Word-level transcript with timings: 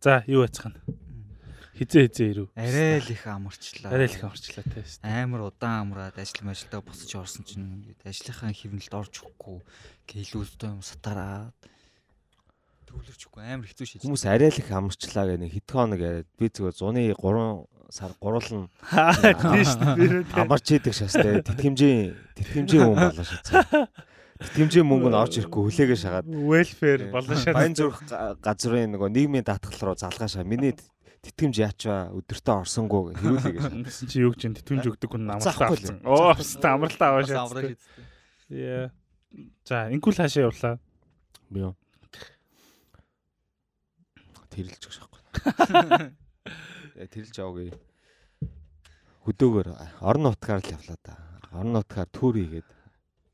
За 0.00 0.22
юу 0.26 0.44
яцхан. 0.44 0.76
Хизээ 1.76 2.08
хизээ 2.08 2.28
ирв. 2.32 2.48
Арай 2.56 3.00
л 3.04 3.10
их 3.12 3.26
амарчлаа. 3.26 3.92
Арай 3.92 4.08
л 4.08 4.16
их 4.16 4.24
амарчлаа 4.24 4.64
те. 4.64 4.80
Амар 5.04 5.52
удаан 5.52 5.92
амраад 5.92 6.16
ажил 6.16 6.48
мажилдаа 6.48 6.80
босч 6.80 7.12
орсон 7.12 7.44
чинь 7.44 7.84
ажлынхаа 8.00 8.52
хөвнөлд 8.52 8.94
орж 8.96 9.20
өгөхгүй 9.20 9.60
гэлүүстэй 10.08 10.72
юм 10.72 10.80
сатараад 10.80 11.52
төвлөрчихгүй 12.88 13.42
амар 13.44 13.68
хэцүү 13.68 13.86
шийдэж. 13.92 14.08
Хүмүүс 14.08 14.24
арай 14.24 14.48
л 14.48 14.56
их 14.56 14.70
амарчлаа 14.72 15.28
гэх 15.28 15.40
нэг 15.42 15.52
хэд 15.52 15.68
хоног 15.68 16.00
яриад 16.00 16.28
би 16.40 16.48
зүгээр 16.48 16.76
зуны 16.80 17.02
3 17.12 17.68
сар 17.92 18.12
гурлан 18.18 18.66
Тийм 19.20 19.64
шүү 19.68 19.78
дээ. 20.00 20.32
амарч 20.32 20.66
идэг 20.80 20.94
шастай 20.96 21.44
тэтгэмжийн 21.44 22.16
тэтгэмжийн 22.40 22.82
хүн 22.88 22.98
болоо 22.98 23.26
шатсан. 23.26 23.62
Тэтгэмжийн 24.36 24.84
мөнгө 24.86 25.08
нь 25.08 25.16
орж 25.16 25.34
ирэхгүй 25.40 25.62
хүлээгээ 25.64 25.98
шагаад 26.00 26.26
Welfare 26.28 27.04
болон 27.08 27.36
шат. 27.40 27.54
Баян 27.56 27.72
зүрх 27.76 28.00
га- 28.04 28.36
газрын 28.40 28.92
нөгөө 28.92 29.08
нийгмийн 29.12 29.44
даатгал 29.48 29.92
руу 29.92 29.96
залгаашаа 29.96 30.44
миний 30.44 30.76
тэтгэмж 31.24 31.56
яачваа 31.56 32.12
өдөртөө 32.12 32.54
орсонгүй 32.62 33.16
хэрүүлээ 33.16 33.52
гэж. 33.56 33.64
Гэсэн 33.88 34.06
чи 34.12 34.20
юу 34.20 34.36
гэж 34.36 34.60
тэтгэмж 34.60 34.84
өгдөг 34.92 35.08
хүн 35.10 35.24
амралтаа 35.32 35.68
авсан. 35.72 35.98
Оо 36.04 36.36
хэвээ 36.36 36.68
амралтаа 36.68 37.08
аваа 37.16 37.24
шийдсэн. 37.24 37.76
Яа. 38.52 38.92
За 39.64 39.88
инкул 39.90 40.12
хаашаа 40.14 40.46
явлаа. 40.52 40.76
Би 41.50 41.64
юу. 41.64 41.74
Тэрэлж 44.52 44.82
өгч 44.88 44.96
байхгүй. 45.00 45.20
Э, 46.96 47.04
Тэрэлж 47.12 47.36
аваагүй. 47.42 47.72
Хөдөөгөр 49.26 49.66
орон 50.00 50.22
нутгаар 50.30 50.62
л 50.64 50.70
явлаа 50.72 50.96
да. 51.04 51.16
Орон 51.52 51.74
нутгаар 51.76 52.08
түүр 52.08 52.38
хийгээд 52.40 52.68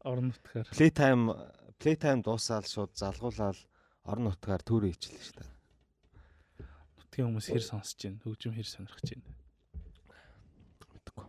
Орон 0.04 0.32
нутгаар. 0.32 0.66
Playtime 0.74 1.30
Playtime 1.78 2.22
дуусаад 2.22 2.66
шууд 2.66 2.94
залгуулаад 2.98 3.58
орон 4.06 4.30
нутгаар 4.30 4.62
түүр 4.62 4.90
хийчихлээ 4.90 5.22
шүү 5.22 5.36
дээ. 5.38 5.50
Нутгийн 6.98 7.26
хүмүүс 7.30 7.46
хэр 7.50 7.64
сонсож 7.66 7.98
байна? 8.02 8.22
Хөгжим 8.22 8.54
хэр 8.54 8.68
сонирхож 8.70 9.08
байна? 9.14 9.30
Мэдгүй. 10.94 11.26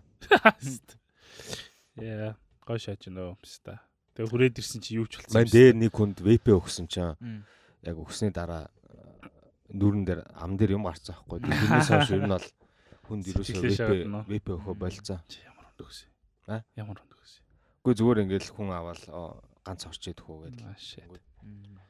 Яа. 2.01 2.33
Гой 2.65 2.79
шааж 2.79 3.09
нөө 3.09 3.37
хэвста. 3.41 3.81
Тэгээ 4.13 4.29
хүрээд 4.29 4.61
ирсэн 4.61 4.81
чи 4.81 4.97
юу 4.97 5.05
ч 5.09 5.21
болсон. 5.21 5.35
Мань 5.37 5.49
дээр 5.49 5.73
нэг 5.77 5.91
хүнд 5.93 6.17
VP 6.21 6.53
өгсөн 6.53 6.85
чинь 6.89 7.45
яг 7.81 7.97
өгсний 7.97 8.29
дараа 8.29 8.69
э, 8.69 9.29
нүүрэн 9.73 10.05
дээр 10.05 10.21
ам 10.37 10.53
дээр 10.53 10.77
юм 10.77 10.85
гарцсан 10.85 11.17
байхгүй. 11.17 11.43
Тэрнээс 11.43 11.89
хойш 11.89 12.13
ер 12.13 12.23
нь 12.23 12.33
бол 12.33 12.47
хүнд 13.09 13.25
Сэтгэлээ 13.25 13.73
шаваад 13.73 14.05
VP. 14.05 14.29
VP 14.31 14.47
өгөө 14.53 14.75
болцсон. 14.79 15.19
Ямар 15.43 15.65
хүнд 15.65 15.81
өгсөн? 15.81 16.09
А? 16.47 16.61
Ямар 16.77 16.97
хүнд? 17.01 17.12
Үгүй 17.83 17.95
зүгээр 17.99 18.19
ингээл 18.23 18.49
хүн 18.55 18.71
аваад 18.71 19.03
ганц 19.67 19.83
орчээд 19.83 20.23
хөө 20.23 20.37
гэдэг. 20.47 20.63
Аа 20.63 20.79
shit. 20.79 21.03
Мм. 21.43 21.83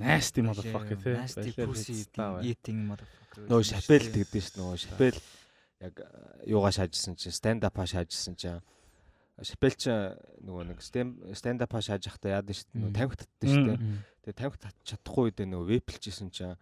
Nasty 0.00 0.40
motherfucker 0.40 0.96
те. 0.96 1.20
Nasty 1.20 1.52
pussy 1.52 2.08
eating 2.48 2.88
motherfucker. 2.88 3.44
Нөгөө 3.44 3.64
шапел 3.68 4.08
тэгдэж 4.08 4.40
ш 4.40 4.50
нөгөө 4.56 4.76
шапел 4.80 5.18
яг 5.84 5.94
э, 6.00 6.48
юугаа 6.48 6.72
шаажсэн 6.72 7.20
чинь 7.20 7.36
stand 7.36 7.60
up 7.68 7.76
шаажсэн 7.76 8.40
чинь 8.40 8.64
шапел 9.44 9.76
ч 9.76 9.92
нөгөө 10.40 10.64
нэг 10.72 10.80
stand 10.80 11.60
up 11.60 11.76
шааж 11.76 12.08
захта 12.08 12.32
яад 12.32 12.48
ш 12.48 12.64
нөгөө 12.72 12.88
Мм. 12.88 12.96
тамхи 12.96 13.20
татдаг 13.20 13.48
ш 13.52 13.56
тэ. 13.60 13.76
Мм. 13.76 14.00
Тэгээ 14.24 14.40
тамхи 14.40 14.58
татчих 14.64 14.96
чадахгүй 14.96 15.28
үедээ 15.28 15.48
нөгөө 15.52 15.68
вэплжсэн 15.76 16.28
чинь 16.32 16.56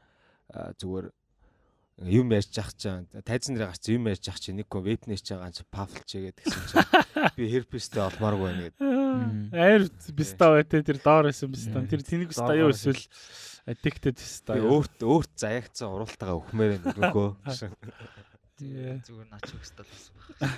а, 0.50 0.74
зүгээр 0.74 1.06
юм 2.00 2.32
ярьж 2.32 2.56
ах 2.56 2.72
чинь 2.72 3.04
тайзан 3.24 3.56
дээр 3.56 3.68
гарч 3.68 3.84
юм 3.92 4.08
ярьж 4.08 4.24
ах 4.32 4.40
чинь 4.40 4.56
нэг 4.56 4.72
хүн 4.72 4.84
вэпнээс 4.88 5.20
чинь 5.20 5.36
ганц 5.36 5.60
пафлч 5.68 6.16
игээд 6.16 6.40
гэсэн 6.40 6.64
чинь 6.72 6.88
би 7.36 7.44
херпестэй 7.52 8.00
олмааргүй 8.00 8.46
байна 8.48 8.62
гэдэг. 8.70 8.80
Аир 9.52 9.84
биста 10.16 10.56
бай 10.56 10.64
те 10.64 10.80
тэр 10.80 10.98
доор 11.04 11.28
байсан 11.28 11.52
биста. 11.52 11.84
Тэр 11.84 12.00
тэнэг 12.00 12.32
биста 12.32 12.56
юу 12.56 12.72
эсвэл 12.72 13.04
addicted 13.68 14.16
биста. 14.16 14.56
Би 14.56 14.64
өөрт 14.64 15.04
өөрт 15.04 15.32
заягцсан 15.36 15.92
уралтайгаа 15.92 16.40
өхмээр 16.40 16.80
нөгөө. 16.88 17.28
Yeah. 18.60 19.00
зүгээр 19.08 19.28
нач 19.32 19.54
өгсдөл 19.56 19.88
болсон 19.88 20.14
баг. 20.20 20.52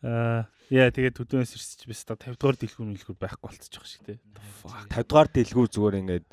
Аа 0.00 0.48
яа 0.72 0.88
тэгээд 0.88 1.18
төдөөс 1.20 1.52
ирсэж 1.52 1.84
биста 1.84 2.16
50 2.16 2.40
дугаар 2.40 2.56
дэлгүүр 2.56 2.88
мэлгүүр 2.88 3.18
байхгүй 3.20 3.44
байгаа 3.44 3.84
шиг 3.84 4.08
те. 4.08 4.16
Fuck. 4.62 4.88
50 4.96 5.04
дугаар 5.04 5.28
дэлгүүр 5.28 5.68
зүгээр 5.68 5.98
ингээд 6.00 6.26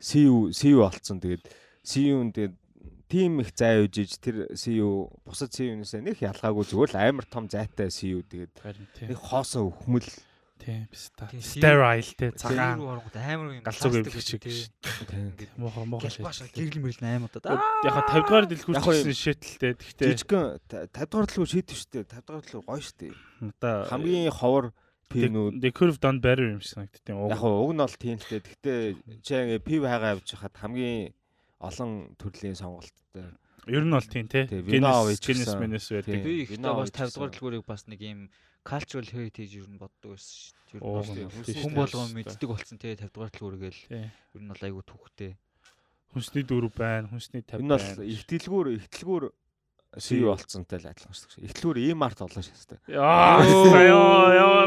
CU 0.00 0.48
CU 0.56 0.80
олцсон 0.88 1.20
тэгээд 1.20 1.44
CU-н 1.84 2.32
тэгээд 2.32 2.54
тим 3.10 3.40
их 3.42 3.50
зай 3.58 3.82
үжиж 3.84 4.16
тэр 4.22 4.46
CU 4.54 5.10
бусад 5.26 5.50
CU-нээс 5.50 5.98
нэг 5.98 6.22
ялгаагүй 6.22 6.64
зүгээр 6.70 6.90
л 6.94 6.98
амар 7.02 7.26
том 7.26 7.50
зайтай 7.50 7.90
CU 7.90 8.22
тэгээд 8.22 8.54
Харин 8.62 8.86
нэг 8.86 8.94
те. 8.94 9.14
хоосоо 9.18 9.66
өхмөл 9.74 10.06
Тийм 10.60 10.84
биста. 10.92 11.24
Тийм, 11.32 11.40
Sterile 11.40 12.04
те. 12.20 12.36
Цагаан 12.36 12.84
оронгод 12.84 13.16
амар 13.16 13.48
юм 13.56 13.64
Галзууг 13.64 14.04
пластик 14.04 14.12
эвлэх 14.12 14.20
шиг. 14.28 14.40
тий. 14.44 14.68
тийм 15.08 15.32
Мохо 15.56 15.84
мохо 15.88 16.04
бааш 16.20 16.52
гэрэл 16.52 16.84
мэрэл 16.84 17.00
аймаа 17.00 17.32
да. 17.32 17.56
Яг 17.80 17.96
50 18.12 18.28
дугаар 18.28 18.44
дэлгүүр 18.44 18.76
Яг 18.76 18.84
хоо- 18.84 18.92
гэсэн 18.92 19.16
шийтэлтэй. 19.24 19.72
Гэхдээ 19.80 20.08
жижигхэн 20.20 20.44
50 20.68 21.08
дугаар 21.08 21.26
дэлгүүр 21.32 21.48
шийдэв 21.48 21.80
дээ 21.80 22.04
50 22.04 22.24
дугаар 22.28 22.44
дэлгүүр 22.44 22.64
гоё 22.68 22.92
дээ 23.00 23.12
одоо 23.56 23.76
хамгийн 23.88 24.28
ховор 24.36 24.66
пинүүд 25.08 25.54
the 25.64 25.70
curve 25.72 25.96
done 25.96 26.20
better 26.20 26.44
юм 26.52 26.60
шиг 26.60 26.76
санагдтiin. 26.76 27.16
яг 27.32 27.40
уг 27.40 27.72
нь 27.72 27.80
бол 27.80 27.96
тийм 27.96 28.16
л 28.20 28.28
дээ 28.28 28.40
гэхдээ 28.44 28.80
чи 29.24 29.32
ингээ 29.32 29.64
пив 29.64 29.82
хайгаа 29.88 30.12
явж 30.20 30.28
хахад 30.28 30.54
хамгийн 30.60 31.16
олон 31.60 32.16
төрлийн 32.16 32.56
сонголттой 32.56 33.30
Ер 33.68 33.84
нь 33.84 33.92
бол 33.92 34.00
тийм. 34.00 34.24
Тий, 34.26 34.46
гэсэн. 35.52 35.60
менес 35.60 35.86
байдаг. 35.92 36.24
Би 36.24 36.34
ихтэй 36.48 36.64
бас 36.64 36.90
50 36.90 37.12
дугаар 37.12 37.30
дэлгүүрийг 37.30 37.64
бас 37.68 37.84
нэг 37.86 38.00
юм 38.00 38.20
cultural 38.64 39.04
heritage 39.12 39.52
юу 39.60 39.68
н 39.68 39.76
боддог 39.76 40.16
байсан 40.16 40.32
шүү 40.40 40.56
дээ. 40.72 40.80
Ер 40.80 40.80
нь 40.80 41.28
хүн- 41.28 41.44
тийм, 41.44 41.56
хүн 41.60 41.70
тийм, 41.70 41.74
болгоо 41.76 42.06
тийм. 42.08 42.16
мэддэг 42.16 42.48
болсон 42.48 42.76
тий 42.80 42.96
50 42.96 43.12
дугаар 43.12 43.30
дэлгүүргээл 43.36 43.80
ер 43.92 44.40
нь 44.40 44.48
бол 44.48 44.64
айгүй 44.64 44.82
түүхтэй. 44.88 45.32
Хүнсний 46.10 46.42
дөрв 46.48 46.72
байна, 46.74 47.06
хүнсний 47.12 47.42
50 47.44 47.60
энэ 47.60 47.68
бол 47.68 47.84
байна. 47.84 48.08
ихтэлгүүр 48.08 48.66
ихтэлгүүр 48.80 49.24
CU 50.00 50.22
болцсонтай 50.30 50.78
л 50.80 50.86
адилхан 50.90 51.12
шүү 51.14 51.28
дээ 51.36 51.46
ихтэлгүүр 51.50 51.78
ийм 51.84 52.00
арт 52.02 52.18
болоо 52.22 52.42
шээ 52.42 52.54
Яа, 52.88 53.42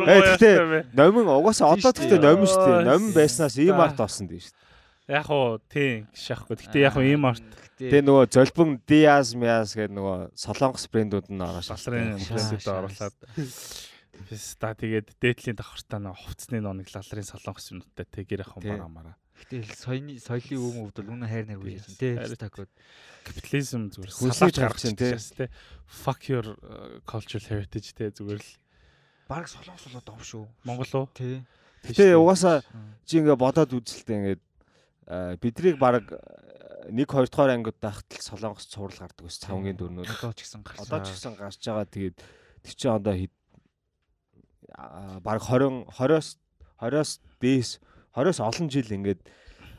Э, 0.04 0.20
гэхдээ- 0.38 0.60
юм 0.60 0.70
бэ. 0.70 0.80
номин 0.94 1.28
угаасаа 1.32 1.74
одоо 1.80 1.92
тэгтээ 1.96 2.20
номин 2.20 2.46
шүү 2.48 2.62
дээ 2.62 2.84
номин 2.92 3.12
байснаас 3.16 3.56
ийм 3.58 3.80
арт 3.80 3.98
болсон 3.98 4.28
дээ 4.28 4.40
шүү 4.44 4.52
дээ 4.52 4.63
Яг 5.08 5.28
уу, 5.28 5.60
тийм 5.68 6.08
шахахгүй. 6.16 6.56
Гэтэ 6.64 6.80
яг 6.88 6.96
уу 6.96 7.04
ийм 7.04 7.28
арт 7.28 7.44
Тэгээ 7.76 8.06
нөгөө 8.08 8.26
золбон 8.32 8.80
Диаз 8.88 9.36
Миас 9.36 9.76
гэдэг 9.76 9.92
нөгөө 9.98 10.18
солонгос 10.40 10.88
брэндүүд 10.88 11.28
нь 11.34 11.44
ороо 11.44 11.60
лалрын 11.60 12.16
Шаа, 12.22 12.40
брэндүүд 12.40 12.68
оруулаад. 12.72 13.16
Биста 14.30 14.72
тэгээд 14.78 15.08
дээдлийн 15.20 15.58
давхартаа 15.58 16.00
нэг 16.00 16.16
хувцсны 16.16 16.62
нэг 16.64 16.88
лалрын 16.94 17.26
солонгос 17.28 17.74
юмнуудтай 17.74 18.06
тэгэр 18.08 18.46
ах 18.46 18.56
юм 18.56 18.62
Тий. 18.64 18.72
бараа 18.72 18.88
мараа. 18.88 19.16
Гэтэл 19.44 19.74
соёлын 19.74 20.22
соёлын 20.22 20.62
өв 20.62 20.74
мөвд 20.78 20.96
бол 21.02 21.12
үнэн 21.18 21.28
хайр 21.28 21.46
наргүй 21.50 21.70
байсан 21.76 21.96
тий. 21.98 22.14
Харин- 22.16 22.38
Стакууд. 22.38 22.72
Капитализм 23.26 23.82
зүгээр 23.90 24.12
тарих 24.14 24.56
гаргаж 24.56 24.82
чинь, 24.86 24.96
тий. 24.96 25.50
Fuck 25.90 26.22
your 26.30 26.46
uh, 26.62 27.02
cultural 27.10 27.44
heritage 27.44 27.92
тий 27.98 28.08
зүгээр 28.14 28.40
л 28.40 28.52
Бараг 29.28 29.50
солонгос 29.50 29.84
болоод 29.90 30.06
дов 30.06 30.22
шүү. 30.24 30.46
Монгол 30.64 30.94
уу? 30.94 31.06
Тий. 31.18 31.42
Тэгээ 31.84 32.16
угаасаа 32.16 32.62
чи 33.04 33.18
ингээ 33.20 33.36
бодоод 33.36 33.74
үзэлтэй 33.76 34.16
ингээд 34.16 34.42
а, 34.46 34.53
бидрийг 35.40 35.78
баг 35.80 36.04
1 36.90 36.96
2 36.96 37.32
дугаар 37.32 37.52
ангид 37.56 37.78
байхад 37.80 38.08
л 38.12 38.24
солонгос 38.24 38.68
цуврал 38.68 39.08
гардаг 39.08 39.26
ус 39.28 39.40
цавнгийн 39.40 39.78
дөрнүүд 39.80 40.08
Одоо 40.08 40.34
ч 40.36 40.44
гэсэн 40.44 40.62
гарсан. 40.64 40.84
одоо 40.84 41.00
ч 41.04 41.08
гэсэн 41.16 41.34
гарч 41.40 41.60
байгаа. 41.64 41.88
Тэгээд 41.88 42.18
тэр 42.64 42.74
чинь 42.76 42.92
одоо 42.92 43.16
баг 45.24 45.40
20 45.44 45.88
20-оос 45.92 46.28
20-оос 46.80 47.12
дээс 47.40 47.70
20-оос 48.16 48.40
олон 48.44 48.68
жил 48.68 48.90
ингээд 48.92 49.22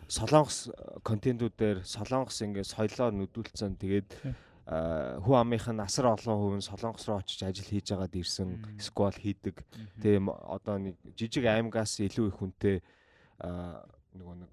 солонгос 0.09 0.71
контентуудаар 1.05 1.85
солонгос 1.85 2.41
ингээд 2.45 2.69
соёлоо 2.73 3.13
нүдүүлсэн. 3.13 3.77
Тэгээд 3.81 4.09
а, 4.65 5.21
хүн 5.21 5.37
амынх 5.45 5.69
нь 5.69 5.85
асар 5.85 6.09
олон 6.09 6.37
хувь 6.41 6.57
нь 6.61 6.65
солонгос 6.65 7.05
руу 7.09 7.21
очиж 7.21 7.45
ажил 7.45 7.69
хийж 7.69 7.93
байгаад 7.93 8.17
ирсэн 8.17 8.49
сквал 8.81 9.17
хийдэг. 9.17 9.61
Тийм 10.01 10.33
одоо 10.33 10.81
нэг 10.81 10.97
жижиг 11.17 11.45
аймагаас 11.49 12.01
илүү 12.01 12.33
их 12.33 12.37
хүнтэй 12.41 12.77
нөгөө 13.41 14.37
нэг 14.41 14.51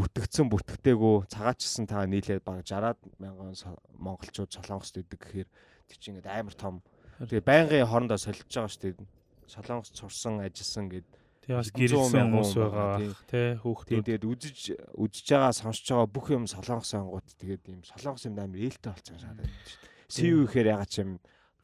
бүтгцэн 0.00 0.48
бүтгтэйгүү 0.48 1.14
цагаачсан 1.28 1.84
та 1.84 2.04
нийлээд 2.08 2.44
баг 2.44 2.64
60-аад 2.64 2.98
мянган 3.20 3.52
монголчууд 4.00 4.50
солонгост 4.50 4.96
идэг 4.96 5.20
гэхээр 5.20 5.48
тэр 5.88 5.96
чинь 6.00 6.16
ингээд 6.16 6.32
амар 6.32 6.56
том. 6.56 6.80
Тэгээ 7.20 7.44
байнгын 7.44 7.84
хоорондоо 7.84 8.16
солилцож 8.16 8.48
байгаа 8.48 8.72
шүү 8.72 8.82
дээ. 8.96 9.08
Солонгос 9.50 9.92
сурсан 9.92 10.40
ажилласан 10.40 10.86
гэд 10.88 11.08
Тий 11.40 11.56
бас 11.56 11.68
гэрэлсэн 11.72 12.30
хүмүүс 12.30 12.52
байгаа. 12.56 12.96
тий. 13.28 13.48
Хүүхдүүд. 13.60 14.04
тэгээд 14.04 14.24
үзэж 14.28 14.58
үзэж 14.96 15.26
байгаа 15.34 15.52
сонсож 15.56 15.86
байгаа 15.88 16.08
бүх 16.08 16.26
юм 16.32 16.44
солонгос 16.46 16.92
ангууд 16.96 17.26
тэгээд 17.40 17.62
ийм 17.68 17.80
солонгос 17.84 18.24
юм 18.28 18.36
амар 18.38 18.60
ээлтэй 18.60 18.92
болцсон 18.92 19.18
шатаад 19.18 19.40
байна 19.40 19.64
шүү 19.68 19.80
дээ. 19.80 19.90
СУ 20.08 20.36
гэхээр 20.46 20.68
ягаад 20.76 20.90
ч 20.92 20.96
юм 21.00 21.10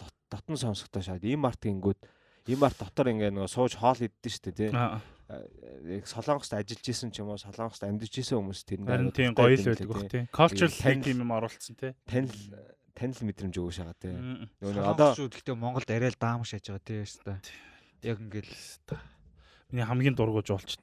дот- 0.00 0.20
дотн 0.32 0.56
сонсохтой 0.56 1.02
шаад 1.04 1.24
ийм 1.24 1.44
арт 1.44 1.60
гингүүд 1.62 2.00
ийм 2.50 2.60
арт 2.64 2.78
дотор 2.80 3.06
ингээ 3.12 3.30
нөгөө 3.36 3.52
сууж 3.52 3.76
хоол 3.78 4.00
иддэн 4.00 4.32
шүү 4.32 4.44
дээ 4.50 4.56
тий 4.56 4.70
солонгост 5.26 6.54
ажиллаж 6.54 6.86
исэн 6.86 7.10
ч 7.10 7.20
юм 7.20 7.34
уу 7.34 7.40
солонгост 7.40 7.82
амьдарч 7.82 8.14
исэн 8.22 8.38
хүмүүс 8.38 8.62
тэр 8.62 8.80
Харин 8.86 9.10
тийм 9.10 9.34
гоё 9.34 9.58
л 9.58 9.66
байдаг 9.66 9.88
бах 9.90 10.06
тий. 10.06 10.24
Cultural 10.30 10.72
heritage 10.72 11.18
юм 11.18 11.32
оруулсан 11.34 11.74
тий. 11.74 11.92
танил 12.06 12.34
танил 12.94 13.20
мэдрэмж 13.26 13.54
өгөөш 13.58 13.78
байгаа 13.82 13.98
тий 13.98 14.14
нөгөө 14.14 14.74
нэг 14.74 14.86
одоо 14.86 15.10
гэхдээ 15.18 15.56
Монголд 15.58 15.90
арай 15.90 16.10
л 16.14 16.20
даам 16.20 16.46
шааж 16.46 16.64
байгаа 16.70 16.86
тий 16.86 17.02
өстой. 17.02 17.36
Яг 18.06 18.22
ингээл 18.22 18.54
Миний 19.70 19.82
хамгийн 19.82 20.14
дургуй 20.14 20.46
жуулчд. 20.46 20.78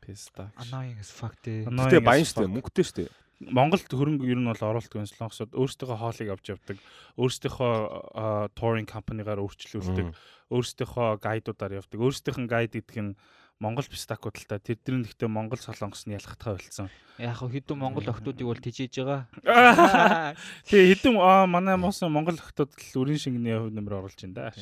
Писта. 0.00 0.52
Annoying 0.56 0.98
as 1.02 1.10
fuck 1.10 1.34
дээ. 1.42 1.66
Annoying 1.66 1.98
Гэтэ 1.98 2.06
баян 2.06 2.26
штэ 2.26 2.46
мөнгөтэй 2.46 2.86
штэ. 2.86 3.10
Монголд 3.40 3.90
хөрөнгө 3.90 4.28
ер 4.28 4.38
нь 4.38 4.46
бол 4.46 4.62
оруулдаг 4.62 5.08
солонгосод 5.10 5.50
өөрсдийнхөө 5.56 5.98
хоолыг 5.98 6.28
авч 6.30 6.46
явдаг. 6.54 6.78
Өөрсдийнхөө 7.18 8.52
touring 8.54 8.86
company-гаар 8.86 9.42
өөрчлөлтөд, 9.42 10.12
өөрсдийнхөө 10.52 11.08
гайдуудаар 11.24 11.80
явдаг. 11.80 11.98
Өөрсдийнх 11.98 12.38
нь 12.38 12.50
гайд 12.52 12.76
гэдэг 12.76 12.98
нь 13.00 13.16
Монгол 13.60 13.84
пистакууд 13.84 14.40
л 14.40 14.48
та 14.48 14.56
тэр 14.56 14.80
дэр 14.80 14.96
нь 14.96 15.04
гэхдээ 15.04 15.28
Монгол 15.28 15.60
солонгос 15.60 16.08
нь 16.08 16.16
ялгахтаа 16.16 16.56
болцсон. 16.56 16.88
Яг 17.20 17.36
хэдэн 17.36 17.76
монгол 17.76 18.08
охтуудыг 18.08 18.48
бол 18.48 18.56
тижээж 18.56 19.04
байгаа. 19.04 19.28
Тэгээ 20.72 20.96
хэдэн 20.96 21.20
аа 21.20 21.44
манай 21.44 21.76
муусан 21.76 22.08
Монгол 22.08 22.40
охтууд 22.40 22.72
л 22.72 22.96
үрийн 23.04 23.20
шингэний 23.20 23.60
хувь 23.60 23.76
нэмэр 23.76 24.00
оруулж 24.00 24.16
байна 24.16 24.48
да. 24.48 24.56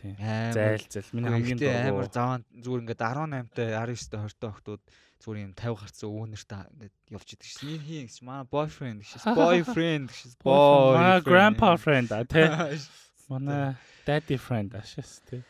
Тийм. 0.00 0.16
Зайл 0.16 0.88
зайл. 0.88 1.12
Миний 1.12 1.28
хамгийн 1.28 1.60
Гэхдээ 1.60 1.92
амар 1.92 2.08
заван 2.08 2.48
зүгээр 2.56 2.82
ингээд 2.88 3.02
18-тай 3.04 3.68
19-тай 3.76 4.20
20-тай 4.24 4.50
охтууд 4.56 4.82
зүгээр 5.20 5.44
юм 5.44 5.52
50 5.56 5.80
гарцсан 5.80 6.08
өвөнөртэй 6.12 6.60
ингээд 6.72 6.96
явж 7.12 7.28
идэг 7.32 7.48
шин. 7.48 7.68
Ийм 7.76 7.82
хин 7.84 8.04
гэж 8.08 8.18
манай 8.24 8.44
boyfriend 8.48 8.98
гэж 9.04 9.24
boyfriend 9.40 10.08
гэж 10.12 10.32
boy. 10.40 10.96
Манай 10.96 11.20
grandpa 11.24 11.76
friend 11.80 12.08
а 12.12 12.24
тий. 12.24 12.48
Манай 13.32 13.76
daddy 14.04 14.36
friend 14.36 14.76
ашаас 14.76 15.20
тий. 15.28 15.40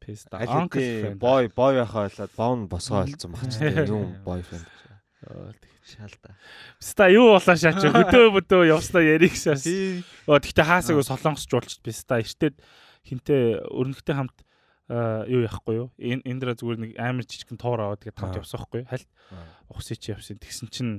Писта. 0.00 0.40
Uncle 0.40 1.14
бой 1.14 1.48
бой 1.52 1.76
байхаа 1.80 2.08
болоод 2.08 2.32
бон 2.36 2.68
босгоо 2.68 3.04
олцсон 3.04 3.36
баг 3.36 3.44
ч 3.52 3.60
тийм 3.60 3.84
юм 3.86 4.04
бойфренд. 4.24 4.66
Оо, 5.28 5.52
тий. 5.60 5.70
шалта. 5.84 6.36
Писта 6.80 7.08
юу 7.12 7.36
болоо 7.36 7.56
шаач 7.56 7.84
хөдөө 7.92 8.32
бөдөө 8.40 8.62
явснаа 8.72 9.04
ярих 9.04 9.36
шаас. 9.36 9.66
Оо 10.26 10.40
тэгтээ 10.40 10.64
хаасаг 10.64 10.96
солонгосч 11.04 11.50
уулчт 11.52 11.80
писта. 11.84 12.20
Эртээд 12.20 12.56
хинтээ 13.04 13.68
өрнөхтэй 13.68 14.16
хамт 14.16 14.38
юу 14.90 15.44
яахгүй 15.46 15.74
юу? 15.76 15.88
Энэ 16.00 16.24
эндра 16.26 16.56
зүгээр 16.56 16.78
нэг 16.80 16.92
амар 16.98 17.24
жижигхэн 17.28 17.60
туур 17.60 17.80
аваад 17.84 18.02
тэгээд 18.02 18.18
хамт 18.18 18.40
явсан 18.40 18.58
байхгүй 18.58 18.80
юу? 18.82 18.90
Хальт 18.90 19.08
ухсыг 19.70 19.98
чи 20.02 20.10
явсан. 20.16 20.40
Тэгсэн 20.40 20.68
чинь 20.72 20.94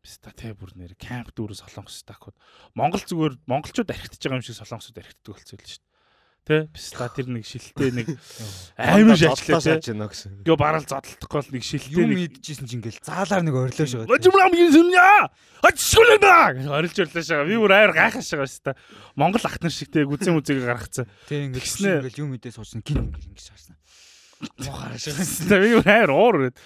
писта 0.00 0.30
тэ 0.32 0.54
бүр 0.56 0.72
нэр 0.78 0.94
камп 0.96 1.34
дүүрээ 1.36 1.60
солонгос 1.66 2.00
стакууд. 2.00 2.36
Монгол 2.78 3.02
зүгээр 3.02 3.34
монголчууд 3.44 3.90
архитаж 3.90 4.22
байгаа 4.22 4.40
юм 4.40 4.46
шиг 4.46 4.56
солонгосууд 4.56 5.02
архитдаг 5.02 5.34
болцсон 5.34 5.58
л 5.60 5.66
шүү. 5.66 5.85
Тэ 6.46 6.70
писта 6.70 7.10
тэр 7.10 7.26
нэг 7.26 7.42
шилтэй 7.42 7.90
нэг 7.90 8.06
шаачлаа 9.18 9.58
шаач 9.58 9.82
тэ. 9.82 9.98
байна 9.98 10.06
гэсэн. 10.06 10.46
Гээ 10.46 10.54
барал 10.54 10.86
зодтолдохгүй 10.86 11.38
бол 11.42 11.50
нэг 11.58 11.64
шилтэй 11.66 12.06
Юм 12.06 12.14
идчихсэн 12.22 12.70
чинь 12.70 12.86
ингээл 12.86 13.02
заалаар 13.02 13.42
нэг 13.42 13.54
орилоо 13.66 13.86
шагаад. 13.90 14.06
Важимрам 14.06 14.54
юм 14.54 14.70
Ачшгүлэнэ 15.66 16.22
гэж 16.54 16.66
орилж 16.70 16.96
орлоо 17.02 17.24
шага. 17.26 17.50
Би 17.50 17.58
бүр 17.58 17.74
амар 17.74 17.94
гайхаж 17.98 18.26
шүү 18.30 18.62
дээ. 18.62 18.78
Монгол 19.18 19.42
ах 19.42 19.58
нар 19.58 19.74
шиг 19.74 19.90
тэг 19.90 20.06
үзэн 20.06 20.38
үзэг 20.38 20.62
гаргацсан. 20.62 21.10
Ингээд 21.26 21.66
Тэгснэ. 21.66 21.90
ингээл 22.06 22.22
юм 22.22 22.30
идээ 22.38 22.54
суусан 22.54 22.80
гин 22.86 23.10
ингэж 23.10 23.42
шаарсан. 23.50 23.74
Мохараа 24.62 25.02
шагаад. 25.02 25.26
Тэ 25.50 25.58
би 25.58 25.70
бүр 25.82 25.90
амар 25.90 26.12
уур 26.14 26.34
өрөөд. 26.46 26.56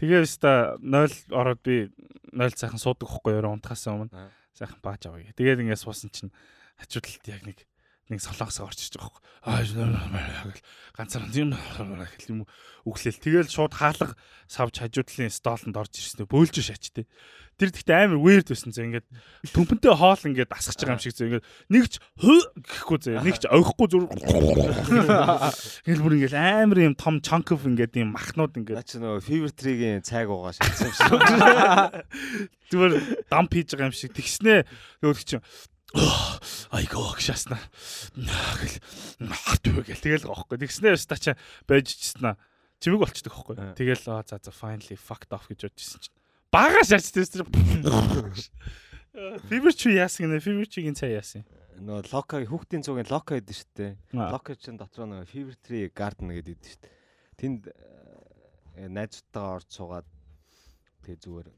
Тэгээ 0.00 0.24
өста 0.24 0.80
0 0.80 1.12
ороод 1.36 1.60
би 1.60 1.92
0 2.32 2.56
цаахан 2.56 2.80
суудаг 2.80 3.12
хөхгүй 3.12 3.36
өрөө 3.44 3.60
унтахаас 3.60 3.84
өмнө. 3.92 4.32
Сайхан 4.56 4.80
бааж 4.80 5.04
авъя. 5.04 5.36
Тэгээд 5.36 5.68
ингээд 5.68 5.84
суусан 5.84 6.08
чинь 6.08 6.32
хажуудалд 6.80 7.28
яг 7.28 7.44
нэг 7.44 7.68
нэг 8.08 8.20
солонгосоо 8.24 8.68
орчиж 8.68 8.96
байгаа 8.96 9.22
гэл 9.48 10.62
ганцаар 10.96 11.24
юм 11.32 11.54
гэл 11.54 12.32
юм 12.32 12.40
өглөөл. 12.84 13.22
Тэгэл 13.22 13.48
шууд 13.48 13.74
хаалга 13.76 14.16
савж 14.48 14.82
хажуудлын 14.82 15.30
столонд 15.30 15.76
орж 15.76 15.94
ирсэн. 15.94 16.26
Бөөлж 16.26 16.58
шаачтэй. 16.58 17.06
Тэр 17.58 17.74
гэхдээ 17.74 18.06
амар 18.06 18.22
weird 18.22 18.50
байсан 18.50 18.70
зөө 18.70 19.02
ингээд 19.02 19.06
төмпөнтэй 19.50 19.90
хоол 19.94 20.22
ингээд 20.30 20.54
асгаж 20.54 20.78
байгаа 20.78 20.94
юм 20.94 21.02
шиг 21.02 21.14
зөө 21.18 21.26
ингээд 21.26 21.46
нэгч 21.74 21.92
хөө 22.22 22.38
гэхгүй 22.54 22.98
зөө 23.02 23.18
нэгч 23.26 23.42
ойхгүй 23.50 23.86
зүр 23.90 24.04
Ингээл 25.82 26.04
бүр 26.06 26.16
ингээд 26.22 26.38
амар 26.38 26.78
юм 26.86 26.94
том 26.94 27.18
chunk 27.18 27.50
of 27.50 27.66
ингээд 27.66 27.98
юм 27.98 28.14
махнууд 28.14 28.54
ингээд 28.62 28.78
Наа 28.78 28.86
чи 28.86 29.02
нөгөө 29.02 29.26
Fever 29.26 29.50
Tree-гийн 29.50 30.06
цайг 30.06 30.30
уугаа 30.30 30.54
шатсан 30.54 30.86
юм 30.86 30.94
шиг. 30.94 31.10
зүгээр 32.70 32.92
дамп 33.26 33.50
хийж 33.50 33.74
байгаа 33.74 33.90
юм 33.90 33.96
шиг 33.98 34.14
тэгснэ 34.14 34.62
нөгөө 35.02 35.26
чинь 35.26 35.42
айгоо 35.94 37.16
гшаасна. 37.16 37.58
Гэл 38.16 38.76
хатуу 39.32 39.80
гэл. 39.86 40.04
Тэгэл 40.04 40.28
гооххгүй 40.28 40.60
тэгснэ 40.60 40.92
өста 40.94 41.16
ча 41.16 41.32
байж 41.64 41.96
чснаа 41.96 42.36
чимэг 42.78 43.00
болчдөг 43.08 43.32
хөхгүй 43.32 43.56
Аа. 43.56 43.74
тэгэл 43.74 44.04
аа 44.12 44.22
за 44.26 44.36
за 44.38 44.52
finally 44.52 44.94
fucked 45.00 45.32
off 45.32 45.48
гэж 45.48 45.64
бодчихсон 45.72 46.00
чинь. 46.04 46.16
Бага 46.52 46.84
шаачдээ 46.84 47.48
Fever 49.48 49.72
tree 49.74 49.98
яасан 49.98 50.28
гэнэ? 50.30 50.38
Fever 50.44 50.68
tree-гийн 50.68 50.94
цай 50.94 51.16
яасан? 51.18 51.42
Нөгөө 51.80 52.12
Loka 52.12 52.38
хүүхдийн 52.38 52.84
цугийн 52.86 53.08
Loka 53.10 53.34
гэдэг 53.40 53.56
шүү 53.56 53.70
дээ. 53.74 53.92
Loka 54.14 54.54
чинь 54.54 54.78
дотроо 54.78 55.08
нөгөө 55.10 55.26
Fever 55.26 55.56
Tree 55.58 55.90
Garden 55.90 56.30
гэдэг 56.30 56.54
дээ 56.54 56.70
шүү 56.70 56.82
дээ. 56.84 56.94
Тэнд 57.38 57.62
э, 57.66 58.86
найзтайгаа 58.86 59.58
орж 59.58 59.68
суугаад 59.74 60.06
тэгээ 61.02 61.18
зүгээр 61.18 61.48
э, 61.48 61.56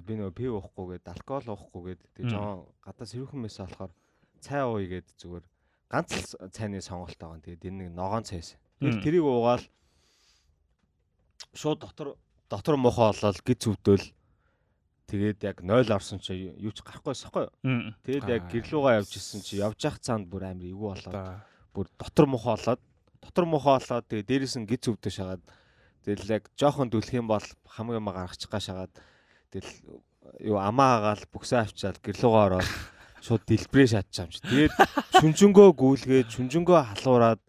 би 0.00 0.12
нөгөө 0.16 0.32
пив 0.32 0.52
уухгүйгээд 0.56 1.04
алкогол 1.12 1.52
уухгүйгээд 1.52 2.00
Мм. 2.24 2.30
жоон 2.32 2.60
гадаа 2.80 3.06
сэрүүхэн 3.06 3.40
мэсээ 3.44 3.64
болохоор 3.68 3.92
цай 4.40 4.60
уугээд 4.64 5.08
зүгээр 5.20 5.44
ганц 5.92 6.10
л 6.16 6.48
цайны 6.48 6.80
сонголт 6.80 7.18
байгаа. 7.20 7.44
Тэгээд 7.44 7.68
энэ 7.68 7.78
нэг 7.84 7.90
ногоон 7.92 8.24
цайс. 8.24 8.56
Тэгээд 8.80 9.04
тэрийг 9.04 9.24
уугаал 9.28 9.64
шууд 11.52 11.78
дотор 11.84 12.08
дотор 12.48 12.76
мохоо 12.80 13.12
болол 13.12 13.40
гид 13.44 13.60
зүвдөл 13.60 14.06
тэгээд 15.12 15.38
яг 15.44 15.60
0 15.60 15.84
орсон 15.92 16.18
чи 16.24 16.56
юу 16.56 16.72
ч 16.72 16.80
гарахгүй 16.80 17.12
байхгүй. 17.12 17.46
Тэгээд 18.08 18.26
яг 18.32 18.42
гэрлүүгээ 18.48 18.96
явж 19.04 19.12
исэн 19.20 19.40
чи 19.44 19.60
явж 19.60 19.78
явах 19.84 20.00
цаанд 20.00 20.32
бүр 20.32 20.48
амар 20.48 20.64
эвгүй 20.64 20.88
болоод 20.96 21.44
бүр 21.76 21.86
дотор 22.00 22.26
мохоо 22.26 22.56
болоод 22.56 22.80
дотор 23.20 23.44
мохоо 23.44 23.76
болоод 23.76 24.08
тэгээд 24.08 24.28
дээрээс 24.28 24.56
нь 24.56 24.68
гид 24.68 24.82
зүвдөө 24.88 25.12
шагаад 25.12 25.42
тэгэл 26.08 26.34
яг 26.40 26.44
жоохон 26.56 26.88
дүлх 26.88 27.12
юм 27.12 27.28
бол 27.28 27.44
хамгийн 27.68 28.00
юм 28.00 28.08
гаргачих 28.08 28.48
га 28.48 28.60
шагаад 28.60 28.92
тэгэл 29.52 29.72
юу 30.48 30.56
амаа 30.56 30.98
агаал 30.98 31.24
бүксээ 31.28 31.60
авчаал 31.62 31.98
гэрлүүгээ 32.00 32.44
ороод 32.48 32.68
шууд 33.22 33.42
дэлбэрээ 33.46 33.88
шатчих 33.92 34.24
юм 34.24 34.30
чи. 34.32 34.40
Тэгээд 34.42 34.74
шүнжэнгөө 35.20 35.68
гүйлгээд 35.76 36.28
шүнжэнгөө 36.32 36.78
халуураад 36.82 37.40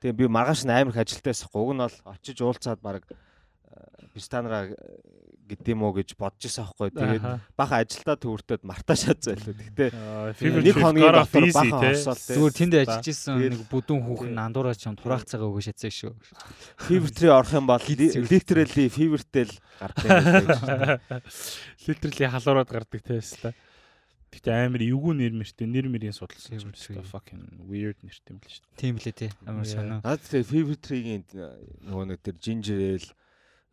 тэгээ 0.00 0.18
би 0.18 0.24
маргааш 0.26 0.66
нь 0.66 0.74
амар 0.74 0.96
их 0.96 1.02
ажилтаа 1.04 1.30
байсахгүй. 1.30 1.62
Уг 1.62 1.72
нь 1.76 1.82
бол 1.84 1.96
очиж 2.10 2.38
уулзаад 2.42 2.80
баг 2.82 3.04
Пистанараа 4.16 4.72
гэдэм 5.46 5.78
үү 5.86 5.92
гэж 6.02 6.08
бодож 6.18 6.42
ирсэн 6.42 6.66
аахгүй. 6.66 6.90
Тэгээд 6.90 7.24
баха 7.54 7.80
ажилдаа 7.82 8.16
төвөртөд 8.18 8.62
мартаа 8.66 8.96
шатсан 8.98 9.38
байлаа. 9.38 9.54
Гэхдээ 9.54 9.90
нэг 10.66 10.76
хоногийн 10.76 11.14
дотор 11.14 11.44
бахан 11.54 11.86
орсоол 11.86 12.18
те. 12.18 12.34
Зүгээр 12.34 12.54
тэнд 12.58 12.74
ажиллаж 12.82 13.06
исэн 13.06 13.34
нэг 13.38 13.62
бүдүүн 13.70 14.02
хүүхэн 14.02 14.36
андуураа 14.42 14.74
ч 14.74 14.90
юм 14.90 14.98
тураах 14.98 15.24
цагаа 15.24 15.46
өгөөж 15.46 15.70
шатсан 15.70 15.92
шүү. 15.94 16.12
Фивертрээ 16.90 17.30
орох 17.30 17.52
юм 17.54 17.66
бол 17.70 17.86
литерали 17.86 18.84
фивертэл 18.90 19.54
гардаг 19.78 21.00
литерли 21.86 22.24
халуураад 22.34 22.70
гардаг 22.70 23.00
та. 23.06 23.54
Гэтэ 24.36 24.52
амар 24.52 24.82
эвгүй 24.84 25.14
нэр 25.16 25.32
мэртэй 25.32 25.64
нэр 25.64 25.88
мэрийн 25.88 26.12
судалсан 26.12 26.60
юм 26.60 26.74
шиг 26.76 27.00
fucking 27.08 27.40
weird 27.64 27.96
нэртэй 28.04 28.36
юм 28.36 28.40
л 28.42 28.50
шүү 28.52 28.68
дээ. 28.68 28.76
Тийм 28.76 28.96
лээ 29.00 29.14
тий. 29.16 29.30
Амар 29.48 29.64
сонио. 29.64 30.02
Наад 30.04 30.20
тэгээ 30.20 30.50
фивертригийн 30.50 31.22
нөгөө 31.88 32.04
нэг 32.10 32.20
тэр 32.20 32.36
ginger 32.36 32.76
ale 32.76 33.08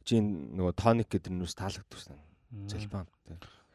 жин 0.05 0.55
нөгөө 0.57 0.73
тоник 0.77 1.09
гэдэг 1.11 1.33
нүс 1.33 1.55
таалагдсан. 1.55 2.19
Зэлбан. 2.69 3.07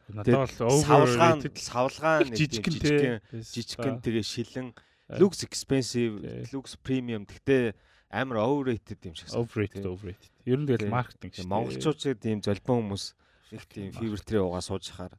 Надад 0.09 0.57
бол 0.57 0.73
overrated 0.73 1.57
савлгаан 1.61 2.33
те. 2.33 3.21
жижигэн 3.53 4.01
тэгээ 4.01 4.25
шилэн 4.25 4.73
looks 5.17 5.43
expensive, 5.43 6.21
looks 6.53 6.75
premium 6.77 7.25
гэхдээ 7.25 7.73
амар 8.09 8.41
overrated 8.41 8.97
юм 9.05 9.13
шиг 9.13 9.29
overrated 9.33 9.85
overrated. 9.85 10.29
Ер 10.45 10.57
нь 10.61 10.65
тэгэл 10.65 10.89
маркетинг 10.89 11.33
шүү 11.33 11.45
Тэгээ 11.45 11.45
дээ. 11.45 11.53
Монголчууд 11.53 12.19
тийм 12.21 12.37
золбон 12.41 12.77
хүмүүс 12.89 13.05
их 13.53 13.63
тийм 13.69 13.89
Fucking 13.93 14.01
фивертрээ 14.01 14.41
угаа 14.41 14.61
сууж 14.65 14.89
хахаар 14.89 15.13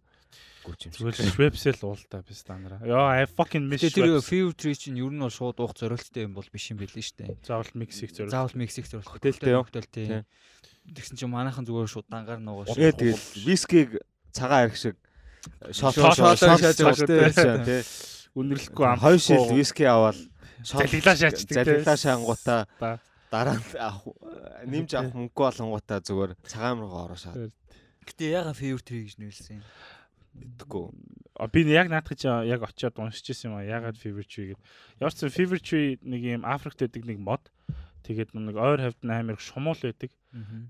гүч 0.66 0.80
юм 0.86 0.92
шиг. 0.94 0.98
Зүгээр 1.02 1.18
л 1.18 1.30
Schweppes 1.30 1.64
л 1.70 1.86
уултаа 1.86 2.22
би 2.22 2.34
стандараа. 2.34 2.82
Яа, 2.82 3.22
I 3.22 3.26
fucking 3.26 3.66
miss 3.66 3.82
Тэгээ 3.82 3.94
тэр 3.94 4.22
fever 4.22 4.54
tree 4.54 4.74
чинь 4.74 4.98
ер 4.98 5.10
нь 5.10 5.22
бол 5.22 5.30
шууд 5.30 5.58
уух 5.58 5.74
зорилттой 5.74 6.26
юм 6.26 6.34
бол 6.34 6.46
биш 6.50 6.70
юм 6.70 6.78
байлээ 6.82 7.02
шүү 7.02 7.18
дээ. 7.26 7.30
Заавал 7.46 7.70
миксик 7.74 8.10
зориулж. 8.14 8.34
Заавал 8.34 8.54
мексик 8.58 8.86
зорилт. 8.86 9.10
Хотел 9.10 9.38
Тий. 9.90 10.06
тий. 10.06 10.22
Тэгсэн 10.88 11.16
чинь 11.16 11.30
манайхан 11.30 11.64
зүгээр 11.68 11.90
шууд 11.90 12.08
дангаар 12.08 12.40
нуугаа 12.40 12.72
Тэгээ 12.72 12.94
тэгэл 12.96 13.24
вискиг 13.44 13.88
цагаан 14.32 14.70
арх 14.70 14.76
шиг 14.76 14.96
шотоор 15.72 16.14
шот 16.16 16.38
шааж 16.40 16.60
байгаа 16.60 16.96
шүү 16.96 17.32
шот 17.36 17.64
тий. 17.68 17.82
Үнэрлэхгүй 18.36 18.86
ам. 18.86 18.98
Хоёр 19.00 19.20
шил 19.20 19.44
виски 19.52 19.84
аваад 19.84 20.18
Залглаа 20.64 21.16
шаачдаг. 21.16 21.64
Залглаа 21.66 21.96
шаангуудаа 21.96 22.60
дараа 23.30 23.56
нь 23.58 23.64
авах 23.78 24.04
нэмж 24.66 24.90
авах 24.94 25.14
мөнгө 25.14 25.38
болонгуудаа 25.38 25.98
зүгээр 26.04 26.32
цагаан 26.44 26.78
руу 26.82 26.94
ороо 27.06 27.18
шаад 27.18 27.52
Гэтэ 28.06 28.32
яга 28.34 28.52
fever 28.56 28.82
tree 28.82 29.06
гэж 29.06 29.16
нүүлсэн 29.20 29.60
юм. 29.60 29.64
гэдэггүй. 30.40 30.84
А, 31.38 31.46
Би 31.48 31.64
яг 31.68 31.88
наадах 31.90 32.16
чи 32.18 32.28
яг 32.28 32.62
очиод 32.62 32.98
уншиж 32.98 33.30
ирсэн 33.34 33.50
юм 33.50 33.58
а. 33.58 33.64
Ягаад 33.66 33.98
Fever 33.98 34.24
Tree 34.24 34.54
гэдэг. 34.54 34.62
Ямар 35.00 35.14
ч 35.14 35.18
Fever 35.26 35.58
Tree 35.60 35.98
нэг 36.02 36.22
юм 36.22 36.44
Африкт 36.46 36.80
байдаг 36.80 37.04
нэг 37.04 37.18
мод. 37.18 37.42
Тэгээд 38.06 38.32
нэг 38.34 38.56
ойр 38.56 38.80
хавьд 38.90 39.00
амар 39.04 39.36
их 39.36 39.42
шумуул 39.44 39.80
байдаг. 39.80 40.10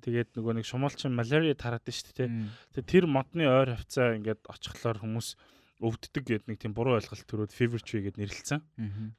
Тэгээд 0.02 0.34
нөгөө 0.34 0.52
нэг 0.60 0.66
шумуул 0.66 0.94
чинь 0.96 1.14
малярия 1.14 1.54
тараад 1.54 1.86
шүү 1.86 2.16
дээ. 2.16 2.28
Тэгээд 2.74 2.88
тэр 2.90 3.04
модны 3.06 3.46
ойр 3.46 3.76
хавцаа 3.76 4.16
ингээд 4.18 4.48
очихлоор 4.48 4.98
хүмүүс 5.04 5.36
өвддөг 5.80 6.24
гэдэг 6.24 6.48
нэг 6.48 6.58
тийм 6.60 6.72
буруу 6.76 7.00
ойлголт 7.00 7.24
төрөөд 7.24 7.56
Fever 7.56 7.80
Tree 7.80 8.04
гэд 8.04 8.20
нэрлэлсэн. 8.20 8.60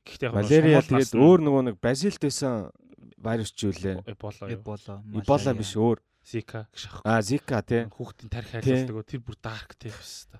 Гэхдээ 0.06 0.30
яг 0.30 0.38
нас 0.38 0.89
тэгээд 0.89 1.18
өөр 1.18 1.39
нөгөө 1.41 1.63
нэг 1.72 1.75
Бразилд 1.82 2.22
байсан 2.22 2.70
вирус 3.18 3.51
ч 3.53 3.70
юу 3.70 3.74
лээ. 3.74 3.98
Эбола 4.06 4.46
юу? 4.50 4.62
Эбола. 4.62 5.01
Эбола 5.13 5.53
биш 5.58 5.74
өөр. 5.77 6.00
Зика 6.22 6.68
гэж 6.70 6.84
ах. 6.86 7.01
А 7.04 7.22
Зика 7.25 7.62
тий. 7.66 7.90
Хүүхдийн 7.90 8.30
тарих 8.30 8.54
айлуулдаг. 8.54 9.10
Тэр 9.10 9.22
бүр 9.25 9.38
dark 9.42 9.74
тий 9.82 9.90
бас 9.90 10.30
та. 10.30 10.38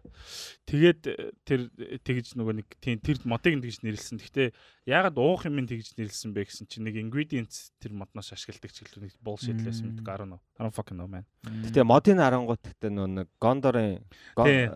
Тэгээд 0.70 1.02
э, 1.10 1.34
тэр 1.42 1.60
тэгж 2.06 2.38
нөгөө 2.38 2.54
нэг 2.62 2.68
тийм 2.78 3.02
тэр 3.02 3.18
модыг 3.26 3.58
тэгж 3.58 3.82
нэрлсэн. 3.82 4.22
Гэхдээ 4.22 4.54
ягаад 4.86 5.18
уух 5.18 5.50
юм 5.50 5.58
тэгж 5.66 5.98
нэрлсэн 5.98 6.38
бэ 6.38 6.46
гэсэн 6.46 6.70
чинь 6.70 6.86
нэг 6.86 7.02
ingredients 7.02 7.74
тэр 7.82 7.98
модноос 7.98 8.30
ашигладаг 8.30 8.70
ч 8.70 8.86
гэлээ 8.86 9.10
нэг 9.10 9.18
bullshit 9.26 9.58
лээс 9.58 9.82
don't 9.82 10.30
know. 10.30 10.42
I 10.62 10.70
don't 10.70 10.76
fucking 10.76 11.02
know 11.02 11.10
man. 11.10 11.26
Гэтэ 11.42 11.82
модын 11.82 12.22
харангуут 12.22 12.62
гэдэг 12.62 12.92
нөгөө 12.94 13.12
нэг 13.18 13.28
Гондорын 13.42 14.06
Тий. 14.38 14.70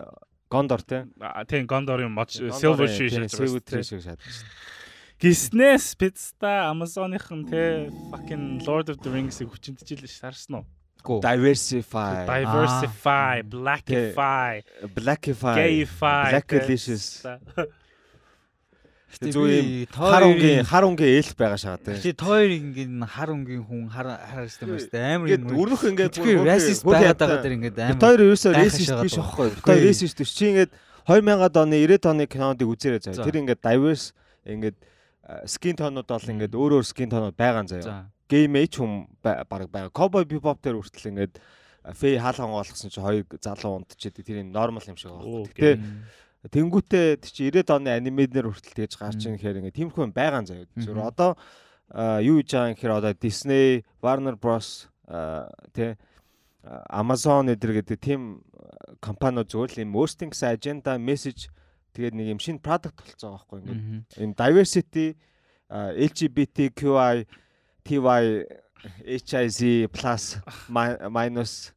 Гондор 0.50 0.82
тий. 0.82 1.06
Тийм 1.46 1.66
Gondor-ын 1.70 2.10
мод 2.10 2.34
silver. 2.34 2.90
Tree 2.90 3.82
шиг 3.86 4.02
шатсан. 4.02 4.18
Гиснес 5.16 5.94
пицта 5.96 6.68
Amazon-ын 6.68 7.46
те 7.48 7.88
fucking 8.12 8.60
Lord 8.66 8.92
of 8.92 9.00
the 9.00 9.08
Rings-ийг 9.08 9.48
хүчинтжилж 9.48 10.12
шаарсан 10.12 10.60
уу? 10.60 10.64
Гүү. 11.06 11.18
Diversify, 11.22 12.26
Diversify, 12.26 13.34
blackify, 13.46 14.52
Blackify, 14.98 15.54
gayify. 15.54 16.34
Blacklicious. 16.34 17.22
Гэтэ 19.16 19.32
Зүг 19.32 19.48
юм 19.48 19.64
би 19.64 19.86
хар 19.88 20.22
тойрын 20.26 20.66
хар 20.66 20.84
унгийн 20.84 21.14
ээлх 21.22 21.32
байгаа 21.38 21.56
шагаа 21.56 21.80
тий. 21.80 21.94
Гэтэ 21.94 22.20
тойр 22.20 22.50
ингээд 22.52 22.92
хар 23.06 23.30
унгийн 23.32 23.62
хүн 23.64 23.88
хар 23.88 24.06
юм 24.12 24.76
шүү 24.76 24.90
дээ. 24.92 25.14
Амар 25.14 25.28
Ингээд 25.30 25.56
өрнөх 25.56 25.82
ингээд 25.88 26.14
racist 26.44 26.82
байгаад 26.84 27.16
байгаа 27.16 27.40
дэр 27.40 27.54
ингээд 27.56 27.76
амар. 27.80 28.00
Тэр 28.02 28.20
ерөөсөө 28.26 28.52
racist 28.58 28.92
биш 29.00 29.16
аахгүй. 29.16 29.48
Тэр 29.62 29.80
racist 29.88 30.18
биш. 30.20 30.30
Чи 30.36 30.44
ингээд 30.52 30.72
2000-ад 31.06 31.54
оны 31.54 31.76
90-ад 31.86 32.04
оны 32.12 32.24
киноныг 32.28 32.66
үзээрэй 32.66 33.00
За. 33.00 33.14
заяа. 33.14 33.24
Тэр 33.24 33.40
ингээд 33.40 33.62
diverse 33.64 34.12
ингээд 34.44 34.76
скин 35.46 35.76
тонууд 35.80 36.06
бол 36.10 36.28
ингээд 36.34 36.52
өөр 36.52 36.72
өөр 36.76 36.84
скин 36.84 37.08
тонууд 37.08 37.38
байгаа 37.38 37.64
заяа. 37.64 38.10
Game 38.28 38.58
H 38.58 38.78
хүм 38.78 39.06
баг 39.22 39.46
байгаа. 39.46 39.94
Cowboy 39.94 40.26
Bebop 40.26 40.58
дээр 40.62 40.82
хүртэл 40.82 41.10
ингээд 41.14 41.34
Фэй 41.86 42.18
хаалхан 42.18 42.50
болгосон 42.50 42.90
чи 42.90 42.98
хоёр 42.98 43.22
залуу 43.38 43.78
унтчихэд 43.86 44.26
тэр 44.26 44.42
юм 44.42 44.50
нормал 44.50 44.82
юм 44.82 44.98
шиг 44.98 45.14
байна. 45.14 45.46
Гэтэ 45.46 45.78
Мм. 45.78 46.02
тэнгүүтээ 46.50 47.06
чи 47.22 47.46
90-ад 47.46 47.70
оны 47.70 47.90
анимеднэр 47.94 48.50
хүртэл 48.50 48.74
тэгж 48.86 48.98
гарч 48.98 49.20
ийн 49.22 49.38
гэхээр 49.38 49.62
ингээд 49.62 49.78
тиймэрхүү 49.78 50.02
юм 50.02 50.14
байгаа 50.14 50.42
заяа. 50.42 50.66
Зүр 50.74 50.98
одоо 50.98 51.38
юу 52.18 52.42
хийж 52.42 52.50
байгаа 52.50 52.70
юм 52.70 52.74
гэхээр 52.74 52.98
одоо 52.98 53.12
Disney, 53.14 53.86
Warner 54.02 54.34
Bros 54.34 54.90
тэ 55.06 55.94
Amazon 56.90 57.54
эдэр 57.54 57.78
гэдэг 57.78 57.98
тийм 58.02 58.42
компаниуд 58.98 59.46
зүгээр 59.46 59.70
л 59.78 59.82
юм 59.86 59.94
өөрсдийн 59.94 60.34
гэсэн 60.34 60.58
аженда, 60.58 60.98
мессеж 60.98 61.46
тэгээд 61.94 62.18
нэг 62.18 62.26
юм 62.34 62.40
шинэ 62.42 62.58
продукт 62.58 62.98
болцоо 63.06 63.38
байгаа 63.38 63.46
байхгүй 63.46 63.58
ингээд 63.62 63.82
энэ 64.18 64.34
diversity 64.34 65.06
LGBTQI 65.70 67.26
TY 67.86 68.44
HIZ 69.06 69.88
plus 69.94 70.38
mi- 70.68 70.98
minus 71.10 71.72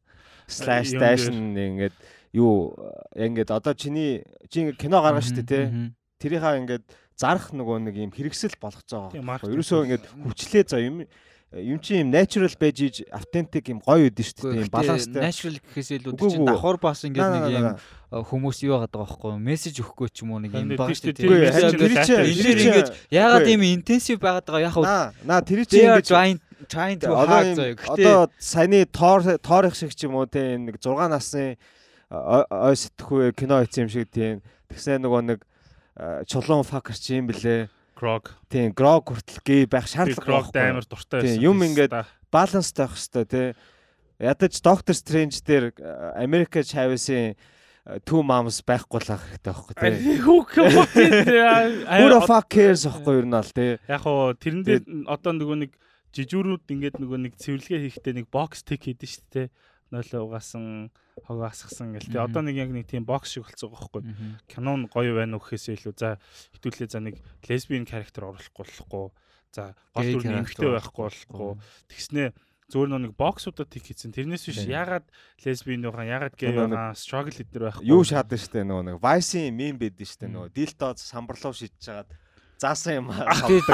slash 0.46 0.90
dash 0.98 1.30
ингээд 1.30 1.94
юу 2.34 2.74
а, 2.78 3.22
ингээд 3.26 3.50
одоо 3.50 3.74
чиний 3.74 4.22
чи 4.50 4.60
ингээд 4.66 4.78
кино 4.78 5.02
гаргаж 5.02 5.30
штэ 5.30 5.70
Мгм. 5.70 5.94
тэрийнхаа 6.18 6.58
ингээд 6.60 6.84
зарах 7.18 7.50
нөгөө 7.54 7.76
нэг 7.90 7.94
юм 8.00 8.10
хэрэгсэл 8.14 8.56
болгоцоо. 8.60 9.10
Ерөөсөө 9.54 9.80
ингээд 9.86 10.04
хүчлээ 10.26 10.64
за 10.68 10.78
юм 10.82 11.06
юм 11.50 11.78
чи 11.82 11.98
юм 11.98 12.10
natural 12.14 12.52
байж 12.60 12.78
иж 12.78 12.96
authentic 13.10 13.66
юм 13.66 13.82
гоё 13.82 14.06
үдэн 14.06 14.22
штэ 14.22 14.42
Гэхдээ 14.46 14.62
тийм 14.62 14.70
баланстай. 14.70 15.20
natural 15.26 15.56
гэхээс 15.58 15.88
илүү 15.98 16.12
үгүй. 16.14 16.46
давхар 16.46 16.76
бас 16.78 16.98
ингээд 17.02 17.30
нэг 17.34 17.44
юм 17.50 17.66
хүмүүс 18.22 18.56
юу 18.62 18.72
яагаад 18.78 18.92
байгаа 18.94 19.06
байхгүй 19.10 19.38
мессеж 19.42 19.74
өгөхгүй 19.82 20.08
ч 20.14 20.22
юм 20.22 20.30
уу 20.30 20.38
нэг 20.38 20.54
юм 20.54 20.70
тийм, 20.70 20.78
шүү 20.94 21.10
дээ. 21.10 21.18
тэр 21.18 22.58
ингэж 22.62 22.88
яагаад 23.10 23.46
ийм 23.50 23.62
интенсив 23.66 24.16
байгаад 24.22 24.46
байгаа 24.46 24.62
яг 24.70 24.76
наа 24.78 25.10
наа 25.26 25.40
тэр 25.42 25.58
are 25.66 25.98
ингэж 25.98 26.08
trying 26.70 26.98
to 27.02 27.08
одоо 27.10 27.26
hard 27.26 27.46
юм- 27.50 27.58
заяа. 27.58 27.76
Одоо 27.98 28.18
саяны 28.38 28.80
тоор 28.86 29.20
тоорих 29.42 29.74
шиг 29.74 29.90
ч 29.90 30.06
юм 30.06 30.14
уу 30.14 30.26
те 30.30 30.54
нэг 30.54 30.78
6 30.78 31.08
насны 31.10 31.58
ой 32.10 32.74
сэтгхүү 32.78 33.34
кино 33.34 33.58
хийсэн 33.66 33.86
юм 33.86 33.90
шиг 33.90 34.06
тийм 34.10 34.38
тэгсэн 34.70 35.02
нөгөө 35.02 35.22
нэг 35.34 35.40
чулуун 36.30 36.62
факер 36.62 36.94
чи 36.94 37.18
юм 37.18 37.26
блэ 37.26 37.66
Grog. 38.00 38.32
тийм 38.48 38.72
грог 38.72 39.04
хүртэл 39.12 39.44
гей 39.44 39.66
байх 39.68 39.84
шаардлага 39.84 40.48
байхгүй. 40.48 40.70
амар 40.72 40.84
дуртай 40.88 41.20
Тийм, 41.20 41.36
байсан. 41.36 41.44
юм 41.44 41.58
ингээд 41.60 41.92
Та- 41.92 42.08
баланс 42.32 42.72
тавих 42.72 42.96
хэвээр 42.96 43.28
тий. 43.28 43.48
Ядаж 44.20 44.54
Доктор 44.64 44.94
Стрэндж 44.96 45.40
дээр 45.44 45.64
Америк 46.16 46.56
Чависын 46.64 47.36
two 48.08 48.22
moms 48.24 48.60
байхгүй 48.64 49.00
л 49.00 49.08
хэрэгтэй 49.20 49.52
байхгүй 49.52 49.74
тий. 49.76 50.16
Who 50.24 52.08
the 52.08 52.20
fuck 52.26 52.48
cares 52.48 52.84
ахгүй 52.88 53.20
юу 53.20 53.26
нал 53.28 53.44
тий. 53.52 53.76
Яг 53.88 54.04
уу 54.06 54.32
тэрэн 54.36 54.62
дээр 54.64 54.82
одоо 55.08 55.32
нөгөө 55.36 55.56
нэг 55.68 55.72
жижүүрүүд 56.16 56.64
ингээд 56.72 56.96
нөгөө 57.00 57.18
нэг 57.28 57.32
цэвэрлэгээ 57.40 57.80
хийхдээ 57.88 58.14
нэг 58.20 58.26
бокс 58.32 58.62
тик 58.64 58.84
хийдэж 58.84 59.10
штэ 59.20 59.28
те. 59.32 59.42
Нойлоо 59.90 60.22
угаасан, 60.26 60.90
хог 61.26 61.42
асгасан 61.42 61.98
гэл. 61.98 62.08
Мгм. 62.10 62.22
Одоо 62.22 62.42
нэг 62.46 62.56
яг 62.56 62.70
нэг 62.70 62.86
тийм 62.86 63.04
бокс 63.04 63.34
шиг 63.34 63.44
болцсон 63.46 63.74
байгаа 63.74 63.90
байхгүй. 63.90 64.02
Кинон 64.46 64.86
гоё 64.86 65.12
байна 65.18 65.36
уу 65.36 65.42
гэхээсээ 65.42 65.82
илүү 65.82 65.94
за 65.98 66.22
хитүүлээ 66.54 66.88
за 66.94 67.00
нэг 67.02 67.18
лесбиан 67.46 67.86
характер 67.90 68.30
оруулахгүй 68.30 68.62
болохгүй. 68.62 69.06
За 69.50 69.74
гол 69.94 70.06
Gay 70.06 70.12
дүр 70.14 70.22
нь 70.22 70.30
character 70.30 70.46
эмэгтэй 70.46 70.70
байхгүй 70.78 71.02
болохгүй. 71.10 71.50
Тэгснээ 71.90 72.28
зөвөр 72.70 72.88
нөө 72.94 73.00
нэг 73.10 73.12
боксуудад 73.18 73.66
тик 73.66 73.90
хийсэн. 73.90 74.14
Тэрнээс 74.14 74.46
биш 74.46 74.62
ягаад 74.70 75.06
лесбиан 75.42 75.82
байгаа, 75.82 76.06
ягаад 76.06 76.34
гей 76.38 76.54
байгаа, 76.54 76.94
struggle 76.94 77.34
эднэр 77.34 77.62
байхгүй. 77.66 77.90
Юу 77.90 78.06
шаадаг 78.06 78.38
штэ 78.38 78.62
нөгөө 78.62 78.84
нэг 78.94 78.96
Vice-ийн 79.02 79.54
мем 79.58 79.74
байдэн 79.74 80.06
штэ 80.06 80.30
нөгөө 80.30 80.54
дилдо 80.54 80.94
самбарлуу 80.94 81.50
шидэж 81.50 81.82
жагаад 81.82 82.10
заасан 82.60 82.92
юм 83.00 83.06
Тэгээд 83.08 83.68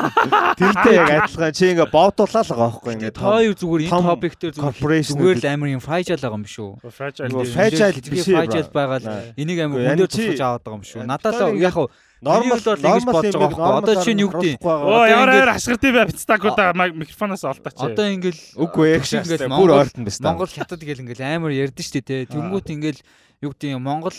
Тэртэй 0.57 0.95
яг 0.95 1.11
адилхан 1.27 1.53
чи 1.53 1.65
ингээ 1.75 1.91
бовдуулаа 1.91 2.43
л 2.47 2.51
байгаа 2.55 2.71
байхгүй 2.71 2.93
ингээ 2.95 3.13
та 3.19 3.23
хоёр 3.27 3.55
зүгээр 3.59 3.83
энэ 3.91 4.07
топик 4.07 4.35
дээр 4.39 4.55
зүгээр 4.55 5.39
л 5.43 5.47
амар 5.51 5.69
юм 5.75 5.83
fragile 5.83 6.23
байгаа 6.23 6.39
юм 6.39 6.47
шүү. 6.47 6.71
Хитрхи 6.87 8.01
биш 8.07 8.27
бра. 8.31 8.47
байгаа 8.71 8.99
л 9.03 9.09
энийг 9.35 9.59
амар 9.67 10.07
чи- 10.07 10.31
тусгаж 10.31 10.41
аваад 10.41 10.63
байгаа 10.63 10.79
юм 10.79 10.85
шүү. 10.87 11.03
Надад 11.03 11.35
л 11.35 11.59
яг 11.59 11.75
хав 11.75 11.91
нормал 12.23 12.61
бол 12.63 12.79
ингэж 12.79 13.05
бодож 13.11 13.35
байгаа 13.35 13.51
байхгүй. 13.51 13.77
Одоо 13.83 13.95
чи 14.07 14.13
нь 14.15 14.23
юу 14.23 14.31
гэдэг? 14.31 14.63
Оо 14.63 14.79
Одоо 14.87 15.05
ямар 15.11 15.29
амар 15.35 15.51
ашигтай 15.59 15.91
бай 15.93 16.07
бицтагуудаа 16.07 16.71
микрофоноос 16.73 17.45
олдооч. 17.45 17.77
Одоо 17.77 18.07
ингээл 18.07 18.41
Үгүй 18.55 18.89
шээ 19.03 19.21
ингээл 19.27 19.51
бүр 19.51 19.53
Монгол 19.53 19.81
ойртон 19.83 20.05
байна. 20.07 20.25
Монгол 20.31 20.51
хятад 20.55 20.81
гэл 20.81 21.03
ингээл 21.05 21.23
амар 21.27 21.53
ярдэн 21.53 21.85
штэ 21.85 22.01
те. 22.07 22.25
Тэнгүүт 22.31 22.71
ингээл 22.71 23.01
юу 23.43 23.51
гэдэг 23.53 23.75
юм 23.77 23.83
Монгол 23.85 24.17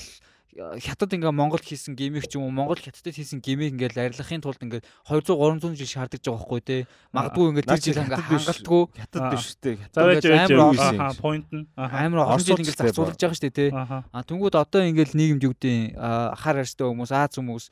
хятад 0.57 1.13
ингээ 1.13 1.29
Монгол 1.29 1.61
хийсэн 1.61 1.93
гимик 1.93 2.25
ч 2.25 2.41
юм 2.41 2.49
уу 2.49 2.53
Монгол 2.53 2.81
хятадд 2.81 3.13
хийсэн 3.13 3.39
гимик 3.45 3.77
ингээл 3.77 4.09
арилгахын 4.09 4.41
тулд 4.41 4.57
ингээд 4.57 4.85
200 5.05 5.37
300 5.61 5.77
жил 5.77 5.85
шаардаж 5.85 6.21
байгаа 6.25 6.41
байхгүй 6.41 6.61
те. 6.65 6.77
Магадгүй 7.13 7.45
ингээд 7.53 7.67
тэр 7.69 7.81
жил 7.85 8.01
ингээ 8.01 8.25
хангалтгүй 8.25 8.83
Хятад 8.97 9.21
Аа. 9.21 9.31
биш 9.37 9.45
байж 9.93 10.25
амар 10.25 11.15
point 11.21 11.47
нь. 11.53 11.65
Аа. 11.77 12.09
амар 12.09 12.19
олон 12.25 12.41
жил 12.41 12.57
Оросуудтай 12.57 12.89
зарцуулж 12.89 13.17
байгаа 13.21 13.37
штэ. 13.37 13.69
Аа. 13.69 14.01
А 14.09 14.23
тэнгууд 14.25 14.55
одоо 14.57 14.81
ингээл 14.81 15.13
нийгэмд 15.13 15.45
юу 15.45 15.53
гэдэг 15.53 15.93
хар 16.41 16.57
арьстай 16.57 16.85
хүмүүс 16.89 17.11
Аз 17.13 17.37
хүмүүс 17.37 17.65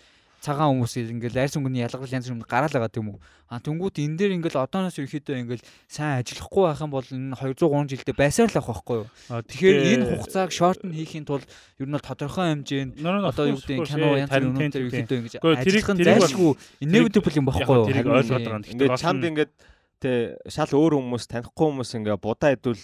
цагаан 0.45 0.77
хүмүүс 0.77 0.93
ингээл 1.01 1.41
арьс 1.41 1.57
өнгөний 1.57 1.81
ялгарл 1.81 2.05
янз 2.05 2.29
бүрийн 2.29 2.45
гараал 2.45 2.69
байгаа 2.69 2.93
тийм 2.93 3.09
үү. 3.09 3.19
А 3.49 3.57
тэнгууд 3.57 3.97
энэ 3.97 4.17
дээр 4.21 4.35
ингээл 4.37 4.61
одооноос 4.61 5.01
ерөөхдөө 5.01 5.41
ингээл 5.41 5.65
сайн 5.89 6.21
ажиллахгүй 6.21 6.63
байх 6.69 6.81
юм 6.85 6.91
бол 6.93 7.09
энэ 7.09 7.33
200 7.33 7.65
3 7.65 7.89
жилдээ 7.89 8.15
байсаар 8.15 8.49
л 8.53 8.59
авах 8.61 8.85
байхгүй 8.85 8.97
юу. 9.01 9.07
Тэгэхээр 9.41 9.77
энэ 9.97 10.05
хугацааг 10.13 10.51
шортн 10.53 10.93
хийхийн 10.93 11.25
тулд 11.25 11.49
ер 11.81 11.87
нь 11.89 11.95
бол 11.97 12.05
тодорхой 12.05 12.45
хэмжээнд 12.53 13.01
одоо 13.01 13.45
юу 13.49 13.57
гэдэг 13.57 13.89
кино 13.89 14.07
янз 14.21 14.29
бүрийн 14.29 14.53
өнөд 14.53 14.69
дээр 14.69 14.85
ерөөхдөө 14.85 15.17
ингэж 15.25 15.33
ажиллах 15.41 15.89
зайлшгүй 16.05 16.51
inevitable 16.85 17.37
юм 17.41 17.45
байхгүй 17.49 17.75
юу. 17.81 17.89
Тэрийг 17.89 18.05
ойлгоод 18.05 18.45
байгаа. 18.45 18.69
Ингээд 18.69 19.01
чамд 19.01 19.23
ингээд 19.25 19.53
тэ 20.05 20.37
шал 20.51 20.69
өөр 20.69 20.93
хүмүүс 21.01 21.25
танихгүй 21.25 21.65
хүмүүс 21.73 21.91
ингээ 21.97 22.17
будаа 22.21 22.53
идүүл 22.53 22.83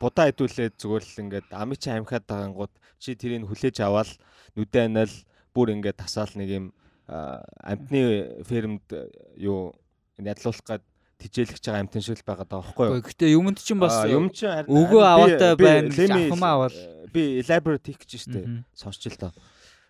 будаа 0.00 0.30
идүүлээд 0.32 0.74
зүгээр 0.80 1.04
л 1.04 1.20
ингээд 1.22 1.48
ами 1.54 1.74
чи 1.76 1.90
амхаад 1.92 2.24
байгангууд 2.26 2.72
чи 2.98 3.14
тэрийг 3.14 3.46
хүлээж 3.46 3.76
аваад 3.84 4.10
нүдэ 4.56 4.88
анаал 4.88 5.14
бүр 5.54 5.74
ингээд 5.74 6.00
тасаал 6.02 6.32
нэг 6.38 6.50
юм 6.50 6.66
амтны 7.08 8.44
фермд 8.44 8.84
э, 8.92 9.08
юу 9.36 9.72
ядлуулах 10.20 10.62
гад 10.66 10.82
тижээлгэж 11.18 11.64
байгаа 11.64 11.80
амтэн 11.82 12.02
шиг 12.04 12.20
л 12.20 12.26
байгаад 12.28 12.48
байгаа 12.52 12.62
байхгүй 12.68 12.84
юу? 12.86 12.94
Гэхдээ 13.00 13.28
гэхдээ 13.28 13.32
юмд 13.34 13.58
чинь 13.58 13.80
бас 13.80 13.96
юм 14.06 14.28
чи 14.30 14.46
харин- 14.46 14.68
өгөө 14.70 15.02
аваатай 15.02 15.52
байна, 15.56 15.88
let 15.88 16.10
me- 16.12 16.28
авахмаа 16.28 16.52
аваад. 16.68 16.74
би 17.12 17.40
elaborate 17.40 17.86
хийх 17.88 17.98
гэж 18.04 18.12
штэ 18.28 18.40
сонсч 18.76 19.08
л 19.08 19.16
доо. 19.18 19.32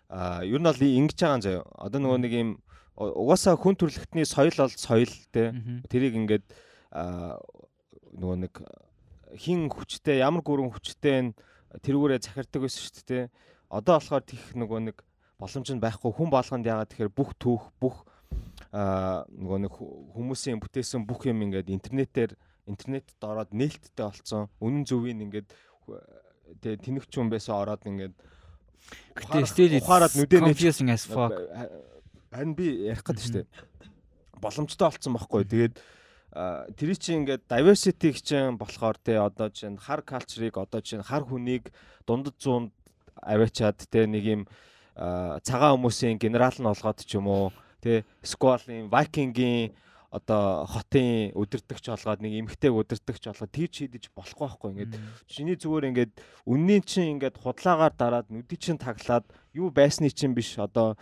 А 0.09 0.41
ер 0.47 0.57
нь 0.57 0.63
бол 0.63 0.79
ингэж 0.79 1.19
байгаа 1.19 1.41
заяа. 1.43 1.63
Одоо 1.77 1.99
нөгөө 2.01 2.19
нэг 2.23 2.33
юм 2.33 2.49
угаасаа 2.97 3.59
хүн 3.59 3.75
төрөлхтний 3.75 4.25
соёл 4.25 4.55
бол 4.55 4.71
соёл 4.73 5.11
те. 5.31 5.51
Тэрийг 5.91 6.15
ингээд 6.15 6.45
нөгөө 8.15 8.37
нэг 8.47 8.53
хин 9.37 9.69
хүчтэй 9.69 10.23
ямар 10.25 10.41
гүрэн 10.41 10.71
хүчтэй 10.73 11.17
нь 11.29 11.35
тэрүүрээ 11.85 12.23
захирдаг 12.25 12.65
байсан 12.65 12.81
шүү 12.81 13.05
дээ. 13.05 13.25
Одоо 13.69 13.99
болохоор 14.01 14.23
тих 14.25 14.41
нөгөө 14.57 14.79
нэг 14.89 14.97
боломж 15.39 15.67
нь 15.71 15.79
байхгүй 15.79 16.11
хүн 16.11 16.29
болгонд 16.29 16.67
яагаад 16.67 16.91
тэгэхээр 16.91 17.11
бүх 17.15 17.31
түүх 17.39 17.63
бүх 17.79 18.03
нөгөө 18.69 19.59
нэг 19.65 19.73
хүмүүсийн 20.13 20.59
бүтээсэн 20.61 21.07
бүх 21.07 21.25
юм 21.25 21.41
ингээд 21.47 21.71
интернетээр 21.73 22.35
интернетд 22.69 23.17
ороод 23.23 23.49
нээлттэй 23.49 24.05
болцсон. 24.05 24.45
Үнэн 24.61 24.85
зөвийг 24.85 25.17
ингээд 25.17 25.47
ху- 25.87 25.97
тэ 26.61 26.77
тэнэгч 26.77 27.09
хүн 27.09 27.33
байсан 27.33 27.57
ороод 27.57 27.81
ингээд 27.81 28.13
ухаарад 29.81 30.13
нүдээ 30.13 30.41
нээж 30.45 30.53
confusing 30.53 30.89
as 30.93 31.09
fuck. 31.09 31.33
харин 32.29 32.53
би 32.53 32.85
ярих 32.93 33.01
гэдэг 33.01 33.25
дээ. 33.41 33.45
Боломжтой 34.37 34.85
болцсон 34.85 35.13
байхгүй. 35.17 35.43
Тэгээд 35.49 35.75
тэр 36.77 36.89
чинь 36.93 37.25
ингээд 37.25 37.49
diversity 37.49 38.13
чинь 38.13 38.53
болохоор 38.53 39.01
те 39.01 39.17
одоо 39.17 39.49
чинь 39.49 39.81
хар 39.81 40.05
culture-ыг 40.05 40.53
одоо 40.61 40.81
чинь 40.85 41.01
хар 41.01 41.25
хүнийг 41.25 41.73
дундад 42.05 42.37
зуунд 42.37 42.69
аваачаад 43.17 43.81
те 43.89 44.05
нэг 44.05 44.23
юм 44.29 44.41
цагаан 44.99 45.79
хүмүүсийн 45.79 46.19
генерал 46.19 46.55
нь 46.59 46.67
олгоод 46.67 46.99
ч 47.07 47.15
юм 47.15 47.31
уу 47.31 47.55
те 47.79 48.03
сквалын 48.19 48.91
вайкингийн 48.91 49.71
одоо 50.11 50.65
хотын 50.65 51.31
өдөртөгч 51.37 51.85
олгоод 51.93 52.19
нэг 52.25 52.33
эмхтэйг 52.41 52.73
өдөртөгч 52.73 53.29
олгоод 53.29 53.53
тийч 53.53 53.85
хийдэж 53.85 54.09
болохгүй 54.11 54.41
байхгүй. 54.41 54.69
Ингээд 54.73 54.93
чиний 55.29 55.55
зүгээр 55.55 55.89
ингээд 55.93 56.13
үнний 56.49 56.81
чинь 56.81 57.15
ингээд 57.15 57.37
худлаагаар 57.37 57.93
дараад 57.93 58.27
нүдий 58.33 58.57
чинь 58.57 58.81
таглаад 58.81 59.23
юу 59.53 59.69
байсны 59.69 60.09
чинь 60.09 60.33
биш 60.33 60.57
одоо 60.57 60.97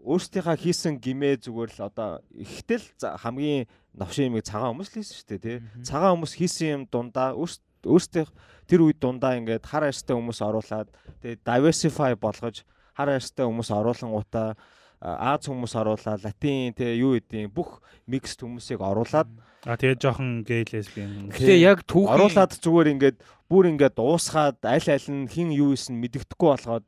өөрсдийнхаа 0.00 0.56
хийсэн 0.56 0.96
гимээ 0.96 1.44
зүгээр 1.44 1.70
л 1.76 1.80
одоо 1.92 2.24
ихтэл 2.32 2.88
хамгийн 3.20 3.68
новшин 3.92 4.32
юмыг 4.32 4.48
цагаан 4.48 4.72
хүмүүс 4.72 4.88
л 4.88 4.96
хийсэн 5.04 5.16
шүү 5.20 5.28
дээ 5.28 5.44
тий. 5.44 5.58
Цагаан 5.84 6.16
хүмүүс 6.16 6.34
хийсэн 6.40 6.68
юм 6.72 6.82
дундаа 6.88 7.36
өөрсдөө 7.36 8.26
тэр 8.64 8.80
үед 8.88 8.98
дундаа 9.04 9.36
ингээд 9.36 9.68
хар 9.68 9.84
арьстай 9.84 10.16
хүмүүс 10.16 10.40
оруулаад 10.40 10.88
тэгээ 11.20 11.44
diversify 11.44 12.16
болгож 12.16 12.64
хар 13.00 13.16
арьстай 13.16 13.48
хүмүүс 13.48 13.72
оруулангуудаа 13.72 14.54
Аз 15.00 15.48
хүмүүс 15.48 15.72
оруулаад 15.80 16.20
латин 16.28 16.76
те 16.76 16.92
юу 16.92 17.16
гэдгийг 17.16 17.48
бүх 17.56 17.80
микс 18.04 18.36
хүмүүсийг 18.36 18.84
оруулаад 18.84 19.32
а 19.64 19.76
тэгээ 19.80 19.96
жоохон 19.96 20.44
гей 20.44 20.68
лесбиан. 20.68 21.32
Тэгээ 21.32 21.64
яг 21.64 21.88
түүх 21.88 22.12
оруулаад 22.20 22.52
зүгээр 22.60 22.92
ингээд 22.92 23.16
бүр 23.48 23.72
ингээд 23.72 23.96
уусгаад 23.96 24.60
аль 24.60 24.88
аль 24.92 25.08
нь 25.08 25.24
хин 25.24 25.56
юу 25.56 25.72
исэн 25.72 25.96
мэддэхгүй 26.04 26.48
болгоод 26.52 26.84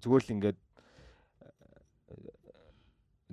зүгээр 0.00 0.24
л 0.24 0.34
ингээд 0.40 0.58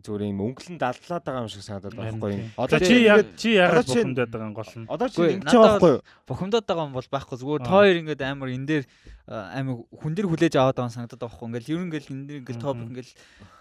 зүгээр 0.04 0.24
юм 0.30 0.42
өнгөлн 0.48 0.78
далдлаад 0.80 1.24
байгаа 1.24 1.44
юм 1.44 1.52
шиг 1.52 1.64
санагдаад 1.64 1.96
байгаа 1.96 2.14
байхгүй 2.16 2.32
юу. 2.36 2.50
Одоо 2.58 2.80
чи 2.80 2.96
яг 3.06 3.20
чи 3.36 3.50
ягаад 3.56 3.88
бухимдаад 3.88 4.32
байгаа 4.34 4.54
гол 4.56 4.74
нь. 4.76 4.88
Одоо 4.90 5.08
чи 5.10 5.22
ингэж 5.38 5.54
байгаа 5.54 5.72
байхгүй 5.76 5.92
юу. 5.94 6.02
Бухимдаад 6.28 6.66
байгаа 6.68 6.86
юм 6.88 6.96
бол 6.96 7.10
байхгүй 7.10 7.38
зүгээр 7.40 7.62
тоо 7.64 7.78
хоёр 7.80 7.98
ингээд 8.00 8.22
амар 8.24 8.50
энэ 8.50 8.68
дээр 8.68 8.84
амар 9.30 9.76
хүн 9.94 10.14
дээр 10.18 10.26
хүлээж 10.26 10.56
аваад 10.58 10.78
байгаа 10.80 10.96
санагдаад 10.98 11.22
байгаа 11.22 11.38
байхгүй. 11.38 11.48
Ингээл 11.50 11.70
ер 11.70 11.80
нь 11.80 11.86
ингээл 11.86 12.10
энэ 12.10 12.26
дээр 12.26 12.40
ингээл 12.42 12.64
топ 12.66 12.78
ингээл 12.82 13.12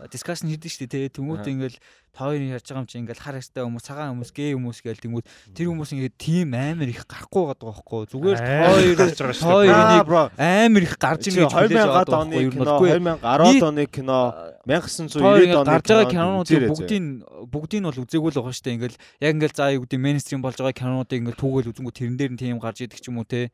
дискшн 0.09 0.49
хийдэг 0.49 0.73
шүү 0.73 0.89
дээ. 0.89 1.13
Тэнгүүт 1.13 1.45
ингээл 1.45 1.79
тоо 2.17 2.33
хоёрын 2.33 2.57
ярьж 2.57 2.67
байгаа 2.67 2.83
юм 2.83 2.89
чи 2.89 2.99
ингээл 2.99 3.23
хар 3.23 3.37
хэстэй 3.37 3.63
хүмүүс 3.69 3.85
цагаан 3.85 4.11
хүмүүс 4.17 4.33
гээ 4.33 4.57
хүмүүс 4.57 4.79
гээл 4.81 5.03
тэнгүүт 5.05 5.27
тэр 5.53 5.67
хүмүүс 5.69 5.91
ингээд 5.93 6.17
тийм 6.19 6.49
амар 6.57 6.89
их 6.89 7.05
гарахгүй 7.05 7.45
байгаа 7.53 7.69
байхгүй. 7.69 8.03
Зүгээр 8.09 8.39
тоо 8.43 8.71
хоёр 8.75 8.97
тоо 9.39 9.57
хоёрыг 9.61 10.09
амар 10.41 10.83
их 10.83 10.95
гарч 10.99 11.23
ийн 11.29 11.37
гэж 11.45 11.53
хүлээж 11.53 11.85
аваад 11.85 12.09
байгаа 12.09 12.49
байхгүй. 12.59 12.89
Ер 12.89 13.03
нь 13.05 13.13
2010 13.21 13.69
оны 13.69 13.85
кино 13.87 14.21
1990 14.65 15.53
оны 15.53 15.69
гарч 15.69 15.87
байгаа 15.87 16.09
кинонуудыг 16.29 16.69
бүгдийг 16.69 17.05
бүгдийг 17.49 17.81
нь 17.81 17.89
бол 17.89 18.03
үзээгүй 18.05 18.31
л 18.31 18.39
байгаа 18.39 18.55
шүү 18.55 18.65
дээ. 18.69 18.77
Ингээл 18.77 18.99
яг 19.25 19.33
ингээл 19.35 19.57
заа 19.57 19.71
юу 19.73 19.83
гэдэг 19.89 20.01
мейнстрим 20.05 20.43
болж 20.45 20.59
байгаа 20.61 20.77
кинонуудыг 20.77 21.19
ингээл 21.25 21.41
түүгээл 21.41 21.71
үзэнгүү 21.73 21.95
тэрэн 21.97 22.17
дээр 22.21 22.33
нь 22.37 22.41
тийм 22.41 22.61
гарч 22.61 22.79
идэг 22.85 23.01
ч 23.01 23.09
юм 23.09 23.19
уу 23.19 23.29
те. 23.29 23.51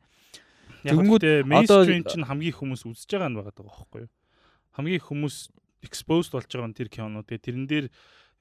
Тэгэнгүүт 0.83 1.23
мейнстрим 1.47 2.03
чинь 2.05 2.27
хамгийн 2.27 2.55
хүмүүс 2.55 2.83
үзэж 2.85 3.09
байгаа 3.15 3.29
нь 3.31 3.37
байгаа 3.39 3.63
байхгүй 3.65 3.99
юу? 4.05 4.11
Хамгийн 4.75 5.01
хүмүүс 5.01 5.35
exposed 5.81 6.35
болж 6.35 6.49
байгаа 6.51 6.69
нь 6.69 6.77
тэр 6.77 6.89
кинонууд 6.91 7.25
те. 7.25 7.39
Тэрэн 7.39 7.65
дээр 7.65 7.87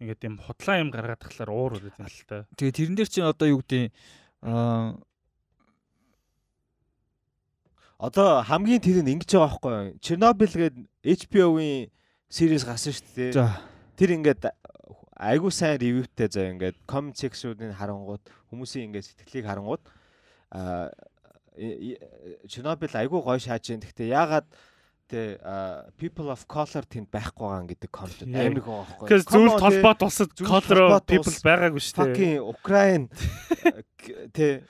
ингээд 0.03 0.26
юм 0.26 0.37
худлаа 0.43 0.76
юм 0.83 0.91
гаргаад 0.91 1.23
тахлаар 1.23 1.50
уур 1.55 1.79
үрээд 1.79 1.97
юм 1.97 2.09
л 2.11 2.23
та. 2.26 2.45
Тэгээ 2.59 2.76
тэрэн 2.76 2.97
дээр 2.99 3.09
чинь 3.09 3.29
одоо 3.31 3.47
юу 3.49 3.62
гэдэг 3.62 3.93
аа 4.43 4.99
Одоо 8.05 8.43
хамгийн 8.43 8.83
тэр 8.83 9.00
нь 9.00 9.17
ингэж 9.17 9.31
байгаа 9.33 9.49
байхгүй 9.49 9.73
юу? 9.73 9.97
Чернобыль 10.03 10.57
гээд 10.61 10.76
HBO-ийн 11.07 11.89
series 12.28 12.67
гарсан 12.67 12.93
шүү 12.93 13.06
дээ. 13.15 13.32
За. 13.32 13.63
Тэр 13.95 14.11
ингээд 14.19 14.50
айгуу 15.15 15.50
сайн 15.54 15.78
ревьютэй 15.78 16.28
заа 16.28 16.50
ингээд 16.50 16.76
comment 16.87 17.15
section-ыг 17.15 17.75
харангууд 17.78 18.23
хүмүүсийн 18.50 18.91
ингээд 18.91 19.07
сэтгэлийг 19.15 19.47
харангууд 19.47 19.83
а 20.50 20.91
Чернобыль 22.50 22.99
айгуу 22.99 23.23
гой 23.23 23.39
шааж 23.39 23.71
ин. 23.71 23.78
Гэхдээ 23.78 24.11
яагаад 24.11 24.47
тэ 25.07 25.39
people 25.95 26.26
of 26.35 26.43
color 26.50 26.83
тэнд 26.83 27.07
байхгүй 27.15 27.47
байгаа 27.47 27.71
гэдэг 27.71 27.91
comment 27.95 28.21
амар 28.26 28.59
их 28.59 28.67
байгаа 28.67 28.87
байхгүй. 28.91 29.07
Тэгэхээр 29.07 29.30
зүйл 29.30 29.54
толбот 29.63 30.00
улсад 30.02 30.30
color 30.35 30.99
people 31.07 31.37
байгаагүй 31.47 31.78
шүү 31.78 31.95
дээ. 31.95 32.02
Fucking 32.02 32.35
Украин 32.43 33.02
тэ 34.35 34.67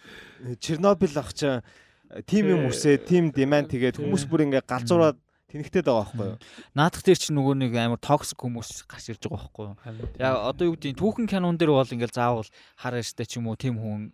Чернобыль 0.61 1.17
ах 1.17 1.33
чинь 1.33 1.65
тим 2.29 2.45
юм 2.53 2.69
үсээ, 2.69 3.01
тим 3.01 3.33
demand 3.33 3.73
тэгээд 3.73 3.97
хүмүүс 3.97 4.29
бүр 4.29 4.45
ингээ 4.45 4.69
галзуураад 4.69 5.17
тэнхтээд 5.55 5.87
байгаа 5.87 6.03
байхгүй 6.11 6.27
юу? 6.35 6.39
Наадах 6.75 7.03
дээр 7.07 7.21
чи 7.23 7.31
нөгөө 7.31 7.55
нэг 7.63 7.73
амар 7.79 8.03
токсик 8.03 8.43
хүмүүс 8.43 8.91
гарч 8.91 9.15
ирж 9.15 9.23
байгаа 9.31 9.47
байхгүй 9.47 9.65
юу? 9.71 9.77
Яг 10.19 10.35
одоо 10.51 10.65
юу 10.67 10.75
гэдэг 10.75 10.99
түүхэн 10.99 11.31
кинон 11.31 11.55
дээр 11.55 11.71
бол 11.71 11.95
ингээл 11.95 12.11
заавал 12.11 12.51
хар 12.75 12.99
яштай 12.99 13.27
ч 13.27 13.39
юм 13.39 13.47
уу 13.47 13.55
тийм 13.55 13.79
хүн 13.79 14.11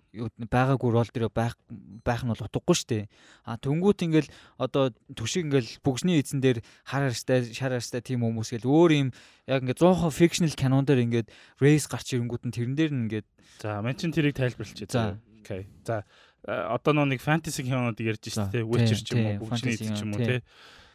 байгаагүй 0.52 0.90
рол 0.92 1.08
дээр 1.08 1.32
байх 1.32 1.56
байх 2.04 2.20
нь 2.20 2.32
бол 2.32 2.44
утгагүй 2.44 2.76
шүү 2.76 2.88
дээ. 2.92 3.04
А 3.48 3.56
түнгүүт 3.56 4.04
ингээл 4.04 4.28
одоо 4.60 4.92
түшиг 5.16 5.48
ингээл 5.48 5.80
бүгсний 5.80 6.20
эзэн 6.20 6.44
дээр 6.44 6.60
хар 6.84 7.08
яштай 7.08 7.48
шар 7.48 7.72
яштай 7.72 8.04
тийм 8.04 8.20
хүмүүс 8.20 8.52
гэл 8.60 8.68
өөр 8.68 8.90
юм 9.00 9.08
яг 9.48 9.64
ингээ 9.64 9.80
100% 9.80 10.12
fictional 10.12 10.52
кинон 10.52 10.84
дээр 10.84 11.08
ингээд 11.08 11.28
race 11.64 11.88
гарч 11.88 12.12
ирэнгүүт 12.12 12.44
нь 12.44 12.52
тэрэн 12.52 12.76
дээр 12.76 12.92
нь 12.92 13.02
ингээд 13.08 13.26
за 13.64 13.80
мен 13.80 13.96
чин 13.96 14.12
тэрийг 14.12 14.36
тайлбарлчих. 14.36 14.92
За 14.92 15.16
окей. 15.40 15.72
За 15.88 16.04
одоо 16.44 17.04
нэг 17.04 17.20
фэнтези 17.20 17.64
кинонууд 17.64 18.00
ярьж 18.00 18.28
шүү 18.28 18.52
дээ. 18.52 18.64
Witcher 18.64 19.00
ч 19.00 19.12
юм 19.12 19.40
уу, 19.40 19.48
бүгсний 19.48 19.76
эзэн 19.76 19.96
ч 19.96 20.04
юм 20.04 20.16
уу 20.16 20.24
тий 20.24 20.40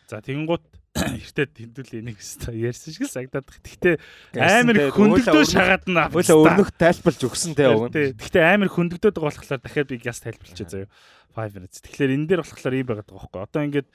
За 0.06 0.22
тэгэнгუთ 0.22 0.64
эртээ 0.96 1.48
тэмдэл 1.52 2.00
энийг 2.00 2.22
өстой 2.24 2.56
ярьсан 2.62 2.94
шиг 2.96 3.04
л 3.04 3.12
сагдаад. 3.12 3.50
Гэхдээ 3.52 3.96
амар 4.40 4.96
хөндөгдөө 4.96 5.44
шагаад 5.44 5.84
авчихсан. 5.92 6.40
Өөлө 6.40 6.44
өрнөх 6.46 6.72
тайлбарлаж 6.80 7.24
өгсөн 7.26 7.52
те 7.58 7.68
өгөн. 7.68 8.16
Гэхдээ 8.16 8.44
амар 8.48 8.72
хөндөгдөөд 8.72 9.18
байгаа 9.20 9.36
болохоор 9.44 9.60
дахиад 9.60 9.92
би 9.92 10.00
газ 10.00 10.24
тайлбарлачаа 10.24 10.70
заяа. 10.72 10.90
5 11.36 11.58
minutes. 11.60 11.84
Тэгэхээр 11.84 12.16
энэ 12.16 12.28
дээр 12.32 12.42
болохоор 12.48 12.76
ийм 12.80 12.88
байгаад 12.88 13.10
байгаа 13.12 13.28
байхгүй. 13.28 13.44
Одоо 13.44 13.62
ингээд 13.68 13.88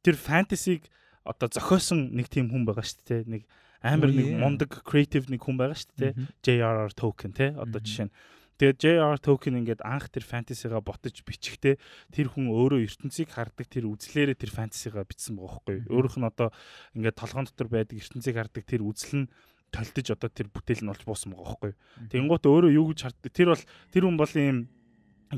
тэр 0.00 0.16
фэнтезиг 0.16 0.82
одоо 1.28 1.48
зохиосон 1.52 2.16
нэг 2.16 2.32
тийм 2.32 2.48
хүн 2.48 2.64
байгаа 2.64 2.86
шүү 2.88 3.04
дээ. 3.04 3.22
Нэг 3.28 3.42
амар 3.84 4.10
нэг 4.16 4.26
мундаг 4.40 4.70
креатив 4.80 5.28
нэг 5.28 5.44
хүн 5.44 5.60
байгаа 5.60 5.76
шүү 5.76 5.92
дээ. 6.00 6.12
JRR 6.40 6.92
Tolkien 6.96 7.36
те. 7.36 7.52
Одоо 7.52 7.84
жишээ 7.84 8.08
нь 8.08 8.14
Тэгээд 8.56 8.80
JR 8.80 9.18
Tolkien 9.20 9.60
ингээд 9.60 9.84
анх 9.84 10.08
тэр 10.08 10.24
фэнтезига 10.24 10.80
ботож 10.80 11.12
бичихтэй 11.20 11.76
тэр 12.08 12.32
хүн 12.32 12.48
өөрөө 12.48 12.88
ертөнцийг 12.88 13.28
хардаг 13.28 13.68
тэр 13.68 13.84
үзлээрээ 13.84 14.36
тэр 14.36 14.48
фэнтезига 14.48 15.04
бичсэн 15.04 15.36
байгаа 15.36 15.60
байхгүй. 15.60 15.78
Өөрөөх 15.92 16.16
нь 16.16 16.28
одоо 16.28 16.48
ингээд 16.96 17.20
толгоон 17.20 17.46
дотор 17.52 17.68
байдаг 17.68 18.00
ертөнцийг 18.00 18.36
хардаг 18.40 18.64
тэр 18.64 18.80
үзэл 18.80 19.28
нь 19.28 19.30
толдож 19.68 20.06
одоо 20.08 20.30
тэр 20.32 20.48
бүтээл 20.48 20.82
нь 20.84 20.90
болж 20.90 21.02
буусан 21.04 21.36
байгаа 21.36 21.52
байхгүй. 21.52 21.72
Тэнгуут 22.08 22.44
өөрөө 22.48 22.72
юу 22.72 22.96
гэж 22.96 23.00
харддаг 23.04 23.32
тэр 23.36 23.48
бол 23.52 23.64
тэр 23.92 24.02
хүн 24.08 24.16
бол 24.16 24.34
ийм 24.40 24.58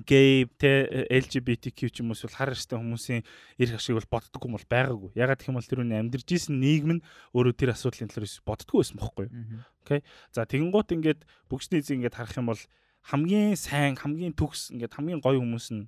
гей 0.05 0.45
те 0.61 1.07
LGBTQ 1.09 1.79
ч 1.89 2.05
юм 2.05 2.13
уус 2.13 2.23
бол 2.23 2.37
хар 2.37 2.53
арстай 2.53 2.77
хүмүүсийн 2.77 3.25
эрх 3.57 3.81
ашиг 3.81 3.97
бол 3.97 4.13
боддоггүй 4.21 4.49
юм 4.53 4.57
бол 4.61 4.69
байгаагүй. 4.69 5.11
Ягаад 5.17 5.41
гэх 5.41 5.49
юм 5.49 5.57
бол 5.57 5.65
тэр 5.65 5.81
үний 5.81 5.97
амьдарч 5.97 6.29
исэн 6.29 6.61
нийгэм 6.61 7.01
нь 7.01 7.05
өөрөө 7.33 7.55
тэр 7.57 7.73
асуудлын 7.73 8.13
талаар 8.13 8.29
боддоггүй 8.45 8.79
байсан 8.85 9.01
бохоггүй. 9.01 9.29
Окей. 9.89 10.01
За 10.29 10.45
тэгэнгუთ 10.45 10.93
ингээд 10.93 11.21
бүгжний 11.49 11.81
эзэн 11.81 12.05
ингээд 12.05 12.19
харах 12.21 12.37
юм 12.37 12.53
бол 12.53 12.61
хамгийн 13.07 13.55
сайн 13.55 13.95
хамгийн 13.95 14.35
төгс 14.35 14.75
ингээд 14.75 14.97
хамгийн 14.97 15.21
гоё 15.23 15.39
хүмүүс 15.39 15.69
нь 15.75 15.87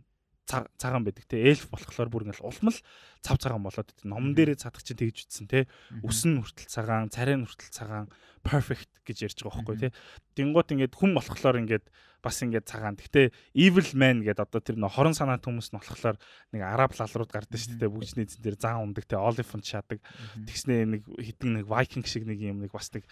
цагаан 0.51 1.05
байдаг 1.07 1.27
те. 1.31 1.39
Эльф 1.39 1.71
болохоор 1.71 2.11
бүр 2.11 2.25
ингээл 2.27 2.43
улмал 2.43 2.79
цав 3.23 3.39
цагаан 3.39 3.63
болоод 3.63 3.87
те 3.87 4.09
номон 4.09 4.35
дээрээ 4.35 4.59
цадах 4.59 4.83
чинь 4.83 4.99
тэгж 4.99 5.31
үтсэн 5.31 5.47
те. 5.47 5.71
Үс 6.03 6.27
нь 6.27 6.43
хүртэл 6.43 6.67
цагаан 6.67 7.13
царай 7.13 7.39
нь 7.39 7.47
хүртэл 7.47 7.71
цагаан 7.71 8.07
perfect 8.43 8.91
гэж 9.07 9.31
ярьж 9.31 9.39
байгаа 9.47 9.63
байхгүй 9.63 9.77
те. 9.79 9.89
Дингууд 10.35 10.73
ингээд 10.75 10.97
хүн 10.97 11.15
болохоор 11.15 11.61
ингээд 11.63 11.87
бас 12.25 12.37
ингээд 12.43 12.67
цагаан. 12.67 12.97
Гэхдээ 12.99 13.31
evil 13.55 13.89
man 13.95 14.25
гэдэг 14.27 14.45
одоо 14.49 14.61
тэр 14.61 14.77
нөх 14.81 14.97
хорон 14.97 15.15
санаат 15.15 15.45
хүмүүс 15.45 15.71
нь 15.71 15.79
болохоор 15.79 16.17
нэг 16.57 16.63
араб 16.65 16.93
лалрууд 16.99 17.31
гардаг 17.31 17.61
шүү 17.61 17.79
дээ 17.79 17.93
бүгжний 17.93 18.27
эзэн 18.27 18.43
дээр 18.43 18.57
зан 18.59 18.81
ундаг 18.81 19.07
те. 19.07 19.21
Elephant 19.21 19.65
шаадаг. 19.65 20.01
Тэгснээ 20.49 20.89
нэг 20.99 21.03
хитэн 21.07 21.61
нэг 21.61 21.69
viking 21.69 22.05
шиг 22.09 22.27
нэг 22.27 22.41
юм 22.41 22.65
нэг 22.65 22.73
бас 22.73 22.91
нэг 22.91 23.05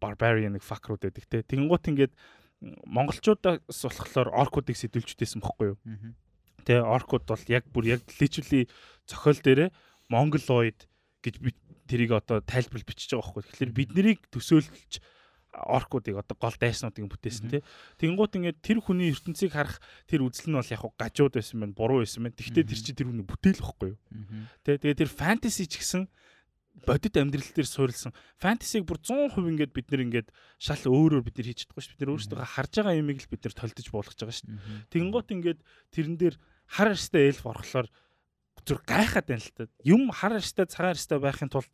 barbarian 0.00 0.54
нэг 0.54 0.64
fuck-рууд 0.64 1.02
байдаг 1.02 1.26
те. 1.26 1.42
Тэнгуут 1.46 1.86
ингээд 1.86 2.14
монголчуудаас 2.60 3.64
болохоор 3.68 4.28
оркуудыг 4.36 4.76
сэтэлжтэйсэн 4.76 5.40
бохгүй 5.40 5.74
юу. 5.74 5.78
Тэ 6.68 6.84
оркууд 6.84 7.24
бол 7.24 7.44
яг 7.48 7.64
бүр 7.72 7.96
яг 7.96 8.04
личүли 8.20 8.68
зохиол 9.08 9.40
дээрээ 9.40 9.68
монголоид 10.12 10.84
гэж 11.24 11.34
би 11.40 11.56
тэрийг 11.88 12.12
одоо 12.12 12.44
тайлбар 12.44 12.84
бичиж 12.84 13.16
байгаа 13.16 13.24
бохгүй. 13.24 13.44
Тэгэхээр 13.48 13.72
бид 13.72 13.90
нарыг 13.96 14.20
төсөөлж 14.28 15.00
оркуудыг 15.50 16.20
одоо 16.20 16.36
гол 16.38 16.56
дайснуудыг 16.60 17.10
бүтээсэн 17.10 17.50
тий. 17.50 17.62
Тэнгуут 17.98 18.36
ингээд 18.38 18.62
тэр 18.62 18.78
хүний 18.78 19.10
ертөнцийг 19.10 19.50
харах 19.50 19.82
тэр 20.06 20.22
үзэл 20.22 20.52
нь 20.52 20.56
бол 20.56 20.70
яг 20.70 20.84
гажууд 20.94 21.34
байсан 21.34 21.58
байна, 21.58 21.74
буруу 21.74 22.06
байсан 22.06 22.22
байна. 22.22 22.38
Тэгвэл 22.38 22.70
тэр 22.70 22.78
чинь 22.78 22.94
тэр 22.94 23.08
хүний 23.10 23.26
бүтээл 23.26 23.64
бохгүй 23.64 23.88
юу. 23.96 24.00
Тэ 24.62 24.78
тэгээ 24.78 25.00
тэр 25.02 25.10
фэнтези 25.10 25.66
ч 25.66 25.82
гэсэн 25.82 26.06
бодит 26.86 27.16
амьдрал 27.16 27.50
дээр 27.54 27.68
суурилсан 27.68 28.12
фэнтезиг 28.40 28.84
бүр 28.88 28.98
100% 29.02 29.36
ингээд 29.36 29.72
бид 29.74 29.88
нэр 29.90 30.04
ингээд 30.06 30.28
шал 30.60 30.84
өөрөөр 30.88 31.24
бид 31.24 31.36
нар 31.40 31.48
хийж 31.50 31.66
чадахгүй 31.66 31.82
шүү. 31.84 31.92
Бид 31.94 32.02
нар 32.04 32.12
өөрсдөө 32.16 32.38
харж 32.44 32.72
байгаа 32.80 33.00
юмыг 33.00 33.18
л 33.20 33.30
бид 33.30 33.42
нар 33.44 33.54
толдож 33.56 33.86
буулгаж 33.90 34.18
байгаа 34.20 34.36
шүү. 34.36 34.50
Тэнгуут 34.92 35.28
ингээд 35.30 35.60
тэрэн 35.92 36.16
дээр 36.16 36.36
хар 36.70 36.88
арстай 36.94 37.30
эльф 37.30 37.44
орохлоор 37.44 37.88
зүр 38.64 38.80
гайхаад 38.84 39.26
байна 39.26 39.42
л 39.42 39.54
та. 39.56 39.68
Юм 39.84 40.10
хар 40.12 40.36
арьстай 40.36 40.66
цагаан 40.68 40.94
арьстай 40.94 41.18
байхын 41.18 41.50
тулд 41.50 41.70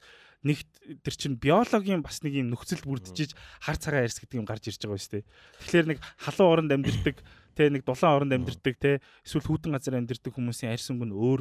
нэг 0.46 0.62
тэр 1.02 1.14
чин 1.18 1.34
биологийн 1.36 2.02
бас 2.02 2.22
нэг 2.22 2.38
юм 2.38 2.54
нөхцөл 2.54 2.84
бүрдчихэж 2.86 3.34
хар 3.34 3.76
цагаан 3.76 4.06
арьс 4.06 4.22
гэдэг 4.22 4.38
юм 4.38 4.46
гарч 4.46 4.70
ирж 4.70 4.80
байгаа 4.86 5.00
шүү 5.02 5.12
дээ. 5.20 5.24
Тэгэхээр 5.66 5.86
нэг 5.90 5.98
халуун 6.22 6.52
оронд 6.52 6.72
амьдэрдэг 6.72 7.16
тэ 7.56 7.72
нэг 7.72 7.82
дулаан 7.82 8.16
оронд 8.22 8.32
амьдэрдэг 8.36 8.74
тэ 8.78 9.02
эсвэл 9.26 9.46
хүүтэн 9.48 9.74
газар 9.74 9.98
амьдэрдэг 9.98 10.32
хүмүүсийн 10.32 10.72
арьс 10.76 10.92
өнгө 10.92 11.06
нь 11.10 11.16
өөр 11.16 11.40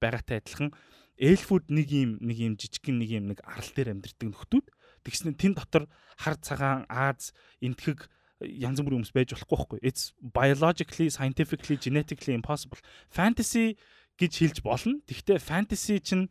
байгаатай 0.00 0.40
адилхан 0.40 0.70
эльфүүд 1.16 1.64
нэг 1.72 1.88
юм 1.90 2.10
нэг 2.20 2.38
юм 2.38 2.54
жижигхэн 2.60 2.96
нэг 3.00 3.10
юм 3.10 3.24
нэг 3.32 3.40
арал 3.44 3.70
дээр 3.72 3.92
амьдэрдэг 3.96 4.28
нөхдүүд 4.30 4.66
тэгснэ 5.04 5.36
тэн 5.36 5.54
дотор 5.56 5.84
хар 6.20 6.36
цагаан 6.40 6.84
Аз 6.88 7.32
энтхэг 7.60 8.08
янз 8.40 8.80
бүрийн 8.84 9.00
хүмүүс 9.00 9.16
байж 9.16 9.32
болохгүй 9.32 9.56
байхгүй. 9.56 9.78
It's 9.80 10.12
biologically, 10.20 11.08
scientifically, 11.08 11.80
genetically 11.80 12.36
impossible. 12.36 12.80
Fantasy 13.08 13.80
гэж 14.20 14.32
хэлж 14.36 14.58
болно. 14.60 15.00
Гэхдээ 15.08 15.40
fantasy 15.40 16.00
чинь 16.04 16.28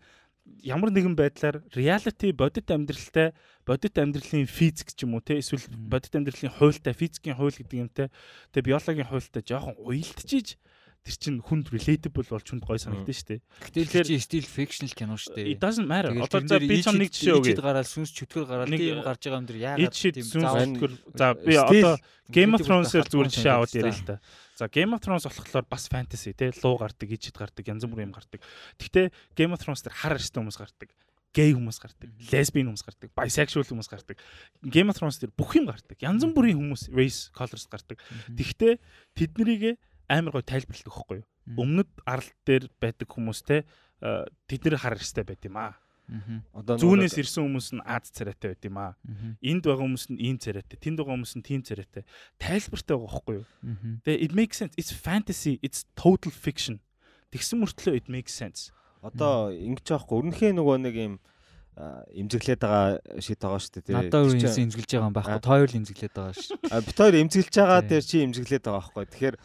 ямар 0.61 0.93
нэгэн 0.93 1.17
байдлаар 1.17 1.65
reality 1.73 2.29
бодит 2.29 2.69
амьдралтай 2.69 3.33
бодит 3.65 3.97
амьдралын 3.97 4.45
физик 4.45 4.93
ч 4.93 5.05
юм 5.05 5.17
уу 5.17 5.25
те 5.25 5.41
эсвэл 5.41 5.65
бодит 5.73 6.13
амьдралын 6.13 6.53
хуультай 6.53 6.93
физикийн 6.93 7.33
хууль 7.33 7.57
гэдэг 7.57 7.81
юмтай 7.81 8.07
тэгээ 8.53 8.69
биологийн 8.69 9.09
хуультай 9.09 9.41
жоохон 9.41 9.73
уялдчихиж 9.81 10.61
тэр 11.05 11.15
чин 11.21 11.35
хүнд 11.37 11.69
relatable 11.69 12.25
болж 12.25 12.49
хүнд 12.49 12.65
гой 12.65 12.81
санагдсан 12.81 13.13
шүү 13.13 13.29
дээ. 13.29 13.41
Гэтэл 13.77 14.09
чи 14.09 14.17
стил 14.17 14.47
fictional 14.49 14.89
кино 14.89 15.13
шүү 15.21 15.37
дээ. 15.37 15.53
It 15.53 15.61
doesn't 15.61 15.85
matter. 15.85 16.09
Одоо 16.17 16.41
за 16.41 16.57
би 16.57 16.81
ч 16.81 16.89
нэг 16.89 17.13
жишээ 17.13 17.37
өгье. 17.37 17.53
гараад 17.61 17.85
сүнс 17.85 18.09
чөтгөр 18.09 18.45
гараад 18.49 18.73
тийм 18.73 19.05
гарч 19.05 19.21
байгаа 19.21 19.37
юм 19.37 19.45
дэр 19.45 19.59
яагаад 19.61 19.93
тийм 19.93 20.25
заавал 20.25 20.97
за 21.13 21.27
би 21.37 21.53
одоо 21.61 21.93
Game 22.25 22.57
of 22.57 22.65
Thrones-ээр 22.65 23.05
зүгээр 23.05 23.29
жишээ 23.29 23.53
аваад 23.53 23.77
яриа 23.77 23.93
л 23.93 24.01
та. 24.01 24.17
За 24.57 24.65
Game 24.65 24.97
of 24.97 25.01
Thrones 25.05 25.29
болохоор 25.29 25.65
бас 25.69 25.85
fantasy 25.85 26.33
те 26.33 26.49
луу 26.65 26.81
гардаг, 26.81 27.05
ижид 27.05 27.37
гардаг, 27.37 27.69
янз 27.69 27.85
бүрийн 27.85 28.09
юм 28.09 28.17
гардаг. 28.17 28.41
Гэхдээ 28.81 29.13
Game 29.37 29.53
of 29.53 29.61
Thrones 29.61 29.85
дээр 29.85 29.93
хар 29.93 30.17
арьстай 30.17 30.41
хүмүүс 30.41 30.57
гардаг 30.57 30.89
гей 31.35 31.51
хүмүүс 31.51 31.79
гардаг, 31.83 32.09
лесбийн 32.31 32.71
хүмүүс 32.71 32.85
гардаг, 32.87 33.11
bisexual 33.11 33.67
хүмүүс 33.67 33.91
гардаг. 33.91 34.15
Game 34.63 34.87
of 34.87 34.95
Thrones 34.95 35.19
дээр 35.19 35.35
бүх 35.35 35.51
юм 35.59 35.67
гардаг. 35.67 35.99
Янз 35.99 36.23
бүрийн 36.31 36.55
хүмүүс 36.55 36.87
race 36.95 37.27
colors 37.35 37.67
гардаг. 37.67 37.99
Тэгвэл 38.31 38.79
тэднийг 39.19 39.75
амар 40.09 40.33
гой 40.37 40.45
тайлбарладаг 40.45 40.93
хөхгүй 40.93 41.17
юу. 41.21 41.27
Өмнөд 41.55 41.89
арал 42.05 42.31
дээр 42.45 42.69
байдаг 42.81 43.09
хүмүүстэй 43.09 43.65
тэд 44.49 44.61
нэр 44.65 44.77
хар 44.81 44.97
арьстай 44.97 45.23
байт 45.25 45.45
юм 45.45 45.57
аа. 45.57 45.77
Одоо 46.53 46.77
зүүнээс 46.77 47.17
ирсэн 47.17 47.49
хүмүүс 47.49 47.69
нь 47.73 47.81
Аз 47.81 48.13
царайтай 48.13 48.53
байт 48.53 48.65
юм 48.69 48.77
аа. 48.77 48.93
Энд 49.41 49.65
байгаа 49.65 49.85
хүмүүс 49.89 50.05
нь 50.13 50.21
ийм 50.21 50.37
царайтай, 50.37 50.77
тэнд 50.77 51.01
байгаа 51.01 51.17
хүмүүс 51.17 51.33
нь 51.41 51.45
тийм 51.45 51.61
царайтай. 51.65 52.05
Тайлбартай 52.37 52.93
байгаа 52.93 53.13
хөхгүй 53.17 53.35
юу. 53.41 53.47
Тэгээ 54.05 54.21
it 54.21 54.31
makes 54.37 54.61
sense. 54.61 54.73
It's 54.77 54.93
fantasy, 54.93 55.57
it's 55.65 55.89
total 55.97 56.29
fiction. 56.29 56.77
Тэгсэн 57.33 57.57
мөртлөө 57.57 57.97
it 57.97 58.07
makes 58.09 58.37
sense. 58.37 58.69
Одоо 59.01 59.49
ингэж 59.49 59.97
аахгүй 59.97 60.21
өрнөхийн 60.21 60.61
нөгөө 60.61 60.77
нэг 60.85 60.93
юм 60.93 61.13
имзэглээд 61.75 62.61
байгаа 62.61 63.01
шит 63.19 63.41
байгаа 63.41 63.59
шүү 63.59 63.81
дээ. 63.81 63.97
Надад 63.97 64.29
өөр 64.29 64.37
юм 64.39 64.45
имзэглэж 64.45 64.89
байгаа 64.95 65.09
юм 65.09 65.17
байхгүй. 65.17 65.41
Тоо 65.41 65.53
хоёр 65.57 65.71
имзэглээд 65.73 66.13
байгаа 66.15 66.35
шүү. 66.37 66.57
Бит 66.85 66.97
хоёр 67.01 67.15
имзэглэж 67.19 67.55
байгаа 67.59 67.81
дээр 67.83 68.05
чи 68.05 68.17
имзэглээд 68.23 68.63
байгаа 68.63 68.79
байхгүй. 68.79 69.05
Тэгэхээр 69.11 69.35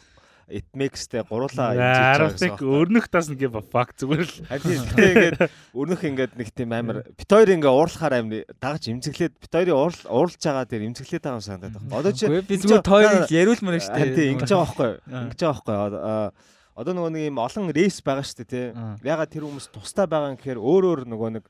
it 0.47 0.65
makes 0.73 1.07
те 1.07 1.21
гуруулаа 1.21 1.75
имжиж 1.75 2.39
байгаа. 2.39 2.61
Өрнөх 2.61 3.05
тас 3.11 3.29
нэг 3.29 3.41
fuck 3.69 3.93
зүгээр 3.97 4.25
л. 4.25 4.37
Харин 4.49 4.85
тэгээд 4.95 5.39
өрнөх 5.75 6.01
ингээд 6.01 6.33
нэг 6.39 6.49
тийм 6.55 6.71
амар 6.73 7.03
бит 7.05 7.29
хоёр 7.29 7.49
ингээ 7.51 7.71
уурлахаар 7.71 8.13
амир 8.21 8.45
дагаж 8.57 8.87
имзэглээд 8.89 9.33
бит 9.37 9.51
хоёрын 9.51 9.77
уурл 9.77 10.01
уурлж 10.07 10.41
байгаа 10.41 10.65
дээр 10.65 10.87
имзэглээд 10.89 11.23
байгаа 11.23 11.39
юм 11.39 11.45
санагдаад 11.45 11.75
байна. 11.77 11.99
Одоо 11.99 12.11
чи 12.15 12.25
би 12.27 12.55
зүгээр 12.57 12.83
тойрог 12.85 13.29
яриулмаар 13.29 13.81
шүү 13.81 13.95
дээ. 13.95 14.15
Тийм 14.15 14.31
ингэж 14.39 14.49
байгаа 14.51 14.65
байхгүй. 14.65 14.91
Ингэж 15.11 15.39
байгаа 15.41 15.63
байхгүй. 15.67 16.49
Одоо 16.71 16.93
нөгөө 16.95 17.11
нэг 17.11 17.23
юм 17.27 17.37
олон 17.43 17.67
рейс 17.75 17.99
байгаа 17.99 18.25
шүү 18.25 18.37
дээ 18.41 18.49
тий. 18.49 18.67
Ягаад 19.03 19.31
тэр 19.31 19.43
хүмүүс 19.43 19.67
тустай 19.75 20.07
байгаа 20.07 20.33
юм 20.33 20.39
гэхээр 20.39 20.59
өөр 20.59 20.83
өөр 20.87 21.01
нөгөө 21.11 21.29
нэг 21.35 21.45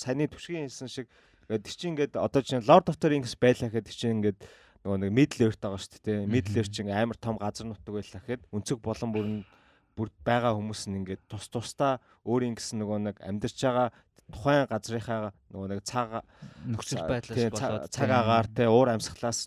саяны 0.00 0.26
түшгийн 0.32 0.66
хэлсэн 0.66 0.88
шиг 0.88 1.06
тэр 1.46 1.60
чинь 1.76 1.92
ингээд 1.92 2.16
одоо 2.16 2.40
чинь 2.40 2.64
Lord 2.64 2.88
of 2.88 2.96
the 2.96 3.12
Rings 3.12 3.36
байлаа 3.36 3.68
гэхэд 3.68 3.92
чинь 3.92 4.24
ингээд 4.24 4.40
нөгөө 4.82 4.98
нэг 4.98 5.12
middle 5.14 5.46
earth 5.46 5.60
байгаа 5.62 5.80
шүү 5.80 6.02
дээ. 6.02 6.26
Middle 6.26 6.58
earth 6.58 6.72
чинь 6.74 6.90
амар 6.90 7.18
том 7.18 7.38
газар 7.38 7.66
нутаг 7.66 7.94
байлаа 7.94 8.20
гэхэд 8.22 8.46
өнцөг 8.50 8.78
болон 8.82 9.10
бүр 9.14 9.26
нь 9.30 9.40
бүр 9.94 10.08
байгаа 10.26 10.56
хүмүүс 10.56 10.88
нь 10.88 10.98
ингээд 11.02 11.22
тус 11.28 11.46
тусдаа 11.52 12.00
өөрийн 12.26 12.56
гэсэн 12.56 12.80
нөгөө 12.82 12.98
нэг 13.06 13.16
амьдарч 13.22 13.56
байгаа 13.62 13.88
тухайн 14.32 14.66
газрынхаа 14.66 15.30
нөгөө 15.52 15.68
нэг 15.70 15.80
цаг 15.84 16.24
нөхцөл 16.64 17.04
байдлаас 17.04 17.52
болоод 17.52 17.92
цаг 17.92 18.10
агаар 18.10 18.46
те 18.48 18.64
уур 18.66 18.88
амьсгалаас 18.88 19.46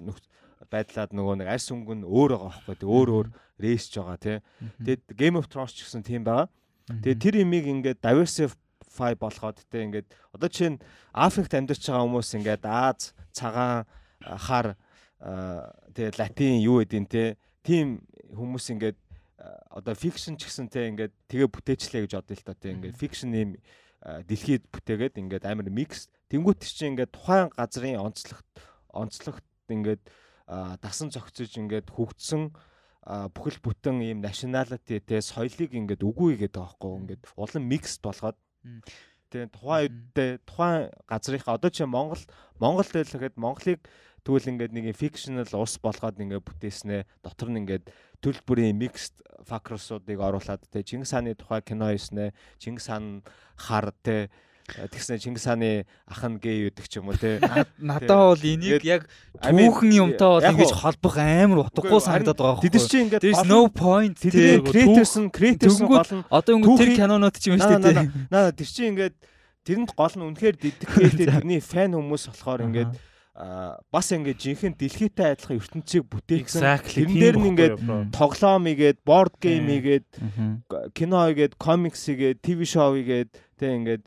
байдлаад 0.69 1.11
нөгөө 1.17 1.35
нэг 1.41 1.47
арьс 1.49 1.67
өнгө 1.73 1.93
нь 1.97 2.05
өөр 2.05 2.31
байгаа 2.37 2.51
байхгүй 2.53 2.75
те 2.77 2.85
өөр 2.85 3.09
өөр 3.15 3.27
рейсж 3.59 3.91
байгаа 3.97 4.17
те. 4.21 4.33
Тэгэд 4.85 5.03
Game 5.17 5.35
of 5.39 5.49
Thrones 5.49 5.73
ч 5.73 5.85
гэсэн 5.85 6.05
тийм 6.05 6.23
байгаа. 6.23 6.47
Тэгээд 6.89 7.21
тэр 7.21 7.35
имийг 7.41 7.65
ингээд 7.65 7.99
diversify 8.05 9.13
болгоод 9.17 9.65
те 9.71 9.83
ингээд 9.85 10.07
одоо 10.35 10.49
чинь 10.49 10.77
Африкт 11.13 11.53
амьдарч 11.57 11.81
байгаа 11.89 12.05
хүмүүс 12.05 12.29
ингээд 12.37 12.63
Аз 12.65 13.17
цагаан 13.33 13.89
хар 14.21 14.77
тэгээ 15.19 16.19
латин 16.19 16.59
юу 16.61 16.83
гэдин 16.83 17.05
те 17.07 17.37
тийм 17.63 18.03
хүмүүс 18.35 18.75
ингээд 18.75 18.97
одоо 19.71 19.95
фикшн 19.95 20.35
ч 20.39 20.47
гэсэн 20.47 20.67
те 20.71 20.89
ингээд 20.91 21.13
тэгээ 21.27 21.49
бүтээчлээ 21.51 22.01
гэж 22.05 22.13
бодъё 22.19 22.35
л 22.35 22.47
та 22.47 22.53
те. 22.55 22.73
Ингээд 22.75 22.97
фикшн 22.99 23.31
юм 23.35 23.51
дэлхийд 24.01 24.69
бүтээгээд 24.69 25.19
ингээд 25.19 25.45
амар 25.49 25.69
микс 25.69 26.07
тэнгуут 26.29 26.61
чи 26.61 26.85
ингээд 26.87 27.11
тухайн 27.15 27.49
газрын 27.53 27.99
онцлогт 27.99 28.47
онцлогт 28.93 29.45
ингээд 29.69 30.03
дасан 30.81 31.09
зохицож 31.09 31.57
ингээд 31.57 31.89
хөгжсөн 31.89 32.53
бүхэл 33.05 33.59
бүтэн 33.61 34.01
ийм 34.01 34.19
националити 34.21 35.01
те 35.01 35.21
соёлыг 35.21 35.73
ингээд 35.73 36.01
үгүй 36.05 36.37
гэдэг 36.41 36.61
байхгүй 36.61 36.91
ингээд 37.01 37.23
улам 37.37 37.63
микс 37.65 37.97
болгоод. 38.01 38.37
Тэгээ 39.29 39.49
тухайн 39.53 39.89
үедээ 39.89 40.31
тухайн 40.45 40.89
газрынхаа 41.09 41.57
одоо 41.57 41.69
чи 41.69 41.85
Монгол 41.85 42.23
Монгол 42.61 42.89
дээр 42.89 43.09
л 43.09 43.13
гэхэд 43.13 43.41
Монголыг 43.41 43.81
Тэгвэл 44.25 44.57
ингээд 44.57 44.73
нэг 44.73 44.97
fictional 44.97 45.45
ус 45.53 45.77
болгоод 45.77 46.17
ингээд 46.17 46.41
бүтээснэ. 46.41 47.05
Дотор 47.21 47.53
нь 47.53 47.61
ингээд 47.61 47.93
төрөл 48.25 48.41
бүрийн 48.41 48.73
mixed 48.73 49.21
factors-уудыг 49.45 50.17
оруулаад 50.17 50.65
те 50.65 50.81
Чингис 50.81 51.13
хааны 51.13 51.37
тухай 51.37 51.61
кино 51.61 51.93
хийснэ. 51.93 52.33
Чингис 52.57 52.89
хаан 52.89 53.21
хар 53.53 53.93
те 54.01 54.33
тэгснэ 54.65 55.21
Чингис 55.21 55.45
хааны 55.45 55.85
ах 56.09 56.25
нь 56.25 56.41
гей 56.41 56.65
юудаг 56.65 56.89
ч 56.89 56.97
юм 56.97 57.13
уу 57.13 57.17
те. 57.21 57.37
Надаа 57.77 58.33
бол 58.33 58.41
энийг 58.41 58.81
яг 58.81 59.05
түүхэн 59.37 59.93
юмтай 59.93 60.25
бол 60.25 60.41
ингэж 60.41 60.73
холбох 60.73 61.21
амар 61.21 61.69
утгагүй 61.69 62.01
санагдаад 62.01 62.39
байгаа 62.41 62.57
байхгүй. 62.57 62.73
Тэд 62.73 62.89
чинь 62.89 63.05
ингээд 63.05 63.21
there's 63.21 63.45
no 63.45 63.69
point 63.69 64.17
тэдний 64.17 64.57
creators 64.65 65.13
нь 65.21 65.29
creators 65.29 65.77
нь 65.77 65.85
гол 65.85 66.01
нь 66.01 66.25
одоо 66.33 66.53
өнгө 66.57 66.81
тэр 66.81 66.97
кинонууд 66.97 67.37
ч 67.37 67.53
юм 67.53 67.61
шүү 67.61 67.77
дээ. 67.77 68.09
Наа 68.33 68.49
тэр 68.49 68.65
чинь 68.73 68.89
ингээд 68.97 69.15
тэрэнд 69.69 69.93
гол 69.93 70.15
нь 70.17 70.25
үнэхээр 70.33 70.55
dedicated 70.57 71.29
тэрний 71.29 71.61
фэн 71.61 71.93
хүмүүс 71.93 72.33
болохоор 72.33 72.65
ингээд 72.65 72.91
бас 73.35 74.07
ингээд 74.15 74.39
жинхэнэ 74.39 74.79
дэлхийтэй 74.79 75.35
адилхан 75.35 75.59
ертөнцийг 75.59 76.07
бүтээсэн. 76.07 76.63
Тэрэн 76.87 77.19
дээр 77.19 77.35
нь 77.35 77.49
ингээд 77.51 77.75
тоглоом 78.15 78.63
игээд, 78.71 79.03
board 79.03 79.35
game 79.43 79.67
игээд, 79.75 80.07
кино 80.95 81.27
игээд, 81.35 81.59
комикс 81.59 82.07
игээд, 82.07 82.39
ТV 82.39 82.63
шоу 82.63 82.95
игээд 82.95 83.35
тэг 83.59 83.69
ингээд 83.83 84.03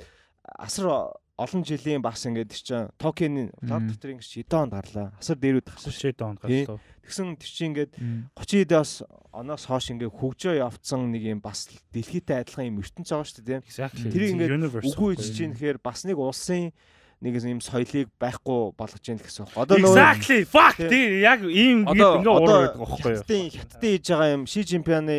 асар 0.57 1.13
олон 1.39 1.63
жилийн 1.63 2.03
бас 2.03 2.25
ингээд 2.27 2.51
чинь 2.51 2.89
Токионы 2.99 3.53
Lord 3.63 3.93
of 3.93 4.01
the 4.01 4.11
Rings 4.11 4.27
хэдэн 4.33 4.65
онд 4.67 4.75
гарлаа. 4.75 5.15
Асар 5.21 5.39
дээрүүд 5.39 5.71
гарсан 5.71 5.93
шүү 5.95 6.17
дээ 6.17 6.27
онд 6.27 6.41
гарлаа. 6.43 6.81
Тэгсэн 7.07 7.37
тэр 7.39 7.51
чинь 7.53 7.69
ингээд 7.77 7.93
30 8.35 8.65
эдээс 8.67 8.93
оноос 9.31 9.65
хойш 9.71 9.95
ингээд 9.95 10.19
хөгжөө 10.19 10.59
явцсан 10.59 11.07
нэг 11.15 11.23
юм 11.31 11.39
бас 11.39 11.71
дэлхийтэй 11.95 12.43
адилхан 12.43 12.75
юм 12.75 12.83
ертөнц 12.83 13.13
байгаа 13.15 13.29
шүү 13.29 13.45
дээ. 13.47 13.61
Тэр 13.63 14.25
ингээд 14.35 14.57
үгүй 14.83 15.15
чинь 15.21 15.55
гэхээр 15.55 15.79
бас 15.79 16.03
нэг 16.03 16.19
улсын 16.19 16.75
нэг 17.19 17.35
юм 17.43 17.61
соёлыг 17.61 18.11
байхгүй 18.21 18.75
болгож 18.79 19.05
яах 19.11 19.23
гэсэн. 19.27 19.51
Одоо 19.59 19.77
нөгөө 19.79 19.97
Exactly. 19.99 20.43
Fuck. 20.47 20.77
Тий 20.79 21.23
яг 21.27 21.43
ийм 21.43 21.83
ингээд 21.83 22.27
уур 22.27 22.47
байдаг 22.47 22.79
байхгүй 22.79 23.11
юу? 23.11 23.23
Хятадын 23.23 23.51
хятадын 23.51 23.91
хийж 23.91 24.07
байгаа 24.07 24.31
юм 24.39 24.45
Ши 24.47 24.61
Жимпианы 24.63 25.19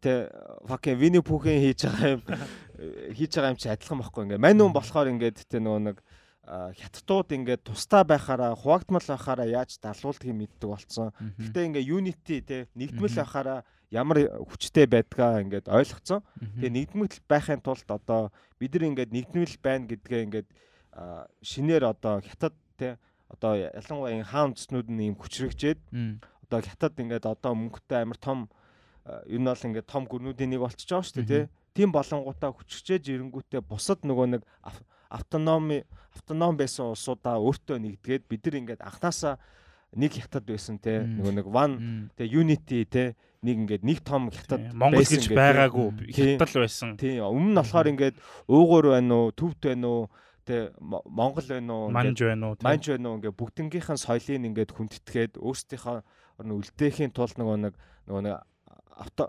тэ 0.00 0.12
fucking 0.64 0.96
Вини 0.96 1.20
Пүүхэн 1.20 1.60
хийж 1.60 1.84
байгаа 1.84 2.08
юм 2.16 2.22
хийж 3.12 3.32
байгаа 3.36 3.52
юм 3.52 3.60
чи 3.60 3.68
адилхан 3.68 4.00
байхгүй 4.00 4.22
ингээд. 4.24 4.40
Мань 4.40 4.60
хүн 4.60 4.72
болохоор 4.72 5.12
ингээд 5.12 5.38
тэ 5.48 5.60
нөгөө 5.60 5.82
нэг 5.84 5.96
хятадууд 6.50 7.28
ингээд 7.36 7.62
тустай 7.68 8.02
байхаараа 8.08 8.56
хуваагдмал 8.56 9.04
байхаараа 9.04 9.46
яаж 9.46 9.76
далуулдгийг 9.84 10.34
мэддэг 10.34 10.68
болцсон. 10.68 11.12
Гэтэ 11.36 11.68
ингээд 11.68 11.90
unity 11.92 12.36
те 12.40 12.66
нэгдмэл 12.74 13.20
байхаараа 13.20 13.60
ямар 13.92 14.18
хүчтэй 14.48 14.86
байдгаа 14.88 15.44
ингээд 15.44 15.68
ойлгоцсон. 15.68 16.24
Тэгээ 16.58 16.74
нэгдмэл 16.74 17.16
байхын 17.28 17.60
тулд 17.60 17.86
одоо 17.86 18.32
бид 18.58 18.74
нар 18.74 18.88
ингээд 18.90 19.14
нэгдмэл 19.14 19.56
байна 19.62 19.86
гэдгээ 19.90 20.24
ингээд 20.26 20.48
шинээр 21.42 21.84
одоо 21.90 22.20
хятад 22.20 22.54
те 22.76 22.98
одоо 23.30 23.54
ялангуяа 23.56 24.24
хаан 24.24 24.54
цэснүүд 24.58 24.88
нь 24.90 25.02
ийм 25.10 25.16
хүчрэгжээд 25.16 25.80
одоо 26.50 26.60
хятад 26.60 26.98
ингээд 26.98 27.26
одоо 27.30 27.54
мөнгөтэй 27.54 28.02
амар 28.02 28.18
том 28.18 28.50
ер 29.26 29.40
нь 29.40 29.46
бол 29.46 29.66
ингээд 29.66 29.86
том 29.86 30.04
гүрнүүдийн 30.06 30.50
нэг 30.50 30.60
болчихж 30.60 30.90
байгаа 30.90 31.06
шүү 31.06 31.22
дээ 31.22 31.46
те. 31.46 31.50
Тийм 31.74 31.94
болонгуудаа 31.94 32.50
хүчрчээж 32.50 33.06
ирэнгүүтээ 33.14 33.62
бусад 33.62 34.02
нөгөө 34.02 34.26
нэг 34.34 34.42
автономи 35.10 35.86
автоном 36.14 36.58
байсан 36.58 36.90
улсуудаа 36.90 37.38
өөртөө 37.38 37.78
нэгдгээд 37.78 38.26
бид 38.26 38.42
нар 38.46 38.56
ингээд 38.60 38.82
анханасаа 38.82 39.38
нэг 39.94 40.18
хятад 40.18 40.44
байсан 40.46 40.78
те. 40.78 41.02
Нөгөө 41.06 41.34
нэг 41.38 41.46
one 41.46 41.74
те 42.18 42.26
unity 42.26 42.84
те. 42.86 43.14
Нэг 43.42 43.56
ингээд 43.66 43.82
нэг 43.86 43.98
том 44.04 44.30
хятад 44.30 44.74
Монгол 44.74 45.06
гэж 45.06 45.30
байгаагүй. 45.30 46.12
Хятад 46.12 46.50
байсан. 46.54 46.98
Тийм. 47.00 47.24
Өмнө 47.24 47.54
нь 47.54 47.58
болохоор 47.58 47.88
ингээд 47.94 48.16
уугуур 48.50 48.94
байна 48.94 49.14
уу 49.16 49.32
төвд 49.32 49.60
байна 49.64 49.86
уу 49.88 50.02
Мо- 50.80 51.04
Монгол 51.06 51.46
байна 51.48 51.72
уу 51.74 51.90
Манж 51.90 52.18
байна 52.20 52.44
уу? 52.50 52.56
манж 52.62 52.84
байна 52.90 53.06
уу 53.10 53.16
ингээд 53.18 53.38
бүгднгийнхэн 53.38 53.98
соёлыг 53.98 54.44
ингээд 54.50 54.70
хүндэтгээд 54.74 55.32
өөрсдийнхөө 55.38 55.98
үлдээхийн 56.40 57.12
тулд 57.14 57.34
нөгөө 57.38 57.56
нэг 57.70 57.74
нөгөө 58.08 58.22
нэг 58.26 58.34
авто 58.96 59.24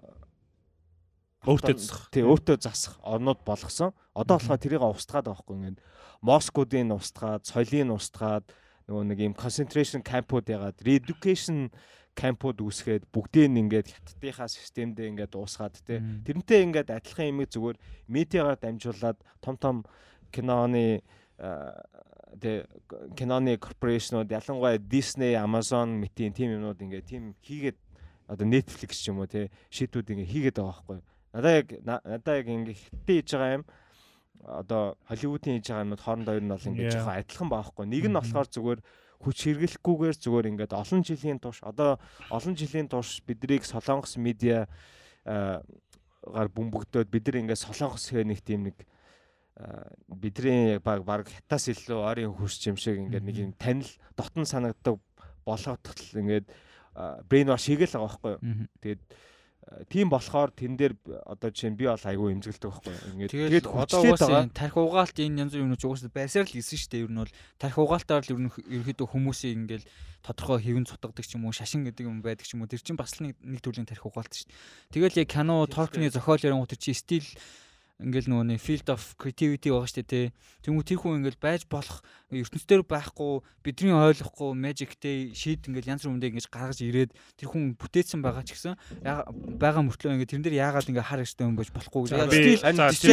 Өөртөө 1.42 1.74
засах. 1.74 2.10
тий 2.14 2.22
өөртөө 2.22 2.58
засах 2.62 3.02
орнууд 3.02 3.42
болгосон. 3.42 3.98
Одоо 4.14 4.38
болохоор 4.38 4.62
тэрийг 4.62 4.86
устгаад 4.86 5.26
байхгүй 5.26 5.56
ингээд 5.58 5.80
Москуудын 6.22 6.94
устгаад, 6.94 7.42
соёлын 7.50 7.90
устгаад 7.98 8.46
нөгөө 8.86 9.04
нэг 9.10 9.18
юм 9.26 9.34
concentration 9.34 10.06
camp-ууд 10.06 10.46
ягаад 10.54 10.78
re-education 10.86 11.74
camp-ууд 12.14 12.62
үүсгээд 12.62 13.10
нь 13.50 13.58
ингээд 13.58 13.90
хятадынхаа 13.90 14.46
системдээ 14.54 15.10
ингээд 15.18 15.34
уусгаад 15.34 15.82
тий. 15.82 15.98
Тэрнтэй 15.98 16.62
ингээд 16.70 16.94
адилхан 16.94 17.34
юм 17.34 17.42
зүгээр 17.50 17.78
медиагаар 18.06 18.60
дамжуулаад 18.62 19.18
том 19.42 19.56
том 19.58 19.76
киноны 20.32 21.02
тэ 22.41 22.65
киноны 23.15 23.58
корпорашнууд 23.60 24.32
ялангуяа 24.32 24.80
Disney, 24.80 25.36
Amazon 25.36 26.00
мэтийн 26.00 26.34
тим 26.34 26.56
юмнууд 26.56 26.80
ингээд 26.80 27.06
тим 27.06 27.36
хийгээд 27.44 27.78
одоо 28.28 28.48
Netflix 28.48 29.04
ч 29.04 29.12
юм 29.12 29.20
уу 29.20 29.28
те 29.28 29.52
шийдүүд 29.70 30.15
ингээд 30.15 30.32
хийгээд 30.32 30.58
байгаа 30.58 30.80
байхгүй. 30.88 31.00
Надаа 31.36 31.54
яг 31.60 31.67
на- 31.84 32.04
надаа 32.06 32.36
яг 32.39 32.48
ингээд 32.48 32.80
хиттэй 32.80 33.20
хийж 33.20 33.30
байгаа 33.36 33.56
юм 33.60 33.65
одоо 34.48 34.96
Холливуудын 35.12 35.60
хийж 35.60 35.67
байгаа 35.67 35.86
юмуд 35.86 36.02
хоорондоо 36.02 36.36
ер 36.39 36.44
нь 36.44 36.54
бол 36.56 36.67
ингээд 36.72 36.88
Yeah. 36.88 36.96
жоохон 37.04 37.20
адилхан 37.20 37.50
байгаа 37.52 37.67
байхгүй. 37.67 37.86
Нэг 37.91 38.04
нь 38.08 38.15
болохоор 38.15 38.48
зүгээр 38.48 38.80
хүч 39.22 39.38
хэрэглэхгүйгээр 39.46 40.15
зүгээр 40.17 40.50
ингээд 40.56 40.72
олон 40.74 41.02
жилийн 41.06 41.39
турш 41.44 41.60
одоо 41.62 42.00
олон 42.32 42.56
жилийн 42.56 42.88
турш 42.89 43.22
биднийг 43.28 43.67
солонгос 43.67 44.17
медиа 44.17 44.65
а, 45.28 45.62
гар 46.26 46.48
бөмбөгдөөд 46.50 47.06
бид 47.12 47.28
нар 47.28 47.38
ингээд 47.46 47.62
солонгос 47.62 48.10
хэ 48.10 48.26
нэг 48.26 48.41
тийм 48.41 48.65
нэг 48.65 48.82
бидний 50.08 50.80
баг 50.80 51.04
баг 51.04 51.28
хятаас 51.28 51.68
илүү 51.70 52.00
ойрын 52.02 52.34
хөрс 52.34 52.62
юм 52.66 52.78
шиг 52.80 52.98
ингээд 52.98 53.26
нэг 53.26 53.38
юм 53.38 53.54
танил 53.60 53.92
дотн 54.16 54.48
санагддаг 54.48 54.98
болгоотол 55.46 56.02
ингээд 56.18 56.48
брейн 57.28 57.52
ваш 57.52 57.68
хийгээл 57.68 57.96
байгаа 58.00 58.08
байхгүй 58.08 58.32
юу. 58.32 58.68
Тэгээд 58.82 59.02
тийм 59.88 60.10
болохоор 60.10 60.52
тэн 60.52 60.76
дээр 60.76 60.98
одоо 61.24 61.54
жишээ 61.54 61.72
нь 61.72 61.80
би 61.80 61.86
бол 61.86 62.02
айгүй 62.02 62.34
имзгэлдэг 62.34 62.70
байхгүй 62.72 62.92
юу. 62.92 63.08
Ингээд 63.14 63.32
Тэгээд 63.32 63.68
одоо 63.70 64.00
угаасаа 64.02 64.50
тарих 64.52 64.76
угаалт 64.76 65.18
энэ 65.22 65.40
янз 65.46 65.52
бүрийн 65.54 65.68
юмнууд 65.70 65.86
угаасаа 65.86 66.12
байсаар 66.12 66.48
л 66.50 66.56
хэлсэн 66.58 66.80
шүү 66.82 66.92
дээ. 66.92 67.04
Ер 67.06 67.12
нь 67.14 67.22
бол 67.22 67.34
тарих 67.62 67.78
угаалтаар 67.78 68.24
л 68.26 68.34
ер 68.34 68.40
нь 68.42 68.52
ерөөдөө 68.52 69.08
хүмүүсийг 69.08 69.56
ингээл 69.62 69.88
тодорхой 70.26 70.60
хэвэн 70.66 70.90
цутгадаг 70.90 71.24
ч 71.24 71.38
юм 71.38 71.46
уу, 71.46 71.54
шашин 71.54 71.86
гэдэг 71.86 72.10
юм 72.10 72.20
байдаг 72.26 72.46
ч 72.50 72.58
юм 72.58 72.66
уу. 72.66 72.72
Тэр 72.72 72.82
чинь 72.82 72.98
бас 73.00 73.16
л 73.22 73.30
нэг 73.30 73.62
төрлийн 73.62 73.88
тарих 73.88 74.06
угаалт 74.06 74.34
шүү 74.34 74.50
дээ. 74.50 74.94
Тэгэл 74.98 75.20
яг 75.24 75.30
кино, 75.30 75.66
толкны 75.70 76.10
зохиол 76.10 76.42
ярангууд 76.42 76.74
тэр 76.74 76.82
чинь 76.82 76.98
стил 76.98 77.28
ингээл 78.02 78.30
нөгөө 78.34 78.46
нэг 78.52 78.60
field 78.62 78.88
of 78.90 79.14
creativity 79.22 79.70
байгаа 79.70 79.94
дээ 79.94 80.08
тий. 80.10 80.26
Тэнгүү 80.66 80.84
тэр 80.86 81.00
хүн 81.02 81.22
ингээл 81.22 81.42
байж 81.42 81.64
болох 81.70 82.02
ертөнцийн 82.32 82.84
байхгүй 82.88 83.44
бидний 83.62 83.94
ойлгохгүй 83.94 84.56
magicтэй 84.56 85.36
шийд 85.36 85.68
ингээл 85.68 85.94
янз 85.94 86.08
бүрөндөө 86.08 86.32
ингэж 86.32 86.48
гаргаж 86.48 86.80
ирээд 86.82 87.12
тэр 87.38 87.48
хүн 87.52 87.76
бүтээсэн 87.76 88.24
байгаа 88.24 88.44
ч 88.48 88.56
гэсэн 88.56 88.74
байгаа 89.04 89.84
мөртлөө 89.86 90.16
ингээд 90.16 90.32
тэрэн 90.32 90.46
дээр 90.48 90.60
яагаад 90.64 90.90
ингээ 90.90 91.06
хар 91.06 91.22
ярьжтай 91.22 91.46
юм 91.46 91.60
байж 91.60 91.70
болохгүй 91.76 92.02
гэж. 92.08 92.12
Стил 92.32 92.64
за, 92.64 92.90
стил 92.96 93.12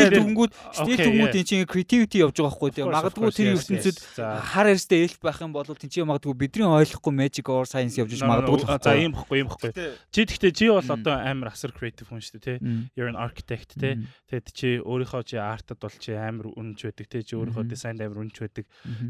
yeah. 0.94 1.35
энэ 1.35 1.44
чинь 1.44 1.66
creativity 1.66 2.22
явж 2.22 2.38
байгаа 2.38 2.55
байхгүй 2.55 2.70
тий. 2.72 2.85
Магадгүй 2.87 3.31
тэр 3.35 3.48
ертөнцид 3.59 3.96
хар 4.16 4.66
ярьжтай 4.70 4.98
эльф 5.05 5.18
байх 5.18 5.42
юм 5.42 5.53
бол 5.53 5.66
тэн 5.66 5.90
чинь 5.90 6.07
магадгүй 6.09 6.35
бидний 6.38 6.64
ойлгохгүй 6.64 7.12
magic 7.12 7.46
or 7.51 7.66
science 7.66 7.98
явж 7.98 8.14
магадгүй. 8.22 8.64
За 8.79 8.94
ийм 8.94 9.12
бохгүй 9.18 9.42
ийм. 9.42 9.51
Гэтэ 9.51 9.98
Чи 10.14 10.24
тэгтээ 10.24 10.53
чи 10.55 10.66
бол 10.70 10.83
одоо 10.83 11.14
амар 11.18 11.53
асар 11.53 11.74
creative 11.74 12.09
хүн 12.09 12.22
дээ, 12.22 12.40
тий. 12.40 12.57
You're 12.96 13.11
an 13.11 13.18
architect, 13.18 13.77
тий. 13.77 14.07
Тэгээд 14.31 14.46
чи 14.55 14.78
чи 14.79 14.87
өөрийнхөө 14.87 15.23
чи 15.27 15.37
артад 15.43 15.83
бол 15.83 15.97
чи 15.99 16.14
амар 16.14 16.55
үнэнч 16.55 16.87
байдаг 16.87 17.07
те 17.11 17.27
чи 17.27 17.35
өөрийнхөө 17.35 17.67
дизайнд 17.67 17.99
амар 17.99 18.23
үнэнч 18.23 18.38
байдаг. 18.38 18.67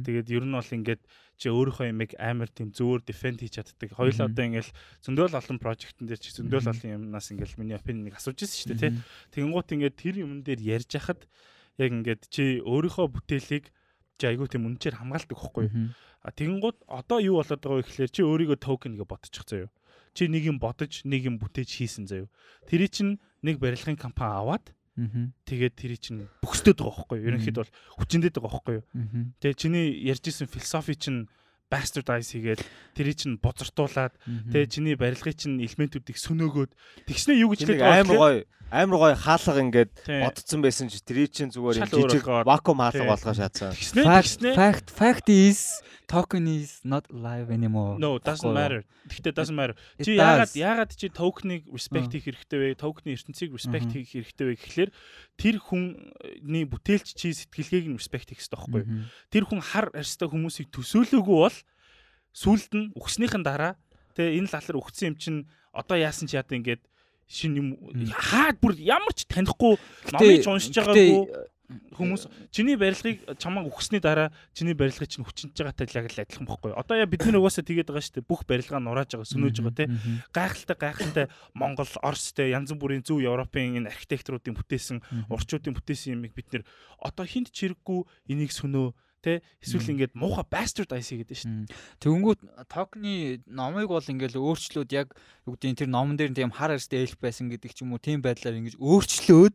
Тэгээд 0.09 0.33
ер 0.33 0.45
нь 0.49 0.57
бол 0.57 0.65
ингээд 0.65 1.03
чи 1.37 1.47
өөрийнхөө 1.53 1.93
ямиг 1.93 2.17
амар 2.17 2.49
тийм 2.49 2.73
зөвөр 2.73 3.05
дефенд 3.05 3.45
хийж 3.45 3.61
чаддаг. 3.61 3.93
Хоёул 3.93 4.17
одоо 4.17 4.45
ингээл 4.49 4.73
зөндөл 5.05 5.37
олон 5.37 5.59
прожектын 5.61 6.09
дээр 6.09 6.21
чи 6.25 6.33
зөндөл 6.33 6.73
олон 6.73 7.13
юмнаас 7.13 7.29
ингээл 7.29 7.61
миний 7.61 7.77
опинион 7.77 8.09
нэг 8.09 8.17
асууж 8.17 8.41
ирсэн 8.41 8.57
шүү 8.57 8.71
дээ 8.73 8.81
те. 8.81 8.97
Тэгэнгუут 9.37 9.69
ингээд 9.77 9.97
тэр 10.01 10.15
юмн 10.25 10.41
дээр 10.41 10.81
ярьж 10.81 10.91
хахад 10.97 11.29
яг 11.77 11.91
ингээд 11.93 12.23
чи 12.33 12.65
өөрийнхөө 12.65 13.07
бүтээлийг 13.13 13.69
чи 14.19 14.25
айгүй 14.27 14.49
тийм 14.51 14.67
үнэнчээр 14.67 14.99
хамгаалдаг 14.99 15.39
хөхгүй. 15.39 15.67
А 16.27 16.35
тэгэнгүүт 16.35 16.91
одоо 16.91 17.19
юу 17.23 17.39
болоод 17.39 17.63
байгаа 17.63 17.79
вэ 17.79 17.87
гэхэлэр 17.87 18.11
чи 18.11 18.23
өөрийгөө 18.27 18.59
токен 18.59 18.99
гэж 18.99 19.07
бодчих 19.07 19.47
заяа. 19.47 19.71
Чи 20.19 20.27
нэг 20.27 20.51
юм 20.51 20.59
бодож, 20.59 21.07
нэг 21.07 21.31
юм 21.31 21.39
бүтээж 21.39 21.71
хийсэн 21.79 22.11
заяа. 22.11 22.27
Тэр 22.67 22.91
чинь 22.91 23.23
нэг 23.47 23.63
барилгын 23.63 23.95
компани 23.95 24.35
аваад 24.35 24.75
тэгээд 25.47 25.75
тэрий 25.79 25.99
чинь 26.01 26.27
бөхсдөд 26.43 26.83
байгаа 26.83 26.97
хөхгүй 26.99 27.17
юу? 27.23 27.29
Ерөнхийдөө 27.31 27.63
бол 27.63 27.75
хүчнэдэд 28.03 28.35
байгаа 28.43 28.55
хөхгүй 28.59 28.75
юу? 28.83 28.85
Тэгээ 29.39 29.57
чиний 29.57 29.87
ярьжсэн 30.11 30.51
философи 30.51 30.99
чинь 30.99 31.31
bastardize 31.69 32.33
хийгээд 32.33 32.61
тэрий 32.97 33.15
чинь 33.15 33.37
бозортуулаад 33.39 34.17
тэгээ 34.25 34.67
чиний 34.73 34.97
барилгын 34.97 35.37
чинь 35.37 35.57
элементүүдийг 35.61 36.17
сөнөөгөөд. 36.17 36.71
Тэгснээ 37.07 37.37
юу 37.45 37.53
гэж 37.53 37.61
хэлээд 37.65 37.85
амар 37.85 38.17
гоё 38.17 38.39
амар 38.69 38.99
гоё 39.01 39.17
хаалга 39.17 39.61
ингээд 39.65 39.93
бодцсон 40.05 40.61
байсан 40.61 40.93
чи. 40.93 41.01
Тэр 41.01 41.29
чинь 41.29 41.53
зүгээр 41.53 41.89
жижиг 41.89 42.25
вакуум 42.45 42.85
хаалга 42.85 43.17
болгоо 43.17 43.35
шаацсан. 43.37 43.73
Fact 44.53 44.93
fact 44.93 45.27
is 45.33 45.81
token 46.09 46.49
is 46.49 46.81
not 46.85 47.05
alive 47.13 47.51
anymore. 47.51 47.99
No, 47.99 48.19
doesn't 48.19 48.53
matter. 48.53 48.85
Гэхдээ 49.09 49.33
doesn't 49.33 49.57
matter. 49.57 49.77
Чи 50.01 50.17
яагаад 50.21 50.53
яагаад 50.53 50.93
чи 50.97 51.09
токеныг 51.09 51.65
respect 51.73 52.13
хийх 52.13 52.29
хэрэгтэй 52.29 52.59
вэ? 52.61 52.69
Токены 52.77 53.17
ертөнцийг 53.17 53.53
respect 53.57 53.93
хийх 53.93 54.13
хэрэгтэй 54.13 54.45
вэ 54.49 54.55
гэхлээр 54.57 54.91
тэр 55.41 55.57
хүний 55.65 56.65
бүтээлч 56.69 57.17
чи 57.17 57.33
сэтгэлгээг 57.33 57.89
нь 57.93 57.97
respect 58.01 58.33
хийх 58.33 58.41
хэрэгтэй 58.45 58.57
байхгүй. 58.57 58.85
Тэр 59.33 59.45
хүн 59.49 59.61
хар 59.65 59.89
арьстай 59.97 60.29
хүмүүсийг 60.29 60.69
төсөөлөөгүй 60.73 61.39
бол 61.41 61.58
сүулт 62.38 62.70
нь 62.79 62.90
өгснийхэн 62.94 63.42
дараа 63.42 63.74
тэгээ 64.14 64.38
энэ 64.38 64.51
лалар 64.55 64.77
өгсөн 64.79 65.11
юм 65.11 65.16
чинь 65.18 65.40
одоо 65.74 65.96
яасан 65.98 66.31
ч 66.31 66.38
яа 66.38 66.46
ингээд 66.46 66.83
шин 67.27 67.59
юм 67.59 67.68
хаад 68.14 68.62
бүр 68.62 68.79
ямар 68.79 69.12
ч 69.12 69.27
танихгүй 69.27 69.74
номыг 70.14 70.42
ч 70.42 70.46
уншиж 70.46 70.74
байгаагүй 70.79 71.27
хүмүүс 71.68 72.24
чиний 72.48 72.79
барилгыг 72.81 73.37
чамааг 73.37 73.68
өгсөний 73.68 74.01
дараа 74.01 74.33
чиний 74.57 74.72
барилгыг 74.72 75.05
чинь 75.05 75.20
хүчинж 75.20 75.53
байгаатай 75.53 76.01
яг 76.01 76.09
л 76.09 76.22
адилхан 76.24 76.48
бохгүй. 76.48 76.72
Одоо 76.72 76.96
яа 76.96 77.05
бид 77.05 77.29
нар 77.29 77.44
угаасаа 77.44 77.61
тэгээд 77.61 77.92
байгаа 77.92 78.05
шүү 78.09 78.16
дээ. 78.16 78.31
Бүх 78.31 78.48
барилгаа 78.48 78.81
нурааж 78.81 79.12
байгаа, 79.12 79.29
сөнөөж 79.29 79.57
байгаа. 79.61 79.92
Мгм. 79.92 80.16
Гайхалтай 80.33 80.77
гайхалтай 80.81 81.27
Монгол, 81.53 81.92
Орос 82.01 82.33
те 82.33 82.48
янз 82.48 82.72
бүрийн 82.72 83.05
зөв 83.05 83.20
Европын 83.20 83.85
энэ 83.85 83.92
архитекторуудын 83.92 84.57
бүтээсэн, 84.57 85.29
урчуудын 85.29 85.77
бүтээсэн 85.77 86.16
юмыг 86.16 86.33
бид 86.33 86.48
нэр 86.48 86.64
одоо 87.05 87.29
хинт 87.29 87.53
чирэггүй 87.53 88.33
энийг 88.33 88.48
сөнөө 88.57 88.96
те 89.23 89.43
эсвэл 89.63 89.93
ингээд 89.99 90.15
муухай 90.15 90.47
bastard 90.47 90.91
ice 90.95 91.15
гэдэг 91.15 91.37
шүү 91.37 91.51
дээ. 91.51 91.67
Мм. 91.67 91.73
Тэгэнгүүт 92.03 92.41
токны 92.71 93.43
номыг 93.51 93.91
бол 93.91 94.03
ингээл 94.03 94.39
өөрчлөөд 94.39 94.91
яг 94.95 95.15
юу 95.47 95.59
гэдэг 95.59 95.71
нь 95.75 95.81
тэр 95.83 95.91
номон 95.91 96.15
дээр 96.15 96.31
нь 96.33 96.39
тийм 96.39 96.55
хар 96.55 96.75
арьстай 96.75 97.03
эльф 97.03 97.19
байсан 97.19 97.51
гэдэг 97.51 97.75
ч 97.75 97.83
юм 97.83 97.95
уу 97.95 98.03
тийм 98.03 98.23
байдлаар 98.23 98.59
ингэж 98.63 98.79
өөрчлөөд 98.79 99.55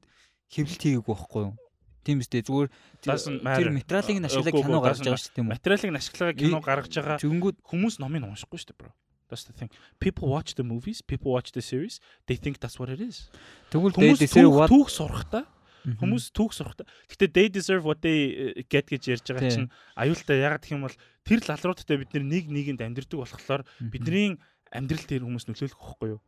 хэвлэлт 0.52 0.84
хийгээгүй 0.84 1.16
байхгүй 1.16 1.44
юу? 1.48 1.56
Тийм 2.04 2.20
үстэй 2.20 2.44
зүгээр 2.44 2.70
тэр 3.00 3.72
материалыг 3.72 4.18
нь 4.20 4.28
үгүй, 4.28 4.52
кино 4.60 4.84
гаргаж 4.84 5.00
байгаа 5.08 5.24
шүү 5.24 5.32
дээ 5.32 5.38
тийм 5.40 5.48
үү? 5.48 5.56
Материалыг 5.56 5.92
нь 5.96 6.00
ашиглагаа 6.04 6.36
кино 6.36 6.60
гаргаж 6.60 6.92
байгаа 6.92 7.18
Тэгэнгүүт 7.24 7.58
хүмүүс 7.64 7.96
номыг 8.04 8.28
уншихгүй 8.28 8.60
шүү 8.60 8.70
дээ, 8.76 8.80
bro. 8.84 8.92
That's 9.32 9.48
the 9.48 9.56
thing. 9.56 9.72
People 10.04 10.28
watch 10.28 10.54
the 10.60 10.68
movies, 10.68 11.00
people 11.02 11.32
watch 11.32 11.56
the 11.56 11.64
series, 11.64 12.04
they 12.28 12.36
think 12.36 12.60
that's 12.60 12.76
what 12.76 12.92
it 12.92 13.00
is. 13.00 13.32
тэгвэл 13.72 13.96
Хүмүүс 13.96 14.20
дэдсээр 14.20 14.68
түүх 14.68 14.92
Мгм. 14.92 15.48
Хүмүүс 15.84 16.32
түүх 16.32 16.52
сурахтаа. 16.56 16.88
Гэтэ 17.12 17.28
they 17.36 17.48
deserve 17.52 17.84
what 17.84 18.00
they 18.00 18.56
uh, 18.56 18.64
get 18.72 18.88
гэж 18.88 19.04
ярьж 19.20 19.28
байгаа 19.36 19.52
чинь 19.52 19.70
аюултай 20.00 20.40
ягаад 20.40 20.64
гэх 20.64 20.74
юм 20.76 20.88
бол 20.88 20.96
тэр 21.28 21.40
лалруудтай 21.44 21.98
бид 22.00 22.12
нэг 22.16 22.48
нэгэнд 22.48 22.82
амьдэрдэг 22.82 23.20
болохоор 23.20 23.68
бидний 23.80 24.40
амьдрал 24.72 25.04
дээр 25.04 25.24
хүмүүс 25.28 25.46
нөлөөлөх 25.52 25.80
хөхгүй 25.80 26.10
юу? 26.16 26.22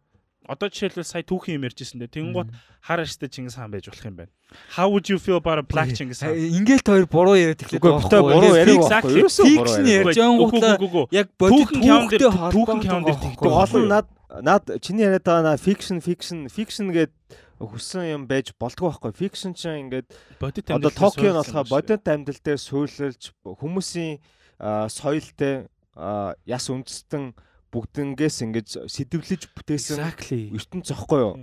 Одоо 0.46 0.70
жишээлбэл 0.70 1.02
сая 1.10 1.26
түүхийн 1.26 1.58
юм 1.58 1.66
ярьжсэн 1.66 1.98
дээ. 2.06 2.22
Тэнгууд 2.22 2.54
Мгм. 2.54 2.60
хар 2.86 3.02
арьстай 3.02 3.34
Чингис 3.34 3.58
хаан 3.58 3.74
байж 3.74 3.90
болох 3.90 4.06
юм 4.06 4.14
байна. 4.14 4.30
How 4.78 4.86
would 4.94 5.10
you 5.10 5.18
feel 5.18 5.42
about 5.42 5.58
a 5.58 5.66
black 5.66 5.90
Үгүй, 5.90 5.98
Чингис 5.98 6.22
хаан? 6.22 6.38
Ингээл 6.38 6.86
тоор 6.86 7.06
буруу 7.10 7.34
яриад 7.34 7.66
эхлэх 7.66 7.82
Үгүй 7.82 7.94
битээ 7.98 8.22
буруу 8.22 8.54
яриаг 8.54 8.86
байхгүй. 8.86 9.26
Ерөөсөө 9.26 9.46
буруу 9.58 9.74
яриаг. 9.82 10.06
ярьж 10.06 10.18
байгаа 10.22 10.38
гутлаа 10.38 10.76
Үгүй, 10.78 10.86
үгүй, 10.86 11.02
үгүй. 11.02 11.06
яг 11.18 11.28
бодит 11.42 11.70
түүхтэй 11.74 12.20
түүхэн 12.54 12.78
байгаа 12.86 13.18
тэгдэг. 13.26 13.42
байхгүй 13.42 13.82
нь 13.82 13.90
над 13.90 14.06
над 14.46 14.64
чиний 14.86 15.04
яриад 15.10 15.26
байгаа 15.26 15.44
на 15.50 15.54
fiction 15.58 15.98
fiction 15.98 16.46
fiction 16.46 16.94
гэд 16.94 17.10
хүссэн 17.72 18.06
юм 18.14 18.24
байж 18.30 18.54
болдгоо 18.60 18.94
байхгүй. 18.94 19.12
Fiction 19.16 19.54
чинь 19.58 19.90
ингээд 19.90 20.10
Бодит 20.40 20.70
одоо 20.70 20.92
амьдрал 20.92 21.12
Токио 21.12 21.34
болохоор 21.34 21.66
юм 21.66 21.66
шүү. 21.66 21.74
бодит 21.74 22.06
амьдрал 22.06 22.42
дээр 22.44 22.60
суйлалж 22.62 23.22
хүмүүсийн 23.44 24.14
соёлтой 24.92 25.68
яс 26.46 26.66
үндэстэн 26.70 27.34
бүгднгээс 27.72 28.38
ингэж 28.46 28.68
сэдвлэж 28.88 29.42
бүтээсэн 29.52 30.00
ертөнц 30.00 30.92
зөхгүй 30.92 31.20
юу? 31.20 31.34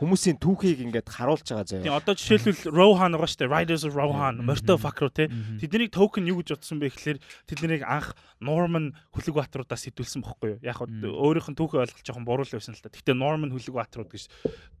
Хүмүүсийн 0.00 0.40
түүхийг 0.40 0.80
ингээд 0.80 1.12
харуулж 1.12 1.44
байгаа 1.44 1.68
Тийм 1.68 1.84
заяа. 1.84 2.00
одоо 2.00 2.16
жишээлбэл 2.16 2.72
Rohan 2.72 3.12
байгаа 3.12 3.28
шүү 3.28 3.40
дээ. 3.44 3.52
Riders 3.52 3.84
of 3.84 3.92
Rohan, 3.92 4.40
Morto 4.40 4.80
руу 4.80 5.10
те. 5.12 5.28
Тэднийг 5.60 5.92
токен 5.92 6.24
юу 6.24 6.40
гэж 6.40 6.56
бодсон 6.56 6.80
бэ 6.80 6.88
гэхэлэр 6.88 7.18
тэднийг 7.44 7.84
анх 7.84 8.16
Norman 8.40 8.96
Хүлэг 9.12 9.36
Баатруудаас 9.36 9.84
сэтүүлсэн 9.84 10.24
бохгүй 10.24 10.56
юу? 10.56 10.58
Яг 10.64 10.80
өөрийнх 10.80 11.52
нь 11.52 11.58
түүхээ 11.60 11.84
ойлгох 11.84 12.00
жоохон 12.00 12.24
буруу 12.24 12.48
л 12.48 12.54
байсан 12.56 12.72
л 12.72 12.80
та. 12.80 12.88
Гэхдээ 12.88 13.12
Norman 13.12 13.52
Хүлэг 13.52 13.76
Баатрууд 13.76 14.08
гэж 14.08 14.24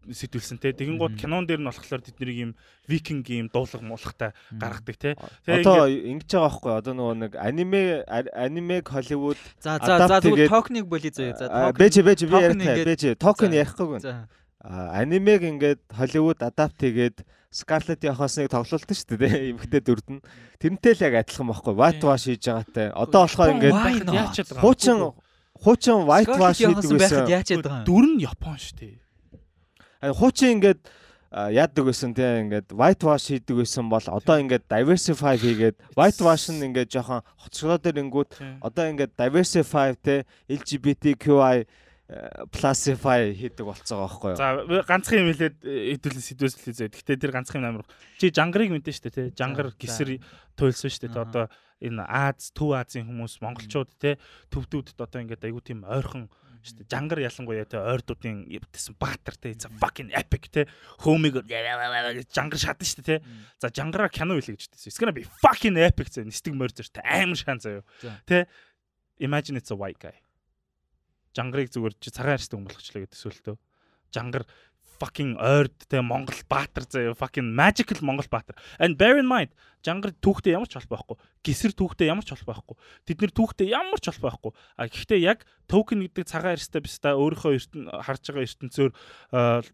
сэтүүлсэн 0.08 0.56
те. 0.56 0.72
Тэгэнгუთ 0.72 1.20
кинон 1.20 1.44
дээр 1.44 1.60
нь 1.60 1.68
болохоор 1.68 2.00
тэднийг 2.00 2.36
юм 2.40 2.50
викинг 2.88 3.28
юм 3.28 3.52
дуулга 3.52 3.84
муулахтай 3.84 4.32
гаргадаг 4.56 4.96
те. 4.96 5.10
Тэгээ 5.44 5.60
Одоо 5.68 5.84
ингэж 5.84 6.28
байгаа 6.32 6.48
байхгүй 6.48 6.72
одоо 6.80 6.92
нөгөө 6.96 7.14
нэг 7.28 7.32
аниме 7.36 7.82
анимег 8.08 8.88
Холливуд 8.88 9.36
За 9.60 9.76
за 9.76 10.08
за 10.08 10.16
тэгээд- 10.24 10.48
токеныг 10.48 10.88
болий 10.88 11.12
заяа. 11.12 11.36
За 11.36 11.44
токен- 11.52 11.76
бэж 11.76 11.94
бэж 12.00 12.20
би 12.24 12.32
ярихгүй 12.32 12.84
бэж 12.88 13.00
За. 13.12 13.60
ярихгүй 13.60 13.88
гэн. 14.00 14.24
Анимег 14.60 15.40
ингээд 15.42 15.80
Холливуд 15.88 16.42
адапт 16.44 16.76
хийгээд 16.84 17.24
Scarlett 17.50 18.04
Johansson-ыг 18.04 18.52
тоглуулдаг 18.52 18.94
шүү 18.94 19.16
дээ 19.16 19.56
эмхтэй 19.56 19.80
дүрд 19.80 20.06
нь. 20.06 20.20
Тэрнтэй 20.60 20.94
л 20.94 21.04
яг 21.08 21.14
адилхан 21.24 21.48
байхгүй. 21.48 21.74
White 21.74 22.04
wash 22.04 22.28
хийж 22.28 22.44
байгаатай. 22.46 22.92
Одоо 22.94 23.24
болохоор 23.24 23.50
ингээд 23.56 23.76
хуучин 24.60 24.98
хуучин 25.58 26.04
white 26.06 26.36
wash 26.36 26.60
хийдэг 26.62 26.92
байсан 26.94 27.24
дүр 27.88 28.04
нь 28.06 28.22
Япон 28.22 28.54
шүү 28.60 28.76
дээ. 28.78 28.96
Хуучин 30.14 30.60
ингээд 30.60 30.80
яадаг 31.30 31.84
байсан 31.86 32.10
те 32.14 32.42
ингээд 32.42 32.74
white 32.74 33.02
wash 33.06 33.30
хийдэг 33.30 33.56
байсан 33.62 33.86
бол 33.86 34.02
одоо 34.02 34.36
ингээд 34.42 34.66
diversify 34.66 35.34
хийгээд 35.38 35.76
white 35.94 36.20
wash 36.20 36.50
нь 36.50 36.62
ингээд 36.70 36.90
жоохон 36.90 37.22
хоцроод 37.38 37.86
ирэнгүүт 37.86 38.30
Тийм. 38.34 38.58
одоо 38.62 38.84
ингээд 38.90 39.14
diversify 39.14 39.94
те 39.94 40.26
LGBTQI 40.50 41.66
э, 42.10 42.44
plusify 42.50 43.30
хийдэг 43.30 43.62
болцоо 43.62 44.02
байхгүй 44.02 44.34
юу 44.34 44.38
За 44.38 44.58
ганцхан 44.90 45.22
юм 45.22 45.30
хэлээд 45.30 45.58
хэдүүлэн 45.62 46.24
сэдвэслээ 46.26 46.74
зөө. 46.74 46.88
Гэхдээ 46.90 47.16
тэр 47.22 47.32
ганцхан 47.32 47.62
юм 47.62 47.80
амар. 47.80 47.86
Чи 48.18 48.34
жангарыг 48.34 48.74
мэдэн 48.74 48.90
шүү 48.90 49.04
дээ 49.06 49.14
те. 49.14 49.38
Жангар 49.38 49.70
гисэр 49.78 50.18
туйлсан 50.58 50.90
шүү 50.90 51.06
дээ. 51.06 51.22
Одоо 51.22 51.46
энэ 51.78 52.04
Аз, 52.04 52.50
Төв 52.50 52.74
Азийн 52.76 53.06
хүмүүс 53.08 53.40
монголчууд 53.40 53.90
те 53.96 54.18
төвдүүдэд 54.52 54.98
одоо 55.00 55.22
ингээд 55.22 55.46
айгуу 55.46 55.62
тийм 55.64 55.86
ойрхон 55.86 56.28
шүү 56.60 56.84
дээ. 56.84 56.90
Жангар 56.92 57.20
ялангуяа 57.24 57.64
те 57.64 57.80
ойрдуудын 57.80 58.44
өвдсөн 58.52 58.94
баатар. 59.00 59.34
За 59.56 59.70
fucking 59.80 60.12
epic 60.12 60.50
те. 60.52 60.66
Хөөмиг 61.00 61.40
жангар 62.28 62.60
шатна 62.60 62.84
шүү 62.84 63.00
дээ 63.00 63.20
те. 63.20 63.24
За 63.56 63.72
жангараа 63.72 64.12
кино 64.12 64.36
хэлээ 64.36 64.60
гэж 64.60 64.68
хэлсэн. 64.68 64.90
It's 64.92 65.00
gonna 65.00 65.16
be 65.16 65.24
fucking 65.40 65.80
epic 65.80 66.12
зэ. 66.12 66.28
Нистэг 66.28 66.52
морь 66.52 66.74
зэр 66.74 66.92
те. 66.92 67.00
Амар 67.00 67.40
шаан 67.40 67.60
заяа. 67.64 67.84
За. 68.04 68.12
Тэ 68.28 68.44
imagine 69.20 69.56
it's 69.56 69.72
a 69.72 69.76
white 69.76 69.98
guy. 69.98 70.16
Жангарыг 71.36 71.70
зүгээр 71.70 71.94
чи 72.02 72.10
цагаан 72.10 72.36
арьстай 72.38 72.58
өмөлгчлээ 72.58 73.02
гэдэг 73.06 73.18
сүлтөө. 73.18 73.56
Жангар 74.10 74.44
fucking 75.00 75.40
ойрд 75.40 75.74
те 75.88 76.04
Монгол 76.04 76.36
баатар 76.48 76.84
заяа 76.84 77.16
fucking 77.16 77.48
magical 77.56 77.98
Монгол 78.04 78.28
баатар. 78.30 78.56
And 78.78 79.00
bear 79.00 79.16
in 79.16 79.26
mind 79.26 79.50
жангар 79.84 80.12
түүхтэй 80.20 80.52
ямар 80.52 80.68
ч 80.68 80.76
холбоо 80.76 81.00
байхгүй. 81.00 81.16
Гисэр 81.44 81.72
түүхтэй 81.72 82.12
ямар 82.12 82.24
ч 82.24 82.36
холбоо 82.36 82.52
байхгүй. 82.52 82.76
Тэд 83.08 83.24
нэр 83.24 83.32
түүхтэй 83.32 83.72
ямар 83.72 84.00
ч 84.00 84.12
холбоо 84.12 84.28
байхгүй. 84.36 84.52
А 84.76 84.88
гэхдээ 84.92 85.20
яг 85.24 85.48
токен 85.72 86.04
гэдэг 86.04 86.28
цагаан 86.28 86.56
арьстай 86.56 86.84
биш 86.84 87.00
та 87.00 87.16
өөрийнхөө 87.16 87.56
ертөн 87.56 87.88
харж 87.88 88.22
байгаа 88.28 88.44
ертөнцөөр 88.44 88.92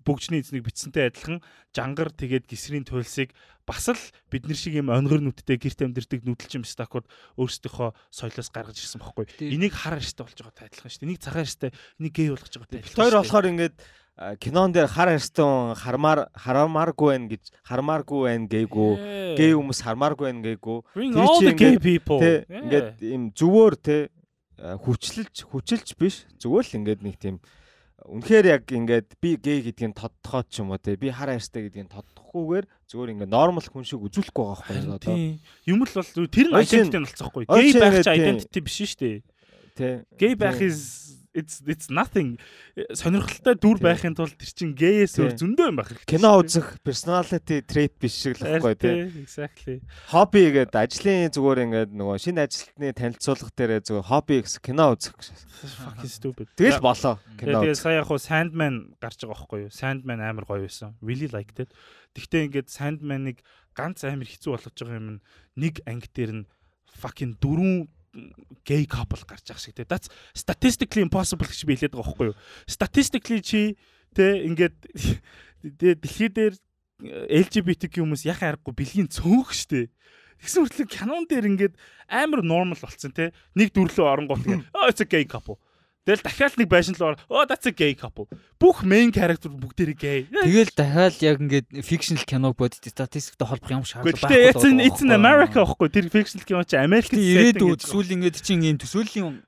бүгжний 0.07 0.41
эзнийг 0.47 0.63
бичсэнтэй 0.63 1.11
адилхан 1.11 1.43
жангар 1.75 2.15
тэгээд 2.15 2.47
гисрийн 2.47 2.87
туйлсыг 2.87 3.35
бас 3.67 3.91
л 3.91 3.99
бид 4.31 4.47
нар 4.47 4.55
шиг 4.55 4.79
юм 4.79 4.95
онгор 4.95 5.19
нүдтэй 5.19 5.59
гэрт 5.59 5.83
амьдэрдэг 5.83 6.23
нүдэлчин 6.23 6.63
стакууд 6.63 7.11
өөрсдийнхөө 7.35 7.91
соёлоос 8.15 8.51
гаргаж 8.55 8.79
ирсэн 8.79 9.03
байхгүй. 9.03 9.27
Энийг 9.43 9.75
хар 9.75 9.99
арьстай 9.99 10.23
болж 10.23 10.39
байгаа 10.39 10.71
адилхан 10.71 10.87
шүү 10.87 11.03
дээ. 11.03 11.09
Энийг 11.11 11.19
цагаан 11.19 11.43
арьстай, 11.43 11.71
энийг 11.99 12.15
гей 12.15 12.31
болгож 12.31 12.55
байгаа 12.55 12.79
адилхан. 12.79 12.95
Дээ. 12.95 13.19
болохоор 13.27 13.51
ингээд 13.51 13.77
кинон 14.41 14.73
дээр 14.73 14.89
хар 14.89 15.13
арстан 15.13 15.77
хармаар 15.77 16.29
харамааргүй 16.33 17.09
байна 17.13 17.29
гэж 17.37 17.43
хармааргүй 17.69 18.21
байна 18.25 18.49
гээгүй 18.49 18.93
Yeah. 18.97 19.37
гей 19.37 19.53
хүмүүс 19.53 19.81
хармааргүй 19.85 20.25
байна 20.33 20.43
the 21.45 21.53
gay 21.53 21.77
ингээд- 22.49 22.97
им 23.05 23.23
зүвөр 23.37 23.75
тэ 23.77 24.09
а, 24.57 24.81
хүчлэлж 24.81 25.45
хүчилж 25.53 25.89
биш 26.01 26.25
зүгээр 26.41 26.65
л 26.65 26.77
ингээд 26.81 27.01
нэг 27.05 27.17
тийм 27.21 27.37
үнэхээр 28.09 28.47
яг 28.57 28.65
ингээд 28.73 29.21
би 29.21 29.37
гей 29.37 29.61
гэдгийг 29.69 29.93
тодтохоод 29.93 30.47
ч 30.49 30.65
юм 30.65 30.73
уу 30.73 30.81
тэ 30.81 30.97
би 30.97 31.13
хар 31.13 31.37
арьстай 31.37 31.69
гэдгийг 31.69 31.93
тодтохгүйгээр 31.93 32.65
зүгээр 32.89 33.13
ингээд 33.21 33.33
нормал 33.37 33.67
хүн 33.69 33.85
шиг 33.85 34.01
үзүүлэхгүй 34.01 34.45
байгаа 34.49 34.65
байхгүй 34.65 34.97
одоо. 34.97 35.17
Юм 35.67 35.81
л 35.85 35.93
бол 35.93 36.31
тэр 36.33 36.47
нь 36.49 36.57
identity 36.57 36.97
нь 36.97 37.05
болцоохгүй. 37.05 37.45
ой, 37.53 37.61
Гей 37.69 37.73
байх 37.77 38.01
чи 38.01 38.11
identity 38.17 38.59
биш 38.65 38.77
шүү 38.81 38.97
дээ. 38.97 39.17
тэ 39.77 39.89
Гей 40.17 40.33
байх 40.39 40.57
is 40.63 41.16
it's 41.37 41.61
it's 41.69 41.93
nothing. 41.93 42.41
Сонирхолтой 42.97 43.55
дүр 43.61 43.77
байхын 43.85 44.17
тулд 44.17 44.33
тэр 44.41 44.51
чин 44.57 44.73
гейээс 44.73 45.21
өөр 45.21 45.37
зөндөө 45.37 45.67
юм 45.69 45.77
байх 45.77 45.93
хэрэгтэй. 45.93 46.09
кино 46.17 46.31
үзэх 46.41 46.67
personality 46.81 47.61
trait 47.61 47.93
биш 48.01 48.17
шиг 48.17 48.41
л 48.41 48.49
байхгүй 48.49 48.75
тийм, 48.81 49.13
Exactly. 49.21 49.77
хобби 50.09 50.49
гэдэг 50.49 50.73
ажлын 50.73 51.29
зүгээр 51.37 51.59
ингээд 51.69 51.91
нөгөө 51.93 52.17
шинэ 52.25 52.41
ажилтны 52.49 52.89
танилцуулга 52.97 53.53
дээр 53.53 53.85
зүгээр 53.85 54.09
хобби 54.09 54.41
гэсэн 54.41 54.63
кино 54.65 54.85
үзэх 54.97 55.15
Fucking 55.17 56.09
stupid. 56.13 56.47
тэгэл 56.57 56.81
болоо 56.81 57.21
кино 57.37 57.61
Тэгээ 57.61 57.77
сая 57.77 58.01
яг 58.01 58.09
хуу 58.09 58.17
Sandman 58.21 58.97
гарч 58.97 59.21
байгаа 59.21 59.37
байхгүй 59.37 59.61
юу? 59.69 59.73
Sandman 59.73 60.21
амар 60.25 60.49
гоё 60.49 60.65
байсан. 60.65 60.97
Really 61.05 61.29
liked 61.29 61.61
it. 61.61 61.69
Гэхдээ 62.17 62.49
ингээд 62.49 62.69
Sandman-ыг 62.73 63.45
ганц 63.77 64.05
амар 64.09 64.25
хэцүү 64.25 64.57
болгож 64.57 64.73
байгаа 64.73 64.97
юм 64.97 65.21
нэг 65.57 65.85
анги 65.85 66.09
дээр 66.13 66.33
нь 66.33 66.45
fucking 66.97 67.37
дөрвөн 67.41 67.89
gay 68.65 68.87
couple 68.87 69.21
гарч 69.25 69.47
байгаа 69.47 69.63
шиг 69.63 69.75
те. 69.77 69.85
That's 69.85 70.09
statistically 70.35 71.05
impossible 71.05 71.47
гэж 71.47 71.65
би 71.67 71.77
хэлээд 71.77 71.95
байгаа 71.95 72.07
байхгүй 72.07 72.27
юу? 72.33 72.37
Statistically 72.67 73.41
чи 73.43 73.61
те 74.17 74.45
ингээд 74.47 74.77
дэлхий 76.03 76.31
дээр 76.33 76.55
э, 76.55 77.43
LGBTQ 77.47 78.03
хүмүүс 78.03 78.27
яхаа 78.27 78.57
аргагүй 78.57 78.75
бэлгийн 78.75 79.11
цөөх 79.13 79.53
штэ. 79.53 79.93
Тэгсэн 80.41 80.65
үртлэг 80.69 80.89
кинон 80.93 81.25
дээр 81.29 81.49
ингээд 81.49 81.75
амар 82.09 82.45
нормал 82.45 82.81
болцсон 82.81 83.13
те. 83.13 83.33
Нэг 83.57 83.73
дүрлөө 83.73 84.07
оронгууд 84.07 84.45
ингээд 84.45 84.65
oh 84.77 84.89
it's 84.89 85.01
a 85.01 85.09
gay 85.09 85.25
couple. 85.25 85.61
Тэгэл 86.07 86.23
дахиад 86.23 86.55
нэг 86.55 86.71
байшин 86.71 86.95
л 86.95 87.03
ор 87.03 87.15
oh 87.27 87.43
that's 87.51 87.67
a 87.67 87.75
gay 87.75 87.99
couple. 87.99 88.31
Бүх 88.63 88.87
main 88.87 89.11
character 89.11 89.51
бүгдээрээ 89.51 89.99
gay. 89.99 90.21
Тэгэл 90.31 90.71
дахиад 90.71 91.19
яг 91.19 91.43
ингээд 91.43 91.67
fictional 91.83 92.23
киног 92.23 92.55
бодит 92.55 92.87
статистиктэй 92.87 93.43
холбох 93.43 93.75
юм 93.75 93.83
шаардлага 93.83 94.31
Гэхдээ 94.31 94.55
it's 94.55 94.63
in 94.63 94.79
it's 94.79 95.03
in 95.03 95.11
America 95.11 95.67
байхгүй 95.67 95.91
тэр 95.91 96.07
fictional 96.07 96.47
кино 96.47 96.63
чи 96.63 96.79
Америкт 96.79 97.11
ирээд 97.11 97.59
үд 97.59 97.83
эсвэл 97.83 98.15
ингээд 98.15 98.39
чинь 98.39 98.63
ийм 98.63 98.79
төсөөлийн 98.79 99.43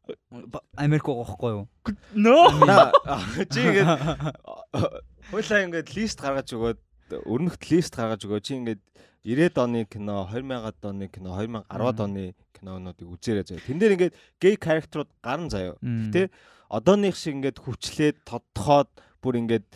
Америк 0.75 1.07
байхгүй 1.07 1.63
юу? 1.63 1.65
No. 2.19 2.51
Чи 3.55 3.63
ингээд 3.63 3.87
хуулаа 5.31 5.63
ингээд 5.63 5.89
лист 5.95 6.19
гаргаж 6.19 6.51
өгөөд 6.59 6.79
өрнөхт 7.23 7.63
лист 7.71 7.95
гаргаж 7.95 8.27
өгөө 8.27 8.43
чи 8.43 8.59
ингээд 8.59 8.83
90-ад 9.23 9.59
оны 9.63 9.85
кино 9.87 10.27
2000-ад 10.27 10.79
оны 10.89 11.07
кино 11.07 11.39
2010-ад 11.39 12.01
оны 12.01 12.35
кинонуудыг 12.59 13.09
үзээрэй 13.09 13.45
заяа. 13.47 13.67
Тэн 13.67 13.79
дээр 13.79 13.95
ингээд 13.97 14.15
гей 14.43 14.55
character-ууд 14.59 15.11
гарна 15.23 15.49
заяа. 15.49 15.79
Гэтэ 15.81 16.31
одооных 16.69 17.17
шиг 17.17 17.39
ингээд 17.39 17.59
хүчлээд 17.59 18.27
тодтохоод 18.29 18.91
бүр 19.23 19.41
ингээд 19.41 19.67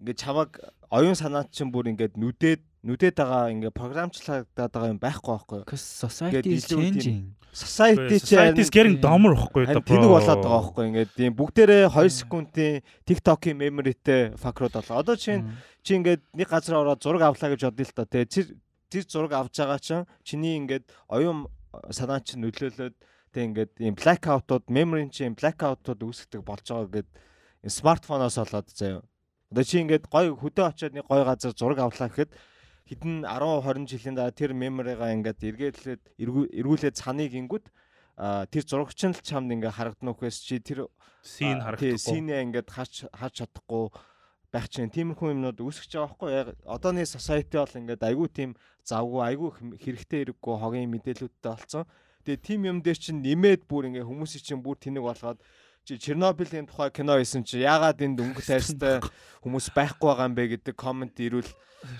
ингээд 0.00 0.18
чамаг 0.18 0.58
оюун 0.90 1.16
санаат 1.16 1.52
чинь 1.52 1.70
бүр 1.72 1.92
ингээд 1.92 2.16
нүдээд 2.16 2.60
нүдээд 2.82 3.16
байгаа 3.20 3.52
ингээд 3.52 3.76
програмчлагдаад 3.76 4.72
байгаа 4.72 4.92
юм 4.92 5.00
байхгүй 5.00 5.32
байхгүй 5.36 5.56
юу? 5.62 5.78
Society 5.78 6.58
changing. 6.58 7.36
Society 7.52 8.16
чи 8.18 8.34
Society 8.34 8.64
Тийм. 8.64 9.00
dumber 9.00 9.36
байхгүй 9.36 9.68
Харин 9.68 9.84
тэнэг 9.84 10.10
болоод 10.10 10.40
байгаа 10.40 10.60
байхгүй 10.66 10.84
ингээд 10.88 11.10
тийм 11.14 11.32
бүгдээрээ 11.36 11.84
2 11.92 12.08
секундын 12.08 12.80
TikTok-ийн 13.04 13.56
memoryтэй 13.60 14.34
факрууд 14.40 14.72
болоо. 14.72 14.98
Одоо 14.98 15.14
чинь 15.20 15.52
чи 15.84 15.94
ингээд 16.00 16.24
нэг 16.32 16.48
газар 16.48 16.80
ороод 16.80 17.04
зураг 17.04 17.22
авлаа 17.28 17.52
гэж 17.52 17.68
бодъё 17.68 17.86
л 17.86 17.94
та 17.94 18.08
тий. 18.08 18.24
Тэр 18.88 19.04
зураг 19.06 19.32
авч 19.36 19.60
байгаа 19.60 19.78
чинь 19.78 20.08
чиний 20.24 20.56
ингээд 20.58 20.88
оюун 21.12 21.46
санаа 21.90 22.20
чинь 22.20 22.44
нөлөөлөд 22.44 22.96
тий 23.32 23.42
ингээд 23.48 23.72
ийм 23.80 23.96
blackout-ууд 23.96 24.68
memory 24.68 25.08
чинь 25.08 25.36
blackout-ууд 25.36 26.00
үүсгдэг 26.04 26.42
болж 26.44 26.66
байгаа 26.68 27.00
гэд 27.00 27.08
смартфоноос 27.64 28.36
болоод 28.36 28.68
заяа. 28.72 29.02
Одоо 29.52 29.64
чи 29.64 29.80
ингээд 29.80 30.08
гой 30.12 30.32
хөдөө 30.32 30.66
очиод 30.68 30.92
нэг 30.96 31.08
гой 31.08 31.24
газар 31.24 31.52
зураг 31.56 31.80
авлаа 31.80 32.08
гэхэд 32.12 32.32
хэдэн 32.88 33.24
10 33.24 33.62
20 33.64 33.88
жилийн 33.88 34.16
дараа 34.16 34.34
тэр 34.36 34.52
memory-га 34.52 35.12
ингээд 35.16 35.40
эргүүлээд 35.40 36.02
эргүүлээд 36.20 37.00
цаныг 37.00 37.32
ингүүд 37.32 37.66
тэр 38.52 38.64
зурагч 38.68 39.00
нь 39.08 39.16
л 39.16 39.24
чамд 39.24 39.48
ингээ 39.48 39.72
харагдана 39.72 40.12
үхээс 40.12 40.38
чи 40.44 40.60
тэр 40.60 40.92
тий, 41.24 41.56
харагдахгүй. 41.56 41.96
синээ 41.96 42.44
ингээд 42.52 42.68
харж 42.68 43.08
харж 43.08 43.34
чадахгүй 43.40 43.88
байх 44.52 44.68
чинь 44.68 44.92
тиймэрхүү 44.92 45.32
юмнууд 45.32 45.58
үүсгэж 45.64 45.96
байгаа 45.96 46.12
байхгүй 46.12 46.30
яг 46.36 46.48
одооны 46.68 47.08
society 47.08 47.56
бол 47.56 47.72
ингээд 47.80 48.02
айгүй 48.04 48.28
тийм 48.28 48.50
завгүй 48.84 49.22
айгүй 49.32 49.50
хэрэгтэй 49.80 50.18
хэрэггүй 50.28 50.54
хогийн 50.60 50.92
мэдээлүүдтэй 50.92 51.52
болсон. 51.56 51.88
Тэгээ 52.28 52.44
тим 52.44 52.60
юм 52.68 52.78
дээр 52.84 52.98
чинь 53.00 53.24
нэмээд 53.24 53.64
бүр 53.64 53.88
ингээ 53.88 54.04
хүмүүсийн 54.04 54.44
чинь 54.44 54.60
бүр 54.60 54.76
тэнэг 54.76 55.02
болгоод 55.08 55.40
чи 55.84 55.98
Чернобылийн 55.98 56.66
тухай 56.66 56.90
кино 56.90 57.18
хийсэн 57.18 57.42
чи 57.42 57.58
яагаад 57.62 57.98
энд 58.02 58.22
өнгө 58.22 58.42
тайрстай 58.42 59.02
хүмүүс 59.42 59.74
байхгүй 59.74 60.06
байгаа 60.06 60.28
юм 60.30 60.34
бэ 60.38 60.44
гэдэг 60.54 60.74
комент 60.78 61.18
ирүүл 61.18 61.50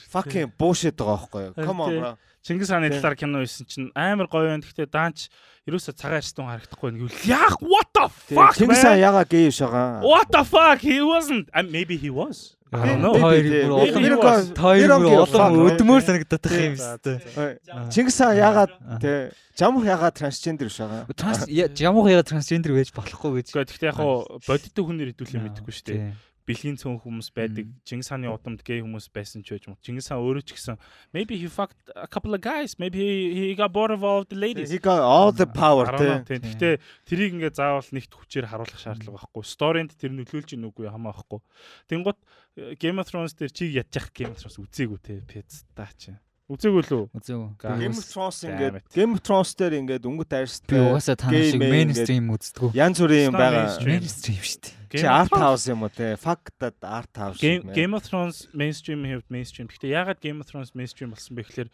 fucking 0.07 0.55
bullshit 0.55 0.95
байгаа 0.95 1.18
байхгүй 1.18 1.43
юу. 1.43 1.53
Come 1.59 1.83
on 1.83 1.91
bro. 1.99 2.12
Чингис 2.43 2.70
хааны 2.70 2.91
талаар 2.95 3.16
кино 3.18 3.43
хийсэн 3.43 3.66
чинь 3.66 3.91
амар 3.99 4.30
гоё 4.30 4.51
байна. 4.55 4.62
Гэхдээ 4.62 4.87
даанч 4.87 5.26
ерөөсө 5.66 5.95
цагаан 5.99 6.22
арстун 6.22 6.47
харагдахгүй 6.47 6.87
байна 6.91 6.99
гэвэл 7.03 7.26
яах 7.26 7.55
what 7.59 7.91
the 7.91 8.07
fuck 8.07 8.55
Чингис 8.55 8.83
хаан 8.83 8.99
man? 8.99 9.03
яагаад 9.03 9.28
гей 9.30 9.47
биш 9.51 9.59
байгаа? 9.59 10.03
What 10.07 10.30
the 10.30 10.43
fuck 10.47 10.78
he 10.78 11.03
wasn't. 11.03 11.51
And 11.51 11.74
maybe 11.74 11.99
he 11.99 12.11
was. 12.11 12.55
Хоёр 12.73 13.45
бүр 13.45 13.73
олон 13.77 14.57
хоёр 14.57 14.89
бүр 14.97 15.20
олон 15.29 15.53
өдмөр 15.68 16.01
санагдах 16.01 16.57
юм 16.57 16.77
дээ. 17.05 17.61
Чингис 17.93 18.16
хаан 18.16 18.37
ягаад 18.41 18.73
Аа. 18.81 18.97
тий 18.97 19.29
жамх 19.61 19.85
ягаад 19.85 20.16
трансгендер 20.16 20.73
биш 20.73 20.81
байгаа. 20.81 21.05
Транс 21.12 21.45
ямуу 21.53 22.09
яга 22.09 22.25
трансгендер 22.25 22.73
байж 22.73 22.89
болохгүй 22.97 23.45
гэж. 23.45 23.53
Гэхдээ 23.53 23.93
яг 23.93 23.97
хуу 24.01 24.41
бодиттой 24.49 24.85
хүнээр 24.89 25.12
хэдүүлээ 25.12 25.43
мэдэхгүй 25.45 25.73
шүү 25.77 25.87
дээ. 25.93 26.16
Бэлгийн 26.49 26.76
цөөн 26.80 26.99
хүмүүс 27.03 27.30
байдаг. 27.36 27.70
Чингис 27.86 28.11
хааны 28.11 28.30
удамд 28.32 28.62
гей 28.66 28.82
хүмүүс 28.82 29.09
байсан 29.14 29.47
ч 29.47 29.55
байж 29.55 29.68
юм. 29.70 29.76
Чингис 29.78 30.11
хаан 30.11 30.22
өөрөө 30.22 30.43
ч 30.43 30.59
гэсэн 30.59 30.76
maybe 31.14 31.38
he 31.38 31.47
fucked 31.47 31.78
a 31.95 32.09
couple 32.11 32.34
of 32.34 32.43
guys. 32.43 32.78
Maybe 32.78 32.99
he, 32.99 33.51
he 33.51 33.55
got 33.55 33.70
bored 33.70 33.95
of 33.95 34.03
all 34.03 34.26
the 34.26 34.34
ladies. 34.34 34.74
He 34.74 34.78
got 34.82 34.99
all 34.99 35.30
the 35.30 35.47
power. 35.47 35.86
Гэхдээ 35.93 36.82
тэрийг 37.07 37.38
ингээд 37.38 37.55
заавал 37.55 37.86
нэгт 37.95 38.11
хүчээр 38.11 38.51
харуулах 38.51 38.80
шаардлага 38.80 39.22
байхгүй. 39.22 39.45
Сторинд 39.47 39.95
тэр 39.95 40.11
нөлөөлж 40.18 40.59
ийн 40.59 40.66
үгүй 40.66 40.90
хамаа 40.90 41.14
байхгүй. 41.14 41.40
Тэнгут 41.86 42.18
э, 42.59 42.74
Game 42.80 42.99
of 42.99 43.07
Thrones 43.07 43.38
дээр 43.38 43.55
чиг 43.55 43.70
ядчих 43.70 44.11
Game 44.11 44.34
of 44.34 44.43
Thrones 44.43 44.59
үзээгүй 44.59 44.99
те. 44.99 45.22
Пэцтаа 45.22 45.90
чи. 45.95 46.18
Үзээгүй 46.53 46.84
лүү? 46.84 47.05
Үзэв. 47.16 47.40
Game 47.64 47.96
of 47.96 48.05
Thrones 48.05 48.38
ингээд. 48.44 48.76
Game 48.92 49.12
of 49.16 49.20
Thrones 49.24 49.53
дээр 49.57 49.74
ингээд 49.80 50.05
өнгөт 50.05 50.28
би 50.28 50.36
арьстай 50.36 50.80
угаасаа 50.84 51.16
танаа 51.16 51.44
шиг 51.48 51.62
мейнстрим 51.64 52.26
үздэг. 52.28 52.76
янз 52.76 52.98
бүрийн 53.00 53.32
юм 53.32 53.36
байгаа. 53.40 53.64
mainstream. 53.72 53.88
Мейнстрим 53.88 54.42
шүү 54.44 54.61
дээ. 54.61 55.00
Чи 55.00 55.07
art 55.09 55.32
house 55.32 55.64
юм 55.72 55.80
уу 55.80 55.88
те? 55.88 56.12
Fuck 56.20 56.53
that 56.61 56.76
art 56.84 57.12
house. 57.16 57.40
Game 57.40 57.96
of 57.96 58.05
Thrones 58.05 58.53
mainstream 58.53 59.00
хэвд 59.09 59.32
mainstream. 59.32 59.66
Гэхдээ 59.72 59.96
ягаад 59.96 60.20
Game 60.20 60.44
of 60.44 60.46
Thrones 60.46 60.76
mainstream 60.76 61.16
болсон 61.16 61.32
бэ 61.32 61.48
гэхээр 61.48 61.70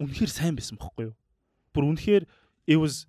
үнэхээр 0.00 0.32
сайн 0.32 0.56
байсан 0.56 0.80
бохгүй 0.80 1.12
юу? 1.12 1.14
Бүр 1.76 1.92
үнэхээр 1.92 2.24
it 2.64 2.78
was 2.80 3.04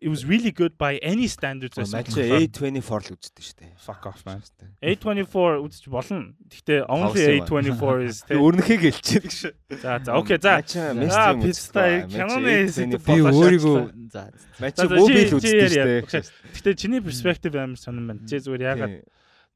it 0.00 0.08
was 0.08 0.24
really 0.24 0.52
good 0.52 0.76
by 0.78 0.98
any 1.02 1.26
standards 1.28 1.76
байсан. 1.76 2.00
Матч 2.00 2.16
A24 2.16 3.10
л 3.10 3.16
үздэг 3.16 3.42
шүү 3.44 3.56
дээ. 3.60 3.72
fuck 3.80 4.04
off 4.06 4.24
man. 4.26 4.42
A24 4.82 5.60
үзэж 5.64 5.84
болно. 5.88 6.34
Гэхдээ 6.48 6.84
only 6.88 7.40
Тоглосон 7.46 7.66
юм 7.66 7.76
A24 7.80 7.96
is 8.04 8.16
Тэг 8.28 8.38
өрнөхийг 8.40 8.80
хэлчихэ 8.84 9.20
гэж. 9.24 9.36
За 9.80 9.98
за 10.04 10.10
окей 10.16 10.38
за. 10.40 10.60
Аа 10.60 11.34
пицтай 11.40 12.04
каноны 12.08 12.68
Би 12.70 13.16
өөрийгөө 13.24 13.78
за 14.12 14.20
За, 14.60 14.68
за, 14.74 14.84
мобил 14.90 15.36
үздэг 15.38 15.68
шүү 15.72 15.86
дээ. 15.88 16.24
Гэхдээ 16.52 16.74
чиний 16.76 17.00
перспектив 17.00 17.54
амар 17.56 17.80
сонирн 17.80 18.06
байна. 18.12 18.28
Чи 18.28 18.40
зүгээр 18.42 18.64
ягаад 18.66 18.94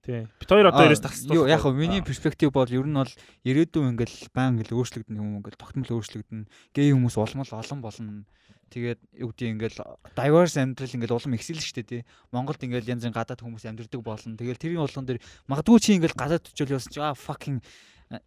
тий. 0.04 0.24
Бид 0.40 0.48
хоёр 0.48 0.68
одоо 0.70 0.88
ерөөс 0.88 1.02
тахсан. 1.04 1.32
Юу 1.34 1.48
яг 1.48 1.60
хөө 1.64 1.76
миний 1.76 2.00
перспектив 2.04 2.52
бол 2.54 2.68
ер 2.68 2.86
нь 2.86 2.96
бол 2.96 3.12
ирээдүйн 3.44 3.92
ингээл 3.92 4.32
баян 4.32 4.56
ингээл 4.56 4.76
өөрчлөгдөн 4.80 5.18
юм 5.20 5.40
ингээл 5.40 5.60
тогтмол 5.60 5.92
өөрчлөгдөн 6.00 6.48
гей 6.72 6.92
хүмүүс 6.92 7.16
улмал 7.20 7.50
олон 7.52 7.80
болно. 7.84 8.24
Тэгээд 8.72 9.00
юу 9.20 9.30
гэдэг 9.32 9.48
ингээл 9.54 9.78
diverse 10.16 10.56
амьдрал 10.60 10.96
ингээл 10.96 11.16
улам 11.16 11.36
ихсэл 11.36 11.60
шүү 11.60 11.76
дээ 11.82 11.90
тий. 11.90 12.02
Монголд 12.32 12.60
ингээл 12.64 12.92
янз 12.96 13.04
бүрийн 13.04 13.16
гадаад 13.16 13.40
хүмүүс 13.44 13.64
амьдардаг 13.68 14.00
болно. 14.00 14.36
Тэгэл 14.36 14.62
тэрийн 14.62 14.82
болгон 14.84 15.06
дээр 15.06 15.20
магадгүй 15.48 15.78
чи 15.80 15.96
ингээл 15.96 16.16
гадаад 16.16 16.44
очил 16.48 16.74
явсан 16.74 16.92
чи 16.92 17.00
аа 17.00 17.14
fucking 17.14 17.60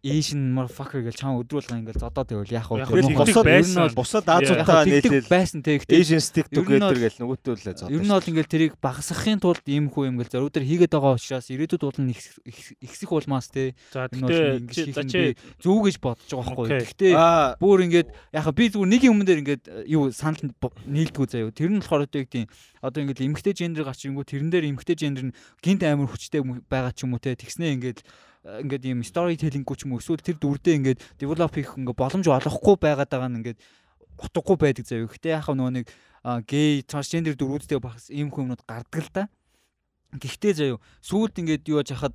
Asian 0.04 0.52
motherfucker 0.52 1.00
гэж 1.06 1.16
чам 1.22 1.38
өдрүүлгэн 1.40 1.80
ингээл 1.86 2.02
зодоод 2.02 2.28
байвал 2.28 2.50
яах 2.52 2.68
вэ? 2.68 2.84
Нь 3.08 3.14
байсан. 3.46 3.82
бол 3.88 3.98
Бусад 4.04 4.24
тэгдэг 4.26 5.08
нийлээл 5.08 5.30
байсан 5.32 5.60
тий. 5.64 5.78
Гэхдээ 5.78 6.00
Asian 6.02 6.20
stick 6.20 6.46
Ер 6.50 6.60
нь 6.60 6.66
together 6.66 6.92
бол- 6.92 7.02
гэл 7.08 7.18
нөгөөтөө 7.22 7.54
л 7.56 7.62
зодсон. 7.64 7.88
Ер 7.88 8.02
нь 8.04 8.10
бол 8.12 8.28
ингээл 8.28 8.52
тэрийг 8.52 8.72
багасгахын 8.82 9.38
тулд 9.40 9.64
ийм 9.64 9.86
хүү 9.88 10.04
юм 10.10 10.16
гэл 10.20 10.32
зориудаар 10.34 10.66
хийгээд 10.66 10.92
байгаа 10.92 11.14
учраас 11.16 11.46
ирээдүйд 11.48 11.82
бол 11.88 12.00
нь 12.04 12.10
их- 12.12 12.40
их- 12.44 12.76
ихсэх 12.84 13.10
улмаас 13.14 13.48
те 13.48 13.72
За 13.94 14.08
энэ 14.12 14.66
ингэж 14.66 14.76
хийх 14.76 14.98
нь 14.98 15.34
зөв 15.62 15.78
гэж 15.86 15.96
бодож 16.02 16.28
байгаа 16.28 16.52
байхгүй. 16.52 16.68
Гэхдээ 16.84 17.12
бүр 17.62 17.78
ингээд 17.88 18.08
яхаа 18.34 18.52
би 18.52 18.64
зүгээр 18.68 18.90
нэг 18.92 19.02
юм 19.08 19.18
дээр 19.24 19.40
ингээд 19.46 19.64
э, 19.72 19.84
юу 19.88 20.10
санал 20.12 20.42
нийлдэггүй 20.84 21.26
заяа. 21.32 21.54
Тэр 21.54 21.70
нь 21.72 21.80
болохоор 21.80 22.04
одоо 22.04 22.24
тийм 22.28 22.46
одоо 22.82 23.00
ингээд 23.06 23.24
эмгтэй 23.24 23.54
гендер 23.56 23.86
гарчингүү 23.88 24.24
тэрэн 24.26 24.50
дээр 24.52 24.68
эмгтэй 24.74 24.96
гендер 24.98 25.24
нь 25.30 25.34
гинт 25.62 25.82
амар 25.86 26.10
хүчтэй 26.10 26.42
байгаа 26.68 26.92
ч 26.92 27.06
юм 27.06 27.14
уу 27.16 27.22
те 27.22 27.34
тэгснээ 27.34 27.74
ингээд 27.78 28.00
э, 28.04 28.27
ингээд 28.44 28.84
ийм 28.86 29.00
story 29.02 29.34
telling-гүү 29.34 29.76
ч 29.76 29.82
юм 29.84 29.96
уу 29.96 30.02
эсвэл 30.02 30.22
тэр 30.22 30.38
дүрдээ 30.38 30.74
ингээд 30.78 31.00
develop 31.18 31.52
хийх 31.54 31.74
ингээд 31.74 31.98
боломж 31.98 32.26
олохгүй 32.26 32.76
байгаад 32.78 33.10
байгаа 33.10 33.30
нь 33.30 33.38
ингээд 33.42 33.58
утгагүй 34.18 34.56
байдаг 34.58 34.84
заяа. 34.86 35.06
Гэхдээ 35.10 35.36
яхаа 35.38 35.54
нөгөө 35.54 35.74
нэг 35.78 35.86
гей 36.46 36.82
трансгендер 36.86 37.34
дүрүүдтэй 37.38 37.78
бас 37.82 38.10
ийм 38.10 38.30
хүмүүд 38.30 38.62
гардаг 38.66 39.02
л 39.02 39.10
да. 39.14 39.24
Гэхдээ 40.14 40.52
заяа 40.54 40.78
сүүлд 41.02 41.34
ингээд 41.42 41.68
юу 41.68 41.82
яаж 41.82 41.92
хахад 41.92 42.14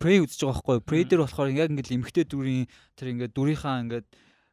prey 0.00 0.22
үзэж 0.22 0.40
байгаа 0.46 0.62
байхгүй? 0.64 0.78
Prey 0.86 1.02
дээр 1.04 1.22
болохоор 1.26 1.52
яг 1.52 1.70
ингээд 1.70 1.94
эмгтэй 1.94 2.24
дүрийн 2.24 2.66
тэр 2.96 3.12
ингээд 3.12 3.36
дүрийнхаа 3.36 3.82
ингээд 3.84 4.06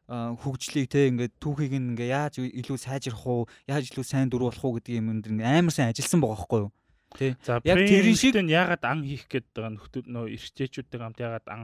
хөгжлийг 0.04 0.92
те 0.92 1.08
ингээд 1.08 1.32
түүхийг 1.40 1.72
нь 1.80 1.96
ингээ 1.96 2.12
яаж 2.12 2.36
илүү 2.44 2.76
сайжрах 2.76 3.24
уу 3.24 3.48
яаж 3.64 3.88
илүү 3.88 4.04
сайн 4.04 4.28
дөрөв 4.28 4.52
болох 4.52 4.64
уу 4.68 4.76
гэдэг 4.76 5.00
юм 5.00 5.16
энэ 5.24 5.40
амар 5.40 5.72
сайн 5.72 5.96
ажилласан 5.96 6.20
байгаа 6.20 6.36
байхгүй 6.44 6.60
юу 6.68 6.70
за 7.18 7.60
яг 7.64 7.78
тэрэн 7.78 8.14
шиг- 8.18 8.34
тэрэн 8.34 8.50
ягаад 8.50 8.82
ан 8.84 9.00
хийх 9.06 9.24
гээд 9.30 9.46
байгаа 9.54 9.72
нөхдүүд 9.78 10.06
нөө 10.10 10.26
ирчээчүүдтэй 10.34 10.98
хамт 11.00 11.18
ягаад 11.22 11.46
ан 11.46 11.62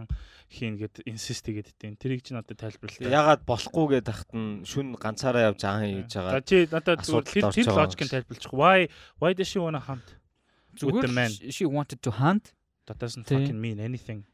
хийн 0.51 0.79
гэд 0.79 1.03
инсист 1.07 1.47
хийгээд 1.47 1.75
идэв. 1.75 1.99
Тэрийг 1.99 2.23
чи 2.23 2.35
надад 2.35 2.59
тайлбарлаа. 2.59 3.11
ягаад 3.11 3.43
болохгүй 3.47 3.87
гэд 3.99 4.05
тахт 4.07 4.31
нь 4.35 4.63
шүн 4.67 4.95
ганцаараа 4.95 5.51
явж 5.51 5.63
аан 5.67 5.83
хийж 6.07 6.13
За 6.15 6.23
байгаа. 6.23 6.43
чи 6.47 6.67
надад 6.71 6.99
зүгээр 7.03 7.51
тэр 7.51 7.71
логикийг 7.75 8.11
тайлбарлчих. 8.11 8.53
Why 8.55 8.89
why 9.19 9.31
does 9.35 9.47
she 9.51 9.59
wanna 9.59 9.83
hunt? 9.83 10.07
With 10.83 11.03
the 11.03 11.11
man. 11.11 11.31
зүгээр 11.31 11.51
she 11.53 11.65
wanted 11.67 11.99
to 12.03 12.11
hunt 12.15 12.55
That 12.87 12.99
doesn't 12.99 13.27
Тий. 13.27 13.39
fucking 13.39 13.61
mean 13.61 13.79
anything. 13.79 14.25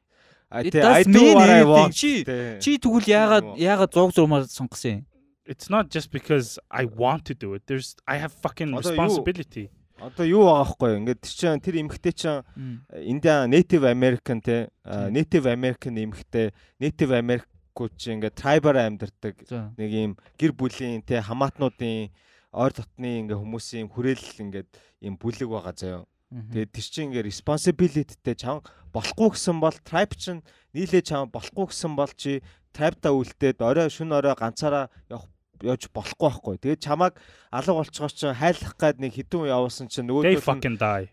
А, 0.48 0.62
It 0.62 0.72
тий, 0.72 0.80
does 0.80 0.96
I 0.96 1.02
do 1.04 1.10
mean 1.12 1.34
what 1.36 1.48
I 1.50 1.60
anything. 1.60 1.68
want. 1.68 1.92
Чи- 1.92 2.24
тий. 2.24 2.60
чи 2.60 2.78
тэгвэл 2.80 3.04
яагаад 3.04 3.44
яагаад 3.60 3.92
зург 3.92 4.12
зурмаар 4.16 4.44
сонгосон 4.48 4.90
юм 5.00 5.06
It's 5.46 5.68
not 5.70 5.90
just 5.90 6.10
because 6.10 6.58
I 6.70 6.86
want 6.86 7.22
to 7.30 7.34
do 7.34 7.54
it. 7.54 7.62
There's 7.66 7.94
I 8.06 8.16
have 8.18 8.32
fucking 8.32 8.74
responsibility. 8.74 9.70
Одоо 10.00 10.24
юу 10.28 10.44
байгаа 10.44 10.66
хгүй 10.76 10.88
юу? 10.92 10.98
Ингээд 11.00 11.20
тэр 11.24 11.32
чинь 11.32 11.62
тэр 11.64 11.76
эмхтэй 11.80 12.12
чинь 12.12 12.44
Индиан 12.92 13.48
Native 13.48 13.88
American 13.88 14.44
те. 14.44 14.68
Native 14.84 15.48
American 15.48 15.96
эмхтэй 15.96 16.52
Native 16.80 17.16
American 17.16 17.56
чи 17.96 18.12
ингээд 18.16 18.36
tribal 18.40 18.76
амьдардаг 18.80 19.36
нэг 19.76 19.90
юм 19.92 20.12
гэр 20.40 20.52
бүлийн 20.56 21.04
те 21.04 21.20
хамаатнуудын 21.20 22.08
ойр 22.56 22.72
дотны 22.72 23.20
ингээ 23.20 23.36
хүмүүсийн 23.36 23.92
хүрээлэл 23.92 24.40
ингээд 24.48 24.68
юм 25.04 25.20
бүлэг 25.20 25.48
байгаа 25.52 25.76
заяа. 25.76 26.08
Тэгээд 26.32 26.72
тэр 26.72 26.86
чинь 26.88 27.06
ингээ 27.12 27.28
responsibilityтэй 27.28 28.36
чам 28.40 28.64
болохгүй 28.96 29.36
гэсэн 29.36 29.60
бол 29.60 29.76
tribe 29.84 30.16
чинь 30.16 30.40
нийлээ 30.72 31.04
чам 31.04 31.28
болохгүй 31.28 31.68
гэсэн 31.68 31.92
бол 31.92 32.12
чи 32.16 32.40
tribe-та 32.72 33.12
үлдээд 33.12 33.60
орой 33.60 33.92
шүн 33.92 34.16
орой 34.16 34.32
ганцаараа 34.36 34.88
явах 35.12 35.28
явж 35.64 35.88
болохгүй 35.92 36.26
байхгүй. 36.26 36.54
Тэгээд 36.60 36.80
чамайг 36.84 37.14
алга 37.52 37.72
болчихоор 37.72 38.12
чинь 38.12 38.36
хайлах 38.36 38.74
гээд 38.76 38.96
нэг 39.00 39.12
үе 39.16 39.48
явуулсан 39.52 39.88
чинь 39.88 40.08
нөгөө 40.08 40.36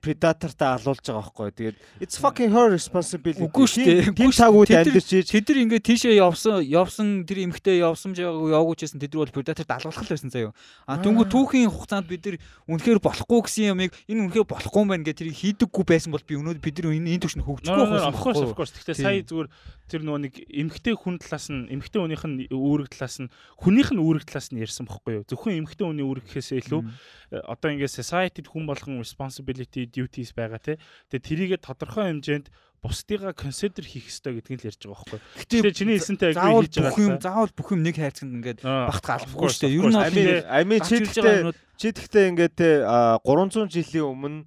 предатортай 0.04 0.70
алуулж 0.80 1.04
байгаа 1.04 1.24
байхгүй. 1.24 1.52
Тэгээд 1.54 1.76
it's 2.04 2.18
fucking 2.20 2.52
her 2.52 2.68
responsibility. 2.72 3.44
Үгүй 3.44 3.66
шүү 3.68 3.84
дээ. 3.84 4.12
Тэд 4.14 4.84
нар- 4.84 4.94
амьдэрч 4.94 5.10
ийж 5.14 5.30
тэд 5.32 5.50
нар 5.50 5.60
ингээд 5.64 5.84
тийшээ 5.84 6.16
явсан 6.20 6.64
явсан 6.64 7.08
тэр 7.28 7.46
эмхтэй 7.48 7.80
явсан 7.82 8.14
явгүйчсэн 8.14 9.00
тэд 9.00 9.14
нар 9.16 9.26
бол 9.26 9.36
предаторт 9.36 9.72
алгуулах 9.72 10.04
л 10.04 10.12
байсан 10.14 10.30
заяа 10.30 10.52
а 10.88 10.98
түнгүй 11.00 11.26
түүхийн 11.32 11.72
хугацаанд 11.72 12.08
бид 12.08 12.26
нар 12.26 12.38
үнэхээр 12.68 13.00
болохгүй 13.04 13.40
гэсэн 13.48 13.72
юмыг 13.74 13.92
энэ 14.08 14.22
үнэхээр 14.30 14.48
болохгүй 14.48 14.82
юм 14.84 14.90
байна 14.92 15.06
гэх 15.08 15.18
тэрийг 15.20 15.38
хийдэггүй 15.40 15.84
байсан 15.88 16.12
бол 16.14 16.24
би 16.24 16.38
өнөөдөр 16.38 16.62
бид 16.64 16.78
нар 16.84 16.94
энэ 16.94 17.22
төвшөнд 17.24 17.46
хөгжихгүй 17.48 17.88
байсан 17.90 18.10
of 18.10 18.20
course, 18.20 18.40
байхгүй 18.40 18.50
of 18.50 18.56
course. 18.58 18.72
Гэхдээ 18.74 18.98
сая 19.00 19.22
зүгээр 19.24 19.48
тэр 19.90 20.02
нөгөө 20.04 20.22
нэг 20.26 20.34
эмгтэй 20.50 20.96
хүн 20.98 21.16
талаас 21.20 21.48
нь 21.52 21.70
эмгтэй 21.70 22.00
хүнийх 22.02 22.24
нь 22.26 22.38
үүрэг 22.50 22.90
талаас 22.94 23.18
нь 23.22 23.30
хүнийх 23.62 23.90
нь 23.94 24.02
үүрэг 24.02 24.26
талаас 24.34 24.50
нь 24.50 24.58
ярьсан 24.58 24.90
бохгүй 24.90 25.22
юу? 25.22 25.28
Зөвхөн 25.30 25.62
эмгтэй 25.62 25.86
хүний 25.86 26.02
үүрэг 26.02 26.26
гэхээсээ 26.26 26.66
илүү 26.66 26.82
э, 26.82 27.46
одоо 27.46 27.70
ингээд 27.70 27.94
society-д 27.94 28.50
хүн 28.50 28.66
болгон 28.66 28.98
responsibility 28.98 29.86
duties 29.86 30.34
байгаа 30.34 30.58
тий. 30.58 30.82
Тэгээ 31.14 31.30
тэрийгэ 31.54 31.58
тодорхой 31.62 32.10
хэмжээнд 32.10 32.50
бусдыгаа 32.84 33.32
consider 33.32 33.86
хийх 33.86 34.12
ёстой 34.12 34.42
гэдгийг 34.42 34.60
л 34.60 34.68
ярьж 34.68 34.82
байгаа 34.84 34.98
бохгүй 34.98 35.18
юу? 35.22 35.26
Гэхдээ 35.40 35.72
чиний 35.72 35.96
хэлсэнтэй 35.96 36.36
agree 36.36 36.68
хийж 36.68 36.76
бүх 36.84 37.00
юм 37.00 37.16
байгаа. 37.16 37.24
заавал 37.24 37.54
бүх 37.56 37.70
юм 37.72 37.82
нэг 37.88 37.96
хайрцагт 37.96 38.34
ингээд 38.34 38.60
албагүй 38.68 39.40
course, 39.40 39.56
шүү 39.56 39.64
дээ. 39.64 39.78
Ер 39.78 39.88
нь 39.88 39.96
бол 39.96 40.04
гарч 40.04 40.90
чи 40.92 41.22
байгаа 41.24 41.54
гэхдээ 41.54 41.64
чи 41.80 41.88
гэхдээ 41.96 42.26
ингээд 42.34 42.54
те 42.60 42.70
а, 42.84 43.24
300 43.24 43.72
жилийн 43.72 44.08
өмнө 44.12 44.42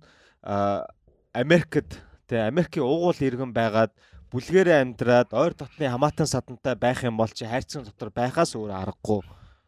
Америкт 1.33 1.91
те 2.29 2.45
Америкийн 2.45 2.85
угуул 2.85 3.17
иргэн 3.17 3.57
байгаад 3.57 3.93
бүлгэрээ 4.29 4.85
амьдраад 4.85 5.31
ойр 5.33 5.55
дотны 5.57 5.89
хамаатан 5.89 6.29
садантай 6.29 6.77
байх 6.77 7.01
юм 7.09 7.17
бол 7.17 7.31
чи 7.33 7.49
хайрцаг 7.49 7.89
дотор 7.89 8.13
байхаас 8.13 8.53
өөр 8.53 8.75
аргагүй. 8.75 9.25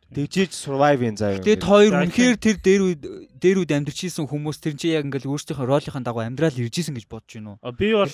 Тэгжиж 0.08 0.56
survive 0.56 1.04
ин 1.04 1.16
заяа. 1.20 1.36
Тэгээд 1.44 1.64
хоёр 1.68 1.92
үнэхээр 2.00 2.36
тэр 2.40 2.56
дээр 2.64 2.82
үед 2.88 3.02
дээр 3.36 3.60
үед 3.60 3.72
амьдарч 3.76 4.08
исэн 4.08 4.24
хүмүүс 4.24 4.56
тэр 4.56 4.72
чинь 4.80 4.96
яг 4.96 5.04
ингээл 5.04 5.28
өөрсдийнхөө 5.36 5.68
ролийнхаа 5.68 6.00
дагуу 6.00 6.24
амьдрал 6.24 6.56
ирж 6.56 6.80
исэн 6.80 6.96
гэж 6.96 7.04
бодож 7.12 7.36
байна 7.36 7.50
уу? 7.52 7.58
А, 7.60 7.76
Би 7.76 7.92
бол 7.92 8.08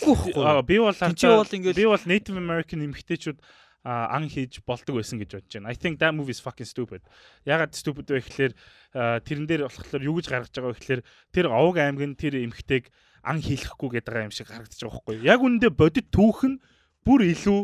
би 0.66 0.76
бол 0.82 0.98
би 0.98 1.84
бол 1.86 2.02
Native 2.02 2.34
American 2.34 2.82
эмэгтэйчүүд 2.82 3.38
ан 3.86 4.26
хийж 4.26 4.64
болдог 4.66 4.98
байсан 4.98 5.22
гэж 5.22 5.30
бодож 5.38 5.52
байна. 5.54 5.70
I 5.70 5.78
think 5.78 6.02
that 6.02 6.10
movie 6.10 6.34
is 6.34 6.42
fucking 6.42 6.66
stupid. 6.66 6.98
Ягаад 7.46 7.78
stupid 7.78 8.10
вэ 8.10 8.26
гэхээр 8.26 8.52
а, 8.98 9.22
тэрэн 9.22 9.46
дээр 9.46 9.62
болохоор 9.70 10.02
юу 10.02 10.18
гэж 10.18 10.26
гаргаж 10.34 10.50
байгаа 10.50 10.74
вэ 10.74 10.80
гэхээр 10.82 11.02
тэр 11.30 11.46
овог 11.46 11.78
аймгийн 11.78 12.18
тэр 12.18 12.42
эмэгтэйг 12.42 12.90
ан 13.22 13.38
хийлэхгүй 13.38 14.02
гэдэг 14.02 14.10
байгаа 14.10 14.28
юм 14.28 14.34
шиг 14.34 14.48
харагдаж 14.50 14.80
байгаа 14.82 14.98
байхгүй 14.98 15.14
юу? 15.20 15.28
Яг 15.30 15.40
үүндээ 15.46 15.72
бодит 15.76 16.08
түүх 16.10 16.42
нь 16.48 16.58
бүр 17.04 17.22
илүү 17.28 17.60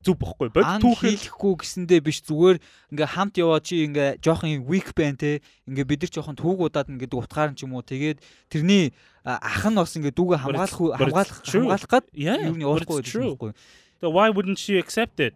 зүв 0.00 0.16
бохгүй. 0.16 0.48
Бод 0.48 0.64
түүхээр 0.80 1.18
хийхгүй 1.28 1.52
гэсэндээ 1.60 2.00
биш 2.00 2.24
зүгээр 2.24 2.56
ингээ 2.92 3.08
хамт 3.12 3.36
яваа 3.36 3.60
чи 3.60 3.84
ингээ 3.84 4.24
жоохон 4.24 4.64
weak 4.64 4.96
байна 4.96 5.20
те 5.20 5.44
ингээ 5.68 5.84
бид 5.84 6.00
нар 6.08 6.12
жоохон 6.16 6.40
түүгуудад 6.40 6.88
ингээ 6.88 7.12
утгаар 7.12 7.52
ч 7.52 7.68
юм 7.68 7.76
уу 7.76 7.84
тэгээд 7.84 8.24
тэрний 8.48 8.96
ах 9.28 9.64
нь 9.68 9.76
бас 9.76 9.92
ингээ 10.00 10.16
дүүгээ 10.16 10.40
хамгаалах 10.40 10.80
хамгаалах 10.96 11.40
хамгаалах 11.44 11.90
гад 11.92 12.04
юу 12.16 12.56
нь 12.56 12.64
явахгүй 12.64 13.04
байхгүй 13.04 13.52
So 14.00 14.08
why 14.08 14.30
wouldn't 14.30 14.56
she 14.56 14.78
accept 14.78 15.20
it? 15.20 15.34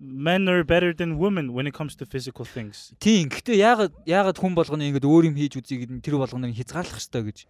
Men 0.00 0.48
are 0.48 0.64
better 0.64 0.94
than 0.94 1.18
women 1.18 1.52
when 1.52 1.66
it 1.66 1.74
comes 1.74 1.94
to 1.96 2.06
physical 2.08 2.48
things. 2.48 2.96
тийм 2.96 3.28
гэхдээ 3.28 3.60
яагаад 3.60 3.92
яагаад 4.08 4.40
хүн 4.40 4.56
болгоно 4.56 4.88
ингээ 4.88 5.04
өөр 5.04 5.28
юм 5.28 5.36
хийж 5.36 5.60
үзье 5.60 5.84
гэдэг 5.84 5.96
нь 6.00 6.04
тэр 6.04 6.16
болгоно 6.16 6.48
хязгаарлах 6.48 6.96
ёстой 6.96 7.28
гэж 7.28 7.44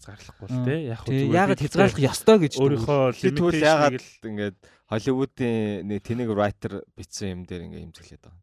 Хязгаарлахгүй 0.00 0.48
Аа, 0.48 0.56
л 0.56 0.64
те. 0.64 0.74
Яг 0.88 1.00
хөө 1.04 1.12
яагаад 1.28 1.60
би 1.60 1.64
хязгаарлах 1.68 2.00
ёстой 2.08 2.36
гэж 2.40 2.52
өөрийнхөө 2.56 3.02
Тэгвэл 3.20 3.20
limitation-ыг 3.20 3.60
ягаад 3.60 4.00
л 4.00 4.28
ингээд 4.32 4.56
Холливуудын 4.90 5.86
нэг 5.86 6.00
тэнэг 6.02 6.28
writer 6.32 6.72
бичсэн 6.96 7.28
юм 7.36 7.40
дээр 7.44 7.68
ингээ 7.68 7.84
имзэглээд 7.84 8.24
байгаа. 8.24 8.40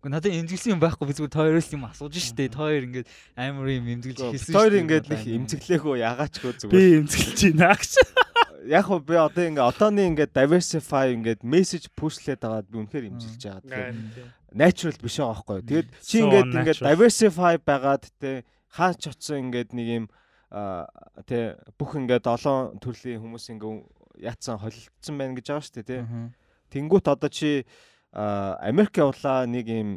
Гэхдээ 0.00 0.14
надад 0.16 0.32
эмзэглсэн 0.32 0.72
юм 0.72 0.80
байхгүй 0.80 1.04
би 1.04 1.12
зүгээр 1.12 1.36
тойроос 1.36 1.68
юм 1.76 1.84
асууж 1.84 2.14
штэ 2.16 2.48
тойр 2.54 2.82
ингээд 2.88 3.08
амар 3.36 3.68
юм 3.68 3.86
эмзэглэж 3.90 4.32
хэлсэн 4.32 4.54
штэ, 4.56 4.80
ингээд 4.80 5.06
нэг 5.12 5.20
амар. 5.20 5.36
имзэглээгөө 5.44 5.94
ягаачгүй 6.00 6.52
би 6.54 6.58
зүгээр. 6.62 6.98
эмзэглэж 7.04 7.40
байна 7.52 7.74
гэж. 7.84 7.92
Яг 8.70 8.84
хөө 8.88 9.00
би 9.04 9.14
одоо 9.20 9.44
ингээ 9.44 9.66
одооны 9.66 10.02
ингээ 10.08 10.28
diversify 10.32 11.06
ингээд 11.12 11.40
message 11.44 11.92
push-лээд 11.92 12.40
байгаа 12.40 12.64
би 12.64 12.76
үнэхээр 12.80 13.08
имзэглэж 13.12 13.42
байгаа. 13.44 13.92
Тэгэхээр 13.92 14.30
natural 14.56 14.96
биш 15.04 15.16
байгаа 15.20 15.36
байхгүй. 15.36 15.58
Тэгээд 15.68 15.88
чи 16.00 16.16
ингээд 16.24 16.48
ингээд 16.48 16.80
diversify 16.80 17.54
байгаад 17.60 18.04
те 18.16 18.48
хаач 18.72 19.00
очсон 19.04 19.52
ингээд 19.52 19.76
нэг 19.76 19.88
юм 20.00 20.06
те 20.50 21.56
бүх 21.78 21.94
ингээд 21.94 22.26
олон 22.26 22.78
төрлийн 22.82 23.22
хүмүүс 23.22 23.46
ингээ 23.54 24.26
яатсан 24.26 24.58
холилдсон 24.58 25.14
байна 25.14 25.38
гэж 25.38 25.46
байгаа 25.46 25.64
шүү 25.64 25.84
дээ. 25.86 26.02
Аха. 26.02 26.34
Тэнгүүт 26.74 27.06
одоо 27.06 27.30
чи 27.30 27.64
Америк 28.12 28.98
явлаа 28.98 29.46
нэг 29.46 29.70
юм 29.70 29.90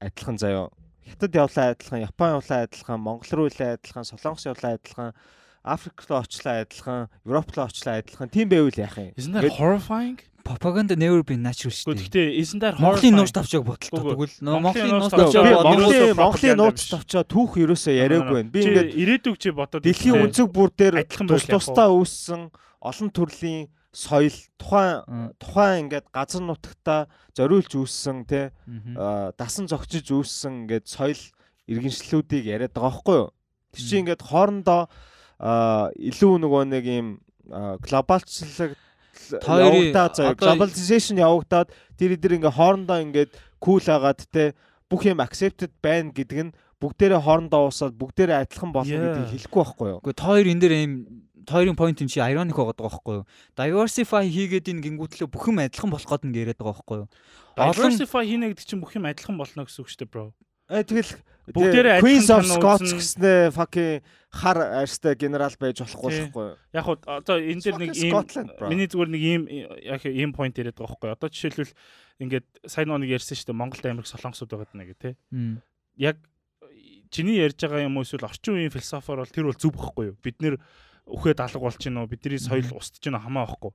адилхан 0.00 0.40
заяо. 0.40 0.72
Хятад 1.04 1.36
явлаа 1.36 1.76
адилхан, 1.76 2.00
Япон 2.00 2.40
явлаа 2.40 2.64
адилхан, 2.64 3.00
Монгол 3.00 3.32
руу 3.36 3.46
илээ 3.52 3.76
адилхан, 3.76 4.04
Солонгос 4.08 4.46
явлаа 4.48 4.80
адилхан, 4.80 5.12
Африк 5.60 6.00
руу 6.08 6.20
очлаа 6.24 6.64
адилхан, 6.64 7.08
Европ 7.24 7.52
руу 7.52 7.66
очлаа 7.68 8.00
адилхан. 8.00 8.28
Тийм 8.32 8.48
байвал 8.48 8.72
яах 8.72 8.96
юм? 8.96 9.12
Isn't 9.16 9.36
that 9.36 9.52
horrifying? 9.60 10.20
Propaganda 10.44 10.96
never 10.96 11.22
been 11.22 11.42
natural 11.42 11.70
Гэхдээ 11.70 11.74
штэ 11.74 11.92
гэхдээ 11.94 12.26
isn't 12.40 12.60
that 12.60 12.76
Монголын 12.80 13.14
нууц 13.16 13.32
тавчааг 13.32 13.64
бодлоо 13.64 14.00
тэгвэл 14.14 14.36
Монголын 14.40 14.90
нууц 14.96 15.12
тавчаа 15.12 15.42
Монголын 15.64 16.16
Монголын 16.16 16.56
нууц 16.58 16.80
тавчаа 16.90 17.22
түүх 17.24 17.58
ерөөсөө 17.60 17.94
яриаггүй 18.00 18.34
байна. 18.40 18.50
Би 18.50 18.60
Чи 18.62 18.68
ингээд 18.72 18.90
ирээдүг 18.96 19.36
чи 19.36 19.50
бодоод 19.52 19.84
дэлхийн 19.84 20.16
өнцөг 20.28 20.48
бүр 20.50 20.70
дээр 20.72 20.94
тус 21.04 21.44
тусдаа 21.48 21.88
үүссэн 21.92 22.48
олон 22.80 23.08
төрлийн 23.12 23.68
соёл 23.92 24.36
тухайн 24.56 25.34
тухайн 25.42 25.90
ингээд 25.90 26.06
газар 26.14 26.42
нутагтаа 26.46 27.10
зориулж 27.34 27.74
үүссэн 27.74 28.24
те 28.24 28.54
дасан 29.34 29.66
зогчиж 29.66 30.14
үүссэн 30.14 30.64
ингээд 30.64 30.86
соёл 30.86 31.18
иргэншлүүдийг 31.66 32.46
яриад 32.46 32.74
байгаа 32.74 32.90
байхгүй 32.90 33.16
юу. 33.18 33.28
Тэр 33.74 33.82
чинь 33.82 34.02
ингээд 34.06 34.22
хоорондоо 34.22 34.86
илүү 35.40 36.32
нөгөө 36.38 36.62
нэг 36.70 36.84
юм 36.86 37.08
глобалчлаг 37.82 38.78
явагдаад 39.32 40.12
заяа 40.16 40.34
globalization 40.34 41.20
явагдаад 41.20 41.68
тэр 41.98 42.16
эдэр 42.16 42.36
ингээд 42.40 42.56
хоорондоо 42.56 42.98
ингээд 43.04 43.32
кул 43.60 43.84
агаад 43.84 44.24
те 44.32 44.54
бүх 44.90 45.06
юм 45.06 45.22
accepted 45.22 45.70
байна 45.82 46.10
гэдэг 46.10 46.38
нь 46.50 46.54
бүгдээрээ 46.80 47.20
хоорондоо 47.20 47.68
уусаад 47.68 47.94
бүгдээрээ 47.94 48.48
адилхан 48.48 48.72
болно 48.72 48.88
гэдгийг 48.88 49.30
хэлэхгүй 49.36 49.60
байхгүй 49.60 49.88
юу. 49.92 50.00
Гэхдээ 50.00 50.24
тойр 50.24 50.46
энэ 50.48 50.62
дээр 50.64 50.74
юм 50.80 50.92
тойрын 51.44 51.76
point 51.76 52.00
юм 52.00 52.08
чи 52.08 52.20
ironic 52.20 52.56
байгаа 52.56 52.76
байхгүй 52.80 53.14
юу? 53.20 53.24
Diversify 53.56 54.24
хийгээд 54.24 54.70
ин 54.72 54.80
гингүүтлээ 54.80 55.28
бүх 55.28 55.44
юм 55.50 55.60
адилхан 55.60 55.90
болох 55.92 56.08
гээд 56.08 56.24
ингэ 56.24 56.40
яриад 56.40 56.60
байгаа 56.60 56.72
байхгүй 56.80 56.96
юу? 57.04 57.08
Diversify 57.56 58.24
хийнэ 58.24 58.46
гэдэг 58.54 58.66
чинь 58.66 58.80
бүх 58.80 58.96
юм 58.96 59.04
адилхан 59.08 59.36
болно 59.36 59.64
гэсэн 59.68 59.82
үг 59.84 59.88
шүү 59.92 60.00
дээ, 60.04 60.12
bro. 60.12 60.24
Э 60.70 60.86
тэгэл 60.86 61.10
Бүгдээрээ 61.50 61.98
тэгээ 61.98 62.04
Queens 62.04 62.30
адилхан 62.30 62.46
of 62.46 62.62
Scots 62.62 62.92
гэснээр 62.94 63.50
fucking 63.50 64.06
хар 64.30 64.58
арьстай 64.62 65.18
генерал 65.18 65.54
байж 65.58 65.82
болохгүй 65.82 66.30
юу. 66.30 66.54
Яг 66.70 66.84
хуу 66.86 66.96
одоо 67.02 67.42
энэ 67.42 67.58
дээр 67.58 67.78
нэг 67.82 67.90
ийм 67.98 68.14
миний 68.70 68.86
зүгээр 68.86 69.10
нэг 69.10 69.22
ийм 69.22 69.42
яг 69.50 70.06
ийм 70.06 70.30
point 70.30 70.54
яриад 70.54 70.78
байгаа 70.78 70.94
байхгүй. 70.94 71.10
Одоо 71.10 71.28
жишээлбэл 71.34 71.74
ингээд 72.22 72.46
сайн 72.70 72.94
нэг 72.94 73.10
ярьсан 73.10 73.34
шүү 73.34 73.50
дээ 73.50 73.58
Монголд 73.58 73.86
Америк 73.90 74.06
солонгосууд 74.06 74.50
байгаа 74.54 74.70
даа 74.70 74.86
гэх 74.86 75.02
тээ. 75.02 75.14
Мм. 75.34 75.58
Яг 75.98 76.16
чиний 77.10 77.42
ярьж 77.42 77.58
байгаа 77.58 77.82
юм 77.82 77.98
уу 77.98 78.06
эсвэл 78.06 78.30
орчин 78.30 78.54
үеийн 78.54 78.70
философоор 78.70 79.26
бол 79.26 79.34
тэр 79.34 79.50
бол 79.50 79.58
зүг 79.58 79.74
байхгүй 79.74 80.04
юу? 80.14 80.16
Бид 80.22 80.38
нэр 80.38 80.54
үхээд 81.10 81.42
алга 81.42 81.58
болж 81.58 81.78
гинөө 81.82 82.06
бидний 82.06 82.38
соёл 82.38 82.70
устж 82.70 83.02
гинөө 83.02 83.26
хамаа 83.26 83.50
байхгүй. 83.50 83.74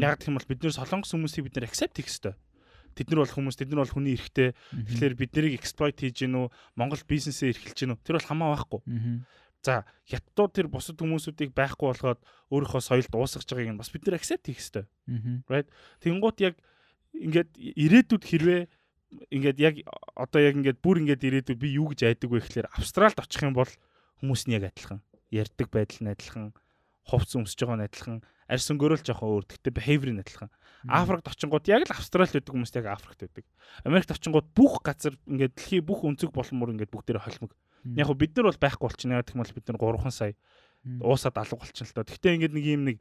Яг 0.00 0.24
гэх 0.24 0.32
юм 0.32 0.40
бол 0.40 0.48
бид 0.48 0.64
нэр 0.64 0.72
солонгос 0.72 1.12
хүмүүсийг 1.12 1.44
бид 1.44 1.54
нэр 1.60 1.68
accept 1.68 2.00
хийх 2.00 2.08
ёстой. 2.08 2.34
Тэд 2.94 3.10
нар 3.10 3.22
бол 3.24 3.34
хүмүүс, 3.34 3.56
тэд 3.56 3.70
нар 3.70 3.82
бол 3.84 3.94
хүний 3.94 4.14
эрхтэй. 4.16 4.54
Тэгэхээр 4.74 5.14
бид 5.14 5.30
нарыг 5.36 5.54
exploit 5.56 5.96
хийж 5.98 6.26
гинөө, 6.26 6.50
Монгол 6.76 7.02
бизнесээ 7.06 7.54
эрхэлж 7.54 7.78
гинөө. 7.86 7.98
Тэр 8.02 8.16
бол 8.18 8.28
хамаа 8.28 8.48
байхгүй. 8.56 8.80
За, 9.60 9.84
хятадууд 10.08 10.52
тэр 10.56 10.66
бусад 10.72 10.96
хүмүүсүүдийг 10.96 11.52
байхгүй 11.52 11.92
болгоод 11.92 12.20
өөрийнхөө 12.48 12.80
соёлд 12.80 13.12
уусгаж 13.12 13.44
байгааг 13.44 13.76
нь 13.76 13.80
бас 13.80 13.92
бид 13.92 14.08
нэр 14.08 14.16
accept 14.16 14.48
хийх 14.48 14.56
ёстой. 14.56 14.88
Мгм. 15.04 15.44
Тэнгуут 16.00 16.40
яг 16.40 16.56
ингээд 17.12 17.60
ирээдүйд 17.60 18.24
хэрвээ 18.24 18.62
ингээд 19.28 19.58
яг 19.60 19.74
одоо 20.14 20.40
яг 20.40 20.54
ингээд 20.56 20.78
бүр 20.80 21.02
ингээд 21.04 21.26
ирээдүйд 21.28 21.60
би 21.60 21.76
юу 21.76 21.90
гэж 21.90 22.08
айдаг 22.08 22.30
вэ 22.30 22.40
гэхээр 22.40 22.72
Австралид 22.72 23.18
очих 23.18 23.42
юм 23.42 23.52
бол 23.52 23.68
хүмүүс 24.22 24.46
нь 24.46 24.54
яг 24.54 24.70
адилхан. 24.70 25.02
Ярьдаг 25.28 25.68
байдал 25.68 26.00
нь 26.06 26.12
адилхан, 26.14 26.54
хувцс 27.04 27.34
өмсөж 27.34 27.58
байгаа 27.60 27.78
нь 27.82 27.86
адилхан, 27.90 28.18
арьс 28.46 28.70
өнгөрөөл 28.70 29.02
жоохон 29.02 29.28
өөр. 29.28 29.44
Гэхдээ 29.50 29.74
behavior 29.74 30.10
нь 30.14 30.22
адилхан. 30.22 30.50
Африкт 30.88 31.28
очингууд 31.28 31.68
яг 31.68 31.84
л 31.84 31.92
Австралид 31.92 32.32
байдаг 32.32 32.52
хүмүүс 32.54 32.72
яг 32.78 32.86
Африкт 32.88 33.20
байдаг. 33.20 33.44
Америкт 33.84 34.14
очингууд 34.14 34.48
бүх 34.56 34.80
газар 34.80 35.18
ингээд 35.28 35.56
дэлхийн 35.58 35.84
бүх 35.84 36.06
өнцөг 36.06 36.32
болмор 36.32 36.72
ингээд 36.72 36.94
бүгдээрээ 36.94 37.24
холимог. 37.26 37.52
Яг 37.84 38.06
хөө 38.08 38.16
бид 38.16 38.32
нар 38.36 38.48
бол 38.48 38.62
байхгүй 38.64 38.86
болчихно. 38.88 39.20
Яг 39.20 39.28
бол 39.34 39.56
бид 39.56 39.66
нар 39.68 39.78
3хан 39.80 40.14
сая 40.14 40.32
уусаад 41.04 41.36
алга 41.36 41.60
болчихно 41.60 41.88
л 41.88 41.96
доо. 42.00 42.08
Гэхдээ 42.08 42.34
ингээд 42.40 42.54
нэг 42.56 42.64
юм 42.64 42.82
нэг 42.88 42.96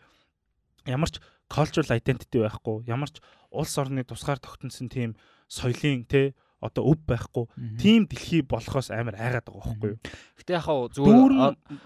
ямар 0.87 1.09
ч 1.11 1.23
cultural 1.49 1.89
identity 1.95 2.39
байхгүй, 2.43 2.85
ямар 2.87 3.09
ч 3.09 3.23
улс 3.51 3.73
орны 3.79 4.03
тусгаар 4.03 4.39
тогтносон 4.39 4.89
тийм 4.89 5.15
соёлын 5.47 6.05
те 6.05 6.35
одоо 6.59 6.83
өв 6.91 6.99
байхгүй, 7.07 7.45
тийм 7.79 8.07
дэлхий 8.07 8.43
болохоос 8.43 8.91
амар 8.91 9.15
айгаад 9.15 9.47
байгаа 9.47 9.63
байхгүй 9.63 9.89
юу? 9.95 9.99
Гэтэ 10.39 10.51
яг 10.59 10.63
хаа 10.67 10.91
зүгээр 10.91 11.33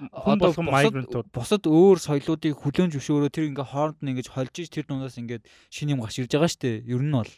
хүн 0.10 0.40
болгон 0.42 0.68
migrantууд 0.70 1.28
бусад 1.30 1.64
өөр 1.70 1.98
соёлоодыг 2.02 2.58
хүлэн 2.58 2.90
зөвшөөрөө 2.94 3.30
тэр 3.30 3.50
ингээ 3.54 3.70
хооронд 3.70 4.02
нь 4.02 4.12
ингэж 4.18 4.28
холж 4.34 4.54
иж 4.58 4.70
тэр 4.74 4.90
дундаас 4.90 5.22
ингээд 5.22 5.46
шинэ 5.70 5.94
юм 5.94 6.02
гарч 6.02 6.22
ирж 6.22 6.34
байгаа 6.34 6.50
штэ. 6.50 6.82
Ер 6.90 7.06
нь 7.06 7.14
бол. 7.14 7.30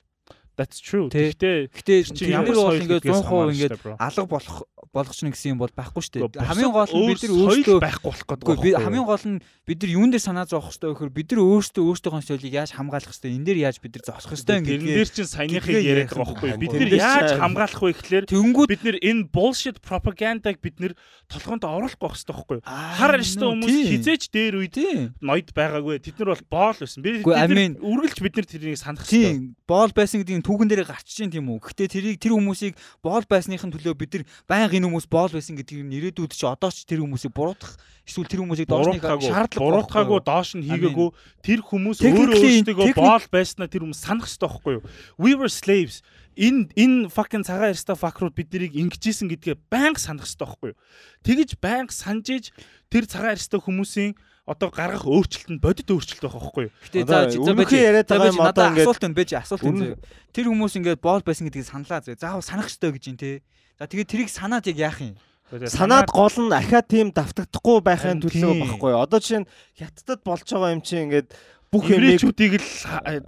That's 0.56 0.80
true. 0.80 1.08
Гэхдээ 1.12 1.70
тэр 2.16 2.30
ямар 2.32 2.56
нар 2.56 2.64
бол 2.66 2.80
ингээд 2.80 3.03
гэдгээс 3.06 3.22
100% 3.22 3.30
хамаарна 3.30 3.53
ингээд 3.56 3.76
шүү 3.76 3.91
дээ, 3.91 3.99
алга 3.99 4.26
болох 4.26 4.58
болгочихно 4.95 5.32
гэсэн 5.36 5.51
юм 5.56 5.60
бол 5.60 5.74
байхгүй 5.76 6.03
штэ. 6.03 6.20
Гэхдээ 6.24 6.47
Хамгийн 6.47 6.72
гол 6.72 6.91
нь 6.95 7.08
бид 7.12 7.22
нар 7.24 7.34
өөрсдөө 7.36 7.78
байхгүй 7.84 8.08
болох 8.08 8.26
гэдэг 8.32 8.64
би 8.64 8.72
хамгийн 8.80 9.08
гол 9.08 9.26
нь 9.28 9.38
бид 9.68 9.80
нар 9.84 9.91
юун 9.91 10.10
дээр 10.16 10.24
санаа 10.24 10.47
зовох 10.47 10.72
хэрэгтэй 10.72 10.88
вэ 10.88 10.95
гэхээр 10.95 11.18
бид 11.20 11.28
нар 11.36 11.41
өөрсдөө 11.43 11.84
өөрсдийнхөө 11.84 12.24
соёлыг 12.24 12.53
яаж 12.56 12.72
хамгаалах 12.72 13.12
хэрэгтэй 13.12 13.32
энэ 13.36 13.45
дээр 13.45 13.60
яаж 13.68 13.78
бид 13.84 13.93
нар 13.99 14.03
зогсох 14.08 14.32
хэрэгтэй 14.32 14.56
Тэрэн 14.56 14.68
гэдгээ 14.72 14.95
дээр 14.95 15.12
чинь 15.12 15.32
саяныхыг 15.36 15.76
яриад 15.84 16.12
байгаа 16.16 16.32
байхгүй 16.32 16.49
Бид 16.64 16.74
нар 16.80 16.91
яаж 16.95 17.30
хамгаалах 17.36 17.82
вэ 17.84 17.91
гэхлээр 17.91 18.26
тэнгүүд 18.32 18.70
бид 18.72 18.84
нэр 18.88 18.97
энэ 19.03 19.22
bullshit 19.36 19.78
пропагандаг 19.84 20.56
бид 20.64 20.76
нэр 20.80 20.93
толгоонд 21.28 21.66
оруулахгүй 21.66 22.06
байх 22.06 22.16
хэрэгтэй 22.16 22.36
байхгүй? 22.36 22.60
Хар 22.64 23.12
арьстай 23.18 23.47
хүмүүс 23.49 23.76
хизээч 23.89 24.24
дээр 24.30 24.56
тийм 24.70 25.18
ноёд 25.20 25.49
байгаагүй. 25.58 25.97
Тэд 25.99 26.22
нар 26.22 26.38
бол 26.38 26.45
боол 26.53 26.78
байсан. 26.78 27.01
Бид 27.01 27.26
нар 27.26 27.49
үргэлж 27.82 28.20
бид 28.22 28.36
нар 28.38 28.45
тэрийг 28.45 28.78
санах 28.78 29.10
хэрэгтэй. 29.10 29.58
Боол 29.66 29.91
байсан 29.91 30.22
гэдэг 30.22 30.38
нь 30.38 30.44
түүхэн 30.45 30.69
дээр 30.69 30.85
гарч 30.85 31.09
ийн 31.17 31.33
тийм 31.33 31.49
үү. 31.49 31.57
Гэхдээ 31.57 31.89
тэрийг 31.89 32.17
тэр 32.21 32.37
хүмүүсийг 32.37 32.77
боол 33.01 33.25
байсныхын 33.25 33.73
төлөө 33.73 33.97
бид 33.97 34.13
нар 34.13 34.23
байнга 34.45 34.77
энэ 34.77 34.85
хүмүүс 34.85 35.09
боол 35.09 35.33
байсан 35.33 35.57
гэдгийг 35.57 35.81
нь 35.81 35.95
ирээдүйд 35.97 36.37
чи 36.37 36.45
одоо 36.45 36.69
ч 36.69 36.85
тэр 36.85 37.01
хүмүүсийг 37.01 37.33
буруутгах 37.33 37.73
эсвэл 38.05 38.29
тэр 38.29 38.45
хүмүүсийг 38.45 38.69
доошны 38.69 39.01
Буруутгаагүй, 39.01 39.25
шаардлага 39.25 39.65
буруутгаагүй 39.65 40.19
доош 40.21 40.49
нь 40.53 40.65
хийгээгүй 40.69 41.09
тэр 41.41 41.59
хүмүүс 41.65 41.97
өөрөө 42.05 42.37
өөрсдөө 42.37 42.93
боол 42.93 43.25
байснаа 43.33 43.65
тэр 43.65 43.81
хүмүүс 43.89 44.01
санах 44.05 44.29
хэрэгтэй 44.29 44.45
байхгүй 44.53 44.73
юу? 44.77 44.83
We 45.17 45.33
were 45.33 45.49
slaves. 45.49 46.05
Энэ 46.37 46.69
энэ 46.77 47.09
fucking 47.09 47.41
цагаан 47.41 47.73
ярста 47.73 47.97
факрууд 47.97 48.37
бид 48.37 48.53
нарыг 48.53 48.77
ингэжсэн 48.77 49.25
гэдгээ 49.33 49.57
байнга 49.73 49.97
санах 49.97 50.29
хэрэгтэй 50.29 50.45
байхгүй 50.45 50.69
юу? 50.69 50.79
Тэгэж 51.25 51.49
байнга 51.57 51.89
санаж 51.89 52.27
иж 52.29 52.45
тэр 52.93 53.09
цагаан 53.09 53.33
ярста 53.33 53.57
хүмүүсийн 53.57 54.13
одоо 54.45 54.69
гаргах 54.69 55.09
өөрчлөлт 55.09 55.49
нь 55.49 55.61
бодит 55.61 55.89
өөрчлөлт 55.89 56.21
байх 56.21 56.37
байхгүй 56.37 56.63
юу? 56.69 56.73
Гэтэ 56.85 57.05
за 57.09 57.17
өмнөхий 57.33 57.81
яриад 57.81 58.05
байгаа 58.05 58.29
юм 58.29 58.41
одоо 58.45 58.45
надад 58.45 58.77
ингээд- 58.77 58.85
асуулт 58.85 59.01
байна 59.01 59.17
бэж 59.17 59.29
асуулт 59.41 59.63
зөө. 59.65 59.97
Тэр 60.31 60.45
хүмүүс 60.53 60.73
ингээд 60.77 61.01
боол 61.01 61.23
байсан 61.25 61.49
гэдгийг 61.49 61.65
саналаа 61.65 61.99
зөө. 62.05 62.21
Заавал 62.21 62.45
санах 62.45 62.69
ёстой 62.69 62.93
гэж 62.93 63.03
юм 63.09 63.17
те. 63.17 63.41
За 63.81 63.89
тэгээд 63.89 64.05
тэрийг 64.09 64.29
санаад 64.29 64.69
яг 64.69 64.77
яах 64.77 65.01
юм? 65.01 65.17
Санаад 65.49 66.09
гол 66.13 66.37
нь 66.45 66.53
ахаа 66.53 66.81
тийм 66.85 67.09
давтагдахгүй 67.09 67.81
байхын 67.81 68.21
төлөө 68.21 68.53
тийм. 68.53 68.61
багхгүй. 68.69 68.93
Одоо 68.93 69.17
жишээ 69.17 69.41
нь 69.41 69.49
хятадд 69.77 70.21
болж 70.21 70.45
байгаа 70.45 70.73
юм 70.73 70.81
чинь 70.85 71.05
ингээд 71.09 71.29
бүх 71.73 71.85
юмыг 71.89 72.17
Еврейчүүдийг 72.17 72.53
л 72.61 72.69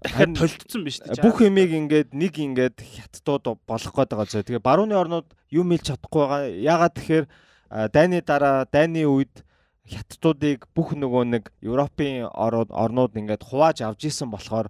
дахиад 0.02 0.34
толтцсон 0.38 0.82
биз 0.86 0.98
дээ. 1.02 1.22
бүх 1.22 1.38
юмыг 1.42 1.70
ингээд 1.74 2.10
нэг 2.14 2.34
ингээд 2.38 2.78
хятадууд 2.78 3.58
болох 3.66 3.94
гээд 3.94 4.10
байгаа 4.14 4.30
зөө. 4.30 4.46
Тэгээ 4.50 4.66
барууны 4.66 4.94
орнууд 4.98 5.28
юм 5.50 5.68
хэлж 5.74 5.86
чадахгүй 5.94 6.22
байгаа. 6.22 6.42
Ягаад 6.58 6.94
тэгэхээр 6.98 7.26
дайны 7.92 8.18
дараа 8.22 8.66
дайны 8.70 9.02
үед 9.06 9.34
хятадуудыг 9.88 10.68
бүх 10.76 10.94
нөгөө 10.94 11.24
нэг 11.32 11.44
Европын 11.64 12.28
орнууд 12.32 13.16
ингээд 13.16 13.44
хувааж 13.48 13.82
авч 13.88 14.12
исэн 14.12 14.30
болохоор 14.32 14.68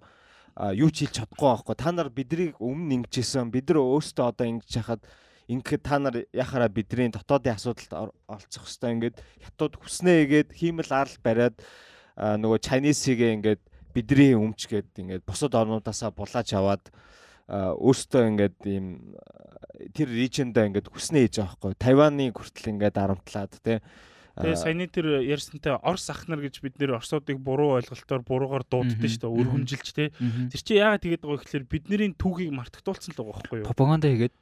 юу 0.74 0.90
ч 0.90 1.06
хийж 1.06 1.22
чадахгүй 1.22 1.48
байхгүй. 1.50 1.74
Та 1.78 1.90
нар 1.90 2.10
биднийг 2.10 2.58
өмнө 2.58 3.02
ингэжсэн. 3.02 3.50
Бид 3.50 3.70
нар 3.70 3.82
өөрсдөө 3.82 4.24
одоо 4.30 4.46
ингэж 4.46 4.70
яхад 4.78 5.02
ингээд 5.48 5.82
та 5.82 5.98
нар 5.98 6.16
яхаараа 6.34 6.68
бидний 6.68 7.08
дотоодын 7.10 7.54
асуудалд 7.54 8.12
олцох 8.28 8.66
хэвээр 8.68 8.94
ингээд 8.94 9.16
хятад 9.42 9.74
хүснээ 9.80 10.18
игээд 10.26 10.48
хиймэл 10.52 10.92
арал 10.92 11.18
бариад 11.24 11.56
нөгөө 12.18 12.58
Chinese-ийг 12.58 13.20
ингээд 13.38 13.62
бидний 13.94 14.34
өмч 14.36 14.68
гээд 14.68 14.90
ингээд 14.98 15.24
бусад 15.24 15.54
орнуудаасаа 15.54 16.12
булааж 16.12 16.48
аваад 16.52 16.84
өөртөө 17.48 18.22
ингээд 18.28 18.58
ийм 18.68 19.16
тэр 19.96 20.08
режиндаа 20.12 20.68
ингээд 20.68 20.92
хүснээ 20.92 21.22
хийж 21.26 21.36
байгаа 21.40 21.56
байхгүй. 21.56 21.74
Тайваны 21.80 22.26
хүртэл 22.34 22.72
ингээд 22.76 22.96
арамтлаад 22.98 23.52
тий. 23.64 23.78
Тэгээ 24.38 24.58
саяны 24.58 24.86
тэр 24.88 25.06
ярьсантай 25.26 25.74
Орс 25.82 26.06
ах 26.10 26.24
нар 26.30 26.40
гэж 26.42 26.62
бид 26.62 26.78
нэр 26.78 26.98
Орсуудыг 26.98 27.38
буруу 27.42 27.78
ойлголтоор 27.78 28.22
буруугаар 28.22 28.64
дууддаг 28.66 29.02
шүү 29.02 29.26
дээ. 29.26 29.36
Өргөмжилж. 29.38 29.88
Мгм. 30.18 30.48
Тэр 30.54 30.60
чинь 30.62 30.80
яагаад 30.80 31.02
тэгээд 31.02 31.22
байгаа 31.26 31.42
гэхээр 31.42 31.64
бидний 31.66 32.10
түүхийг 32.14 32.52
мартагдуулсан 32.54 33.12
л 33.12 33.18
байгаа 33.18 33.34
байхгүй 33.42 33.58
юу? 33.62 33.66
пропаганда 33.68 34.08
хийгээд 34.08 34.34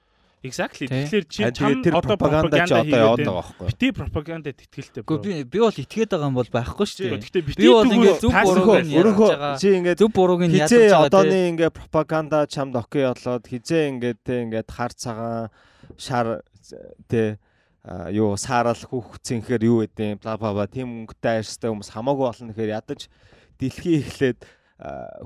Exactly. 0.47 0.87
Тий. 0.87 1.09
Тэгэхээр 1.09 1.25
чи 1.27 1.43
чам 1.51 1.83
тэр 1.83 1.97
одоо 1.97 2.15
пропаганда 2.15 2.69
ч 2.69 2.73
одоо 2.77 2.85
яваад 2.85 3.19
байгаа 3.25 3.41
байхгүй. 3.41 3.67
Бити 3.73 3.87
пропагандад 3.97 4.59
итгэлтэй. 4.63 5.03
Гэхдээ 5.03 5.25
би 5.25 5.45
би 5.49 5.59
бол 5.59 5.75
итгээд 5.75 6.11
байгаа 6.13 6.29
юм 6.29 6.37
бол 6.37 6.51
байхгүй 6.53 6.87
шүү 6.87 7.01
дээ. 7.03 7.19
Гэхдээ 7.19 7.43
бити 7.43 7.61
Би 7.65 7.69
бол 7.73 7.95
ингээд 7.97 8.21
зөв 8.23 8.33
бурууг 8.37 8.77
нь 8.85 8.93
ярьж 8.95 9.17
байгаа. 9.17 9.55
чи 9.59 9.69
ингээд 9.81 9.99
Зөв 9.99 10.11
бурууг 10.13 10.43
нь 10.45 10.55
ядаж 10.55 10.71
хизээ 10.71 10.87
байгаа 10.93 11.09
одооны 11.09 11.35
тий. 11.35 11.49
ингээ 11.51 11.71
пропаганда 11.73 12.39
чамд 12.47 12.75
окей 12.77 13.05
болоод 13.09 13.45
хизээ 13.49 13.83
ингээд 13.97 14.19
те 14.23 14.35
ингээд 14.45 14.69
хар 14.71 14.93
цагаан 14.95 15.49
шар 15.97 16.27
те 17.11 17.41
юу 18.11 18.35
саарал 18.35 18.79
хүүхцэн 18.79 19.43
гэхээр 19.47 19.65
юу 19.65 19.79
гэдэг 19.87 20.23
бла 20.23 20.37
бла 20.37 20.53
бла 20.53 20.67
тийм 20.67 21.07
өнгөтэй 21.07 21.43
арьстай 21.43 21.71
хүмүүс 21.71 21.95
хамаагүй 21.95 22.27
болно 22.27 22.51
гэхээр 22.51 22.75
ядаж 22.75 23.07
дэлхий 23.63 24.03
эхлээд 24.03 24.43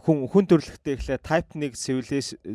хүн 0.04 0.28
хүн 0.30 0.46
төрлөختөө 0.46 0.94
эхлээд 0.94 1.24
type 1.26 1.50
1 1.56 1.74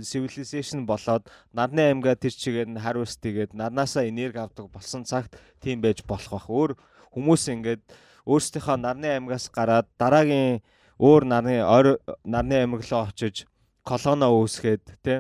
civilization 0.06 0.86
болоод 0.88 1.28
нарны 1.52 1.92
аймгаа 1.92 2.16
тэр 2.16 2.32
чигээр 2.32 2.70
нь 2.72 2.80
harvest 2.80 3.20
тэгээд 3.20 3.52
нарнаасаа 3.52 4.08
энерги 4.08 4.40
авдаг 4.40 4.72
болсон 4.72 5.04
цагт 5.04 5.36
тийм 5.60 5.82
байж 5.82 6.06
болох 6.08 6.32
бах. 6.32 6.48
Өөр 6.48 6.72
хүмүүс 7.12 7.52
ингээд 7.52 7.84
өөрсдийнхөө 8.30 8.78
нарны 8.80 9.12
аймгаас 9.12 9.52
гараад 9.52 9.92
дараагийн 10.00 10.64
өөр 10.96 11.24
нарны 11.28 11.60
ойр 11.68 12.00
нарны 12.24 12.56
аймаг 12.64 12.88
руу 12.88 13.04
очиж 13.12 13.44
колоно 13.84 14.32
үүсгээд 14.32 14.86
тий 15.04 15.20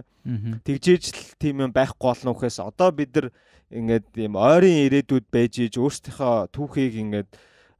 тэгжээж 0.63 1.03
л 1.11 1.19
тийм 1.38 1.61
юм 1.67 1.71
байхгүй 1.75 2.07
болно 2.07 2.31
ухаас 2.31 2.63
одоо 2.63 2.89
бид 2.95 3.11
нар 3.13 3.27
ингээд 3.76 4.07
ийм 4.15 4.36
ойрын 4.39 4.78
ирээдүйд 4.88 5.26
байж 5.32 5.53
иж 5.67 5.76
өөрсдийнхөө 5.76 6.49
түүхийг 6.55 6.93
ингээд 7.03 7.30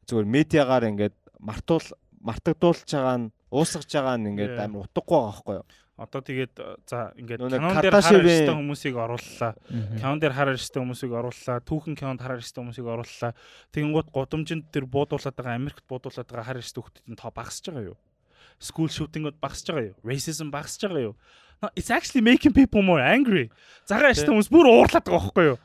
зүгээр 0.08 0.28
медиагаар 0.36 0.84
ингээд 0.91 1.16
мартуул 1.39 1.88
мартагдуулж 2.20 2.86
байгаа 2.86 3.18
нь 3.24 3.32
уусгаж 3.50 3.89
байгаа 3.89 4.16
нь 4.20 4.30
ингээд 4.36 4.56
амар 4.60 4.86
утгагүй 4.86 5.16
байгаа 5.16 5.32
байхгүй 5.32 5.56
юу 5.62 5.68
Одоо 5.96 6.20
тэгээд 6.20 6.60
за 6.84 7.16
ингээд 7.16 7.39
кинон 7.39 7.80
дээр 7.80 7.96
Кардашевын- 7.96 8.20
хараа 8.20 8.36
өстэй 8.36 8.52
хүмүүсийг 8.52 8.96
орууллаа. 9.00 9.52
Кинон 9.96 10.20
дээр 10.20 10.36
хараа 10.36 10.56
өстэй 10.60 10.80
хүмүүсийг 10.84 11.12
орууллаа. 11.16 11.58
Түүхэн 11.64 11.96
кинонд 11.96 12.20
хараа 12.20 12.43
өстэй 12.43 12.60
хүмүүсийг 12.60 12.84
орууллаа. 12.91 13.32
Тэгэнгუთ 13.72 14.08
гудамжинд 14.12 14.66
тэр 14.76 14.91
буудуулаад 14.91 15.36
байгаа 15.39 15.56
Америкт 15.56 15.88
буудуулаад 15.88 16.28
байгаа 16.28 16.48
хараа 16.52 16.64
өстэй 16.68 16.84
хүмүүсийн 16.84 17.16
тоо 17.16 17.32
багасж 17.32 17.64
байгаа 17.72 17.96
юу? 17.96 17.98
School 18.60 18.91
shooting-ууд 18.91 19.39
багасж 19.39 19.72
байгаа 19.72 19.96
юу? 19.96 19.98
Racism 20.04 20.52
багасж 20.52 20.84
байгаа 20.84 21.16
юу? 21.16 21.16
It's 21.80 21.88
actually 21.88 22.20
making 22.20 22.52
people 22.52 22.84
more 22.84 23.00
angry. 23.00 23.48
Цагаан 23.88 24.12
өстэй 24.12 24.36
хүмүүс 24.36 24.52
бүр 24.52 24.68
уурлаад 24.68 25.00
байгаа 25.08 25.32
байхгүй 25.32 25.46
юу? 25.56 25.58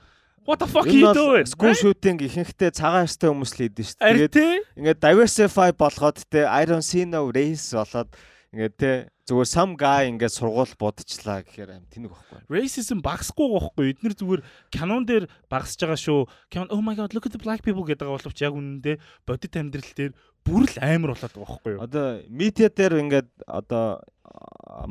What 0.47 0.59
the 0.59 0.67
fuck 0.67 0.87
you 0.89 1.13
doing? 1.13 1.47
school 1.47 1.75
shooting 1.75 2.17
ихэнхдээ 2.25 2.71
цагаан 2.73 3.05
арьстай 3.05 3.29
хүмүүс 3.31 3.53
л 3.55 3.61
хийдэж 3.61 3.87
шүү 3.93 4.01
дээ 4.01 4.29
тэгээд 4.35 4.65
ингээд 4.81 5.01
diversify 5.05 5.71
болгоод 5.77 6.19
те 6.33 6.49
I 6.49 6.65
don't 6.65 6.85
see 6.85 7.05
no 7.05 7.29
race 7.29 7.77
болоод 7.77 8.09
ингээд 8.51 8.75
те 8.81 8.91
зүгээр 9.31 9.47
some 9.47 9.77
guy 9.79 10.11
ингээд 10.11 10.35
сургууль 10.35 10.75
будчлаа 10.75 11.45
гэхээр 11.47 11.71
аим 11.71 11.85
тэнэг 11.87 12.11
байхгүй 12.11 12.31
Racism 12.51 12.99
багасгүй 12.99 13.47
байхгүй. 13.47 13.95
Эднэр 13.95 14.15
зүгээр 14.19 14.43
кинон 14.75 15.07
дээр 15.07 15.31
багасж 15.47 15.79
байгаа 15.79 16.01
шүү. 16.03 16.27
Кинон 16.51 16.73
oh 16.75 16.83
my 16.83 16.99
god 16.99 17.15
look 17.15 17.31
at 17.31 17.33
the 17.37 17.39
black 17.39 17.63
people 17.63 17.87
гэдэг 17.87 18.11
боловч 18.11 18.43
яг 18.43 18.59
үнэндээ 18.59 18.99
бодит 19.23 19.55
амьдрал 19.55 19.93
дээр 19.95 20.13
бүр 20.43 20.67
л 20.67 20.77
амар 20.83 21.15
болоод 21.15 21.31
байгаа 21.31 21.47
байхгүй 21.47 21.73
юу? 21.79 21.83
Одоо 21.87 22.07
медиа 22.27 22.69
дээр 22.75 22.99
ингээд 23.07 23.31
одоо 23.47 24.03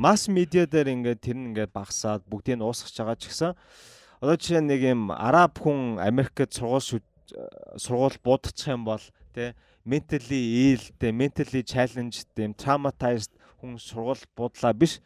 масс 0.00 0.24
медиа 0.32 0.64
дээр 0.64 0.88
ингээд 0.96 1.20
тэр 1.20 1.36
нь 1.36 1.52
ингээд 1.52 1.76
багасаад 1.76 2.24
бүгдийг 2.24 2.56
нь 2.56 2.64
уусгах 2.64 2.96
байгаа 2.96 3.20
ч 3.20 3.28
гэсэн 3.28 3.52
одоо 4.20 4.36
жишээ 4.36 4.60
нэг 4.60 4.80
юм 4.84 5.10
араб 5.10 5.58
хүн 5.58 5.98
Америкт 6.00 6.52
сургууль 6.52 7.00
сургууль 7.76 8.18
будчих 8.22 8.68
юм 8.68 8.84
бол 8.84 9.00
те 9.34 9.54
mentally 9.86 10.74
ill 10.76 10.84
те 10.98 11.10
mentally 11.12 11.62
challenged 11.64 12.28
юм 12.36 12.52
traumatized 12.54 13.32
хүн 13.62 13.78
сургууль 13.78 14.22
буудлаа 14.36 14.72
биш 14.74 15.00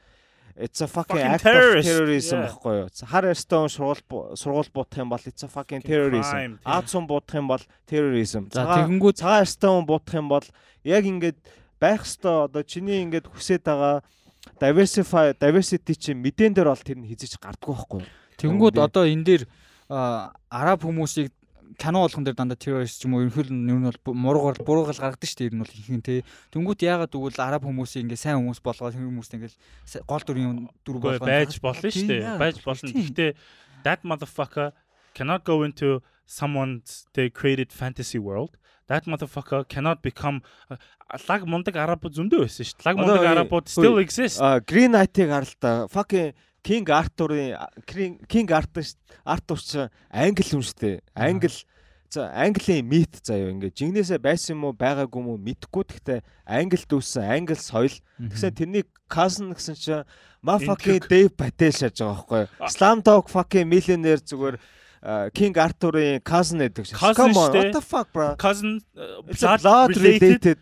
It's 0.56 0.80
a 0.80 0.86
fucking, 0.86 1.16
Fucking 1.18 1.34
act 1.34 1.42
terrorist. 1.42 1.82
of 1.82 1.90
terrorism 1.98 2.38
баггүй 2.46 2.74
юу. 2.78 2.88
Хар 3.10 3.24
Эстон 3.26 3.66
сургууль 3.68 4.02
бу- 4.06 4.36
сургууль 4.38 4.70
буутах 4.70 5.02
юм 5.02 5.08
бол 5.10 5.18
it's 5.18 5.42
a 5.42 5.48
fucking 5.50 5.82
Fucking 5.82 5.90
terrorism. 5.90 6.58
Аацун 6.62 7.06
буутах 7.10 7.34
юм 7.42 7.48
бол 7.50 7.58
terrorism. 7.90 8.46
За 8.54 8.62
тэгэнгүүт 8.62 9.18
цагаан 9.18 9.42
арьстай 9.42 9.66
хүн 9.74 9.82
будах 9.86 10.14
юм 10.14 10.28
бол 10.30 10.46
яг 10.86 11.02
ингээд 11.10 11.38
байх 11.82 12.06
ёстой 12.06 12.46
одоо 12.46 12.62
чиний 12.62 13.02
ингээд 13.02 13.26
хүсэж 13.34 13.66
байгаа 13.66 14.06
diversify 14.62 15.34
diversity 15.34 15.98
чинь 15.98 16.22
мэдэн 16.22 16.54
дээр 16.54 16.70
бол 16.70 16.78
тэр 16.86 17.02
нь 17.02 17.08
хизэж 17.10 17.34
гардггүй 17.42 17.74
байхгүй 17.74 18.00
юу? 18.06 18.08
Үгүй. 18.74 18.82
одоо 18.82 19.04
энэ 19.06 19.24
дээр 19.24 19.42
араб 20.50 20.80
хүмүүсийг 20.82 21.30
кино 21.78 22.04
болгон 22.06 22.24
дээр 22.24 22.36
дандаа 22.38 22.58
террорист 22.58 23.02
ч 23.02 23.06
юм 23.06 23.14
уу 23.18 23.26
ерөнхийдөө 23.26 23.50
ер 23.50 23.78
нь 23.82 23.88
бол 24.04 24.14
муруугаар 24.14 24.58
буруугаар 24.62 24.94
гаргадаг 24.94 25.26
шүү 25.26 25.38
дээ 25.42 25.48
ер 25.50 25.54
нь 25.58 25.62
бол 25.64 25.74
ихэнх 25.74 25.98
нь 25.98 26.06
тий. 26.06 26.20
Тэнгүүт 26.54 26.80
яагаад 26.86 27.10
тэгвэл 27.10 27.40
араб 27.42 27.62
хүмүүсийг 27.66 28.04
ингээ 28.06 28.20
сайн 28.20 28.38
хүмүүс 28.42 28.60
болгоод 28.62 28.94
хүмүүст 28.94 29.34
ингээл 29.34 29.58
са- 29.82 30.04
гол 30.06 30.22
дүрийн 30.22 30.70
дүр 30.86 30.98
болгоод 31.02 31.26
байж 31.26 31.58
болно 31.58 31.90
шүү 31.90 32.06
дээ. 32.06 32.38
Байж 32.38 32.56
болно. 32.62 32.88
Гэхдээ 32.94 33.30
that 33.82 34.00
motherfucker 34.06 34.70
cannot 35.18 35.42
go 35.42 35.62
into 35.66 35.98
someone's 36.26 37.06
they 37.14 37.26
created 37.28 37.72
fantasy 37.74 38.18
world. 38.22 38.54
That 38.86 39.06
motherfucker 39.10 39.64
cannot 39.66 39.98
become 40.04 40.42
лаг 41.26 41.42
мундаг 41.48 41.74
араб 41.74 42.06
зөндөө 42.06 42.46
байсан 42.46 42.64
шүү 42.70 42.76
дээ. 42.78 42.86
Лаг 42.86 42.96
мундаг 43.02 43.24
арабууд 43.34 43.66
still 43.66 43.98
exist. 43.98 44.38
Green 44.68 44.94
Knight-ыг 44.94 45.26
харалтаа 45.26 45.88
fucking 45.90 46.32
King 46.64 46.88
Arthur-ын 46.88 47.60
King 48.26 48.48
Arthur 48.48 48.88
Arthur 49.22 49.60
ч 49.60 49.84
англи 50.08 50.44
хүн 50.48 50.64
шүү 50.64 50.78
дээ. 50.80 50.96
Англи 51.12 51.52
за 52.14 52.30
английн 52.30 52.86
мит 52.86 53.20
заяа 53.26 53.50
ингээ 53.50 53.74
жигнэсээ 53.74 54.22
байсан 54.22 54.54
юм 54.54 54.70
уу 54.70 54.74
байгаагүй 54.78 55.18
юм 55.18 55.28
уу 55.34 55.38
мэдхгүй 55.38 55.84
гэхдээ 55.90 56.20
англид 56.46 56.90
үүссэн 56.94 57.26
англи 57.26 57.58
соёл 57.58 57.96
Тэгсэн 58.22 58.54
тэрний 58.54 58.84
cousin 59.10 59.50
гэсэн 59.50 59.74
чинь 59.74 60.06
ма 60.38 60.62
fucking 60.62 61.02
Энтэг. 61.02 61.10
Dave 61.10 61.32
Patel 61.34 61.74
шааж 61.74 61.98
байгаа 61.98 62.46
байхгүй 62.54 62.70
Slam 62.70 63.02
Dog 63.02 63.26
fucking 63.28 63.66
millionaire 63.66 64.22
зүгээр 64.22 64.56
King 65.34 65.52
Arthur-ын 65.58 66.22
cousin 66.24 66.64
гэдэг. 66.64 66.96
Cousin 66.96 67.14
Come 67.18 67.36
on, 67.36 67.52
what 67.52 67.72
the 67.76 67.82
fuck 67.84 68.08
bro? 68.14 68.36
Cousin 68.40 68.80
uh, 68.96 69.20
blood, 69.20 69.60
blood 69.60 69.90
related, 70.00 70.22
related 70.22 70.58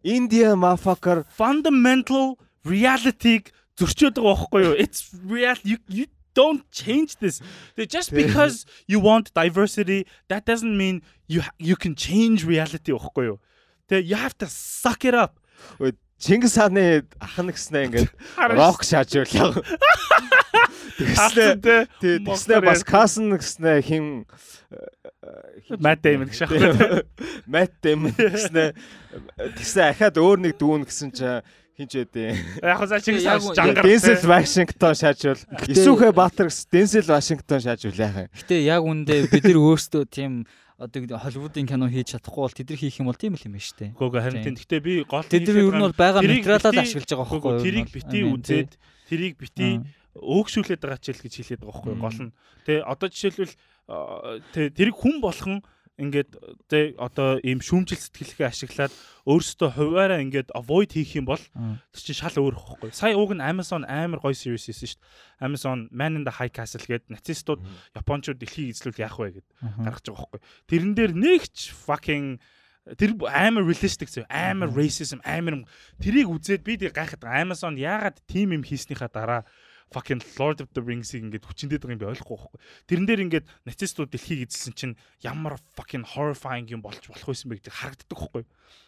India 0.00 0.56
motherfucker. 0.56 1.26
fundamental 1.28 2.38
reality 2.64 3.42
зөрчөөд 3.80 4.16
байгаа 4.18 4.36
байхгүй 4.36 4.60
юу? 4.66 4.74
It's 4.76 5.08
real 5.24 5.56
you 5.64 5.78
you 5.88 6.06
don't 6.34 6.64
change 6.72 7.16
this. 7.20 7.40
They- 7.76 7.86
Just 7.86 8.12
because 8.12 8.64
you 8.88 9.00
want 9.00 9.32
diversity 9.34 10.06
that 10.28 10.44
doesn't 10.44 10.76
mean 10.76 11.02
you 11.28 11.42
you 11.58 11.76
can 11.76 11.94
change 11.94 12.44
reality 12.44 12.92
байхгүй 12.92 13.24
юу? 13.32 13.38
Тэгээ 13.88 14.06
you 14.08 14.16
have 14.16 14.36
to 14.38 14.46
suck 14.48 15.04
it 15.04 15.14
up. 15.14 15.38
Чингис 16.22 16.54
хааны 16.54 17.02
ах 17.18 17.34
нь 17.42 17.50
гэснээ 17.50 17.82
ингээд 17.90 18.10
рок 18.54 18.86
шааж 18.86 19.10
өглөө. 19.26 19.58
Тэгснээ 21.02 21.58
Тэгснэ 21.58 21.76
тий 21.98 22.14
тэгснээ 22.22 22.60
бас 22.62 22.84
cousin 22.86 23.34
гэснээ 23.34 23.82
хин 23.82 24.04
Matt 25.82 26.02
Damon 26.06 26.30
гэж 26.30 26.46
аахгүй. 26.46 27.02
Matt 27.52 27.74
Damon 27.82 28.14
гэснээ 28.14 28.70
тэгснээ 29.58 29.86
ахаад 29.90 30.16
өөр 30.22 30.38
нэг 30.46 30.54
дүүн 30.62 30.86
гэсэн 30.86 31.10
чинь 31.10 31.42
хин 31.76 31.88
ч 31.88 32.04
үдээ. 32.04 32.36
Яг 32.60 32.76
хоо 32.78 32.98
чиг 33.00 33.16
жангар. 33.20 33.84
Денсел 33.84 34.20
Вашингтон 34.28 34.94
шаажвал 34.94 35.40
Исүхэ 35.68 36.12
Баатар 36.12 36.52
гэсэн 36.52 36.68
Денсел 36.68 37.08
Вашингтон 37.08 37.60
шаажвал 37.64 37.96
яах 37.96 38.16
юм? 38.24 38.32
Гэтэ 38.36 38.56
яг 38.60 38.82
үндэ 38.84 39.32
бид 39.32 39.44
нар 39.48 39.58
өөрсдөө 39.60 40.04
тийм 40.12 40.44
одоо 40.76 41.16
Холливуудын 41.16 41.64
кино 41.64 41.88
хийж 41.88 42.12
чадахгүй 42.12 42.42
бол 42.44 42.52
тэд 42.52 42.68
нар 42.74 42.80
хийх 42.80 42.98
юм 43.00 43.08
бол 43.08 43.16
тийм 43.16 43.38
л 43.38 43.44
юм 43.46 43.56
байна 43.56 43.64
шүү 43.64 43.78
дээ. 43.78 43.90
Гүг 43.96 44.14
харин 44.18 44.42
тийм. 44.44 44.56
Гэтэ 44.58 44.76
би 44.82 44.92
гол 45.06 45.24
Тэд 45.24 45.46
нар 45.48 45.58
ер 45.62 45.76
нь 45.78 45.84
бол 45.86 45.96
байгаа 45.96 46.20
материалаа 46.20 46.72
ашиглаж 46.82 47.08
байгаа 47.08 47.28
байхгүй 47.30 47.52
юу? 47.56 47.64
тэрийг 47.64 47.88
бити 47.88 48.18
үзээд 48.26 48.70
тэрийг 49.08 49.34
бити 49.38 49.66
өөгшүүлээд 50.18 50.80
байгаа 50.82 51.00
ч 51.00 51.06
л 51.14 51.22
гэж 51.22 51.34
хэлээд 51.38 51.62
байгаа 51.62 51.72
байхгүй 51.72 51.92
юу? 51.94 52.02
Гол 52.02 52.18
нь. 52.26 52.32
Тэ 52.66 52.72
одоо 52.82 53.08
жишээлбэл 53.08 53.54
тэ 54.52 54.60
тэрийг 54.74 54.96
хүн 54.98 55.22
болгон 55.22 55.62
ингээд 56.02 56.30
тэ 56.66 56.98
одоо 56.98 57.38
ийм 57.46 57.62
шүүмжил 57.62 58.02
сэтгэлгээ 58.02 58.50
ашиглаад 58.50 58.92
өөрсдөө 59.22 59.70
хуваараа 59.78 60.18
ингээд 60.18 60.50
avoid 60.50 60.90
хийх 60.98 61.14
юм 61.14 61.30
бол 61.30 61.38
тэр 61.38 62.02
чинь 62.02 62.18
шал 62.18 62.34
өөр 62.42 62.58
хөхгүй. 62.58 62.90
Сая 62.90 63.14
уг 63.14 63.30
нь 63.30 63.42
Amazon 63.42 63.86
амар 63.86 64.18
гоё 64.18 64.34
series 64.34 64.66
хийсэн 64.66 64.88
шүү 64.90 64.98
дээ. 64.98 65.46
Amazon 65.46 65.78
Man 65.94 66.18
in 66.18 66.26
the 66.26 66.34
High 66.34 66.50
Castle 66.50 66.82
гэдэг 66.82 67.14
нацистууд 67.14 67.62
Япончууд 67.94 68.42
дэлхийг 68.42 68.74
эзлүүл 68.74 68.98
яах 68.98 69.16
вэ 69.22 69.38
гэд 69.38 69.48
гаргаж 69.86 70.04
байгаа 70.10 70.22
хөхгүй. 70.26 70.40
Тэрэн 70.66 70.92
дээр 70.98 71.12
нэг 71.14 71.42
ч 71.54 71.70
fucking 71.70 72.42
тэр 72.98 73.14
амар 73.30 73.62
realistic 73.62 74.10
зөө 74.10 74.26
амар 74.26 74.74
racism 74.74 75.22
амар 75.22 75.62
тэрийг 76.02 76.26
үзээд 76.26 76.66
би 76.66 76.74
тэр 76.74 76.90
гайхаад 76.90 77.22
байгаа. 77.22 77.42
Amazon 77.46 77.78
яагаад 77.78 78.18
team 78.26 78.50
юм 78.50 78.66
хийснийхаа 78.66 79.06
дараа 79.06 79.46
fucking 79.92 80.24
Lord 80.40 80.64
of 80.64 80.72
the 80.72 80.80
Rings-ийг 80.80 81.28
ингээд 81.28 81.44
хүчиндээд 81.44 81.84
байгаа 81.84 81.94
юм 81.94 82.02
бэ 82.02 82.10
ойлгохгүй 82.16 82.36
байхгүй. 82.40 82.60
Тэрэн 82.88 83.06
дээр 83.06 83.24
ингээд 83.28 83.46
нацистууд 83.68 84.10
дэлхийг 84.10 84.48
эзэлсэн 84.48 84.74
чинь 84.74 84.94
ямар 85.20 85.60
fucking 85.76 86.08
horrifying 86.16 86.66
юм 86.72 86.80
болж 86.80 87.04
болох 87.04 87.28
байсан 87.28 87.52
бэ 87.52 87.60
гэдэг 87.60 87.76
харагддаг 87.76 88.08
байхгүй. 88.16 88.42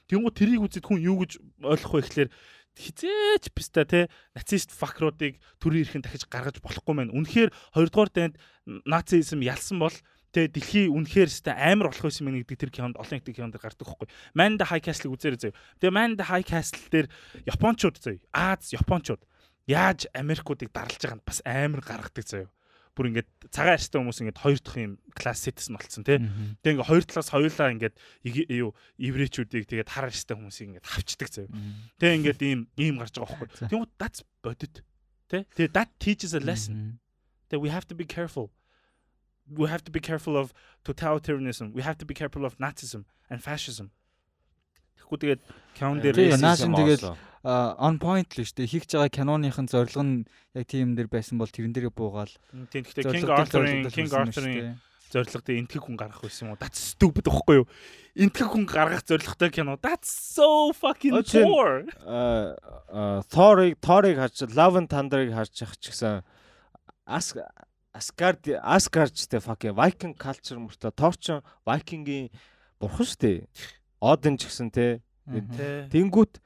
Тэнгүү 0.08 0.32
тэрийг 0.32 0.64
үзээд 0.64 0.88
хүн 0.88 1.04
юу 1.04 1.22
гэж 1.22 1.32
ойлгох 1.60 1.92
вэ 1.92 2.00
гэхлээр 2.08 2.30
хизээч 2.74 3.54
писта 3.54 3.86
те 3.86 4.10
нацист 4.34 4.74
факруудыг 4.74 5.38
төрийн 5.62 5.86
эрхэн 5.86 6.02
дахиж 6.02 6.26
гаргаж 6.26 6.58
болохгүй 6.58 6.94
мэн. 6.96 7.14
Үнэхээр 7.14 7.54
хоёрдугаар 7.70 8.10
танд 8.10 8.34
нацизм 8.66 9.40
ялсан 9.46 9.78
бол 9.78 9.94
тэ 10.34 10.50
дэлхий 10.50 10.90
үнэхээр 10.90 11.30
өстэй 11.30 11.54
амар 11.54 11.94
болох 11.94 12.02
байсан 12.02 12.26
мэн 12.26 12.42
гэдэг 12.42 12.58
тэр 12.58 12.72
кинонд 12.74 12.98
олон 12.98 13.22
их 13.22 13.30
кинонд 13.30 13.54
гардаг 13.54 13.86
байхгүй. 13.86 14.10
Man 14.34 14.58
the 14.58 14.66
High 14.66 14.82
Castle-ыг 14.82 15.14
үзээрэй 15.14 15.38
заяа. 15.38 15.58
Тэгээ 15.78 15.94
Man 15.94 16.18
the 16.18 16.26
High 16.26 16.42
Castle 16.42 16.82
дээр 16.90 17.06
Япончууд 17.46 17.96
заяа. 18.02 18.18
Аз 18.34 18.74
Япончууд 18.74 19.22
яаж 19.66 20.06
Америкуудыг 20.14 20.70
дарлаж 20.72 21.00
байгааг 21.00 21.18
нь 21.20 21.26
бас 21.26 21.40
амар 21.44 21.80
гаргадаг 21.80 22.26
заяа. 22.26 22.50
Бүр 22.94 23.10
ингээд 23.10 23.26
цагаан 23.50 23.74
арьстай 23.74 23.98
хүмүүс 23.98 24.20
ингээд 24.22 24.38
хоёр 24.38 24.58
дахь 24.62 24.78
юм 24.78 24.92
класс 25.18 25.42
citizen 25.42 25.74
болсон 25.74 26.06
тий. 26.06 26.22
Мгм. 26.22 26.62
Тэгээ 26.62 26.74
ингээд 26.78 26.90
хоёр 26.94 27.02
талаас 27.02 27.28
хоёулаа 27.34 27.68
ингээд 27.74 27.94
юу 28.54 28.70
еврейчүүдийг 29.02 29.66
тэгээд 29.66 29.90
хар 29.90 30.06
арьстай 30.06 30.38
хүмүүсийг 30.38 30.78
ингээд 30.78 30.86
хавчдаг 30.86 31.28
заяа. 31.34 31.50
Мгм. 31.50 31.74
Тэгээ 31.98 32.16
ингээд 32.22 32.40
ийм 32.46 32.60
ийм 32.78 32.94
гарч 33.02 33.18
байгаа 33.18 33.34
байхгүй. 33.34 33.66
Тэгвэл 33.66 33.90
that's 33.98 34.22
бодит. 34.46 34.86
Тэ? 35.26 35.42
Тэгээ 35.58 35.74
that 35.74 35.90
teaches 35.98 36.38
a 36.38 36.40
lesson 36.40 37.02
that 37.50 37.58
we 37.58 37.66
have 37.66 37.82
to 37.90 37.98
be 37.98 38.06
careful. 38.06 38.54
We 39.50 39.66
have 39.68 39.82
to 39.84 39.92
be 39.92 39.98
careful 40.00 40.38
of 40.38 40.54
totalitarianism. 40.86 41.74
We 41.74 41.82
have 41.82 41.98
to 41.98 42.06
be 42.06 42.14
careful 42.14 42.46
of 42.46 42.56
Nazism 42.62 43.04
and 43.28 43.42
fascism. 43.42 43.90
Тэгэхгүй 45.02 45.18
тэгээд 45.18 45.40
count 45.74 45.98
дээр 46.00 46.14
Тэгээ, 46.14 46.30
Racism 46.38 46.46
наашин 46.46 46.72
тэгэл- 46.78 47.04
also. 47.10 47.12
А, 47.12 47.33
on 47.44 48.00
point 48.00 48.28
л 48.32 48.44
шүү 48.44 48.64
дээ. 48.64 48.72
Хийгч 48.72 48.96
байгаа 48.96 49.12
киноныхын 49.12 49.68
зорилго 49.68 50.02
нь 50.02 50.24
яг 50.56 50.64
тийм 50.64 50.96
дэр 50.96 51.12
байсан 51.12 51.36
бол 51.36 51.52
тэрэн 51.52 51.76
дээрээ 51.76 51.92
буугаал. 51.92 52.32
тийм 52.72 52.88
гэхдээ 52.88 53.04
King 53.04 53.24
зорилготой 53.28 53.44
Arthur-ын 53.44 53.84
зорилготой 53.84 53.92
King 53.92 54.08
Arthur-ын 54.08 54.54
дээ. 54.56 54.72
зорилго 55.12 55.40
дээр 55.44 55.60
энтгэг 55.60 55.82
хүн 55.84 55.96
гаргах 56.00 56.22
байсан 56.24 56.42
юм 56.48 56.50
уу? 56.56 56.60
That's 56.64 56.80
stupid 56.96 57.28
байхгүй 57.28 57.54
юу? 57.60 57.66
Энтгэг 58.16 58.48
хүн 58.48 58.64
гаргах 58.64 59.04
зорилготой 59.04 59.50
кино. 59.52 59.76
That's 59.76 60.08
so 60.08 60.72
fucking 60.72 61.20
poor. 61.20 61.84
а 62.00 62.56
а, 62.88 63.20
Thor-ыг 63.28 63.76
Thor-ыг 63.84 64.16
харж 64.16 64.48
Love 64.56 64.80
and 64.80 64.88
Thunder-ыг 64.88 65.30
харж 65.36 65.54
ах 65.68 65.76
ч 65.76 65.92
гэсэн 65.92 66.24
Ас 67.04 67.36
Asgard 67.94 68.42
Asgard-тэй 68.58 69.38
fucking 69.38 69.76
Viking 69.76 70.14
culture 70.18 70.58
мөртөө 70.58 70.90
Thor 70.96 71.14
ч 71.14 71.38
Viking-ийн 71.68 72.32
бурхан 72.80 73.06
шүү 73.06 73.20
дээ. 73.20 73.38
Odin 74.02 74.34
ч 74.40 74.50
гэсэн 74.50 74.72
те. 74.74 75.04
Тэнгүүт 75.28 76.42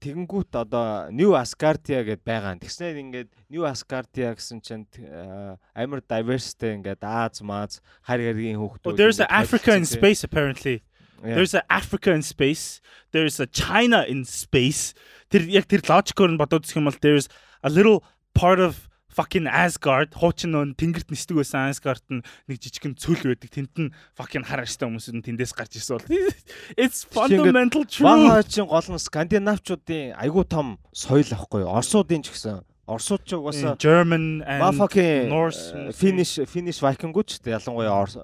тэгэнгүүт 0.00 0.52
одоо 0.56 1.10
New 1.12 1.36
Asgardia 1.36 2.02
гэдээ 2.06 2.24
байгаа. 2.24 2.56
Тэгснээр 2.60 2.96
ингээд 3.02 3.30
New 3.52 3.64
Asgardia 3.68 4.32
гэсэн 4.34 4.60
чинь 4.64 4.86
а, 5.08 5.56
амар 5.76 6.00
diversity 6.02 6.76
ингээд 6.76 7.02
Аз 7.04 7.40
мааз 7.42 7.80
хар 8.04 8.20
гаргийн 8.20 8.56
хүүхдүүд. 8.60 8.96
There's 8.96 9.20
an 9.20 9.30
Africa 9.30 9.76
in 9.76 9.84
space 9.84 10.24
apparently. 10.24 10.82
Yeah. 11.24 11.36
There's 11.40 11.54
a 11.54 11.64
Africa 11.72 12.12
in 12.12 12.22
space. 12.22 12.80
There's 13.12 13.40
a 13.40 13.46
China 13.46 14.04
in 14.04 14.24
space. 14.24 14.92
Тэр 15.32 15.48
яг 15.48 15.66
тэр 15.66 15.82
логикоор 15.84 16.30
нь 16.32 16.40
бодоод 16.40 16.64
үзэх 16.64 16.80
юм 16.80 16.88
бол 16.88 17.00
there's 17.00 17.28
a 17.64 17.70
little 17.72 18.04
part 18.36 18.60
of 18.60 18.88
fucking 19.16 19.48
Asgard 19.48 20.12
хуучин 20.12 20.52
нөө 20.52 20.76
тэнгэрт 20.76 21.08
нисдэг 21.08 21.40
байсан 21.40 21.72
Asgard 21.72 22.04
нь 22.12 22.20
нэг 22.46 22.60
жижигэн 22.60 22.92
цөл 23.00 23.16
байдаг. 23.24 23.48
Тэнд 23.48 23.72
нь 23.80 23.90
fucking 24.12 24.44
хар 24.44 24.60
арьстай 24.62 24.84
хүмүүсүүд 24.84 25.16
нь 25.16 25.24
тэндээс 25.24 25.56
гарч 25.56 25.80
ирсэн 25.80 25.96
бол 25.96 26.06
it's 26.84 27.08
fundamental 27.08 27.88
Бага 28.04 28.44
truth. 28.44 28.52
чин 28.52 28.68
гол 28.68 28.88
нь 28.92 29.00
скандинавчуудын 29.00 30.14
айгуу 30.20 30.44
том 30.44 30.76
соёл 30.92 31.24
ахгүй 31.32 31.64
юу? 31.64 31.72
Орсуудын 31.72 32.20
ч 32.20 32.28
гэсэн 32.36 32.60
Орсууд 32.86 33.24
ч 33.24 33.34
угаасаа 33.34 33.74
German 33.80 34.44
and 34.44 34.60
Мафаки 34.62 35.26
Norse 35.26 35.90
финиш 35.96 36.38
финиш 36.46 36.78
вайкингууд 36.84 37.26
ч 37.26 37.40
гэдэг 37.40 37.56
ялангуяа 37.64 38.04
Орс 38.04 38.14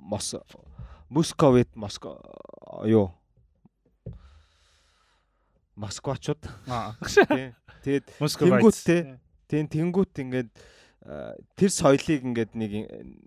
Мос 0.00 0.34
Московит 1.12 1.68
Моско 1.76 2.18
юу 2.82 3.12
Москвачууд 5.76 6.38
Аа. 6.70 6.94
Тэгээд. 7.84 8.06
Тэнгүүт 8.16 8.78
те. 8.86 9.18
Тийм 9.54 9.94
тэнгүүт 9.94 10.14
ингээд 10.18 10.50
тэр 11.54 11.70
соёлыг 11.70 12.20
ингээд 12.24 12.52
нэг 12.56 12.72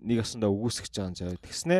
нэг 0.02 0.18
осондоо 0.26 0.50
өгөөсгөж 0.50 0.92
байгаа 0.92 1.08
юм 1.08 1.16
заяа. 1.16 1.38
Тэгснэ 1.40 1.76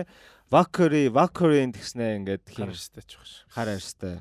Valkyrie 0.48 1.10
Valkyrie 1.12 1.66
тэгснэ 1.74 2.22
ингээд 2.22 2.44
хин 2.48 2.70
Харштай 2.70 3.04
ч 3.04 3.18
багш. 3.18 3.32
хар 3.52 3.68
арьстай. 3.68 4.16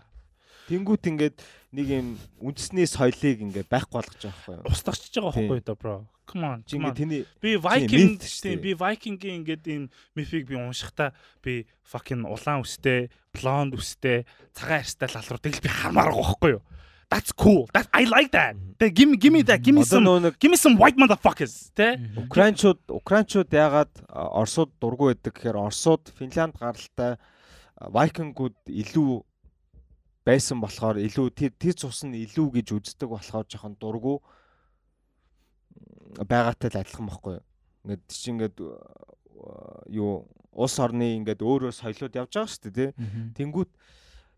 Тэнгүүт 0.68 1.04
ингээд 1.08 1.38
нэг 1.72 1.88
юм 1.88 2.08
үндэсний 2.42 2.90
соёлыг 2.90 3.40
ингээд 3.46 3.70
байхгүй 3.72 3.96
болгож 4.04 4.20
байгаа 4.20 4.36
байхгүй 4.36 4.56
юу? 4.58 4.68
Устгахч 4.68 5.14
байгаа 5.16 5.32
байхгүй 5.32 5.62
да 5.64 5.76
bro. 5.78 5.96
Come 6.28 6.44
on. 6.44 6.60
Ингээд 6.68 6.98
тэний 7.00 7.22
Би 7.40 7.56
Viking 7.56 8.20
тийм 8.20 8.60
би 8.60 8.76
Viking-ийн 8.76 9.48
ингээд 9.48 9.64
ийм 9.72 9.84
мифийг 10.12 10.52
би 10.52 10.60
уншихтаа 10.60 11.16
би 11.40 11.64
fucking 11.88 12.28
улаан 12.28 12.68
үстэй, 12.68 13.08
blonde 13.32 13.80
үстэй, 13.80 14.28
цагаан 14.52 14.84
арьстай 14.84 15.08
лалруудыг 15.08 15.56
л 15.56 15.64
би 15.64 15.72
хармаар 15.72 16.12
байгаа 16.12 16.28
байхгүй 16.36 16.52
юу? 16.60 16.64
That's 17.10 17.32
cool. 17.32 17.70
That 17.74 17.88
I 17.96 18.04
like 18.04 18.32
that. 18.36 18.56
Тэ 18.78 18.92
give 18.94 19.08
me 19.10 19.16
give 19.18 19.32
me 19.32 19.40
that. 19.48 19.62
Give 19.64 19.72
me 19.74 19.80
some 19.88 20.04
give 20.40 20.52
me 20.52 20.58
some 20.60 20.76
white 20.76 20.98
motherfuckers. 21.00 21.72
Тэ? 21.74 21.96
Украинчууд 22.28 22.84
Украинчууд 22.92 23.48
яагаад 23.48 23.88
а, 24.12 24.28
Оросууд 24.44 24.76
дургүй 24.82 25.16
байдаг 25.16 25.34
гэхээр 25.40 25.56
Оросууд 25.56 26.12
Финланд 26.20 26.60
гаралтай 26.60 27.16
Вайкингууд 27.80 28.60
илүү 28.68 29.24
байсан 30.28 30.60
болохоор 30.60 31.00
илүү 31.00 31.32
тэр 31.32 31.56
тэр 31.56 31.80
цус 31.80 32.04
нь 32.04 32.12
илүү 32.28 32.60
гэж 32.60 32.76
үздэг 32.76 33.08
болохоор 33.08 33.48
жоохон 33.48 33.80
дургүй 33.80 34.20
м, 34.20 36.28
байгаатай 36.28 36.76
л 36.76 36.80
адилхан 36.84 37.08
байхгүй 37.08 37.40
юу. 37.40 37.44
Ингээд 37.88 38.04
чи 38.12 38.28
ингээд 38.36 38.58
юу 39.96 40.28
улс 40.52 40.76
орны 40.84 41.16
ингээд 41.24 41.40
өөрөө 41.40 41.72
соёлууд 41.72 42.20
явж 42.20 42.36
байгаа 42.36 42.52
шүү 42.52 42.68
дээ 42.68 42.76
тий. 42.76 42.92
Тэнгүүт 43.38 43.72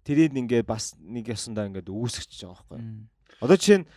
тэрийг 0.04 0.36
ингээд 0.36 0.68
бас 0.68 0.94
нэг 1.00 1.32
ясандаа 1.32 1.68
ингээд 1.68 1.90
үүсгэж 1.90 2.32
байгаа 2.44 2.64
байхгүй. 2.68 2.80
Одоо 3.44 3.56
жишээ 3.58 3.80
нь 3.84 3.88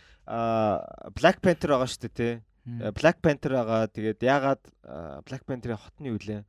Black 1.17 1.37
Panther 1.43 1.69
байгаа 1.75 1.89
шүү 1.89 2.01
дээ 2.07 2.15
тий. 2.15 2.33
Э, 2.79 2.91
Black 2.95 3.19
Panther 3.19 3.51
байгаа. 3.59 3.91
Тэгээд 3.91 4.19
яагаад 4.23 4.63
а, 4.87 5.19
Black 5.27 5.43
Panther-ийн 5.43 5.79
хотны 5.79 6.15
юу 6.15 6.19
лээ? 6.19 6.47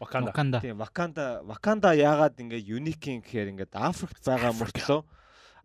Wakanda. 0.00 0.32
Wakanda. 0.32 0.58
Тийм, 0.64 0.80
Wakanda, 0.80 1.24
Wakanda 1.44 1.92
яагаад 1.92 2.40
ингээ 2.40 2.64
unique 2.64 3.20
гэхээр 3.20 3.52
ингээд 3.52 3.76
Африкт 3.76 4.24
байгаа 4.24 4.56
мөртлөө 4.56 5.00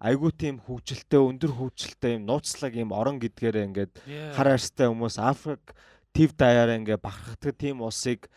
айгүй 0.04 0.32
тийм 0.36 0.60
хөгжилтэй, 0.60 1.20
өндөр 1.24 1.52
хөгжилтэй 1.56 2.20
юм 2.20 2.28
нууцлаг 2.28 2.76
юм 2.76 2.92
орон 2.92 3.16
гэдгээрээ 3.24 3.68
ингээд 3.72 3.94
хар 4.36 4.50
арьстай 4.52 4.92
хүмүүс 4.92 5.16
Африк 5.24 5.72
тив 6.12 6.36
даяараа 6.36 6.76
ингээ 6.84 7.00
бахархдаг 7.00 7.56
тийм 7.56 7.80
улсыг 7.80 8.28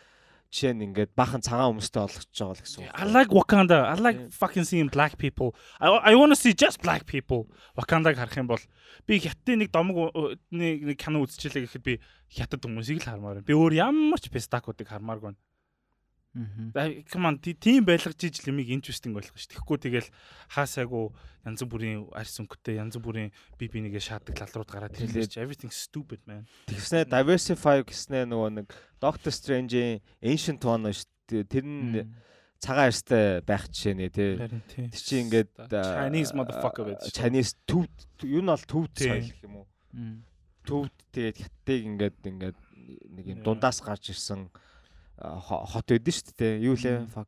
жишээ 0.49 0.73
нь 0.73 0.85
ингээд 0.89 1.13
бахан 1.13 1.45
цагаан 1.45 1.77
хүмүүстэй 1.77 2.01
олгож 2.01 2.25
байгаа 2.33 2.57
л 2.57 2.63
гэсэн. 2.65 2.89
I 2.89 3.05
like 3.05 3.29
Wakanda. 3.29 3.85
I 3.85 3.95
like 4.01 4.33
fucking 4.33 4.65
seeing 4.65 4.89
black 4.89 5.21
people. 5.21 5.53
I 5.77 6.11
I 6.11 6.13
want 6.17 6.33
to 6.33 6.39
see 6.39 6.57
just 6.57 6.81
black 6.81 7.05
people. 7.05 7.45
Wakanda-г 7.77 8.17
харах 8.17 8.37
юм 8.37 8.49
бол 8.49 8.63
би 9.05 9.21
хятадын 9.21 9.61
нэг 9.61 9.69
домог 9.69 10.09
э, 10.09 10.41
нэг 10.49 10.97
кино 10.97 11.21
үзчихлээ 11.21 11.69
гэхэд 11.69 11.85
би 11.85 12.01
хятад 12.33 12.65
хүмүүсийг 12.65 13.05
л 13.05 13.05
хармаар 13.05 13.39
байна. 13.39 13.45
Би 13.45 13.53
өөр 13.53 13.77
ямар 13.77 14.17
ч 14.17 14.33
пестакуудыг 14.33 14.89
хармааргүй 14.89 15.33
байна. 15.33 15.41
On, 16.35 17.37
ти- 17.41 17.57
тийм 17.57 17.85
байлгаж 17.85 18.21
иж 18.23 18.45
лимиг 18.45 18.69
interesting 18.69 19.13
болгох 19.17 19.33
ш. 19.33 19.49
Тэгэхгүй 19.49 19.77
тэгэл 19.81 20.09
хаасайгу 20.53 21.09
янз 21.45 21.61
бүрийн 21.65 22.05
арьс 22.13 22.37
өнгөтэй 22.37 22.77
янз 22.77 23.01
бүрийн 23.01 23.33
би 23.57 23.65
бинийгээ 23.67 23.99
шаадаг 23.99 24.37
лалрууд 24.37 24.69
гараад 24.69 24.93
Тэгэл- 24.93 25.25
ирлээ. 25.25 25.41
Everything 25.41 25.73
stupid 25.73 26.21
man. 26.29 26.45
Тэгснэ 26.69 27.09
diversify 27.09 27.81
гэснэ 27.81 28.29
нөгөө 28.29 28.49
нэг 28.61 28.67
Doctor 29.01 29.33
Strange-ийн 29.33 30.01
Ancient 30.21 30.61
One 30.69 30.93
шүү. 30.93 31.43
Тэр 31.49 31.65
нь 31.65 32.05
цагаан 32.61 32.93
арьстай 32.93 33.41
байх 33.41 33.65
жишээ 33.71 33.95
нэ 33.97 34.07
тий. 34.13 34.37
Тэр 34.37 34.93
чи 34.93 35.15
ингээд 35.25 35.49
Chinese 35.65 36.31
motherfucker 36.37 36.85
байж. 36.93 37.09
Chinese 37.09 37.57
төв 37.65 37.89
юу 38.21 38.41
нь 38.45 38.51
бол 38.53 38.65
төв 38.69 38.85
соёл 38.93 39.25
гэх 39.25 39.41
юм 39.49 39.65
уу? 39.65 39.67
Төвд 40.67 40.93
тэгээд 41.15 41.37
хятадыг 41.41 41.81
ингээд 41.89 42.17
ингээд 42.21 42.57
нэг 43.17 43.25
юм 43.25 43.39
дундаас 43.41 43.81
гарч 43.81 44.13
ирсэн 44.13 44.51
хот 45.19 45.85
байдэн 45.87 46.13
шүү 46.15 46.33
дээ. 46.39 46.53
Юу 46.63 46.75
лээ? 46.79 47.07
Fuck. 47.11 47.27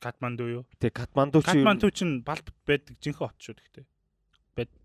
Катманду 0.00 0.48
юу? 0.48 0.64
Тэгээ 0.80 0.96
Катманду 0.96 1.42
чи 1.44 1.52
Катманду 1.52 1.90
чинь 1.92 2.24
балб 2.24 2.46
байдаг 2.64 2.96
жинхэнэ 3.02 3.20
хот 3.20 3.36
шүү 3.36 3.54
гэхдээ. 3.58 3.84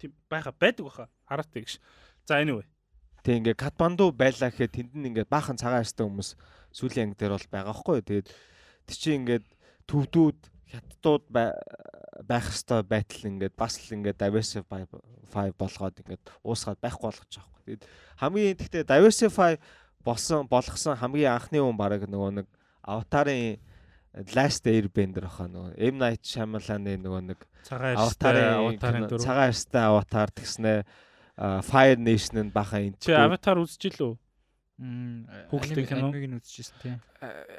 Тийм 0.02 0.12
байха 0.28 0.52
байдаг 0.52 0.84
баха. 0.86 1.06
Хараатай 1.30 1.64
гэж. 1.64 1.80
За 2.28 2.42
anyway. 2.44 2.68
тэг 3.24 3.42
ингээд 3.42 3.58
Катманду 3.58 4.12
байлаа 4.12 4.52
гэхэд 4.52 4.76
тэнд 4.76 4.92
нь 4.94 5.08
ингээд 5.10 5.32
баахан 5.32 5.58
цагаан 5.58 5.82
арьстай 5.82 6.06
хүмүүс 6.06 6.38
сүүлийн 6.76 7.10
анги 7.10 7.18
дээр 7.18 7.34
бол 7.34 7.48
байгаа 7.50 7.74
хгүй. 7.74 7.98
Тэгээд 8.06 8.28
тэр 8.86 8.98
чи 9.00 9.10
ингээд 9.18 9.46
төвдүүд 9.90 10.40
бай- 11.34 11.58
байх 12.22 12.46
хэвээр 12.52 12.86
байтал 12.86 13.24
ингээд 13.26 13.56
бас 13.58 13.82
л 13.82 13.96
ингээд 13.98 14.22
diversify 14.22 14.84
болгоод 15.58 15.96
ингээд 16.06 16.24
уусгаад 16.46 16.80
байхгүй 16.84 17.08
болгож 17.10 17.32
байгаа 17.34 17.50
хгүй. 17.50 17.64
Тэгээд 17.66 17.84
хамгийн 18.22 18.58
тэгтээ 18.62 18.84
diversify 18.86 19.58
болсон 20.06 20.48
болгосон 20.50 21.00
хамгийн 21.02 21.34
анхны 21.34 21.60
хүн 21.60 21.78
баг 21.78 22.06
нөгөө 22.06 22.32
нэг 22.42 22.48
аватарын 22.86 23.58
Last 24.32 24.64
Airbender 24.72 25.26
ахаа 25.28 25.50
нөгөө 25.52 25.76
M. 25.92 25.98
Night 26.00 26.24
Shyamalan-ы 26.24 26.96
нөгөө 27.04 27.22
нэг 27.34 27.40
аватарын 27.68 29.10
цагаан 29.20 29.50
арьстай 29.50 29.84
аватар 29.84 30.32
тэгснэ. 30.32 30.86
Fire 31.36 32.00
Nation-ын 32.00 32.48
бахан 32.56 32.96
энэ 32.96 33.02
Чи 33.04 33.12
аватар 33.12 33.60
үзчихлөө? 33.60 34.16
Хүүхдийн 34.76 35.88
кино? 35.88 36.12
Анимыг 36.12 36.26
нь 36.28 36.36
үзчихсэн 36.40 36.76
тийм. 36.84 36.98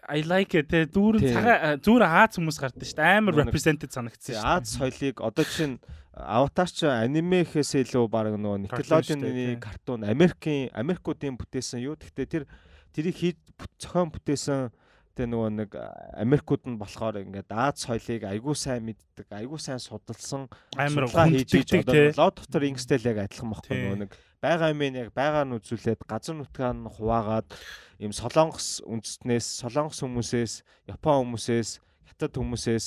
I 0.08 0.20
like 0.28 0.52
it. 0.58 0.68
Дүүрэн 0.92 1.20
Тийм. 1.24 1.32
цагаан 1.32 1.80
зүүр 1.80 2.02
Аз 2.04 2.36
хүмүүс 2.36 2.58
гардаг 2.60 2.84
шүү 2.84 2.98
дээ. 3.00 3.16
Амар 3.16 3.34
represented 3.40 3.90
санагдсан 3.90 4.36
шүү. 4.36 4.44
Аз 4.44 4.76
соёлыг 4.76 5.16
одоо 5.24 5.44
чинь 5.48 5.80
аватар 6.12 6.68
ч 6.68 6.84
анимехээс 6.84 7.72
илүү 7.88 8.04
баг 8.12 8.36
нөгөө 8.36 8.68
Nickelodeon-ы 8.68 9.56
картун 9.60 10.04
Америкийн 10.04 10.68
Америкуудын 10.76 11.36
бүтээсэн 11.40 11.80
юу 11.80 11.96
гэхдээ 11.96 12.26
тэр 12.28 12.44
тэрийг 12.92 13.16
хийж 13.16 13.36
бүт- 13.56 13.76
зохион 13.80 14.12
бүтээсэн 14.12 14.68
тэгээ 15.16 15.28
нөгөө 15.32 15.50
нэг 15.56 15.70
Америкууд 16.20 16.62
нь 16.68 16.76
болохоор 16.76 17.20
ингээд 17.24 17.48
Аз 17.48 17.84
соёлыг 17.88 18.28
айгүй 18.28 18.52
сайн 18.56 18.84
мэддэг, 18.84 19.28
айгүй 19.32 19.56
сайн 19.60 19.80
судалсан 19.80 20.48
Амар 20.76 21.08
хийж. 21.32 21.52
Lord 22.16 22.36
of 22.40 22.46
the 22.52 22.60
Rings-тэй 22.60 22.96
л 23.00 23.08
яг 23.16 23.24
адилхан 23.24 23.48
Тий. 23.64 23.76
нөгөө 23.88 23.96
нэг 24.04 24.12
байгаа 24.46 24.70
юм 24.70 24.82
яг 24.94 25.10
байгаа 25.10 25.44
нь 25.44 25.56
үзүүлээд 25.58 26.06
газар 26.06 26.36
нутгаа 26.38 26.72
нь 26.72 26.86
хуваагаад 26.86 27.48
ийм 27.98 28.12
солонгос 28.14 28.86
үндэстнээс 28.86 29.46
солонгос 29.66 29.98
хүмүүсээс 30.06 30.52
япон 30.86 31.34
хүмүүсээс 31.34 31.82
хятад 32.06 32.32
хүмүүсээс 32.38 32.86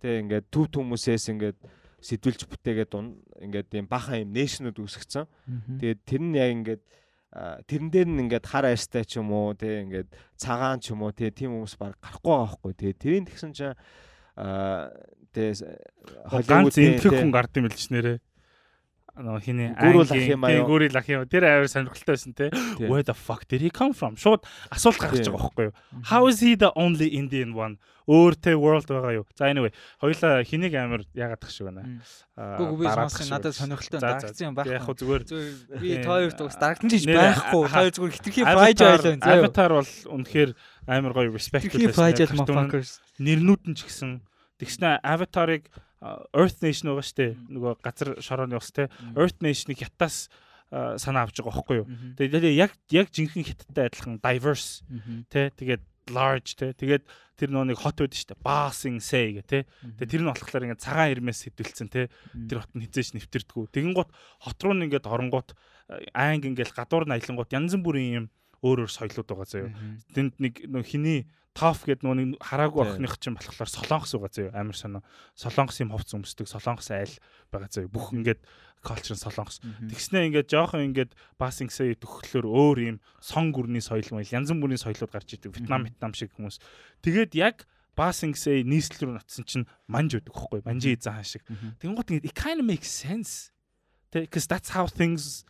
тэгээ 0.00 0.20
ингээд 0.24 0.46
төв 0.48 0.72
хүмүүсээс 0.72 1.24
ингээд 1.32 1.58
сэтвэлж 2.04 2.40
бүтээгээд 2.48 2.92
ингээд 3.44 3.68
ийм 3.72 3.88
бахан 3.88 4.20
ийм 4.22 4.30
нэшнүүд 4.36 4.76
үүсгэсэн. 4.76 5.24
Тэгээд 5.80 6.00
тэр 6.04 6.22
нь 6.22 6.36
яг 6.36 6.50
ингээд 6.52 6.82
тэрэн 7.66 7.90
дээр 7.90 8.08
нь 8.12 8.22
ингээд 8.28 8.46
хар 8.46 8.68
арьстай 8.68 9.02
ч 9.02 9.18
юм 9.18 9.32
уу 9.32 9.56
тэгээ 9.56 9.84
ингээд 9.88 10.08
цагаан 10.38 10.78
ч 10.78 10.92
юм 10.92 11.02
уу 11.02 11.10
тэгээ 11.10 11.34
тийм 11.34 11.50
хүмүүс 11.56 11.74
баг 11.80 11.98
гарахгүй 11.98 12.30
байгаа 12.30 12.46
байхгүй 12.46 12.72
тэгээ 12.78 13.00
тэрийн 13.00 13.26
тэгсэн 13.26 13.52
чинь 13.56 13.74
а 14.38 14.90
тэгээ 15.34 15.54
ганц 16.46 16.76
эмхэг 16.78 17.10
хүн 17.10 17.32
гард 17.34 17.52
юм 17.58 17.66
л 17.66 17.74
ч 17.74 17.90
нэрээ. 17.90 18.18
Нөө 19.14 19.38
тий, 19.46 19.54
юу? 20.58 20.66
гүрүүл 20.66 20.96
ах 20.98 21.06
юм. 21.06 21.22
Тэр 21.30 21.44
амар 21.46 21.70
сонирхолтой 21.70 22.14
байсан 22.18 22.34
те. 22.34 22.50
Where 22.82 23.06
the 23.06 23.14
fuck 23.14 23.46
did 23.46 23.62
he 23.62 23.70
come 23.70 23.94
from? 23.94 24.16
Шууд 24.18 24.42
асуулт 24.74 24.98
гаргаж 24.98 25.30
байгаа 25.30 25.38
байхгүй 25.38 25.64
юу? 25.70 25.74
How 26.10 26.26
is 26.26 26.42
he 26.42 26.56
the 26.58 26.72
only 26.74 27.14
Indian 27.14 27.54
one? 27.54 27.78
Өөр 28.10 28.34
те 28.34 28.58
world 28.58 28.90
байгаа 28.90 29.14
юу? 29.22 29.24
За 29.38 29.46
anyway, 29.46 29.70
хоёулаа 30.02 30.42
хэнийг 30.42 30.74
амар 30.74 31.06
яагаад 31.14 31.40
тах 31.46 31.54
шиг 31.54 31.70
байна. 31.70 32.02
Аа, 32.34 32.58
Гүг 32.58 32.74
би 32.82 32.90
сонсох 32.90 33.30
надад 33.30 33.54
сонирхолтой 33.54 34.00
дарагдсан 34.02 34.44
юм 34.50 34.54
Яг 34.58 34.66
байхгүй. 34.66 34.82
хөө 34.82 34.96
зүгээр 34.98 35.22
би 35.78 35.88
Тий. 35.94 36.02
тойрт 36.02 36.38
ус 36.42 36.56
дарагдан 36.58 36.90
ч 36.90 37.06
Нэр- 37.06 37.22
байхгүй. 37.22 37.64
Тойр 37.70 37.92
зүгээр 37.94 38.12
хитрхи 38.18 38.42
фрайж 38.42 38.78
байлаа 38.82 38.98
заяа. 38.98 39.38
Avatar 39.46 39.70
бол 39.78 39.90
үнэхээр 40.10 40.50
амар 40.90 41.12
гоё 41.14 41.30
respect 41.30 41.70
motherfuckers. 41.70 42.98
нэрнүүд 43.22 43.62
нь 43.70 43.76
ч 43.78 43.86
гэсэн 43.86 44.10
тэгснэ 44.58 44.98
Avatar-ыг 45.06 45.70
а, 45.70 45.78
Earth 46.36 46.60
Nation 46.60 46.92
байгаа 46.92 47.06
штэ. 47.06 47.34
Нөгөө 47.48 47.72
газар 47.80 48.08
шорооны 48.20 48.58
ус 48.60 48.70
те. 48.76 48.90
Earth 49.16 49.40
Nation-ыг 49.40 49.80
хятаас 49.80 50.28
санаа 51.00 51.24
авч 51.24 51.40
байгаа 51.40 51.54
байхгүй 51.54 51.76
юу? 51.80 51.88
Тэгээд 52.20 52.44
яг 52.52 52.72
яг 52.92 53.08
жинхэнэ 53.08 53.48
хятадтай 53.48 53.88
адилхан 53.88 54.20
diverse 54.20 54.84
те. 55.32 55.48
Тэгээд 55.56 55.82
large 56.12 56.60
те. 56.60 56.76
Тэгээд 56.76 57.04
тэр 57.40 57.48
нөгөө 57.48 57.68
нэг 57.72 57.78
хот 57.80 58.04
байдаг 58.04 58.20
штэ. 58.20 58.36
Basing 58.44 59.00
Say 59.00 59.40
гэх 59.40 59.48
те. 59.48 59.60
Тэгээд 59.96 60.12
тэр 60.12 60.22
нь 60.22 60.28
болохоор 60.28 60.64
ингээд 60.68 60.84
цагаан 60.84 61.12
ирмээс 61.16 61.40
хэдвэлцэн 61.48 61.88
те. 61.88 62.12
Тэр 62.32 62.60
хот 62.60 62.72
нь 62.76 62.84
хизээш 62.84 63.16
нэвтэрдэггүй. 63.16 63.72
Тэгэн 63.72 63.94
гут 63.96 64.12
хот 64.44 64.58
руу 64.60 64.76
ингээд 64.76 65.08
оронгууд 65.08 65.56
анги 66.12 66.52
ингээд 66.52 66.76
гадуур 66.76 67.08
нь 67.08 67.14
аялангууд 67.16 67.54
янз 67.54 67.72
бүрийн 67.80 68.12
юм 68.12 68.26
өөр 68.64 68.84
өөр 68.84 68.92
соёлууд 68.92 69.28
байгаа 69.28 69.48
заяа. 69.48 69.72
Тэнд 70.16 70.40
нэг 70.40 70.54
нөө 70.68 70.84
хиний 70.84 71.28
тоф 71.54 71.86
гэд 71.86 72.02
нөө 72.02 72.14
нэг 72.18 72.28
хараагүй 72.42 72.98
охиных 72.98 73.16
чинь 73.22 73.38
болохоор 73.38 73.70
солонгос 73.70 74.18
байгаа 74.18 74.34
заяа 74.34 74.58
амар 74.58 74.74
сонио 74.74 75.00
солонгос 75.38 75.78
юм 75.80 75.94
хувц 75.94 76.10
өмсдөг 76.10 76.50
солонгос 76.50 76.90
айл 76.90 77.14
байгаа 77.54 77.70
заяа 77.70 77.88
бүх 77.88 78.10
ингээд 78.10 78.42
нь 78.84 79.22
солонгос. 79.22 79.62
Тэгснэ 79.62 80.28
ингээд 80.28 80.50
жоохон 80.50 80.92
ингээд 80.92 81.16
басингсээ 81.40 81.96
төгхлөөр 82.04 82.44
өөр 82.44 82.78
юм 82.84 82.96
сон 83.22 83.48
гүрний 83.54 83.80
соёл 83.80 84.04
маяг 84.12 84.28
янз 84.28 84.52
бүрийн 84.52 84.82
соёлууд 84.82 85.14
гарч 85.14 85.38
идэг. 85.38 85.56
Вьетнам 85.56 85.88
вьетнам 85.88 86.12
шиг 86.12 86.36
хүмүүс. 86.36 86.60
Тэгээд 87.00 87.32
яг 87.32 87.64
басингсээ 87.96 88.66
нийслэл 88.66 89.08
рүү 89.08 89.14
натсан 89.16 89.46
чинь 89.48 89.66
манж 89.88 90.18
байдаг 90.18 90.34
хгүй 90.34 90.60
манжи 90.66 90.92
эзэн 90.92 91.14
хаан 91.14 91.24
шиг. 91.24 91.42
Мгм. 91.48 91.78
Тэнгууд 91.80 92.08
ингэ 92.12 92.26
it 92.28 92.34
kind 92.36 92.58
of 92.60 92.66
makes 92.66 92.90
sense. 92.90 93.54
Because 94.10 94.46
that's 94.46 94.74
how 94.74 94.86
things 94.86 95.46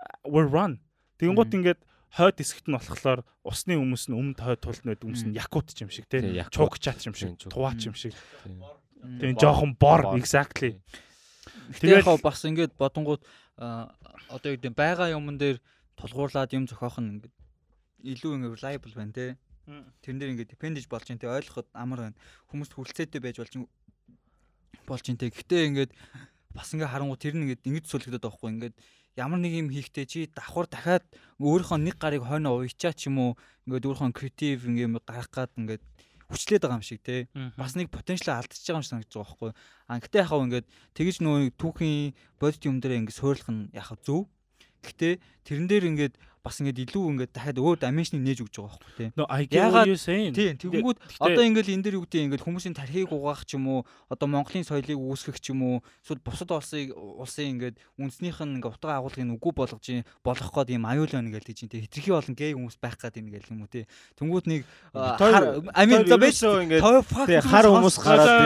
uh, 0.00 0.28
were 0.28 0.46
run. 0.46 0.78
Тэнгууд 1.18 1.50
Мгм. 1.50 1.58
ингээд 1.64 1.80
хойд 2.16 2.36
хэсэгт 2.40 2.66
нь 2.66 2.76
болохоор 2.80 3.20
усны 3.44 3.76
хүмүүс 3.76 4.08
нь 4.08 4.16
өмнөд 4.16 4.40
хойд 4.40 4.60
тулд 4.64 4.82
нэд 4.88 5.04
хүмүүс 5.04 5.24
нь 5.28 5.36
якут 5.36 5.68
ч 5.76 5.84
юм 5.84 5.92
шиг 5.92 6.08
Тий, 6.08 6.24
тий. 6.24 6.40
Чуугчаат 6.48 6.96
ч 7.04 7.12
юм 7.12 7.16
шиг, 7.16 7.36
Тий, 7.36 7.52
туваач 7.52 7.84
юм 7.84 7.92
шиг. 7.92 8.16
Бор. 9.04 9.36
жоохон 9.36 9.76
бор 9.76 10.16
exactly. 10.16 10.80
Тэгээ 11.76 12.00
Тэгэл- 12.00 12.08
яг 12.08 12.22
бас 12.24 12.40
ингээд 12.42 12.72
бодонгууд 12.80 13.22
одоо 13.60 14.48
юу 14.48 14.56
гэдэг 14.56 14.72
нь 14.72 14.78
байгаа 14.80 15.12
юмн 15.12 15.36
дээр 15.36 15.60
тулгуурлаад 16.00 16.50
юм 16.56 16.64
зохиох 16.66 16.98
нь 16.98 17.20
ингээд 17.20 17.34
илүү 18.16 18.32
ингээд 18.40 18.56
reliable 18.56 18.94
байна 18.96 19.12
те. 19.12 19.36
Тэрэн 20.02 20.18
дээр 20.18 20.32
ингээд 20.32 20.52
depend 20.56 20.80
хийж 20.80 20.88
болж 20.88 21.06
юм 21.12 21.18
те 21.20 21.28
ойлгоход 21.28 21.68
амар 21.76 22.00
байна. 22.10 22.16
Хүмүүст 22.50 22.72
хүлцээтэй 22.74 23.20
байж 23.20 23.36
болж 23.38 23.52
болж 24.88 25.04
юм 25.10 25.16
те. 25.20 25.30
Гэхдээ 25.30 25.62
ингээд 25.68 25.92
бас 26.54 26.72
ингээд 26.72 26.90
харангуй 26.92 27.18
тэр 27.20 27.34
нь 27.36 27.44
ингээд 27.50 27.66
ингэж 27.66 27.84
сүлгдэд 27.90 28.22
байгаа 28.24 28.36
хгүй 28.40 28.50
ингээд 28.56 28.76
ямар 29.16 29.40
нэг 29.40 29.52
юм 29.56 29.68
хийхдээ 29.72 30.06
чи 30.06 30.28
давхар 30.28 30.68
дахиад 30.68 31.04
өөрийнхөө 31.40 31.78
нэг 31.80 31.96
гарыг 31.96 32.22
хойно 32.28 32.52
уячаа 32.60 32.92
ч 32.92 33.08
юм 33.08 33.16
уу 33.18 33.30
ингээд 33.64 33.88
өөрийнхөө 33.88 34.12
креатив 34.12 34.68
ингээд 34.68 34.86
юм 34.86 35.00
гаргах 35.00 35.32
гад 35.32 35.52
ингээд 35.56 35.82
хүчлээд 36.28 36.62
байгаа 36.62 36.78
юм 36.78 36.84
шиг 36.84 37.00
те. 37.00 37.26
бас 37.56 37.72
нэг 37.74 37.88
потенциал 37.88 38.42
алдчихж 38.42 38.66
байгаа 38.66 38.76
юм 38.76 38.84
шиг 38.84 38.92
санагдаж 38.92 39.14
байгаа 39.14 39.24
байхгүй. 39.24 39.52
А 39.88 40.00
гэтээ 40.02 40.22
яхав 40.26 40.44
ингээд 40.44 40.66
тэгэж 40.92 41.16
нөө 41.22 41.38
түүхийн 41.56 42.14
бодит 42.36 42.62
юм 42.66 42.76
дээр 42.82 42.98
ингээд 43.00 43.18
суйрлах 43.18 43.50
нь 43.54 43.70
яхав 43.72 43.98
зөв. 44.02 44.28
Гэтээ 44.82 45.12
тэрэн 45.46 45.66
дээр 45.70 45.84
ингээд 45.90 46.14
бас 46.46 46.62
ингээд 46.62 46.78
илүү 46.86 47.04
ингээд 47.10 47.32
дахиад 47.34 47.58
өөр 47.58 47.76
dimension 47.82 48.22
нээж 48.22 48.38
өгч 48.46 48.54
байгаа 48.62 48.78
байхгүй 48.78 48.92
тий. 48.94 49.08
No 49.18 49.26
I 49.26 49.42
get 49.50 49.66
Ягаад-. 49.66 49.90
Тийм 50.30 50.54
тэгэнгүүт 50.62 50.98
одоо 51.18 51.42
ингээд 51.42 51.68
энэ 51.74 51.82
дээр 51.82 51.96
юу 51.98 52.06
гэдэг 52.06 52.22
ингээд 52.30 52.44
хүмүүсийн 52.46 52.74
тархийг 52.78 53.10
угаах 53.10 53.42
ч 53.42 53.58
юм 53.58 53.66
уу 53.66 53.80
одоо 54.06 54.30
Монголын 54.30 54.62
соёлыг 54.62 54.94
үүсгэх 54.94 55.42
ч 55.42 55.50
юм 55.50 55.66
уу 55.66 55.76
эсвэл 56.06 56.22
бусад 56.22 56.54
улсыг 56.54 56.94
улсын 56.94 57.58
ингээд 57.58 57.76
үндснийх 57.98 58.38
нь 58.46 58.62
ингээд 58.62 58.78
утга 58.78 58.94
агуулгыг 59.02 59.26
үгүй 59.42 59.52
болгож 59.58 59.82
юм 59.90 60.06
болох 60.22 60.50
гээд 60.54 60.78
юм 60.78 60.86
аюул 60.86 61.10
байна 61.10 61.34
гэж 61.34 61.44
тийж 61.50 61.60
тий. 61.66 61.82
Хитрхи 61.90 62.10
болон 62.14 62.34
гей 62.38 62.54
хүмүүс 62.54 62.76
байх 62.78 62.94
гээд 63.02 63.18
юм 63.18 63.26
гэл 63.34 63.50
юм 63.50 63.60
уу 63.66 63.70
тий. 63.74 63.84
Тэнгүүд 64.14 64.46
нэг 64.46 64.62
а, 64.94 65.18
Битээр- 65.18 65.34
хар- 65.34 65.50
I 65.74 65.82
mean 65.90 66.06
the 66.06 66.14
best 66.14 66.38
ерөөсөө 66.46 66.62
ингээд 66.62 66.82
хар 67.42 67.66
хүмүүс 67.66 67.96
За, 67.96 68.04
гараад 68.06 68.28
за, 68.28 68.36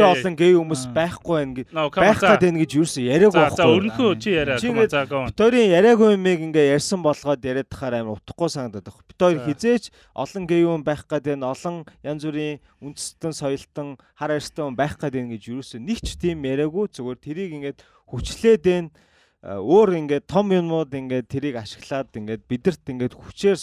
яа. 0.00 0.12
олон 0.14 0.34
гей 0.38 0.52
хүмүүс 0.56 0.82
байхгүй 0.94 1.36
байх 1.74 2.18
За 2.20 2.26
гад 2.32 2.40
байна 2.44 2.58
гэж 2.62 2.70
ерөөсөө 2.78 3.04
яриаг 3.04 3.32
за 3.34 3.40
байхгүй. 3.44 3.72
өрнөхөө 3.74 4.10
чи 4.22 4.30
яриа. 4.32 4.56
Ингээд 4.58 4.90
За 4.94 5.02
go 5.04 5.16
on. 5.20 5.28
Битόρийн 5.34 5.68
яриагүй 5.74 6.08
юмыг 6.14 6.40
ингээ 6.54 6.78
ярьсан 6.78 7.02
болгоод 7.02 7.42
яриад 7.42 7.66
тахаар 7.66 8.06
амар 8.06 8.22
утгагүй 8.22 8.46
санагдаад 8.46 8.86
байна. 8.86 9.10
Битоор 9.10 9.34
За. 9.34 9.46
хизээч 9.50 9.84
олон 10.14 10.44
гей 10.46 10.62
хүн 10.62 10.86
байх 10.86 11.02
гад 11.10 11.26
байна. 11.26 11.50
Олон 11.50 11.82
янз 12.06 12.22
бүрийн 12.22 12.62
үндэстэн 12.78 13.34
соёлтон 13.34 13.98
хар 14.14 14.38
арьстай 14.38 14.62
хүн 14.62 14.78
байх 14.78 14.94
гад 14.94 15.18
байна 15.18 15.34
гэж 15.34 15.50
ерөөсөө 15.50 15.80
нэг 15.82 15.98
ч 15.98 16.14
тийм 16.14 16.46
яриагүй 16.46 16.86
зүгээр 16.94 17.18
тэрийг 17.18 17.50
ингээд 17.58 17.78
хүчлээд. 18.06 18.94
А, 19.42 19.58
Өөр 19.58 19.98
ингээд 20.06 20.24
том 20.30 20.54
юмнууд 20.54 20.94
ингээд 20.94 21.26
тэрийг 21.26 21.58
ашиглаад 21.58 22.14
ингээд 22.14 22.46
бидэрт 22.46 22.86
ингээд 22.86 23.18
хүчээр 23.18 23.58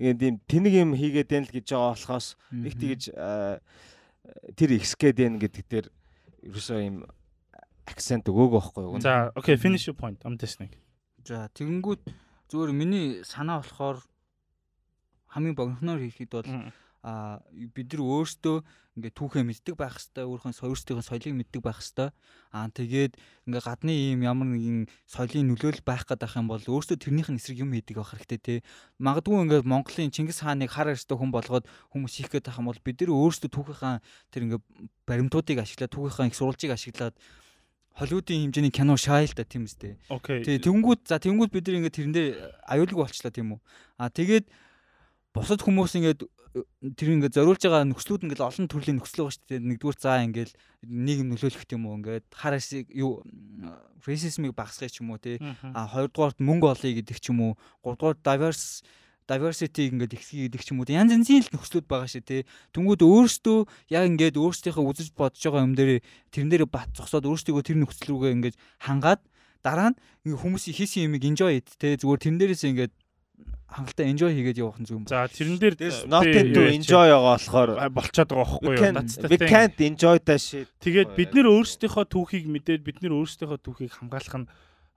ингээд 0.00 0.20
юм 0.24 0.36
тэнэг 0.48 0.74
юм 0.80 0.90
хийгээд 0.96 1.28
байна 1.30 1.46
л 1.46 1.54
гэж 1.54 1.66
байгаа 1.70 1.92
болохоос 1.94 2.26
нэг 2.50 2.74
тэгж 2.80 3.02
а, 3.14 3.60
тэр 4.56 4.80
ихсгээд 4.80 5.16
байна 5.20 5.38
гэдэг 5.38 5.64
дээр 5.68 5.86
ерөөсөө 6.48 6.78
юм 6.80 7.04
акцент 7.86 8.26
өгөөг 8.26 8.50
байхгүй 8.56 8.82
юу? 8.82 8.98
За 8.98 9.30
okay 9.38 9.54
finish 9.54 9.86
your 9.86 9.94
point. 9.94 10.18
I'm 10.24 10.34
listening. 10.40 10.74
За 11.24 11.48
тэгэнгүүт 11.52 12.02
зүгээр 12.48 12.72
миний 12.72 13.20
санаа 13.24 13.60
болохоор 13.60 14.00
хамгийн 15.28 15.56
богинохноор 15.56 16.00
хэлэхэд 16.00 16.32
бол 16.32 16.48
а 17.00 17.40
бид 17.54 17.96
нар 17.96 18.02
өөрсдөө 18.04 18.56
ингээ 19.00 19.16
түүхээ 19.16 19.44
мэддэг 19.48 19.74
байх 19.78 19.96
хэвээр 19.96 20.28
өөрийнхөө 20.28 20.60
соёлтойгоо 20.60 21.00
соёлыг 21.00 21.32
мэддэг 21.32 21.62
байх 21.64 21.80
хэвээр 21.80 22.12
аа 22.52 22.68
тэгээд 22.68 23.12
ингээ 23.48 23.62
гадны 23.64 23.92
ийм 23.96 24.20
ямар 24.20 24.52
нэгэн 24.52 24.84
соёлын 25.08 25.48
нөлөөлөл 25.48 25.80
байх 25.86 26.04
гэдэг 26.04 26.36
юм 26.36 26.52
бол 26.52 26.60
өөрсдөө 26.60 27.00
тэрнийх 27.00 27.32
нь 27.32 27.40
эсрэг 27.40 27.64
юм 27.64 27.72
хийдэг 27.72 27.96
байх 27.96 28.12
хэрэгтэй 28.12 28.40
те. 28.44 28.54
Магадгүй 29.00 29.40
ингээ 29.48 29.64
Монголын 29.64 30.12
Чингис 30.12 30.44
хааныг 30.44 30.68
хар 30.76 30.92
арьстай 30.92 31.16
хүн 31.16 31.32
болгоод 31.32 31.64
хүмүүс 31.88 32.12
хийх 32.20 32.28
байх 32.36 32.60
юм 32.60 32.68
бол 32.68 32.84
бид 32.84 33.00
нар 33.00 33.16
өөрсдөө 33.16 33.48
түүхийнхаа 33.48 33.96
тэр 34.28 34.42
ингээ 34.44 34.60
баримтуудыг 35.08 35.64
ашиглаад 35.64 35.94
түүхийнхаа 35.96 36.28
их 36.28 36.36
сурвалжийг 36.36 36.76
ашиглаад 36.76 37.16
Холливуудын 37.98 38.50
хэмжээний 38.50 38.74
кино 38.74 38.94
шайл 38.96 39.32
та 39.34 39.44
тийм 39.44 39.66
үстэй. 39.66 39.98
Тий, 40.46 40.58
тэнгүүд 40.62 41.10
за 41.10 41.18
тэнгүүд 41.18 41.50
бид 41.50 41.68
ингээд 41.68 41.96
тэрэн 41.96 42.14
дээр 42.14 42.28
аюулгүй 42.70 43.02
болчлаа 43.02 43.32
тийм 43.34 43.58
үү. 43.58 43.60
А 43.98 44.08
тэгээд 44.08 44.46
бусад 45.34 45.60
хүмүүс 45.60 45.98
ингээд 45.98 46.20
э, 46.24 46.62
тэр 46.96 47.08
ингээд 47.18 47.36
зориулж 47.36 47.60
байгаа 47.60 47.86
нөхцлүүд 47.90 48.24
ингээд 48.30 48.46
олон 48.46 48.66
төрлийн 48.70 48.98
нөхцөл 49.02 49.28
байгаа 49.28 49.34
шүү 49.36 49.46
дээ. 49.50 49.60
Нэгдүгээр 49.68 49.98
заа 50.00 50.18
ингээд 50.24 50.50
нийгэм 50.86 51.28
нөлөөлөх 51.34 51.64
тийм 51.66 51.82
үү 51.86 51.96
ингээд 52.00 52.26
хар 52.30 52.54
арсыг 52.56 52.86
юу 52.94 53.20
рейсизмыг 54.06 54.56
багасгах 54.56 54.90
ч 54.90 55.02
юм 55.02 55.12
уу 55.12 55.20
тий. 55.20 55.36
А 55.74 55.86
хоёрдугаарт 55.90 56.40
мөнгө 56.40 56.72
олъё 56.72 56.94
гэдэг 56.98 57.18
ч 57.20 57.30
юм 57.30 57.42
уу. 57.42 57.52
Гуравдугаар 57.84 58.16
diverse 58.22 58.86
diversity 59.30 59.86
ингээд 59.94 60.18
ихсгий 60.18 60.50
гэдэг 60.50 60.62
ч 60.66 60.74
юм 60.74 60.82
уу 60.82 60.90
янз 60.90 61.14
янзын 61.14 61.46
л 61.46 61.52
нөхцлүүд 61.54 61.86
байгаа 61.86 62.10
шүү 62.10 62.26
те 62.26 62.42
тэнгууд 62.74 63.02
өөрсдөө 63.06 63.58
яг 63.94 64.04
ингээд 64.10 64.36
өөрсдийнхөө 64.42 64.90
үзэж 64.90 65.08
бодож 65.14 65.38
байгаа 65.38 65.66
юм 65.70 65.74
дээр 65.78 66.02
тэрэн 66.34 66.50
дээр 66.50 66.66
бат 66.66 66.90
зогсоод 66.98 67.30
өөрсдөө 67.30 67.62
тэр 67.62 67.78
нөхцөл 67.78 68.10
рүүгээ 68.10 68.34
ингээд 68.34 68.56
хангаад 68.82 69.22
дараа 69.62 69.94
нь 69.94 69.98
хүмүүсийн 70.34 70.74
хийсэн 70.74 71.06
юмыг 71.06 71.22
enjoy 71.22 71.62
ит 71.62 71.70
те 71.78 71.94
зүгээр 71.94 72.20
тэрэн 72.26 72.38
дээрээс 72.42 72.64
ингээд 72.66 72.92
хангалттай 73.70 74.10
enjoy 74.10 74.34
хийгээд 74.34 74.58
явах 74.58 74.82
нь 74.82 74.86
зүг 74.88 74.96
юм. 74.98 75.06
За 75.06 75.30
тэрэн 75.30 75.58
дээр 75.62 75.74
not 76.10 76.26
into 76.26 76.66
enjoy 76.66 77.06
байгаа 77.06 77.38
болохоор 77.38 77.70
болчиход 77.94 78.30
байгаа 78.34 78.58
байхгүй 78.58 78.74
юу? 78.74 78.94
That's 78.98 79.14
the 79.14 79.28
we 79.30 79.38
thing. 79.38 79.50
can't 79.50 79.78
enjoy 79.78 80.16
that 80.26 80.42
shit. 80.42 80.66
Тэгээд 80.82 81.14
бид 81.14 81.30
нэр 81.38 81.46
өөрсдийнхөө 81.54 82.04
түүхийг 82.10 82.46
мэдээд 82.50 82.82
бид 82.82 82.98
нэр 82.98 83.14
өөрсдийнхөө 83.14 83.58
түүхийг 83.62 83.94
хамгаалах 83.94 84.36
нь 84.42 84.50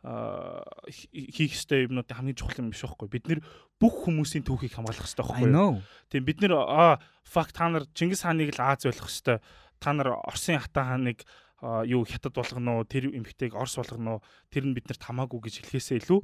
хийх 0.04 1.56
ёстой 1.56 1.88
юмнуудын 1.88 2.18
хамгийн 2.20 2.36
чухал 2.36 2.60
юм 2.60 2.76
биш 2.76 2.84
байхгүй 2.84 3.08
бид 3.08 3.26
нэр 3.32 3.40
бүх 3.80 4.04
хүмүүсийн 4.04 4.44
түүхийг 4.44 4.76
хамгаалах 4.76 5.08
ёстой 5.08 5.24
байхгүй 5.24 5.48
юу? 5.48 5.80
Тийм 6.12 6.24
бид 6.28 6.40
нэр 6.44 6.54
аа 6.60 7.00
факт 7.24 7.56
та 7.56 7.72
нар 7.72 7.88
Чингис 7.96 8.28
хааныг 8.28 8.52
л 8.52 8.62
Аз 8.62 8.84
ойлгох 8.84 9.08
ёстой. 9.08 9.40
Та 9.80 9.96
нар 9.96 10.20
Оросын 10.28 10.60
хатан 10.60 10.86
хааныг 10.92 11.24
аа, 11.64 11.88
юу 11.88 12.04
хятад 12.04 12.36
болгоно 12.36 12.84
уу? 12.84 12.88
Тэр 12.88 13.16
эмгтэйг 13.16 13.56
Орос 13.56 13.80
болгоно 13.80 14.20
уу? 14.20 14.24
Тэр 14.52 14.68
нь 14.68 14.76
биднэрт 14.76 15.00
хамаагүй 15.00 15.40
гэж 15.48 15.64
хэлхээсээ 15.64 16.04
илүү 16.04 16.20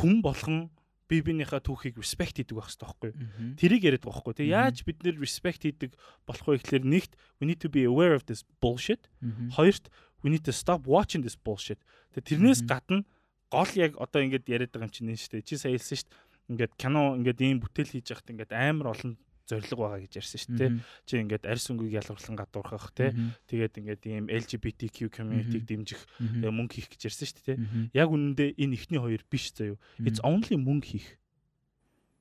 хүн 0.00 0.24
болгон 0.24 0.72
бие 1.04 1.20
биенийхээ 1.20 1.60
түүхийг 1.60 2.00
respect 2.00 2.40
хийдэг 2.40 2.56
байх 2.56 2.72
хэрэгтэй 2.72 2.88
байхгүй 2.88 3.10
юу? 3.12 3.20
Тэрийг 3.60 3.82
яриад 3.84 4.04
байгаа 4.08 4.24
байхгүй. 4.24 4.48
Мгм. 4.48 4.56
яаж 4.56 4.76
бид 4.88 4.98
нэр 5.04 5.16
respect 5.20 5.60
хийдэг 5.68 5.92
болох 6.24 6.48
вэ 6.48 6.56
гэхэлэр 6.64 6.84
нэгт 6.88 7.12
we 7.40 7.44
need 7.44 7.60
to 7.60 7.68
be 7.68 7.84
aware 7.84 8.16
of 8.16 8.24
this 8.24 8.40
bullshit. 8.64 9.12
Хоёрт 9.52 9.92
we 10.24 10.32
need 10.32 10.44
to 10.48 10.52
stop 10.52 10.88
watching 10.88 11.20
this 11.20 11.36
bullshit. 11.36 11.78
Тэг 12.16 12.24
тэрнээс 12.24 12.64
гадна 12.64 13.04
гол 13.52 13.70
яг 13.76 14.00
одоо 14.00 14.24
ингэж 14.24 14.48
яриад 14.48 14.72
байгаа 14.72 14.88
юм 14.88 14.94
чинь 14.96 15.12
шүү 15.12 15.38
дээ. 15.38 15.46
Чи 15.46 15.54
сая 15.60 15.76
хэлсэн 15.76 16.08
дээ. 16.08 16.16
Ингээд 16.50 16.72
кино 16.80 17.14
ингээд 17.20 17.40
ийм 17.44 17.60
бүтээл 17.60 17.92
хийж 17.92 18.16
яхад 18.16 18.32
ингээд 18.32 18.52
амар 18.56 18.96
олон 18.96 19.20
зориг 19.44 19.68
байгаа 19.76 20.00
гэж 20.00 20.12
ярьсан 20.16 20.40
шүү 20.40 20.56
дээ. 20.56 20.70
Чи 21.04 21.14
ингээд 21.20 21.44
арьс 21.44 21.68
өнгөийг 21.68 22.00
ялгарлан 22.00 22.36
гадуурхах 22.40 22.88
те. 22.96 23.12
Тэгээд 23.52 23.78
ингээд 23.84 24.02
ийм 24.08 24.24
LGBTQ 24.32 25.12
community-г 25.12 25.64
дэмжих 25.68 26.00
тэгээ 26.16 26.52
мөнгө 26.56 26.74
хийх 26.80 26.88
гэж 26.88 27.00
ярьсан 27.12 27.28
шүү 27.28 27.44
дээ. 27.44 27.58
Яг 27.92 28.08
үнэндээ 28.08 28.56
энэ 28.56 28.74
ихний 28.80 29.00
хоёр 29.00 29.22
биш 29.28 29.52
заяо. 29.52 29.76
It's 30.00 30.24
only 30.24 30.56
мөнгө 30.56 30.88
хийх. 30.88 31.08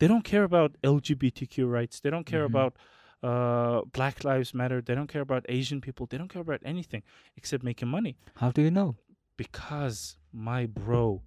They 0.04 0.12
don't 0.12 0.28
care 0.28 0.44
about 0.44 0.76
LGBTQ 0.84 1.64
rights. 1.72 2.04
They 2.04 2.12
don't 2.12 2.28
care 2.28 2.44
about 2.44 2.76
Uh, 3.24 3.82
Black 3.94 4.24
Lives 4.24 4.54
Matter. 4.54 4.82
They 4.82 4.96
don't 4.96 5.08
care 5.08 5.22
about 5.22 5.46
Asian 5.48 5.80
people. 5.80 6.06
They 6.06 6.18
don't 6.18 6.28
care 6.28 6.42
about 6.42 6.62
anything 6.66 7.04
except 7.38 7.64
making 7.64 7.88
money. 7.88 8.18
How 8.36 8.52
do 8.52 8.62
you 8.62 8.72
know? 8.72 8.98
Because 9.38 10.18
my 10.34 10.66
bro, 10.66 11.22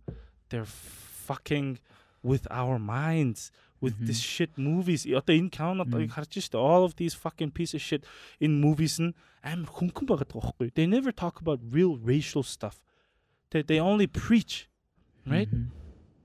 they're 0.51 0.67
fucking 0.67 1.79
with 2.23 2.47
our 2.51 2.79
minds 2.79 3.51
with 3.81 3.95
mm-hmm. 3.95 4.07
this 4.07 4.21
shit 4.21 4.57
movies. 4.59 5.07
Mm-hmm. 5.07 6.57
All 6.57 6.85
of 6.85 6.97
these 6.97 7.15
fucking 7.15 7.51
piece 7.53 7.75
of 7.75 7.81
shit 7.81 8.05
in 8.41 8.61
movies. 8.61 9.01
They 10.75 10.87
never 10.87 11.13
talk 11.13 11.41
about 11.41 11.61
real 11.71 11.97
racial 11.97 12.43
stuff. 12.43 12.83
They, 13.51 13.63
they 13.63 13.81
only 13.81 14.07
preach, 14.07 14.69
right? 15.27 15.49
Mm-hmm. 15.49 15.71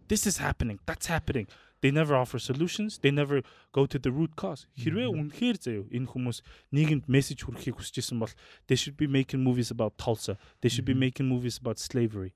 This 0.08 0.26
is 0.28 0.38
happening. 0.38 0.80
That's 0.86 1.06
happening. 1.06 1.48
they 1.83 1.91
never 1.91 2.15
offer 2.17 2.39
solutions 2.41 2.99
they 2.99 3.11
never 3.11 3.43
go 3.73 3.87
to 3.87 3.99
the 3.99 4.11
root 4.11 4.33
cause 4.37 4.67
хэрвээ 4.79 5.07
Mhm. 5.13 5.17
үнэхээр 5.31 5.57
заяо 5.61 5.85
энэ 5.93 6.09
хүмүүс 6.09 6.43
нийгэмд 6.73 7.05
мессеж 7.09 7.45
хүргэхийг 7.45 7.77
хүсэж 7.77 7.99
исэн 8.01 8.19
бол 8.19 8.33
they 8.67 8.77
should 8.77 8.97
be 8.97 9.07
making 9.07 9.43
movies 9.45 9.71
about 9.71 9.97
Tulsa 9.99 10.39
they 10.61 10.71
should 10.73 10.85
be 10.89 10.95
Mhm. 10.95 11.01
making 11.07 11.27
movies 11.29 11.59
about 11.59 11.79
slavery 11.79 12.33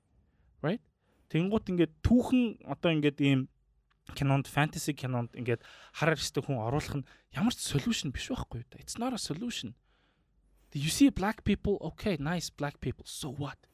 right 0.61 0.81
тэнгуут 1.29 1.65
ингээд 1.69 1.91
түүхэн 2.05 2.61
одоо 2.69 2.91
ингээд 2.93 3.17
ийм 3.19 3.47
кинонд 4.13 4.45
fantasy 4.47 4.93
кинонд 4.93 5.31
ингээд 5.33 5.61
хараар 5.95 6.19
өстэй 6.19 6.43
хүн 6.43 6.59
оруулах 6.59 7.01
нь 7.01 7.05
ямар 7.33 7.53
ч 7.55 7.63
solution 7.65 8.11
биш 8.11 8.29
байхгүй 8.29 8.61
юу 8.61 8.77
it's 8.77 8.97
not 8.99 9.13
a 9.13 9.17
solution 9.17 9.73
you 10.73 10.89
see 10.89 11.09
black 11.09 11.43
people 11.43 11.75
okay 11.81 12.15
nice 12.19 12.49
black 12.49 12.79
people 12.79 13.03
so 13.05 13.27
what 13.29 13.57
Чи 13.61 13.67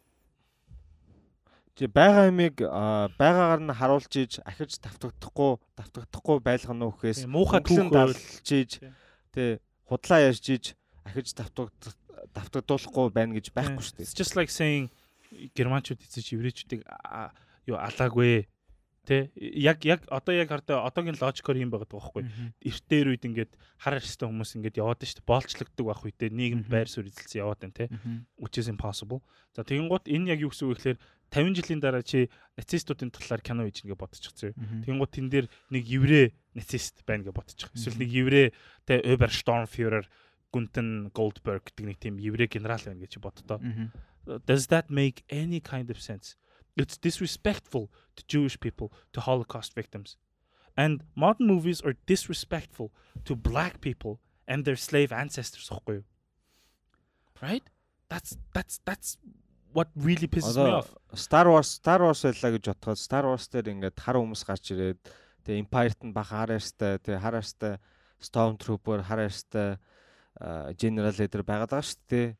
Байгаа 1.80 2.28
юмыг 2.28 2.60
аа, 2.68 3.08
байгаагаар 3.16 3.62
нь 3.64 3.72
харуулж 3.72 4.12
иж 4.20 4.32
ахиж 4.44 4.76
давтагдахгүй 4.84 5.56
давтагдахгүй 5.78 6.38
байлгах 6.44 6.76
нь 6.76 6.84
үхээс 6.84 7.20
Тийм, 7.24 7.32
муухай 7.32 7.60
мөнгөлөн 7.64 7.88
түүх 7.88 7.96
байвал 7.96 8.12
далж 8.12 8.48
иж 8.52 8.70
Тийм. 8.76 8.92
тий 9.32 9.50
худлаа 9.88 10.20
ярьж 10.20 10.44
иж 10.52 10.64
ахиж 11.08 11.32
давтагд 11.32 11.96
давтагдуулахгүй 12.36 13.06
байна 13.10 13.32
гэж 13.40 13.50
байхгүй 13.56 13.82
шүү 13.82 13.96
дээ. 14.04 14.12
Just 14.12 14.36
like 14.36 14.52
saying 14.52 14.92
германчууд 15.56 16.00
эцэж 16.04 16.36
еврейчүүдийг 16.36 16.84
юу 17.66 17.76
алаагүй 17.80 18.46
тэ 19.02 19.34
яг 19.38 19.82
яг 19.82 20.06
одоо 20.06 20.34
яг 20.34 20.54
хардаа 20.54 20.86
одоогийн 20.86 21.18
логикоор 21.18 21.58
юм 21.58 21.74
байгаа 21.74 21.90
байхгүй. 21.90 22.22
Мгм. 22.22 22.54
эртээр 22.62 23.06
үед 23.10 23.26
ингээд 23.26 23.52
хар 23.82 23.98
арьстай 23.98 24.30
хүмүүс 24.30 24.54
ингээд 24.62 24.78
яваад 24.78 25.02
дээ 25.02 25.26
боолчлогддог 25.26 25.86
байх 25.90 26.02
үедээ 26.06 26.30
нийгэмд 26.30 26.66
байр 26.70 26.86
суурь 26.86 27.10
эзэлсэн 27.10 27.42
яваад 27.42 27.60
байна 27.66 27.74
тэ. 27.74 27.90
Which 28.38 28.62
is 28.62 28.70
impossible. 28.70 29.26
За 29.58 29.66
тэгин 29.66 29.90
гут 29.90 30.06
энэ 30.06 30.38
яг 30.38 30.46
юу 30.46 30.54
гэсэн 30.54 30.70
үг 30.70 30.78
гэхээр 30.78 30.98
50 31.34 31.58
жилийн 31.58 31.80
дараа 31.82 32.04
чи 32.06 32.30
нацистуудын 32.54 33.10
талаар 33.10 33.42
кино 33.42 33.66
хийж 33.66 33.82
ингээ 33.82 33.98
бодчихсон 33.98 34.54
юм 34.54 34.84
тэгин 34.86 35.00
гут 35.02 35.12
тэн 35.16 35.26
дээр 35.32 35.46
нэг 35.72 35.84
еврей 35.88 36.36
нацист 36.54 37.02
байна 37.02 37.26
гэж 37.26 37.34
бодчих 37.34 37.72
эсвэл 37.74 37.98
нэг 37.98 38.10
еврей 38.12 38.46
тэ 38.86 39.00
Obersturmführer 39.02 40.06
Гүнтэн 40.52 41.10
Голдберг 41.16 41.72
гэдэг 41.72 41.84
нэг 41.88 41.98
тийм 41.98 42.20
еврей 42.20 42.46
генерал 42.46 42.84
байна 42.84 43.00
гэж 43.00 43.16
боддоо. 43.18 43.58
Does 44.46 44.68
that 44.68 44.92
make 44.92 45.24
any 45.32 45.58
kind 45.58 45.88
of 45.90 45.98
sense? 45.98 46.36
It's 46.76 46.96
disrespectful 46.96 47.90
to 48.16 48.24
Jewish 48.26 48.58
people, 48.58 48.92
to 49.12 49.20
Holocaust 49.20 49.74
victims. 49.74 50.16
And 50.76 51.04
modern 51.14 51.46
movies 51.46 51.82
are 51.82 51.94
disrespectful 52.06 52.92
to 53.24 53.36
black 53.36 53.80
people 53.80 54.20
and 54.48 54.64
their 54.64 54.76
slave 54.76 55.12
ancestors. 55.12 55.70
Right? 57.42 57.64
That's 58.08 58.36
that's 58.54 58.80
that's 58.84 59.16
what 59.72 59.88
really 59.96 60.28
pisses 60.28 60.56
me 60.56 60.70
off. 60.70 60.94
Star 61.14 61.48
Wars 61.48 61.68
Star 61.80 62.00
Wars 62.00 62.22
байлаа 62.24 62.52
гэж 62.56 62.64
бодоход 62.72 62.98
Star 63.00 63.24
Wars 63.24 63.48
дээр 63.48 63.72
ингээд 63.72 63.96
хар 64.00 64.16
хүмүүс 64.20 64.44
гарч 64.44 64.72
ирээд 64.72 65.00
тэгээ 65.44 65.60
Empire-т 65.64 66.00
нь 66.04 66.12
бахан 66.12 66.38
хар 66.44 66.50
ярьстай 66.56 67.00
тэгээ 67.00 67.20
хар 67.24 67.36
ярьстай 67.40 67.74
Stormtrooper 68.20 69.00
хар 69.00 69.24
ярьстай 69.28 69.80
аа, 70.40 70.72
General 70.76 71.12
Leader 71.16 71.42
байгаад 71.42 71.72
байгаа 71.72 71.88
шүү 71.88 72.00
дээ. 72.08 72.36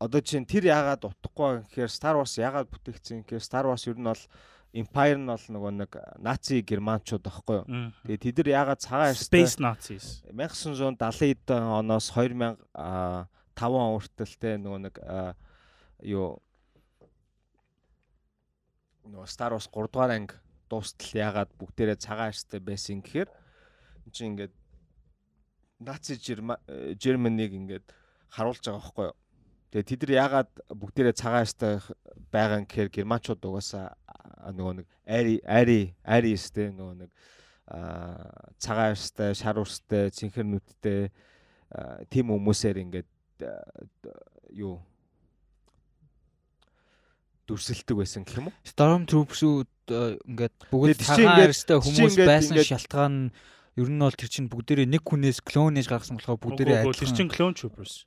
Одоо 0.00 0.20
чинь 0.20 0.44
тэр 0.44 0.68
яагаад 0.68 1.02
байгаа 1.04 1.64
гэхээр 1.64 1.90
Star 1.90 2.16
Wars 2.20 2.36
яагаад 2.36 2.68
бүтээгдсэн 2.68 3.24
гэхээр 3.24 3.44
Star 3.44 3.64
Wars 3.64 3.86
ер 3.88 3.96
нь 3.96 4.04
бол 4.04 4.24
Empire 4.70 5.18
нь 5.18 5.26
бол 5.26 5.46
нөгөө 5.50 5.72
нэг 5.82 5.92
наци 6.22 6.62
германчууд 6.62 7.26
байхгүй 7.26 7.56
юу. 7.58 7.66
Тэгээ 8.06 8.22
тэд 8.22 8.36
нар 8.38 8.50
яагаад 8.54 8.80
цагаан 8.84 9.10
ярьстай 9.10 9.42
Space 9.42 9.58
Nazis. 9.58 10.22
1970-д 10.30 11.50
оноос 11.58 12.14
2005 12.14 13.26
он 13.58 13.98
хүртэл 13.98 14.36
те 14.38 14.56
нөгөө 14.62 14.80
нэг 14.86 14.94
юу 16.06 16.38
нөгөө 19.10 19.26
Star 19.26 19.50
Wars 19.50 19.66
3 19.66 19.90
дугаар 19.90 20.14
анги 20.14 20.38
дуустал 20.70 21.18
яагаад 21.18 21.50
бүгдээрээ 21.58 21.98
цагаан 21.98 22.30
арьстай 22.30 22.62
байсан 22.62 23.02
гэхээр 23.02 23.26
энэ 23.26 24.14
чинь 24.14 24.30
ингээд 24.38 24.54
наци 25.82 26.14
Германиг 26.94 27.50
ингээд 27.58 27.86
харуулж 28.30 28.62
байгаа 28.62 28.78
байхгүй 28.78 29.06
юу. 29.10 29.16
Тэгээ 29.70 29.86
тэд 29.86 30.00
нар 30.02 30.14
яагаад 30.18 30.50
бүгдээрээ 30.74 31.14
цагаан 31.14 31.42
арьстай 31.46 31.78
байгаа 32.34 32.66
гэхээр 32.66 32.90
германчууд 32.90 33.38
угаасаа 33.38 33.94
нөгөө 34.50 34.74
нэг 34.82 34.86
ари 35.06 35.34
ари 35.46 35.80
аристэй 36.02 36.74
нөгөө 36.74 36.94
нэг 37.06 37.10
аа 37.70 38.50
цагаан 38.58 38.98
арьстай, 38.98 39.30
шар 39.38 39.62
урстай, 39.62 40.10
цэнхэр 40.10 40.46
нүдтэй 40.46 41.14
тийм 42.10 42.34
хүмүүсээр 42.34 42.82
ингээд 42.82 43.10
юу 44.58 44.82
дүрсэлдэг 47.46 47.96
байсан 47.98 48.22
гэх 48.26 48.38
юм 48.42 48.50
уу? 48.50 48.58
Stormtroopers-үүд 48.66 49.70
э, 49.90 50.18
ингээд 50.26 50.56
бүгд 50.70 50.98
тийч 50.98 51.66
хүмүүс 51.70 52.16
байсан 52.18 52.58
шалтгаан 52.58 53.14
нь 53.14 53.32
ер 53.78 53.90
нь 53.90 54.02
бол 54.02 54.14
тэр 54.14 54.30
чинь 54.30 54.50
бүгдээрээ 54.50 54.86
нэг 54.86 55.02
хүнээс 55.02 55.42
клон 55.42 55.74
нээж 55.74 55.90
гаргасан 55.90 56.18
болохоор 56.18 56.42
бүгдээрээ 56.42 56.86
үгүй, 56.86 56.94
Тэр 56.94 57.06
адилхан. 57.06 57.18
чинь 57.18 57.30
clone 57.32 57.54
troopers. 57.54 58.06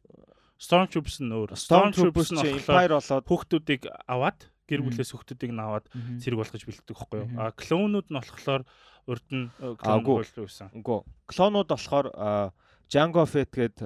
Stormtroopers 0.63 1.17
нь 1.19 1.31
өөр. 1.35 1.49
Stormtroopers 1.59 2.31
нь 2.31 2.39
Empire 2.55 2.95
болоод 2.95 3.25
хүүхдүүдийг 3.27 3.81
аваад 4.07 4.39
гэр 4.63 4.81
бүлээс 4.87 5.11
хүүхдүүдийг 5.11 5.51
нь 5.51 5.59
аваад 5.59 5.85
Мгм. 5.91 6.17
зэрэг 6.23 6.39
болгож 6.39 6.63
бэлддэг 6.63 6.95
байхгүй 6.95 7.19
юу? 7.19 7.29
А 7.35 7.51
клоунууд 7.51 8.07
нь 8.07 8.15
болохоор 8.15 8.63
урд 9.11 9.27
нь 9.35 9.51
э, 9.59 9.75
хуйлах 9.75 10.39
байсан. 10.39 10.71
үгүй 10.71 10.99
клонууд 11.27 11.67
болохоор 11.67 12.07
аа, 12.15 12.55
Jango 12.93 13.25
Fett 13.25 13.49
гээд 13.51 13.81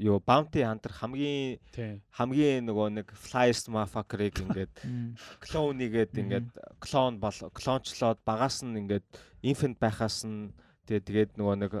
юу 0.00 0.16
Bounty 0.18 0.64
Hunter 0.64 0.90
хамгийн 0.90 1.60
хамгийн 2.16 2.64
нөгөө 2.66 2.88
нэг 2.98 3.12
flyest 3.12 3.68
motherfucker-ыг 3.68 4.40
ингээд 4.40 4.72
клоунигээд 5.44 6.12
ингээд 6.18 6.48
клон 6.80 7.20
бол 7.20 7.36
клончлоод 7.52 8.18
багаас 8.24 8.64
нь 8.64 8.80
ингээд 8.80 9.04
infant 9.44 9.76
байхаас 9.78 10.24
нь 10.24 10.50
тэгээ 10.88 11.04
тэгээд 11.04 11.30
нөгөө 11.36 11.56
нэг 11.68 11.72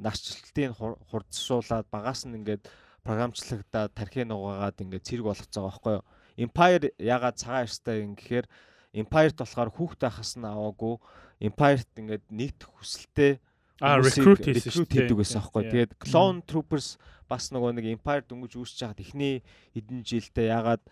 нарчлалтын 0.00 0.72
хур- 0.78 1.00
хурдсуулаад 1.10 1.86
багаас 1.90 2.22
нь 2.24 2.38
ингээд 2.38 2.64
програмчлагдаад 3.04 3.92
тархи 3.94 4.24
нугаагаад 4.24 4.80
ингээд 4.80 5.06
цэрэг 5.06 5.26
болгоцоо 5.26 5.62
байгаа 5.62 5.70
байхгүй 5.70 5.94
юу. 5.98 6.04
Empire 6.40 6.86
ягаад 6.96 7.36
цагаан 7.36 7.62
арьстай 7.64 7.96
юм 8.04 8.14
гэхээр 8.16 8.46
Empire-т 8.90 9.38
болохоор 9.38 9.70
хүүхдээ 9.70 10.10
хас 10.10 10.34
нь 10.34 10.46
аваагүй. 10.46 10.94
Empire-т 11.40 11.90
ингээд 12.00 12.24
нийт 12.30 12.60
хүсэлтэй 12.64 13.38
А 13.80 13.96
recruit 13.96 14.44
хийдэг 14.44 15.16
байсан 15.16 15.40
аахгүй. 15.40 15.72
Тэгээд 15.72 15.96
Clone 15.96 16.44
Troopers 16.44 17.00
бас 17.24 17.48
нөгөө 17.48 17.80
нэг 17.80 17.86
Empire 17.96 18.26
дөнгөж 18.28 18.60
үүсэж 18.60 18.78
байхад 18.84 19.00
эхний 19.00 19.34
хэдэн 19.72 20.04
жилдээ 20.04 20.52
ягаад 20.52 20.82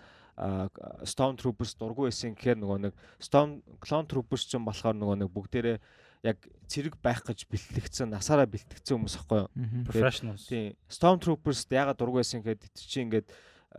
а, 0.41 0.73
Stone 1.05 1.37
Troopers 1.37 1.77
дургүй 1.77 2.09
байсан 2.09 2.33
гэхээр 2.33 2.65
нөгөө 2.65 2.79
нэг 2.89 2.95
Stone 3.21 3.61
Clone 3.85 4.09
Troopers 4.09 4.49
ч 4.49 4.57
юм 4.57 4.65
болохоор 4.65 4.97
нөгөө 4.97 5.21
нэг 5.21 5.31
бүгдээрээ 5.37 5.79
яг 6.23 6.39
цэрэг 6.67 6.99
байх 7.01 7.23
гэж 7.25 7.47
бэлтгэгдсэн, 7.49 8.11
насаараа 8.13 8.47
бэлтгэгдсэн 8.51 8.95
хүмүүс 8.99 9.17
аахгүй 9.19 9.39
юу. 9.45 9.51
Professionals. 9.89 10.45
Тийм. 10.51 10.75
Storm 10.91 11.19
Troopers 11.23 11.65
ягаад 11.71 11.99
дургүй 11.99 12.21
байсан 12.21 12.43
гэхэд 12.43 12.67
эд 12.67 12.77
чи 12.77 12.99
ингээд 13.07 13.27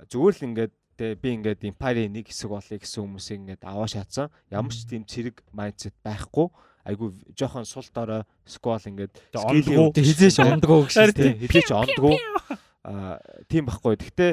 зүгээр 0.09 0.35
л 0.39 0.47
ингээд 0.49 0.73
тэ 0.99 1.15
би 1.15 1.29
ингээд 1.39 1.63
Empire-ийн 1.63 2.11
нэг 2.11 2.27
хэсэг 2.31 2.49
болъё 2.49 2.79
гэсэн 2.79 2.99
хүмүүсийг 3.03 3.37
ингээд 3.43 3.63
аваа 3.63 3.87
шаацсан. 3.87 4.27
Ямар 4.51 4.73
ч 4.73 4.83
тийм 4.83 5.03
цэрэг 5.07 5.43
mindset 5.55 5.95
байхгүй. 6.03 6.47
Айгу 6.83 7.13
жоохон 7.35 7.67
сул 7.67 7.87
дорой 7.93 8.23
squall 8.47 8.83
ингээд 8.83 9.13
ондгоо. 9.35 9.91
хизээш 9.95 10.39
ондгоо 10.43 10.87
Харин 10.89 11.15
Тийм, 11.15 11.35
хизээч 11.39 11.71
ондгоо. 11.71 12.15
Аа 12.83 13.19
тийм 13.47 13.67
байхгүй. 13.67 13.95
Гэхдээ 13.95 14.31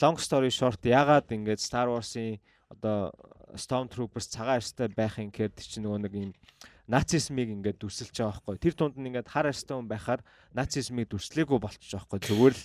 long 0.00 0.16
story 0.18 0.50
short 0.50 0.80
ягаад 0.82 1.28
ингээд 1.30 1.60
Star 1.60 1.90
Wars-ийн 1.90 2.38
одоо 2.70 3.12
Stormtroopers 3.54 4.30
цагаан 4.30 4.58
арьстай 4.58 4.88
байхын 4.90 5.30
гэхээр 5.30 5.52
тэр 5.54 5.66
чинь 5.66 5.84
нөгөө 5.86 6.00
нэг 6.02 6.14
юм 6.14 6.32
нацизмыг 6.88 7.48
ингээд 7.48 7.78
дүрсэлж 7.80 8.12
байгаа 8.12 8.40
байхгүй. 8.44 8.56
Тэр 8.60 8.74
тунд 8.76 8.96
нь 9.00 9.08
ингээд 9.08 9.28
хар 9.32 9.48
арьстай 9.48 9.74
хүн 9.76 9.88
байхаар 9.88 10.20
нацизмыг 10.52 11.08
дүрслээгүй 11.08 11.58
болчих 11.60 11.88
жоохгүй. 11.88 12.20
Зүгээр 12.28 12.54
л 12.54 12.64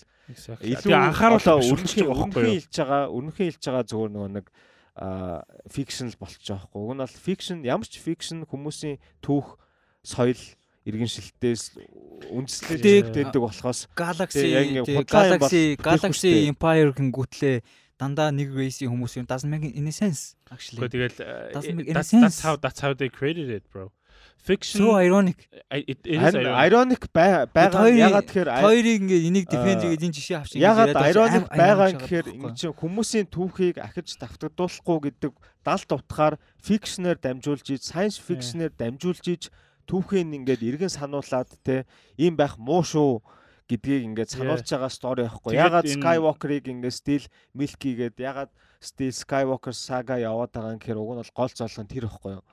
илүү 0.59 0.93
анхааруулаа 0.93 1.57
өрнөхий 1.63 2.03
өрнөхийн 2.03 2.35
байхгүй 2.35 2.43
хэлж 2.59 2.75
байгаа 2.75 3.01
өрнөхийн 3.09 3.47
хэлж 3.49 3.63
байгаа 3.63 3.85
зүгээр 3.87 4.11
нөгөө 4.13 4.31
нэг 4.35 4.45
а 4.99 5.43
фикшнл 5.71 6.19
болчих 6.19 6.43
жоохгүй. 6.43 6.79
Уг 6.83 6.93
нь 6.99 7.03
бол 7.07 7.15
фикшн 7.23 7.63
ямар 7.63 7.87
ч 7.87 8.03
фикшн 8.03 8.43
хүмүүсийн 8.43 8.99
түүх 9.23 9.55
соёл 10.03 10.35
иргэншилтээс 10.83 11.63
үндэслэл 12.27 12.83
Тэг- 12.83 13.11
дэдэг 13.15 13.39
болохоос 13.39 13.87
Galaxy 13.95 14.83
Galaxy 15.07 15.79
Galaxy. 15.79 16.51
Empire 16.51 16.91
гингүүтлээ 16.91 17.63
дандаа 17.99 18.31
нэг 18.31 18.51
race-ийн 18.55 18.91
хүмүүс 18.91 19.19
юм 19.19 19.27
doesn't 19.27 19.51
make 19.51 19.71
any 19.75 19.91
sense 19.91 20.35
actually. 20.51 20.87
Гэхдээ 20.87 21.15
тэгэл 21.15 21.87
any 21.87 21.93
that's 21.95 22.39
how 22.43 22.55
that's 22.55 22.79
how 22.79 22.95
they 22.95 23.11
created 23.11 23.51
it, 23.51 23.63
bro. 23.71 23.91
Fiction 24.39 24.79
So 24.81 24.95
ironic. 24.95 25.45
I- 25.69 25.83
it, 25.85 25.99
it 26.07 26.15
is 26.15 26.33
ironic. 26.33 26.55
ironic 26.65 27.01
бай- 27.13 27.45
байгаа 27.51 27.91
ягаад 27.91 28.25
тэгэхээр 28.25 28.49
Хоёрыг 28.63 28.97
ингээ 29.03 29.21
энийг 29.29 29.45
defend 29.51 29.79
Аа, 29.79 29.83
хийгээд 29.83 30.05
энэ 30.07 30.15
жишээ 30.15 30.37
авчих 30.39 30.57
ягаад 30.63 30.95
ironic 30.95 31.45
байгаа 31.51 31.89
гэхээр 31.93 32.25
гэхээр 32.25 32.27
ингэ 32.39 32.55
чинь 32.55 32.73
хүмүүсийн 32.79 33.27
түүхийг 33.29 33.75
ахиж 33.83 34.07
давтагдуулахгүй 34.17 34.97
гэдэг 35.11 35.33
далд 35.61 35.89
утгаар 35.91 36.35
фикшнээр 36.63 37.17
дамжуулж 37.19 37.67
иж 37.69 37.83
science 37.83 38.17
fiction-ээр 38.17 38.73
дамжуулж 38.79 39.25
иж 39.27 39.43
түүхийн 39.85 40.33
ингээд 40.39 40.61
эргэн 40.65 40.89
сануулад 40.93 41.49
те 41.61 41.83
ийм 42.17 42.33
байх 42.39 42.55
муу 42.57 42.81
шүү 42.81 43.19
гэдгийг 43.69 44.07
ингээд 44.15 44.33
сануулж 44.33 44.65
байгаа 44.65 44.89
стори 44.89 45.27
байхгүй 45.29 45.53
ягаад 45.53 45.85
Skywalker-ыг 45.85 46.65
ингээд 46.73 46.95
стил 46.95 47.25
Milky 47.53 47.93
гээд 47.93 48.17
ягаад 48.17 48.49
стил 48.79 49.11
Skywalker 49.11 49.75
saga 49.75 50.15
яваад 50.15 50.55
байгаа 50.55 50.71
юм 50.71 50.79
гэхээр 50.79 50.99
уг 51.03 51.11
нь 51.11 51.19
бол 51.19 51.35
гол 51.35 51.51
зоолго 51.51 51.83
нь 51.83 51.91
тэр 51.91 52.05
байхгүй 52.07 52.31
юу? 52.39 52.43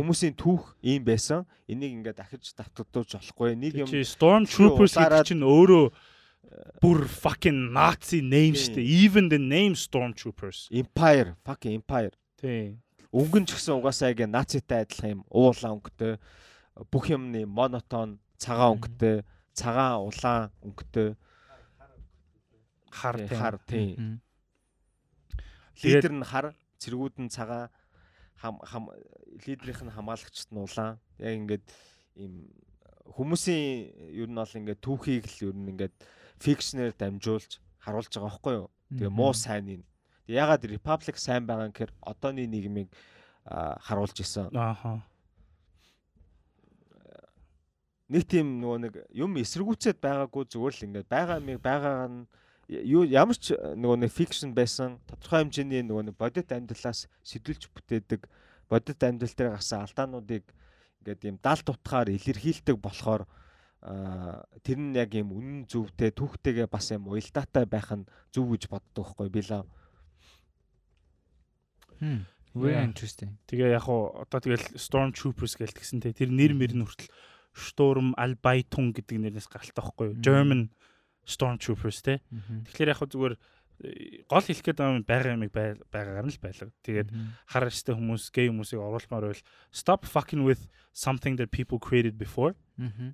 Хүмүүсийн 0.00 0.34
түүх 0.34 0.64
ийм 0.80 1.04
байсан. 1.04 1.44
Энийг 1.68 1.92
ингээд 2.00 2.24
ахиж 2.24 2.56
давтагдуулж 2.56 3.20
болохгүй. 3.20 3.52
Нэг 3.52 3.84
юм 3.84 3.88
Stormtroopers 3.92 4.96
гэдэг 4.96 5.28
чинь 5.28 5.44
өөрөө 5.44 5.92
бүр 6.80 7.04
fucking 7.04 7.68
Nazi 7.76 8.24
name 8.24 8.56
штэ. 8.56 8.80
Even 8.80 9.28
the 9.28 9.36
name 9.36 9.76
Stormtroopers. 9.76 10.72
Empire 10.72 11.36
fucking 11.44 11.76
Empire. 11.84 12.16
Тийм. 12.40 12.80
өнгөн 13.12 13.44
ч 13.48 13.56
гэсэн 13.56 13.76
угаасаа 13.76 14.12
яг 14.12 14.24
нацитай 14.28 14.84
адилхан 14.84 15.20
юм. 15.20 15.22
Уулаа 15.28 15.76
өнгөтэй. 15.76 16.16
Бүх 16.92 17.08
юмны 17.12 17.44
монотон 17.44 18.20
цагаан 18.40 18.76
өнгөтэй. 18.80 19.24
Цагаан 19.52 20.00
улаан 20.08 20.48
өнгөтэй. 20.64 21.16
Хар 22.88 23.16
тий, 23.16 23.28
тийм. 23.28 23.36
хар 23.36 23.56
тий 23.68 23.86
Мгм. 23.96 24.16
Тэгээд- 24.16 24.20
лидер 25.82 26.12
нь 26.12 26.26
хар 26.26 26.54
цэргүүд 26.78 27.14
нь 27.22 27.32
цагаан 27.32 27.68
хам 28.38 28.58
хам 28.62 28.88
лидерийнх 29.46 29.82
нь 29.84 29.94
хамгаалагчт 29.94 30.50
нь 30.50 30.62
улаан 30.62 30.98
яг 31.18 31.34
ингээд 31.38 31.64
им 32.22 32.48
хүмүүсийн 33.16 34.18
ер 34.22 34.28
нь 34.30 34.38
бол 34.38 34.58
ингээд 34.58 34.84
түүхийг 34.84 35.24
л 35.26 35.52
ер 35.52 35.56
нь 35.56 35.70
ингээд 35.72 35.94
фикшнээр 36.42 36.94
дамжуулж 36.94 37.58
харуулж 37.82 38.10
байгаа 38.14 38.30
байхгүй 38.30 38.54
юу 38.58 38.68
Тэгээ 38.88 39.12
муу 39.12 39.36
сайныг. 39.36 39.84
Тэгээ 40.24 40.40
ягаад 40.40 40.64
Republic 40.64 41.16
сайн 41.20 41.44
байгаа 41.44 41.68
юм 41.68 41.72
гэхээр 41.76 41.92
одооны 42.00 42.48
нийгмийг 42.48 42.88
харуулж 43.44 44.16
исэн. 44.24 44.48
Ааха. 44.56 45.04
Нэг 48.08 48.24
тийм 48.24 48.64
нөгөө 48.64 48.78
нэг 48.80 48.94
юм 49.12 49.36
эсэргүүцээд 49.36 50.00
байгаагүй 50.00 50.48
зүгээр 50.48 50.74
л 50.80 50.86
ингээд 50.88 51.08
байгаа 51.12 51.36
юмыг 51.36 51.60
байгаа 51.60 52.08
нь 52.08 52.24
юу 52.68 53.02
ямар 53.08 53.36
ч 53.40 53.56
нөгөө 53.56 54.04
нэг 54.04 54.12
фикшн 54.12 54.52
байсан 54.52 55.00
тодорхой 55.08 55.48
хэмжээний 55.48 55.82
нөгөө 55.88 56.12
нэг 56.12 56.16
бодит 56.20 56.52
амьдралаас 56.52 57.08
сэтүүлж 57.24 57.72
бүтээдэг 57.72 58.28
бодит 58.68 59.00
амьдрал 59.00 59.32
дээр 59.32 59.56
гарсан 59.56 59.88
алдаануудыг 59.88 60.44
ингээд 61.00 61.28
юм 61.32 61.36
далд 61.40 61.64
утгаар 61.64 62.12
илэрхийлдэг 62.12 62.76
болохоор 62.76 63.24
тэр 63.80 64.78
нь 64.78 64.98
яг 65.00 65.16
юм 65.16 65.32
үнэн 65.32 65.64
зөвтэй 65.64 66.12
түүхтэйгээ 66.12 66.68
бас 66.68 66.92
юм 66.92 67.08
уялдаатай 67.08 67.64
байх 67.64 67.88
нь 67.94 68.04
зөв 68.34 68.52
гэж 68.52 68.68
боддог 68.68 69.16
байхгүй 69.16 69.28
би 69.32 69.42
лав. 69.48 69.66
Хм. 72.02 72.26
Very 72.58 72.82
interesting. 72.82 73.38
Тэгээ 73.46 73.78
яг 73.78 73.86
уу 73.86 74.18
одоо 74.18 74.40
тэгэл 74.42 74.74
Stormtroopers 74.74 75.54
гээл 75.56 75.78
тэгсэн 75.78 76.02
те 76.02 76.12
тэр 76.12 76.34
нэр 76.34 76.58
мэр 76.58 76.74
нь 76.74 76.84
хүртэл 76.84 77.12
Sturm 77.54 78.18
Albaytun 78.18 78.92
гэдэг 78.92 79.16
нэрнээс 79.18 79.46
гаралтай 79.46 79.78
байхгүй 79.78 80.04
юу? 80.10 80.18
German 80.18 80.74
Stormtroopers 81.28 82.00
те. 82.00 82.24
Тэгэхээр 82.72 82.90
яг 82.96 82.98
хөө 83.04 83.12
зүгээр 83.12 83.34
э, 83.36 84.24
гол 84.24 84.40
хэлэх 84.40 84.64
гээд 84.64 84.80
байгаа 84.80 84.96
юм 84.96 85.04
байгаагаар 85.04 86.24
нь 86.24 86.32
л 86.32 86.40
байлга. 86.40 86.72
Тэгээд 86.80 87.08
хар 87.52 87.64
арьстай 87.68 87.92
хүмүүс, 87.92 88.32
гей 88.32 88.48
хүмүүсийг 88.48 88.80
оруулмаар 88.80 89.28
байвал 89.28 89.44
stop 89.68 90.08
fucking 90.08 90.48
with 90.48 90.72
something 90.96 91.36
that 91.36 91.52
people 91.52 91.76
created 91.76 92.16
before. 92.16 92.56
Мгм. 92.80 93.12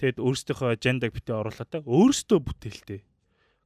Тэгээд 0.00 0.16
өөрсдийнхөө 0.16 0.80
аджендаг 0.80 1.12
битээ 1.12 1.36
оруулаад 1.36 1.84
өөрсдөө 1.84 2.38
бүтээлтэй. 2.40 3.00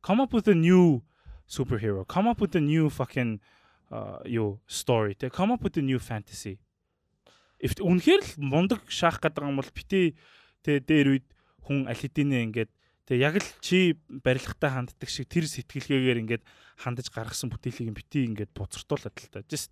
Come 0.02 0.26
up 0.26 0.34
with 0.34 0.50
a 0.50 0.58
new 0.58 1.06
superhero. 1.46 2.02
Come 2.04 2.26
up 2.26 2.42
with 2.42 2.58
a 2.58 2.60
new 2.60 2.90
fucking 2.90 3.38
uh, 3.94 4.18
you 4.26 4.58
story. 4.66 5.14
Тэ 5.14 5.30
come 5.30 5.54
up 5.54 5.62
with 5.62 5.78
a 5.78 5.84
new 5.84 6.02
fantasy. 6.02 6.58
If 7.62 7.78
үнэхээр 7.78 8.22
л 8.26 8.32
мундаг 8.42 8.82
шаах 8.90 9.22
гэдэг 9.22 9.46
юм 9.46 9.62
бол 9.62 9.70
бити 9.70 10.18
тэ 10.66 10.82
дээр 10.82 11.16
үед 11.16 11.26
хүн 11.64 11.86
аль 11.88 11.96
хэдийнэ 11.96 12.42
ингээд 12.50 12.72
тэ 13.04 13.20
яг 13.20 13.36
л 13.36 13.48
чи 13.60 13.96
барилгатай 14.08 14.70
ханддаг 14.72 15.08
шиг 15.08 15.28
тэр 15.28 15.44
сэтгэлгээгээр 15.44 16.22
ингээд 16.24 16.44
хандаж 16.80 17.12
гаргасан 17.12 17.52
бүтээлийг 17.52 17.92
бити 17.92 18.24
ингээд 18.24 18.56
буцартуулаад 18.56 19.12
л 19.12 19.28
та. 19.28 19.44
Just 19.44 19.70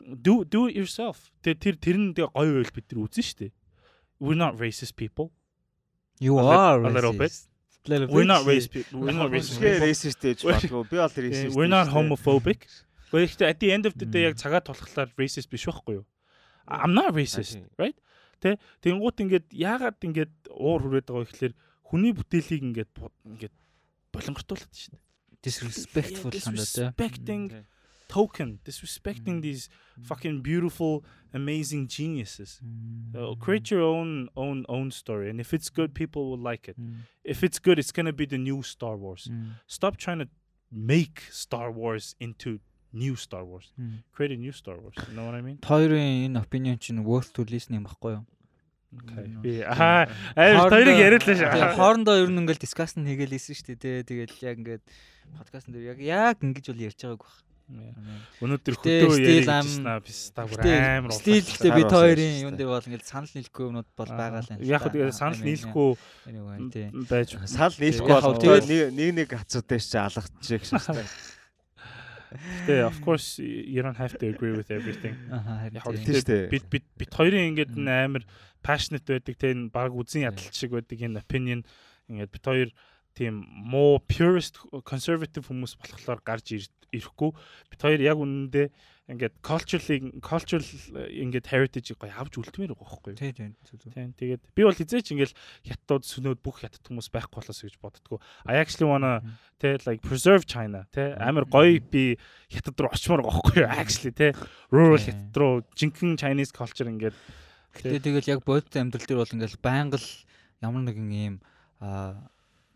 do 0.00 0.44
do 0.44 0.68
it 0.68 0.76
yourself. 0.76 1.32
Тэ 1.40 1.56
тэр 1.56 1.80
тэр 1.80 1.96
нь 1.96 2.12
тэгээ 2.12 2.32
гоё 2.32 2.60
байл 2.60 2.72
бид 2.76 2.86
нар 2.92 3.00
үзэн 3.08 3.24
штэ. 3.24 3.46
We're 4.20 4.38
not 4.38 4.60
racist 4.60 4.96
people. 4.96 5.32
You 6.20 6.38
are 6.38 6.78
a 6.84 6.90
little 6.90 7.12
bit. 7.16 7.32
We're 7.88 8.24
not 8.24 8.46
racist 8.46 8.70
people. 8.70 9.00
We're 9.00 9.12
not 9.12 9.28
racist 9.32 9.60
racist 9.60 10.20
ээж 10.24 10.40
болов 10.44 10.88
би 10.88 10.96
бол 10.96 11.08
racist. 11.08 11.52
We're 11.56 11.68
not 11.72 11.88
homophobic. 11.88 12.64
Гэхдээ 13.12 13.48
at 13.48 13.58
the 13.60 13.70
end 13.72 13.86
of 13.86 13.94
the 13.94 14.06
day 14.06 14.24
Mm. 14.24 14.28
яг 14.32 14.36
цагаа 14.36 14.60
тулхлаар 14.64 15.08
racist 15.16 15.48
биш 15.50 15.66
байхгүй 15.66 16.02
юу? 16.02 16.06
I'm 16.66 16.94
not 16.94 17.14
racist, 17.14 17.60
right? 17.78 17.94
Тэ 18.40 18.58
тэнгуут 18.82 19.20
ингээд 19.20 19.52
яагаад 19.52 20.00
ингээд 20.00 20.32
уур 20.50 20.80
хүрээд 20.82 21.06
байгаа 21.06 21.22
вэ 21.22 21.30
гэхээр 21.30 21.54
хүний 21.93 22.13
бүтээлийг 22.13 22.61
ингээд 22.63 22.91
бу- 22.95 23.11
ингээд 23.25 23.53
болонгортуулад 24.13 24.71
шүү 24.73 24.91
дээ. 24.93 25.01
disrespectful 25.43 26.31
Yeah, 26.33 26.43
хандаа 26.43 26.65
те. 26.65 26.91
disrespecting 26.91 27.49
Тий. 27.49 27.63
token, 28.09 28.59
disrespecting 28.65 29.37
Mm. 29.39 29.41
these 29.41 29.69
fucking 30.01 30.41
beautiful 30.41 31.03
amazing 31.33 31.87
geniuses. 31.87 32.59
Mm. 32.65 33.13
So 33.13 33.35
create 33.35 33.69
your 33.71 33.83
own 33.83 34.27
own 34.35 34.65
own 34.67 34.91
story 34.91 35.29
and 35.29 35.39
if 35.39 35.53
it's 35.53 35.69
good 35.69 35.93
people 35.93 36.29
will 36.29 36.41
like 36.41 36.67
it. 36.67 36.77
Mm. 36.77 37.05
If 37.23 37.43
it's 37.43 37.59
good 37.59 37.77
it's 37.79 37.91
going 37.93 38.07
to 38.07 38.13
be 38.13 38.25
the 38.25 38.37
new 38.37 38.61
Star 38.63 38.97
Wars. 38.97 39.27
Mm. 39.31 39.61
Stop 39.67 39.95
trying 39.97 40.19
to 40.19 40.27
make 40.71 41.21
Star 41.31 41.71
Wars 41.71 42.15
into 42.19 42.59
new 42.91 43.15
Star 43.15 43.45
Wars. 43.45 43.71
Mm. 43.79 44.03
Create 44.11 44.31
a 44.33 44.37
new 44.37 44.51
Star 44.51 44.77
Wars. 44.81 44.95
You 45.07 45.13
know 45.15 45.25
what 45.25 45.35
I 45.35 45.41
mean? 45.41 45.57
Хоёрын 45.61 46.25
энэ 46.33 46.41
opinion 46.41 46.77
чинь 46.79 47.03
worth 47.05 47.31
to 47.33 47.45
listen 47.45 47.75
юм 47.77 47.85
баггүй 47.85 48.11
юу? 48.17 48.25
Okay. 48.94 49.26
Би 49.42 49.52
аа 49.66 50.06
аа 50.38 50.68
хоёрыг 50.70 50.96
яриуллаа 50.98 51.34
Тэгээ, 51.34 51.50
шүү. 51.50 51.76
Хоорондоо 51.78 52.14
ер 52.22 52.30
нь 52.30 52.38
ингээл 52.44 52.62
discussion 52.62 53.02
хийгээл 53.06 53.34
ийсэн 53.36 53.54
шүү 53.58 53.66
дээ. 53.78 54.06
Тэгээд 54.06 54.30
яг 54.42 54.56
ингээд 54.62 54.84
подкастн 55.38 55.70
дээр 55.74 55.90
яг 55.94 55.98
яг 56.04 56.36
ингэж 56.42 56.66
бол 56.70 56.84
ярьж 56.86 57.00
байгааг 57.02 57.22
баг. 57.24 57.34
Өнөөдөр 58.44 58.74
Гэтэ 58.76 58.92
хөдөө 59.08 59.16
still 59.16 59.40
яриа 59.40 59.56
am- 59.56 59.64
гэжсэн 59.64 59.86
аа 59.88 60.00
би 60.04 60.12
стагвар 60.12 60.60
Гэтэ 60.60 60.72
амар 61.00 61.12
стил 61.16 61.32
уулзсан. 61.32 61.48
гэхдээ 61.48 61.72
бид 61.80 61.92
хоёрын 61.96 62.34
ярьж 62.44 62.56
дээр 62.60 62.68
бол 62.68 62.86
ингээд 62.92 63.06
санал 63.08 63.32
нийлэхгүй 63.32 63.64
юмнууд 63.64 63.88
бол 63.96 64.12
байгаа 64.12 64.40
л 64.44 64.50
юм. 64.52 64.58
Яг 64.68 64.80
хөө 64.84 64.92
тэгээ 64.92 65.12
санал 65.16 65.40
нийлэхгүй 65.40 65.90
байж 67.08 67.28
Санал 67.48 67.76
нийлэхгүй 67.80 68.16
бол 68.20 68.36
тэгэл- 68.36 68.92
нэг 68.92 69.10
нэг 69.16 69.28
хацуудтай 69.32 69.80
чи 69.80 69.96
алгачих 69.96 70.60
шиг 70.68 70.76
шүү 70.76 70.92
дээ. 70.92 71.08
Гэтэ 72.34 72.82
of 72.86 72.98
course 73.00 73.38
you 73.38 73.80
don't 73.82 73.96
have 73.98 74.18
to 74.18 74.26
agree 74.28 74.52
with 74.52 74.70
everything. 74.70 75.14
Яг 75.72 75.82
харин 75.86 76.02
бид 76.50 76.64
бид 76.70 76.84
бид 76.98 77.10
хоёрын 77.14 77.54
ингээд 77.54 77.72
амар 77.86 78.24
passionate 78.62 79.06
байдаг 79.06 79.38
те 79.38 79.54
энэ 79.54 79.70
баг 79.70 79.94
үзэн 79.94 80.26
ядалт 80.26 80.54
шиг 80.54 80.74
байдаг 80.74 80.98
энэ 80.98 81.22
opinion. 81.22 81.62
Ингээд 82.10 82.32
бид 82.34 82.44
хоёр 82.44 82.70
тийм 83.14 83.46
муу 83.46 84.02
purist 84.02 84.58
conservative 84.82 85.46
хүмүүс 85.46 85.78
болохоор 85.78 86.20
гарч 86.26 86.46
ир- 86.58 86.74
ирэхгүй. 86.90 87.30
Бид 87.70 87.80
хоёр 87.80 88.00
яг 88.02 88.18
үнэндээ 88.18 88.66
ингээд 89.04 89.36
culturally 89.44 89.98
cultural 90.24 90.64
ингээд 90.64 91.44
heritage-ийг 91.52 92.00
гоё 92.00 92.16
авч 92.16 92.40
үлдмээр 92.40 92.72
байгаа 92.72 92.88
байхгүй 92.88 93.12
юу? 93.12 93.20
Тийм 93.20 93.34
тийм. 93.36 93.52
зүг. 93.68 93.92
Тийм 93.92 94.16
тэгээд 94.16 94.42
би 94.56 94.62
бол 94.64 94.72
хизээч 94.72 95.12
ингээл 95.12 95.36
хятадууд 95.68 96.04
сүнөөд 96.08 96.40
бүх 96.40 96.64
хятад 96.64 96.80
хүмүүс 96.88 97.12
байхгүй 97.12 97.36
болоос 97.36 97.60
гэж 97.68 97.76
боддгоо. 97.84 98.18
I 98.48 98.56
actually 98.56 98.88
wanna 98.88 99.20
те 99.60 99.76
like 99.84 100.00
preserve 100.00 100.48
China 100.48 100.88
те 100.88 101.12
амар 101.20 101.44
гоё 101.44 101.84
би 101.84 102.16
хятад 102.48 102.80
руу 102.80 102.96
очимоор 102.96 103.28
байгаа 103.28 103.44
байхгүй 103.44 103.60
юу? 103.60 103.68
Actually 103.76 104.12
те 104.16 104.32
rural 104.72 104.96
хятад 104.96 105.36
руу 105.36 105.60
жинхэнэ 105.76 106.16
Chinese 106.16 106.56
culture 106.56 106.88
ингээд 106.88 107.12
Гэтэ 107.76 108.08
тэгэл 108.08 108.32
яг 108.32 108.40
бодит 108.48 108.72
амьдрал 108.72 109.04
дээр 109.04 109.20
бол 109.20 109.34
ингээл 109.36 109.60
байнга 109.60 110.00
л 110.00 110.08
ямар 110.64 110.82
нэгэн 110.88 111.10
ийм 111.12 111.34
аа 111.82 112.24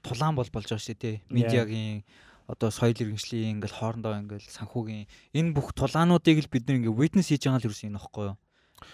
тулаан 0.03 0.35
бол 0.35 0.51
болж 0.51 0.67
байгаа 0.69 0.83
шүү 0.83 0.99
дээ. 0.99 1.17
Медиагийн 1.31 2.05
одоо 2.49 2.73
соёл 2.73 2.97
иргэншлийн 2.97 3.61
ингээл 3.61 3.77
хоорондоо 3.77 4.17
ингээл 4.17 4.49
санхүүгийн 4.49 5.05
энэ 5.37 5.53
бүх 5.53 5.77
тулаануудыг 5.77 6.49
л 6.49 6.53
бид 6.53 6.65
нэг 6.65 6.89
ингээ 6.89 6.97
witness 6.97 7.29
хийж 7.29 7.45
байгаа 7.45 7.61
л 7.61 7.69
юу 7.69 7.77
юм 7.77 7.95
нөхгүй 8.01 8.25
юу? 8.33 8.37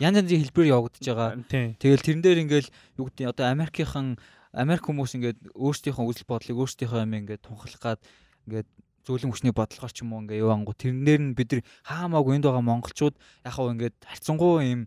Янз 0.02 0.16
янзын 0.18 0.43
хэлбэрээр 0.43 0.74
явагдаж 0.74 1.05
байгаа. 1.06 1.31
Тэгэл 1.78 2.02
тэрэн 2.02 2.22
дээр 2.24 2.43
ингээл 2.43 2.68
юу 2.98 3.06
гэдэг 3.06 3.31
одоо 3.31 3.47
Америкийнхан 3.55 4.18
Америк 4.55 4.86
хүмүүс 4.86 5.14
ингээд 5.18 5.39
өөрсдийнхөө 5.55 6.05
үзэл 6.10 6.31
бодлыг 6.31 6.59
өөрсдийнхөө 6.59 7.01
юм 7.06 7.14
ингээд 7.14 7.43
тунхаглах 7.47 7.82
гад 7.82 8.01
ингээд 8.47 8.68
зөөлөн 9.06 9.31
хүчний 9.31 9.55
бодлогоор 9.55 9.93
ч 9.93 10.02
юм 10.02 10.14
уу 10.14 10.22
ингээ 10.24 10.43
яваангу 10.43 10.72
тэрнээр 10.72 11.20
нь 11.20 11.36
бид 11.36 11.51
нар 11.52 11.62
хаамаагүй 11.85 12.35
энд 12.40 12.47
байгаа 12.48 12.64
монголчууд 12.64 13.14
яг 13.44 13.52
хав 13.52 13.68
ингээд 13.70 13.97
харьцангуй 14.01 14.62
юм 14.64 14.82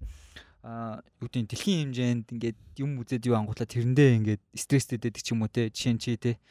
а 0.65 0.99
юу 1.22 1.30
гэдэг 1.30 1.53
дэлхийн 1.53 1.94
хэмжээнд 1.94 2.26
ингээд 2.34 2.57
юм 2.81 2.98
үзээд 2.99 3.27
юу 3.30 3.38
ангуутлаа 3.38 3.69
тэрэндээ 3.69 4.10
ингээд 4.18 4.41
стресстэй 4.57 4.98
дэдэг 4.98 5.22
ч 5.22 5.31
юм 5.31 5.45
уу 5.45 5.52
те 5.53 5.69
жишээ 5.69 5.94
нь 5.94 6.02
чи 6.02 6.18
те 6.18 6.41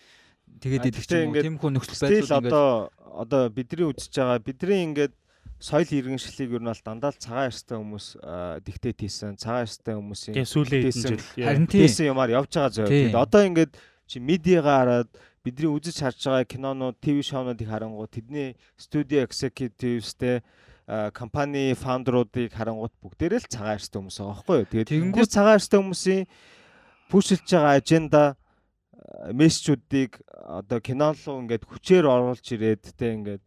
тэгээд 0.61 0.83
гэхдээ 0.93 1.21
юм 1.23 1.31
уу 1.31 1.31
ингээд 1.33 1.47
тийм 1.47 1.59
хөө 1.61 1.73
нөхцөл 1.77 2.03
байдал 2.03 2.21
ингээд 2.21 2.53
одоо 2.53 2.69
одоо 3.17 3.43
бидний 3.51 3.87
үзэж 3.89 4.13
байгаа 4.13 4.39
бидний 4.41 4.81
ингээд 4.87 5.15
соёл 5.59 5.89
иргэншлийг 5.89 6.51
ер 6.53 6.63
нь 6.63 6.69
бол 6.69 6.85
дандаа 6.85 7.11
л 7.13 7.21
цагаан 7.21 7.49
эрстэй 7.49 7.77
хүмүүс 7.81 8.07
диктет 8.61 9.01
хийсэн 9.01 9.41
цагаан 9.41 9.65
эрстэй 9.65 9.95
хүмүүсийн 9.97 10.35
yeah. 11.41 11.49
харин 11.49 11.65
тийм 11.65 11.81
дээсэн 11.89 12.13
юмар 12.13 12.29
явж 12.29 12.53
байгаа 12.53 12.73
зөө. 12.77 12.89
Тэгээд 12.93 13.17
одоо 13.17 13.43
ингээд 13.49 13.73
чи 14.05 14.21
медиагаа 14.21 14.77
хараад 14.85 15.11
бидний 15.41 15.71
үзэж 15.73 15.97
харж 16.05 16.21
байгаа 16.29 16.45
кинонууд, 16.45 16.97
ТV 17.01 17.17
шоунуудыг 17.25 17.69
харангуут 17.73 18.13
тэдний 18.13 18.57
студио 18.77 19.25
executives-тэй 19.25 20.45
компани 21.17 21.73
фаундеруудыг 21.73 22.53
харангуут 22.53 22.93
бүгдээрээ 23.01 23.41
л 23.41 23.49
цагаан 23.49 23.81
эрстэй 23.81 23.97
хүмүүс 23.97 24.19
байгаа 24.21 24.35
байхгүй 24.37 24.57
юу. 24.61 24.69
Тэгээд 24.71 24.89
Тэгэнгүүт- 24.93 25.15
тэнгуут 25.17 25.33
цагаан 25.33 25.57
эрстэй 25.57 25.79
хүмүүсийн 25.81 26.23
пүүшилж 27.09 27.47
байгаа 27.49 27.75
аженда 27.81 28.23
мессежүүдийг 29.33 30.21
одоо 30.33 30.81
кинон 30.81 31.15
руу 31.15 31.43
ингээд 31.45 31.65
хүчээр 31.67 32.07
оруулж 32.07 32.47
ирээд 32.55 32.83
тэ 32.99 33.15
ингээд 33.15 33.45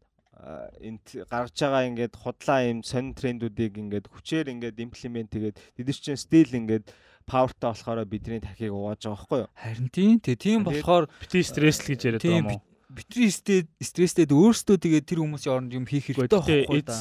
энд 0.79 1.05
гаргаж 1.27 1.57
байгаа 1.59 1.83
ингээд 1.91 2.13
худлаа 2.15 2.59
юм 2.63 2.79
сонин 2.83 3.11
трендүүдийг 3.11 3.75
ингээд 3.75 4.07
хүчээр 4.07 4.47
ингээд 4.55 4.77
имплемент 4.79 5.29
тэгээд 5.35 5.55
тэд 5.75 5.87
нар 5.87 5.99
чинь 5.99 6.19
стил 6.19 6.51
ингээд 6.55 6.87
павертай 7.27 7.69
болохоор 7.75 8.07
бидний 8.07 8.39
тахийг 8.39 8.71
угааж 8.71 9.03
байгаа 9.03 9.19
байхгүй 9.19 9.39
юу? 9.43 9.51
харин 9.53 9.89
тийм 9.91 10.17
тий 10.23 10.35
тийм 10.39 10.63
болохоор 10.63 11.11
бити 11.19 11.43
стресс 11.43 11.83
л 11.83 11.91
гэж 11.91 12.01
яриад 12.07 12.23
байгаа 12.23 12.39
юм 12.39 12.51
уу? 12.55 12.63
битри 12.89 13.29
стресстэй 13.29 14.25
өөрсдөө 14.25 14.77
тэгээд 14.81 15.05
тэр 15.05 15.21
хүмүүсийн 15.21 15.53
оронд 15.53 15.73
юм 15.77 15.85
хийх 15.85 16.09
хэрэгтэй 16.09 16.25
байхгүй 16.25 16.81
да. 16.81 16.97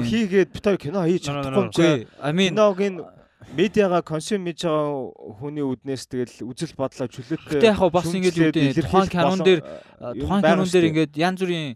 Амин. 0.00 0.08
хийгээд 0.08 0.50
хоёр 0.56 0.78
кино 0.80 1.04
хийж 1.04 1.22
чадахгүй 1.28 1.64
юм 1.68 1.72
чи. 1.76 2.08
I 2.16 2.32
mean 2.32 2.56
Киногийн 2.56 2.96
медиага 3.54 4.02
консюм 4.02 4.42
хийж 4.48 4.66
байгаа 4.66 5.38
хүний 5.38 5.62
үднээс 5.62 6.04
тэгэл 6.10 6.42
үзэл 6.50 6.74
бодлоо 6.74 7.06
чөлөөтэй. 7.06 7.62
Гэтэ 7.62 7.70
яг 7.70 7.80
бас 7.92 8.10
ингэж 8.10 8.34
шүүмжлээд 8.34 8.56
үү 8.56 8.62
дээ, 8.62 8.72
илэрхийлэх 8.74 9.12
тухайн 9.12 9.26
болон, 9.30 9.46
дээр, 9.46 9.60
тухайн 10.18 10.42
шүү 10.42 10.72
дээр 10.72 10.82
дээ. 10.82 10.90
ингээд 10.90 11.12
янз 11.14 11.38
бүрийн 11.44 11.70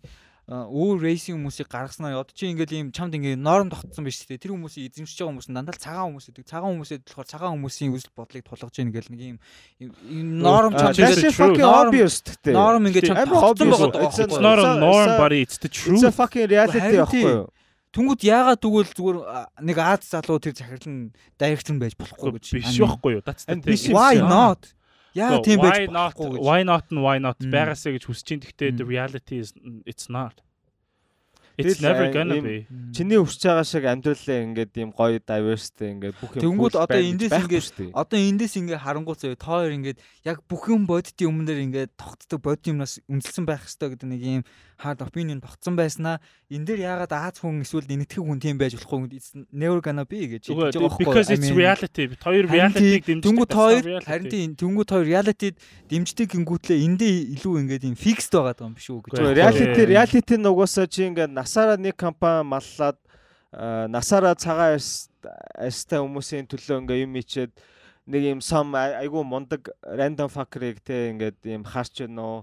а, 0.51 0.67
өөр 0.67 0.99
рейсинг 1.07 1.39
хүмүүсийг 1.39 1.71
гаргаснаа 1.71 2.19
одоо 2.27 2.35
чи 2.35 2.51
ингээд 2.51 2.75
ийм 2.75 2.91
чамд 2.91 3.15
ингээд 3.15 3.39
норм 3.39 3.71
тогтсон 3.71 4.03
биш 4.03 4.19
үү 4.27 4.35
тэр 4.35 4.51
хүмүүсийг 4.59 4.91
эзэмшиж 4.91 5.23
байгаа 5.23 5.31
хүмүүс 5.31 5.47
нь 5.47 5.55
дандаа 5.55 5.75
л 5.79 5.85
цагаан 5.87 6.07
хүмүүс 6.11 6.27
гэдэг 6.27 6.47
цагаан 6.51 6.73
хүмүүсэд 6.75 7.03
болохоор 7.07 7.29
цагаан 7.31 7.55
хүмүүсийн 7.55 7.95
үзэл 7.95 8.11
бодлыг 8.19 8.43
тулгаж 8.51 8.75
ийн 8.83 8.91
гэл 8.91 9.11
нэг 9.15 9.21
ийм 9.23 9.39
норм 10.43 10.75
чамд 10.75 10.99
fucking 10.99 11.63
Норм- 11.63 11.95
obvious 11.95 12.19
гэдэг. 12.27 12.51
норм 12.51 12.83
ингээд 12.91 13.07
чамд 13.15 13.31
тогтсон 13.31 13.69
байгаа. 13.71 14.11
It's 14.11 14.41
not 14.43 14.59
a 14.59 14.75
norm 14.75 15.11
but 15.23 15.31
it's 15.31 15.55
the 15.63 15.71
It's 15.71 15.87
a 15.87 15.87
truth 15.87 16.15
fucking 16.19 16.51
reality 16.51 16.83
тийм. 17.15 17.47
юу? 17.47 17.49
Түнгүүд 17.91 18.23
яагаад 18.23 18.61
тэгвэл 18.63 18.91
зүгээр 18.95 19.19
нэг 19.67 19.77
Аз 19.83 20.07
залуу 20.15 20.39
тэр 20.39 20.55
захирлан 20.55 21.11
дайректор 21.35 21.75
нь 21.75 21.83
байж 21.83 21.95
болохгүй 21.99 22.39
гэж. 22.39 22.45
биш 22.55 22.79
байхгүй 22.79 23.11
юу? 23.19 23.23
That's 23.27 23.43
the 23.47 23.59
thing. 23.59 23.67
биш 23.67 23.91
юм 23.91 23.99
Why 23.99 24.15
not? 24.23 24.63
Яагаад 25.11 25.43
тийм 25.43 25.59
байж 25.59 25.91
болохгүй 25.91 26.29
гэж. 26.39 26.43
why 26.47 26.61
not 26.63 26.85
and 26.95 27.03
why 27.03 27.19
not 27.19 27.39
байгаасаа 27.43 27.99
гэж 27.99 28.07
хүсэж 28.07 28.25
чинь 28.31 28.43
гэхдээ 28.47 28.79
the 28.79 28.87
reality 28.87 29.43
is 29.43 29.51
it's 29.83 30.07
not 30.07 30.39
it's 31.59 31.81
never 31.81 32.05
а, 32.09 32.13
gonna 32.13 32.37
ийм- 32.37 32.45
be. 32.45 32.57
Чиний 32.95 33.19
хүсэж 33.21 33.43
байгаа 33.51 33.65
шиг 33.67 33.85
амьдралаа 33.85 34.39
ингээд 34.47 34.73
ийм 34.81 34.91
гоё 34.95 35.19
diversity 35.21 35.85
ингээд 35.93 36.17
бүх 36.21 36.31
юм. 36.37 36.43
Тэнгүүд 36.47 36.75
одоо 36.79 37.01
эндээс 37.01 37.33
ингээд-. 37.37 37.93
Одоо 37.93 38.19
эндээс 38.19 38.55
ингээ 38.57 38.79
харангуй 38.81 39.17
зөө 39.19 39.37
тоор 39.37 39.71
ингээд 39.75 39.99
яг 40.25 40.39
бүхэн 40.49 40.87
бодитын 40.89 41.29
өмнөр 41.29 41.59
ингээд 41.69 41.91
тогтдог 41.99 42.41
бодит 42.41 42.71
юмнаас 42.71 43.03
үнэлсэн 43.11 43.45
байх 43.45 43.67
хэрэгтэй 43.67 43.89
гэдэг 43.93 44.09
нэг 44.09 44.23
юм 44.23 44.43
hard 44.81 45.01
opinion 45.05 45.39
тогтсон 45.45 45.77
байснаа 45.77 46.19
энэ 46.49 46.65
дээр 46.65 46.81
яагаад 46.89 47.13
Аз 47.13 47.37
хүн 47.41 47.61
эсвэл 47.61 47.85
энэтхэг 47.89 48.25
хүн 48.25 48.41
тийм 48.41 48.57
байж 48.57 48.75
болохгүй 48.81 49.21
never 49.53 49.81
gonna 49.85 50.05
be 50.09 50.25
гэж 50.27 50.49
хэлж 50.49 50.75
байгаа 50.75 50.89
байхгүй 50.89 51.05
because 51.05 51.29
it's 51.31 51.51
reality. 51.53 52.05
Хоёр 52.17 52.45
reality-г 52.49 53.05
дэмждэг 53.21 53.37
that's 53.45 53.57
хоёр 53.61 53.85
харин 54.05 54.29
тийм 54.33 54.49
тэнгүүд 54.57 54.89
хоёр 54.91 55.07
reality-д 55.07 55.57
дэмждэг 55.93 56.29
гингүүтлээ 56.33 56.79
эндээ 56.87 57.15
илүү 57.37 57.55
ингээд 57.63 57.85
юм 57.93 57.97
fixed 57.97 58.33
байгаа 58.33 58.65
юм 58.65 58.75
биш 58.75 58.89
үү 58.89 59.01
гэж. 59.05 59.21
Reality 59.37 59.81
reality 59.85 60.35
нь 60.41 60.49
угаасаа 60.49 60.87
чи 60.89 61.05
ингээд 61.07 61.33
насаараа 61.37 61.77
нэг 61.77 61.95
компани 62.01 62.49
маллаад 62.49 62.97
насаараа 63.91 64.35
цагаан 64.39 64.79
арьс 64.79 65.11
арьстай 65.59 65.99
хүмүүсийн 66.01 66.47
төлөө 66.49 66.81
ингээ 66.87 67.05
юм 67.05 67.15
ичээд 67.21 67.53
нэг 68.07 68.23
юм 68.25 68.41
сам 68.41 68.73
ай- 68.75 69.05
айгүй 69.05 69.23
мундаг 69.27 69.69
random 69.85 70.31
fucker-ыг 70.31 70.81
те 70.81 71.11
ингээд 71.13 71.37
юм 71.45 71.65
харч 71.67 72.07
байна 72.07 72.23
уу 72.23 72.39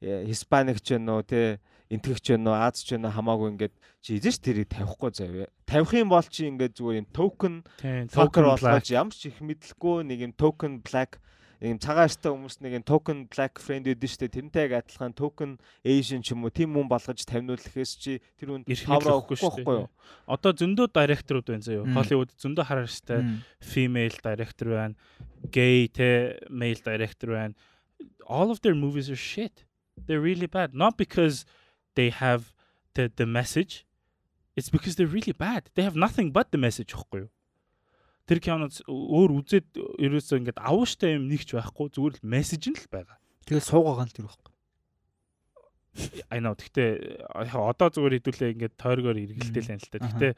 хиспаникч 0.00 0.84
байна 0.94 1.18
уу 1.18 1.22
те 1.24 1.58
энтгэгч 1.90 2.24
байна 2.32 2.50
уу 2.50 2.56
аазч 2.56 2.86
байна 2.94 3.10
уу 3.10 3.16
хамаагүй 3.18 3.48
ингээд 3.50 3.74
чи 4.00 4.16
эзэж 4.16 4.36
тэрийг 4.40 4.70
тавихгүй 4.70 5.10
заяа 5.10 5.50
тавих 5.66 5.92
юм 5.98 6.08
бол 6.14 6.26
чи 6.26 6.46
ингээд 6.46 6.78
зүгээр 6.78 7.00
юм 7.02 7.08
токен 7.10 7.54
black. 7.82 8.62
болгож 8.62 8.88
ямар 8.90 9.14
ч 9.14 9.28
их 9.28 9.42
мэдлгүй 9.42 10.06
нэг 10.06 10.18
юм 10.30 10.34
token 10.38 10.80
black 10.86 11.18
цагаан 11.60 12.08
арьстай 12.08 12.32
хүмүүс 12.32 12.56
нэг 12.64 12.72
юм 12.80 12.84
token 12.88 13.18
black 13.28 13.60
friend 13.60 13.84
гэдэг 13.84 14.00
нь 14.00 14.08
шүү 14.08 14.20
дээ. 14.24 14.32
Тэрнтэй 14.32 14.64
яг 14.64 14.72
адилхан 14.80 15.12
token 15.12 15.50
Asian 15.84 16.24
ч 16.24 16.32
юм 16.32 16.48
уу 16.48 16.48
тийм 16.48 16.72
хүн 16.72 16.88
болгож 16.88 17.20
тавниулахээс 17.28 17.92
чи 18.00 18.16
тэр 18.40 18.56
хүн 18.56 18.64
тавраа 18.64 19.20
мэдлэхгүй 19.20 19.36
өгөхгүй 19.36 19.36
шүү 19.36 19.52
байхгүй 19.60 19.76
дээ. 19.76 19.84
юу? 19.84 19.92
Одоо 20.24 20.50
зөндөө 20.56 20.88
директорууд 20.88 21.46
байна 21.52 21.66
заяа. 21.68 21.84
Холливуд 21.92 22.32
зөндөө 22.40 22.64
хараарстай 22.64 23.20
female 23.60 24.16
director 24.24 24.66
байна. 24.72 24.96
Gay 25.52 25.92
те 25.92 26.40
male 26.48 26.80
director 26.80 27.36
байна. 27.36 27.52
All 28.24 28.48
of 28.48 28.64
their 28.64 28.74
movies 28.74 29.12
are 29.12 29.20
shit. 29.20 29.68
They're 30.00 30.24
really 30.24 30.48
bad. 30.48 30.72
Not 30.72 30.96
because 30.96 31.44
they 31.94 32.10
have 32.10 32.52
the 32.94 33.10
the 33.14 33.26
message. 33.26 33.86
It's 34.56 34.68
because 34.68 34.96
they're 34.96 35.10
really 35.10 35.32
bad. 35.32 35.70
They 35.74 35.82
have 35.82 35.96
nothing 35.96 36.32
but 36.32 36.50
the 36.50 36.58
message 36.58 36.92
гэхгүй 36.92 37.26
юу? 37.26 37.30
Тэр 38.26 38.38
киноц 38.38 38.82
өөр 38.86 39.30
үзээд 39.42 39.68
ерөөсөө 39.98 40.38
ингээд 40.42 40.60
авууштай 40.62 41.16
юм 41.18 41.26
нэгч 41.30 41.54
байхгүй 41.56 41.86
зүгээр 41.90 42.14
л 42.18 42.26
мессеж 42.26 42.62
нь 42.70 42.78
л 42.78 42.86
байгаа. 42.90 43.18
Тэгэл 43.46 43.66
суугаа 43.66 44.04
гал 44.06 44.14
тэр 44.14 44.26
байхгүй. 44.30 44.52
I 46.30 46.38
know. 46.38 46.54
Гэхдээ 46.54 46.90
яг 47.50 47.54
одоо 47.58 47.88
зүгээр 47.90 48.14
хэдүүлээ 48.22 48.50
ингээд 48.54 48.74
тойргоор 48.78 49.18
эргэлдээл 49.18 49.70
байна 49.74 49.82
л 49.82 49.90
та. 49.90 49.98
Гэхдээ 49.98 50.32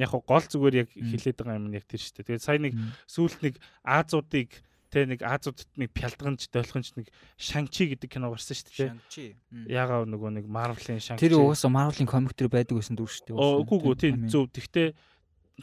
яг 0.00 0.12
гол 0.24 0.46
зүгээр 0.48 0.74
яг 0.80 0.88
Мм. 0.96 1.08
хэлээд 1.12 1.36
байгаа 1.44 1.58
юм 1.60 1.66
нь 1.68 1.76
яг 1.76 1.84
тэр 1.84 2.00
шүү 2.00 2.14
дээ. 2.16 2.26
Тэгээд 2.32 2.46
сая 2.48 2.56
нэг 2.56 2.72
Мм. 2.72 2.96
сүүлд 3.04 3.38
нэг 3.44 3.54
Азуудыг 3.84 4.48
тэ 4.88 5.04
нэг 5.04 5.20
Азуудд 5.20 5.68
нэг 5.76 5.92
пялдганч 5.92 6.48
дойлхонч 6.48 6.96
нэг 6.96 7.12
Шанчи 7.36 7.92
гэдэг 7.92 8.08
кино 8.08 8.32
гарсан 8.32 8.56
шүү 8.56 8.68
дээ. 8.72 8.88
Шанчи. 8.96 9.24
Ягаа 9.68 10.08
нөгөө 10.08 10.30
нэг 10.40 10.46
Marvel-ийн 10.48 11.00
Шанчи. 11.04 11.28
Тэр 11.28 11.40
угаасаа 11.40 11.68
Marvel-ийн 11.68 12.08
комик 12.08 12.32
төр 12.32 12.48
байдаг 12.48 12.80
гэсэн 12.80 12.96
дүр 12.96 13.12
шүү 13.12 13.32
дээ. 13.32 13.36
Оо 13.36 13.60
үгүй 13.62 13.76
үгүй 13.78 13.96
тийм 14.00 14.16
зөв. 14.32 14.48
Гэхдээ 14.48 14.88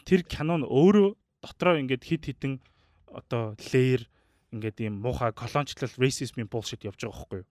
тэр 0.05 0.21
кино 0.29 0.61
нь 0.61 0.65
өөрөө 0.69 1.09
дотроо 1.41 1.77
ингээд 1.81 2.03
хит 2.05 2.29
хитэн 2.29 2.61
одоо 3.09 3.57
layer 3.73 4.05
ингээд 4.53 4.77
ийм 4.85 5.01
муухай 5.01 5.33
колоничлал 5.33 5.93
racism 5.97 6.45
bullshit 6.45 6.85
явж 6.85 7.01
байгаа 7.01 7.17
байхгүй 7.17 7.39
юу? 7.41 7.49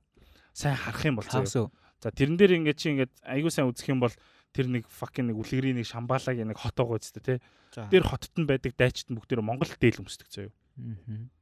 Сайн 0.55 0.79
харах 0.79 1.05
юм 1.05 1.17
бол. 1.19 1.27
Хаасуу. 1.27 1.75
За 1.99 2.15
тэрэн 2.15 2.39
дээр 2.39 2.63
ингээд 2.63 2.79
чи 2.79 2.95
ингээд 2.95 3.13
айгуу 3.27 3.51
сайн 3.51 3.69
үзэх 3.71 3.91
юм 3.91 4.01
бол 4.05 4.15
тэр 4.55 4.71
нэг 4.71 4.87
fucking 4.87 5.27
нэг 5.33 5.37
үлгэрийн 5.43 5.83
нэг 5.83 5.89
шамбаалагийн 5.91 6.47
нэг 6.53 6.59
хот 6.63 6.79
байгаа 6.79 7.03
үстэ 7.03 7.21
тий. 7.21 7.39
Тэр 7.75 8.07
хотод 8.07 8.35
нь 8.39 8.47
байдаг 8.47 8.73
дайчт 8.79 9.11
нь 9.11 9.19
бүгд 9.19 9.43
Монгол 9.43 9.67
дээл 9.67 9.99
өмсдөг 9.99 10.31
заяа. 10.31 10.55
Мгм. 10.79 11.34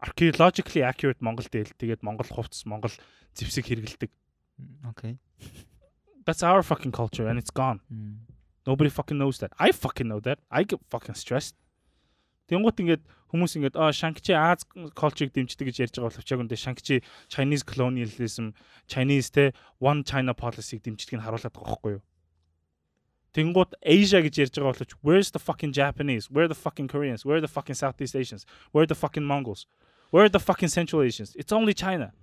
Archaeologically 0.00 0.82
accurate 0.82 1.20
Монгол 1.20 1.46
дээл 1.50 1.76
тэгээд 1.76 2.00
Монгол 2.02 2.28
хувцас, 2.30 2.64
Монгол 2.64 2.92
зэвсэг 3.36 3.68
хэрэгэлдэг. 3.68 4.10
Окей. 4.88 5.18
That's 6.24 6.42
our 6.42 6.62
fucking 6.62 6.92
culture 6.92 7.28
and 7.28 7.38
it's 7.38 7.52
gone. 7.52 7.80
Nobody 8.66 8.90
fucking 8.90 9.18
knows 9.18 9.38
that. 9.38 9.52
I 9.58 9.72
fucking 9.72 10.08
know 10.08 10.20
that. 10.20 10.38
I 10.50 10.64
get 10.64 10.80
fucking 10.88 11.14
stressed. 11.14 11.56
Тэнгуут 12.50 12.82
ингээд 12.82 13.02
хүмүүс 13.30 13.52
ингээд 13.62 13.76
аа 13.78 13.94
Шанкчи 13.94 14.34
Аз 14.34 14.66
culture-ыг 14.98 15.30
дэмждэг 15.30 15.70
гэж 15.70 15.76
ярьж 15.86 15.94
байгаа 16.02 16.10
боловч 16.10 16.28
яг 16.34 16.40
үндэ 16.42 16.58
Шанкчи 16.58 16.98
Chinese 17.30 17.62
colonialism, 17.62 18.58
Chinese 18.90 19.30
те 19.30 19.54
one 19.78 20.02
China 20.02 20.34
policy-г 20.34 20.82
дэмждэг 20.82 21.14
нь 21.14 21.22
харуулдаг 21.22 21.54
байгаа 21.54 21.78
байхгүй 21.78 21.92
юу? 21.94 22.02
Тэнгуут 23.30 23.78
Asia 23.86 24.18
гэж 24.18 24.34
ярьж 24.50 24.54
байгаа 24.58 24.74
боловч 24.74 24.92
where's 25.06 25.30
the 25.30 25.38
fucking 25.38 25.70
Japanese? 25.70 26.26
Where 26.26 26.50
are 26.50 26.52
the 26.52 26.58
fucking 26.58 26.90
Koreans? 26.90 27.22
Where 27.22 27.38
are 27.38 27.44
the 27.46 27.54
fucking 27.54 27.78
Southeast 27.78 28.18
Asians? 28.18 28.42
Where 28.74 28.82
are 28.82 28.90
the 28.90 28.98
fucking 28.98 29.22
Mongols? 29.22 29.70
Where 30.15 30.29
the 30.29 30.39
fucking 30.39 30.69
Central 30.69 31.01
Asians? 31.01 31.35
It's 31.35 31.51
only 31.51 31.73
China. 31.73 32.13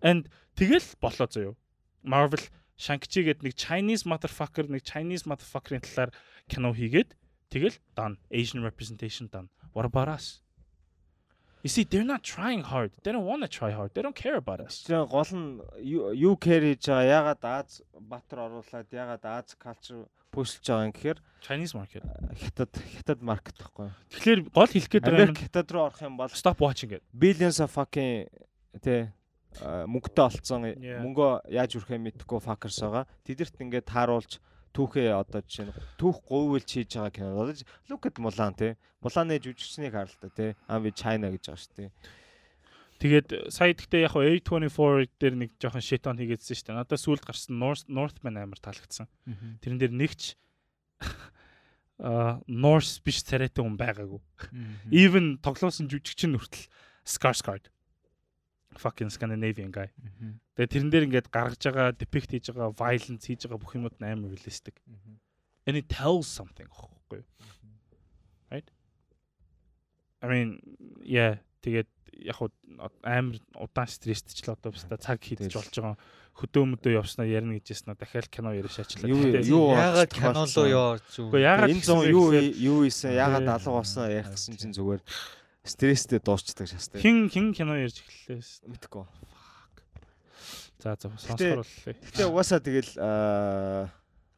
And 0.00 0.24
тэгэл 0.56 0.96
болоо 1.04 1.28
зөө. 1.28 1.52
Marvel 2.00 2.40
Shang-Chi 2.80 3.28
гээд 3.28 3.44
нэг 3.44 3.52
Chinese 3.52 4.08
motherfucker 4.08 4.64
нэг 4.72 4.80
Chinese 4.80 5.28
motherfucker-ийн 5.28 5.84
талаар 5.84 6.16
кино 6.48 6.72
хийгээд 6.72 7.12
тэгэл 7.52 7.76
done 7.92 8.16
Asian 8.32 8.64
representation 8.64 9.28
done. 9.28 9.52
What 9.76 9.84
about 9.84 10.08
us? 10.08 10.40
You 11.66 11.70
see, 11.74 11.82
they're 11.82 12.04
not 12.04 12.22
trying 12.22 12.62
hard. 12.62 12.92
They 13.02 13.10
don't 13.10 13.26
want 13.26 13.42
to 13.42 13.48
try 13.48 13.72
hard. 13.72 13.90
They 13.92 14.02
don't 14.06 14.14
care 14.14 14.36
about 14.38 14.60
us. 14.62 14.86
Тэр 14.86 15.02
гол 15.10 15.26
нь 15.34 15.58
юу- 15.82 16.38
care 16.38 16.62
хийж 16.62 16.86
байгаа 16.86 17.10
ягаад 17.18 17.42
Аз 17.42 17.82
Батар 17.98 18.38
оруулаад 18.46 18.86
ягаад 18.86 19.24
Аз 19.26 19.58
culture 19.58 20.06
пүшилж 20.30 20.62
байгаа 20.62 20.86
юм 20.86 20.92
гэхээр 20.94 21.18
Chinese 21.42 21.74
market. 21.74 22.06
хятад 22.38 22.70
хятад 22.70 23.18
маркет 23.18 23.58
байхгүй. 23.58 23.90
Тэгэхээр 24.14 24.40
гол 24.54 24.70
хэлэх 24.70 24.90
гээд 24.94 25.04
байгаа 25.10 25.22
Америк 25.26 25.42
хятад 25.42 25.66
руу 25.74 25.82
орох 25.90 26.00
юм 26.06 26.14
бол 26.16 26.30
stop 26.30 26.62
watching 26.62 26.92
it. 26.94 27.02
billions 27.10 27.58
of 27.58 27.74
fucking 27.74 28.30
а, 29.58 29.86
мөнгөтэй 29.90 30.22
олцсон 30.22 30.62
мөнгөө 31.02 31.50
яаж 31.50 31.70
үрхээ 31.82 31.98
мэдхгүй 31.98 32.38
fuckers 32.46 32.78
байгаа. 32.78 33.10
Тэдэрт 33.26 33.58
ингээд 33.58 33.90
тааруулж 33.90 34.38
түүхээ 34.76 35.08
одоо 35.16 35.40
жишээ 35.40 35.72
нь 35.72 35.76
түүх 35.96 36.20
говьлж 36.28 36.68
хийж 36.68 37.00
байгаа 37.00 37.16
кино. 37.16 37.40
Одоо 37.40 37.56
look 37.88 38.04
at 38.04 38.20
Mulan 38.20 38.52
тэ. 38.52 38.76
Mulan-ы 39.00 39.40
жүжигчнийг 39.40 39.96
харал 39.96 40.20
та 40.20 40.28
тэ. 40.28 40.52
I'm 40.68 40.84
with 40.84 41.00
China 41.00 41.32
гэж 41.32 41.48
байгаа 41.48 41.64
шүү 41.64 41.76
дээ. 41.80 41.90
Тэгээд 42.96 43.28
сая 43.52 43.76
гэхдээ 43.76 44.04
яг 44.08 44.12
хөө 44.16 44.40
A24 44.40 45.08
дээр 45.20 45.34
нэг 45.36 45.50
жоохон 45.60 45.84
shit 45.84 46.04
on 46.08 46.16
хийгээдсэн 46.16 46.56
шүү 46.56 46.66
дээ. 46.72 46.76
Надад 46.80 47.00
сүүлд 47.00 47.24
гарсан 47.28 47.60
North 47.60 47.84
Northman 47.88 48.40
амар 48.40 48.60
таалагдсан. 48.60 49.08
Тэрэн 49.60 49.80
дээр 49.80 49.92
нэгч 49.92 50.36
а 52.00 52.40
Norse 52.48 53.00
биш 53.04 53.20
царайтай 53.24 53.60
хүн 53.64 53.76
байгаагүй. 53.76 54.20
Even 54.92 55.36
тоглоосон 55.44 55.88
жүжигчин 55.92 56.36
хүртэл 56.36 56.68
Skarsgård. 57.04 57.68
Fucking 58.76 59.10
Scandinavian 59.10 59.72
guy. 59.72 59.88
Тэгээд 60.56 60.70
тэрэн 60.72 60.90
дээр 60.92 61.06
ингээд 61.08 61.28
гаргаж 61.32 61.60
байгаа 61.64 61.92
depict 61.96 62.30
хийж 62.32 62.52
байгаа 62.52 62.72
violence 62.76 63.24
хийж 63.26 63.44
байгаа 63.48 63.60
бүх 63.60 63.72
юмуд 63.76 63.96
нь 64.00 64.04
амар 64.06 64.30
realistic. 64.32 64.76
And 65.66 65.74
it 65.76 65.88
tells 65.88 66.28
something 66.28 66.68
гэхгүй 66.68 67.20
юу? 67.20 67.26
Right? 68.52 68.68
I 70.22 70.26
mean, 70.28 70.48
yeah, 71.02 71.42
тэгээд 71.62 71.88
яг 72.24 72.38
амар 73.04 73.36
удаан 73.60 73.88
стресстэй 73.90 74.48
одоо 74.48 74.72
биш 74.72 74.84
та 74.88 74.96
цаг 74.96 75.20
хийдэж 75.20 75.52
Тэгэл. 75.52 75.58
болж 75.60 75.74
байгаа 75.76 75.96
хөдөө 76.36 76.64
мөдөө 76.76 76.92
явснаа 77.00 77.26
ярина 77.28 77.56
гэж 77.60 77.66
яснаа 77.76 77.96
дахиад 77.96 78.28
кино 78.32 78.52
яриаш 78.56 78.80
ачлаа. 78.80 79.08
Юу- 79.08 79.20
Гэхдээ- 79.20 79.48
яагаад 79.76 80.10
кино 80.12 80.44
руу 80.44 80.68
яваад 80.68 81.02
зүг. 81.12 81.28
Үгүй 81.32 81.40
яагаад 81.44 81.70
Энэ 81.72 81.84
юу 82.12 82.24
юу 82.32 82.78
ийсэн 82.88 83.12
ягаад 83.16 83.44
Тэ. 83.44 83.52
алга 83.56 83.70
болсон 83.72 84.04
ярих 84.08 84.32
гэсэн 84.32 84.54
чинь 84.56 84.72
зүгээр 84.76 85.00
стресстэй 85.66 86.20
дуусчдаг 86.22 86.66
шастай. 86.70 87.00
хин 87.02 87.28
хин 87.28 87.52
кино 87.52 87.74
ярьж 87.76 88.00
эхэллээ. 88.00 88.70
Мэдгүй. 88.70 89.04
За 90.78 90.94
за 90.94 91.08
боллоо. 91.10 91.64
Гэтэ 91.64 92.24
угаасаа 92.30 92.60
тэгэл 92.62 92.92
аа 93.02 93.90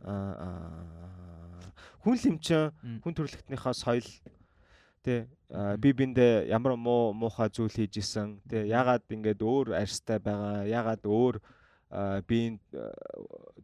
аа 0.02 0.88
хүн 2.04 2.16
лимчин 2.16 2.72
Мм. 2.82 3.00
хүн 3.02 3.14
төрөлхтнийхаа 3.14 3.74
соёл 3.74 4.06
тэ 5.02 5.26
аа, 5.50 5.76
би 5.76 5.92
биндээ 5.92 6.48
ямар 6.48 6.78
муу 6.78 7.12
муухай 7.12 7.50
зүйл 7.50 7.74
хийж 7.74 7.98
исэн 7.98 8.40
тэ 8.48 8.64
ягаад 8.70 9.04
ингээд 9.10 9.42
өөр 9.42 9.74
арьстай 9.76 10.18
байгаа 10.22 10.64
ягаад 10.64 11.02
өөр 11.04 11.42
биеийн 12.24 12.62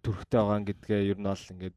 төрхтэй 0.02 0.40
байгаа 0.40 0.60
гэдгээ 0.66 1.00
ер 1.14 1.18
нь 1.18 1.28
бол 1.30 1.46
ингээд 1.54 1.76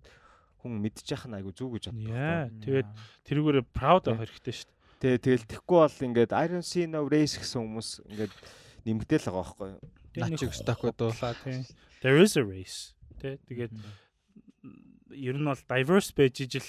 хүн 0.58 0.74
мэдчих 0.82 1.24
нь 1.30 1.38
айгу 1.38 1.54
зүг 1.54 1.78
гэж 1.78 1.94
боддог. 1.94 2.10
Яа, 2.10 2.50
тэгээд 2.66 2.90
тэрүүгээр 3.30 3.58
proud 3.70 4.10
авах 4.10 4.26
хэрэгтэй 4.26 4.56
шүү 4.58 4.68
дээ. 4.68 4.77
Тэ 4.98 5.22
тэгэл 5.22 5.46
тэхгүй 5.46 5.80
бол 5.86 6.00
ингээд 6.10 6.32
I 6.34 6.46
don't 6.50 6.66
see 6.66 6.90
no 6.90 7.06
race 7.06 7.38
гэсэн 7.38 7.62
хүмүүс 7.62 7.90
ингээд 8.10 8.34
нэмэгдээл 8.88 9.30
байгаа 9.30 9.46
байхгүй 9.46 9.68
юу? 9.78 9.82
Начиг 10.18 10.54
стакод 10.58 10.98
уу. 10.98 11.14
There 12.02 12.18
is 12.18 12.34
a 12.34 12.44
race. 12.44 12.98
Тэ 13.22 13.38
тэгээд 13.46 13.74
ер 15.14 15.36
нь 15.38 15.46
бол 15.46 15.64
diverse 15.70 16.10
байж 16.18 16.42
ижил 16.42 16.66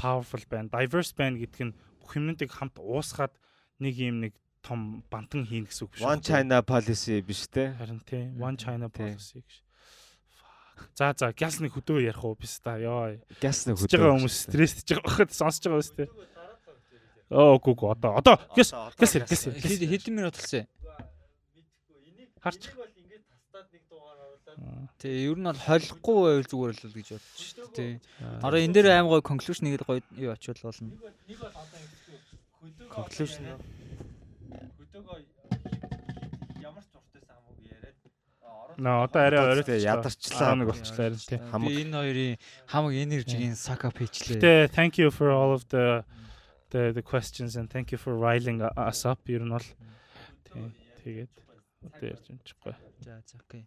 powerful 0.00 0.40
байна. 0.48 0.72
Diverse 0.72 1.12
байна 1.12 1.36
гэдэг 1.36 1.62
нь 1.68 1.76
бүх 2.00 2.16
юмнуудыг 2.16 2.50
хамт 2.52 2.80
уусгаад 2.80 3.36
нэг 3.84 3.94
юм 4.00 4.24
нэг 4.24 4.32
том 4.64 5.04
бантан 5.12 5.44
хийн 5.44 5.68
гэсэн 5.68 5.84
үг 5.86 5.92
биш 5.92 6.02
One 6.02 6.20
үү? 6.20 6.28
China 6.28 6.64
policy 6.64 7.20
биш 7.20 7.46
те. 7.52 7.76
Харин 7.76 8.00
тий. 8.00 8.32
One 8.40 8.56
China 8.56 8.88
policy 8.88 9.44
гэж. 9.44 9.52
За 10.94 11.12
за 11.16 11.32
гяс 11.34 11.58
нэг 11.60 11.74
хөдөө 11.74 12.06
ярих 12.06 12.22
уу 12.24 12.38
биш 12.38 12.58
та 12.62 12.78
ёо. 12.78 13.18
Гяс 13.42 13.66
нэг 13.66 13.76
Хөдөө 13.76 13.98
байгаа 13.98 14.16
хүмүүс 14.18 14.36
стресстэй 14.46 14.96
байгаа 14.98 15.06
байхад 15.10 15.32
сонсож 15.34 15.64
байгаа 15.66 15.82
үстэй. 15.82 16.08
Оо 17.30 17.58
гүг 17.60 17.84
одоо 17.84 18.16
одоо 18.16 18.36
гяс 18.56 18.72
гяс 18.96 19.12
гяс. 19.14 19.44
Хэдэн 19.44 20.14
минут 20.16 20.34
болсон? 20.36 20.64
Харч. 22.40 22.72
Тэ 24.98 25.30
ер 25.30 25.38
нь 25.38 25.46
бол 25.46 25.54
холихгүй 25.54 26.16
байвал 26.24 26.48
зүгээр 26.48 26.74
л 26.74 26.82
л 26.88 26.96
гэж 26.96 27.08
бодчих 27.14 27.48
шүү 27.54 27.68
дээ. 27.76 28.00
Ороо 28.42 28.58
энэ 28.58 28.74
дээр 28.74 28.88
аим 28.96 29.06
гоё 29.12 29.22
conclusion 29.22 29.70
нэг 29.70 29.84
гоё 29.86 30.02
юу 30.16 30.32
очивол 30.34 30.72
болно. 30.72 30.90
conclusion 32.90 33.44
уу? 33.54 33.60
Наа 38.78 39.04
одоо 39.04 39.22
арай 39.26 39.40
Одоо 39.40 39.52
орой 39.58 39.82
ядарчлаа. 39.82 40.54
нэг 40.54 40.68
болчихлоо 40.70 41.10
харин 41.10 41.18
тий. 41.18 41.38
Хамаг 41.50 41.72
энэ 41.74 41.94
хоёрын 41.98 42.34
хамаг 42.70 42.92
энержигийн 42.94 43.56
сака 43.58 43.90
пэйжлээ. 43.90 44.38
Гэтэ 44.38 44.70
thank 44.70 44.98
you 45.02 45.10
for 45.10 45.30
all 45.34 45.50
of 45.50 45.66
the 45.70 46.06
the 46.70 46.92
the 46.92 47.02
questions 47.02 47.56
and 47.56 47.70
thank 47.70 47.92
you 47.92 47.98
for 47.98 48.16
riling 48.16 48.60
us 48.76 49.04
up 49.06 49.20
ер 49.28 49.42
нь 49.42 49.50
бол 49.50 49.66
тэгээд 51.04 51.34
одоо 51.86 52.08
ярьж 52.10 52.26
юм 52.28 52.38
чихгүй. 52.44 52.74
За 53.00 53.22
за 53.26 53.38
окей. 53.38 53.64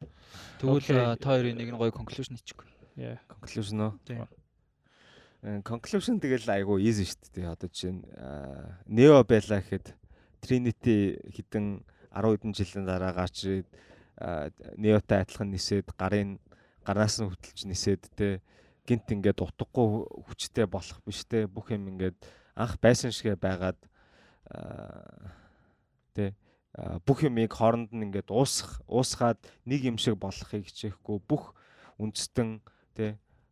Тэгвэл 0.59 1.17
та 1.17 1.27
хоёрын 1.29 1.57
нэг 1.57 1.69
нь 1.71 1.79
гоё 1.79 1.91
conclusion 1.91 2.35
хийчихгүй. 2.35 2.67
Yeah. 2.97 3.17
conclusion 3.27 3.79
уу? 3.79 3.93
Тий. 4.05 4.19
Э, 5.41 5.61
Conclusion 5.63 6.19
тэгэл 6.19 6.45
айгу 6.51 6.77
easy 6.77 7.07
шүү 7.07 7.33
дээ. 7.33 7.47
Одоо 7.49 7.69
чинь 7.71 8.03
Neo 8.85 9.23
байла 9.23 9.63
гэхэд 9.63 9.95
Trinity 10.43 11.17
хідэн 11.33 11.81
10 12.13 12.35
хэдэн 12.37 12.53
жилийн 12.53 12.85
дараа 12.85 13.13
гарч 13.15 13.45
ирээд 13.47 13.69
Neo-тай 14.77 15.23
адилхан 15.25 15.49
нисээд 15.49 15.89
гарын 15.97 16.37
гараас 16.85 17.17
нь 17.17 17.29
хөтлж 17.29 17.65
нисээд 17.65 18.05
те 18.13 18.41
гинт 18.85 19.09
ингээд 19.09 19.41
утгагүй 19.41 20.05
хүчтэй 20.29 20.67
болох 20.69 21.01
биш 21.05 21.25
те 21.25 21.47
бүх 21.49 21.73
юм 21.73 21.89
ингээд 21.89 22.17
анх 22.55 22.77
байсан 22.81 23.11
шигэ 23.11 23.35
байгаад 23.35 23.79
аа, 24.51 25.31
бүх 27.05 27.23
юмыг 27.27 27.51
хооронд 27.51 27.91
нь 27.91 28.07
ингээд 28.07 28.31
уусах 28.31 28.79
уусгаад 28.87 29.39
нэг 29.67 29.83
юм 29.83 29.97
шиг 29.99 30.15
болохыг 30.15 30.63
хичээхгүй 30.67 31.19
бүх 31.27 31.51
үндэстэн 31.99 32.63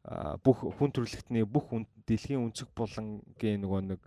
а, 0.07 0.39
бүх 0.39 0.63
хүн 0.63 0.91
төрөлхтний 0.95 1.43
бүх 1.43 1.67
дэлхийн 2.07 2.39
өнцөг 2.47 2.71
булангийн 2.71 3.59
нөгөө 3.59 3.81
нэг 3.91 4.01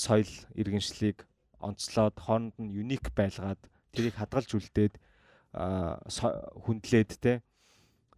соёл 0.00 0.32
иргэншлийг 0.56 1.28
онцлоод 1.60 2.16
хооронд 2.16 2.56
нь 2.56 2.72
юник 2.72 3.12
байлгаад 3.12 3.60
тэрийг 3.92 4.16
хадгалж 4.16 4.56
үлдээд 4.56 4.94
хүндлээд 5.52 7.10
те 7.20 7.44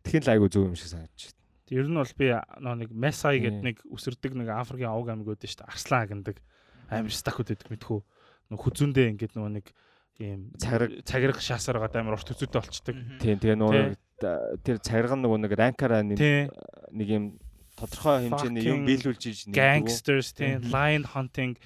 тэгхийн 0.06 0.24
л 0.24 0.32
айгу 0.32 0.46
зөв 0.48 0.70
юм 0.70 0.78
шиг 0.78 0.94
санагдчих. 0.94 1.34
Ер 1.72 1.88
нь 1.88 1.96
бол 1.96 2.14
би 2.20 2.28
нэг 2.36 2.90
Mesai 2.92 3.40
гэдэг 3.40 3.62
нэг 3.64 3.76
үсэрдэг 3.88 4.32
нэг 4.36 4.48
Африкийн 4.52 4.92
овг 4.92 5.08
аймаг 5.08 5.24
үүдэн 5.32 5.48
шүү 5.48 5.64
дээ. 5.64 5.72
Арслан 5.72 6.00
агнадаг 6.04 6.36
амар 6.92 7.14
стакуд 7.16 7.48
гэдэг 7.48 7.72
мэдхүү. 7.72 8.00
Нөө 8.52 8.60
хүзүүндээ 8.60 9.06
ингээд 9.16 9.32
нөгөө 9.40 9.52
нэг 9.56 9.66
ийм 10.20 10.52
Цагираг. 10.60 10.90
цагираг 11.08 11.38
шаасаар 11.40 11.80
гад 11.80 11.96
амар 11.96 12.20
урт 12.20 12.28
үзүүтэй 12.28 12.60
болчдөг. 12.60 12.96
Тийм 13.24 13.40
тэгээ 13.40 13.56
нөгөө 13.56 13.84
тэр 14.60 14.76
цагирган 14.84 15.24
нөгөө 15.24 15.38
нэг 15.48 15.52
ранкараа 15.56 16.04
нэг 16.04 17.08
юм 17.08 17.40
тодорхой 17.74 18.28
хэмжээний 18.28 18.62
юм 18.68 18.84
биелүүлж 18.84 19.22
иж 19.32 19.38
нэг 19.48 19.56
Gangsters 19.56 20.36
тий, 20.36 20.60
Тий. 20.60 20.68
lion 20.68 21.08
hunting 21.08 21.56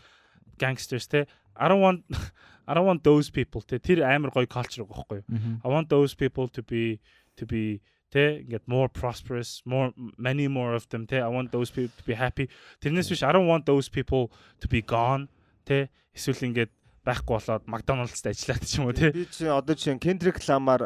gangsters 0.56 1.10
тий. 1.10 1.26
I 1.58 1.66
don't 1.66 1.82
want 1.82 2.06
I 2.68 2.74
don't 2.74 2.86
want 2.86 3.02
those 3.02 3.28
people 3.34 3.60
тий. 3.66 3.82
Тэр 3.82 4.06
амар 4.06 4.30
гоё 4.30 4.46
culture 4.46 4.86
байгаа 4.86 5.02
байхгүй 5.02 5.18
юу? 5.26 5.58
I 5.60 5.68
want 5.68 5.90
those 5.90 6.14
people 6.14 6.46
to 6.54 6.62
be 6.62 7.02
to 7.36 7.44
be 7.44 7.82
тэ 8.16 8.48
get 8.48 8.64
more 8.64 8.88
prosperous 8.88 9.60
more 9.68 9.92
many 10.16 10.48
more 10.48 10.72
of 10.72 10.88
them 10.88 11.04
тэ 11.04 11.20
I 11.20 11.28
want 11.28 11.52
those 11.52 11.68
people 11.68 11.92
to 12.00 12.04
be 12.08 12.16
happy 12.16 12.48
тэрнээс 12.80 13.12
биш 13.12 13.20
I 13.20 13.32
don't 13.36 13.44
want 13.52 13.68
those 13.68 13.92
people 13.92 14.32
to 14.64 14.66
be 14.72 14.80
gone 14.80 15.28
тэ 15.68 15.92
эсвэл 16.16 16.40
ингээд 16.48 16.72
байхгүй 17.04 17.36
болоод 17.36 17.68
McDonald's-д 17.68 18.32
ажиллаад 18.32 18.64
ч 18.64 18.72
юм 18.80 18.88
уу 18.88 18.96
тэ 18.96 19.12
Би 19.12 19.28
чи 19.28 19.44
одоо 19.44 19.76
чинь 19.76 20.00
Kendrick 20.00 20.40
Lamar 20.48 20.80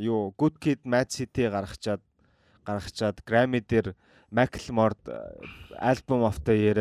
юу 0.00 0.32
Good 0.40 0.56
Kid 0.58 0.80
Mad 0.88 1.12
City 1.12 1.44
гаргачаад 1.46 2.00
гаргачаад 2.64 3.20
Grammy 3.28 3.60
дээр 3.60 3.92
Macklemore 4.32 4.96
album 5.78 6.24
of 6.24 6.40
the 6.48 6.54
year 6.56 6.80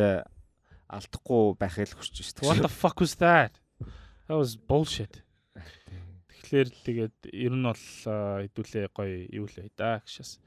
алдахгүй 0.90 1.54
байхыг 1.62 1.94
л 1.94 1.98
хүсэж 2.02 2.18
шүү 2.18 2.46
What 2.50 2.58
дээ. 2.58 2.66
the 2.66 2.74
fuck 2.74 2.98
was 2.98 3.16
that? 3.22 3.62
That 4.26 4.38
was 4.38 4.58
bullshit. 4.58 5.22
Тэгэхээр 6.50 6.70
тэгээд 6.82 7.18
ер 7.30 7.54
нь 7.54 7.62
бол 7.70 7.78
хэдүүлээ 7.78 8.90
гоё 8.90 9.30
юу 9.30 9.46
лээ 9.46 9.70
да 9.78 10.02
гэшээс. 10.02 10.42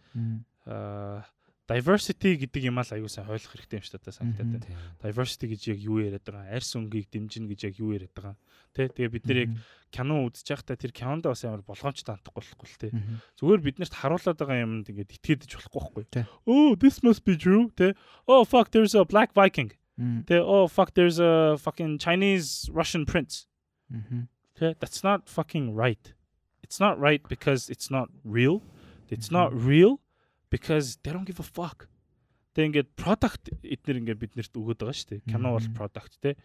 Аа 0.66 1.22
diversity 1.70 2.36
гэдэг 2.42 2.68
юм 2.68 2.76
аа 2.82 2.84
л 2.84 2.92
аюу 2.98 3.08
сайн 3.08 3.30
ойлгох 3.30 3.54
хэрэгтэй 3.54 3.78
юм 3.78 3.86
шиг 3.86 4.02
та 4.02 4.10
санагдаад 4.10 4.66
байна. 4.66 4.66
Diversity 4.98 5.46
гэж 5.46 5.62
яг 5.72 5.78
юу 5.78 6.02
яриад 6.02 6.26
байгаа? 6.26 6.50
Арьс 6.50 6.74
өнгийг 6.74 7.06
дэмжинэ 7.08 7.48
гэж 7.54 7.60
яг 7.70 7.74
юу 7.78 7.94
яриад 7.94 8.12
байгаа? 8.12 8.34
Тэ 8.74 8.90
тэгээ 8.92 9.14
бид 9.14 9.24
нэр 9.30 9.38
яг 9.46 9.52
кино 9.94 10.26
үзэж 10.26 10.46
байхдаа 10.52 10.76
тэр 10.76 10.92
кинонд 10.92 11.24
бас 11.24 11.44
амар 11.46 11.62
болгоомж 11.62 12.02
таахгүй 12.02 12.34
болохгүй 12.34 12.66
л 12.66 12.80
тэ. 12.82 12.88
Зүгээр 13.38 13.62
биднэрт 13.62 13.94
харуулад 13.94 14.36
байгаа 14.42 14.58
юмд 14.64 14.90
ингээд 14.90 15.16
итгэдэж 15.16 15.50
болохгүй 15.54 16.02
байхгүй. 16.02 16.26
Oh, 16.50 16.74
this 16.74 17.00
must 17.06 17.22
be 17.24 17.38
true. 17.38 17.70
Тэ. 17.78 17.94
Oh 18.26 18.42
fuck, 18.44 18.74
there's 18.74 18.98
a 18.98 19.06
black 19.06 19.32
viking. 19.32 19.70
Тэ. 20.26 20.42
Oh 20.42 20.66
fuck, 20.66 20.92
there's 20.92 21.20
a 21.22 21.56
fucking 21.56 22.02
Chinese 22.02 22.68
Russian 22.74 23.06
prince. 23.06 23.46
Okay, 24.62 24.78
that's 24.78 25.02
not 25.02 25.28
fucking 25.28 25.74
right. 25.74 26.14
It's 26.62 26.78
not 26.78 26.98
right 26.98 27.22
because 27.28 27.68
it's 27.68 27.90
not 27.90 28.08
real. 28.22 28.62
It's 29.10 29.30
not 29.30 29.52
real 29.52 29.98
because 30.50 30.98
they 31.02 31.10
don't 31.12 31.24
give 31.26 31.40
a 31.40 31.42
fuck. 31.42 31.88
Тэг 32.54 32.70
ингээд 32.70 32.94
product 32.94 33.50
эднэр 33.64 33.98
ингээд 33.98 34.22
биднэрт 34.22 34.54
өгöd 34.54 34.78
байгаа 34.78 34.94
шүү 34.94 35.08
дээ. 35.18 35.20
Кино 35.26 35.56
бол 35.56 35.66
Мгм. 35.66 35.74
product 35.74 36.14
те. 36.22 36.36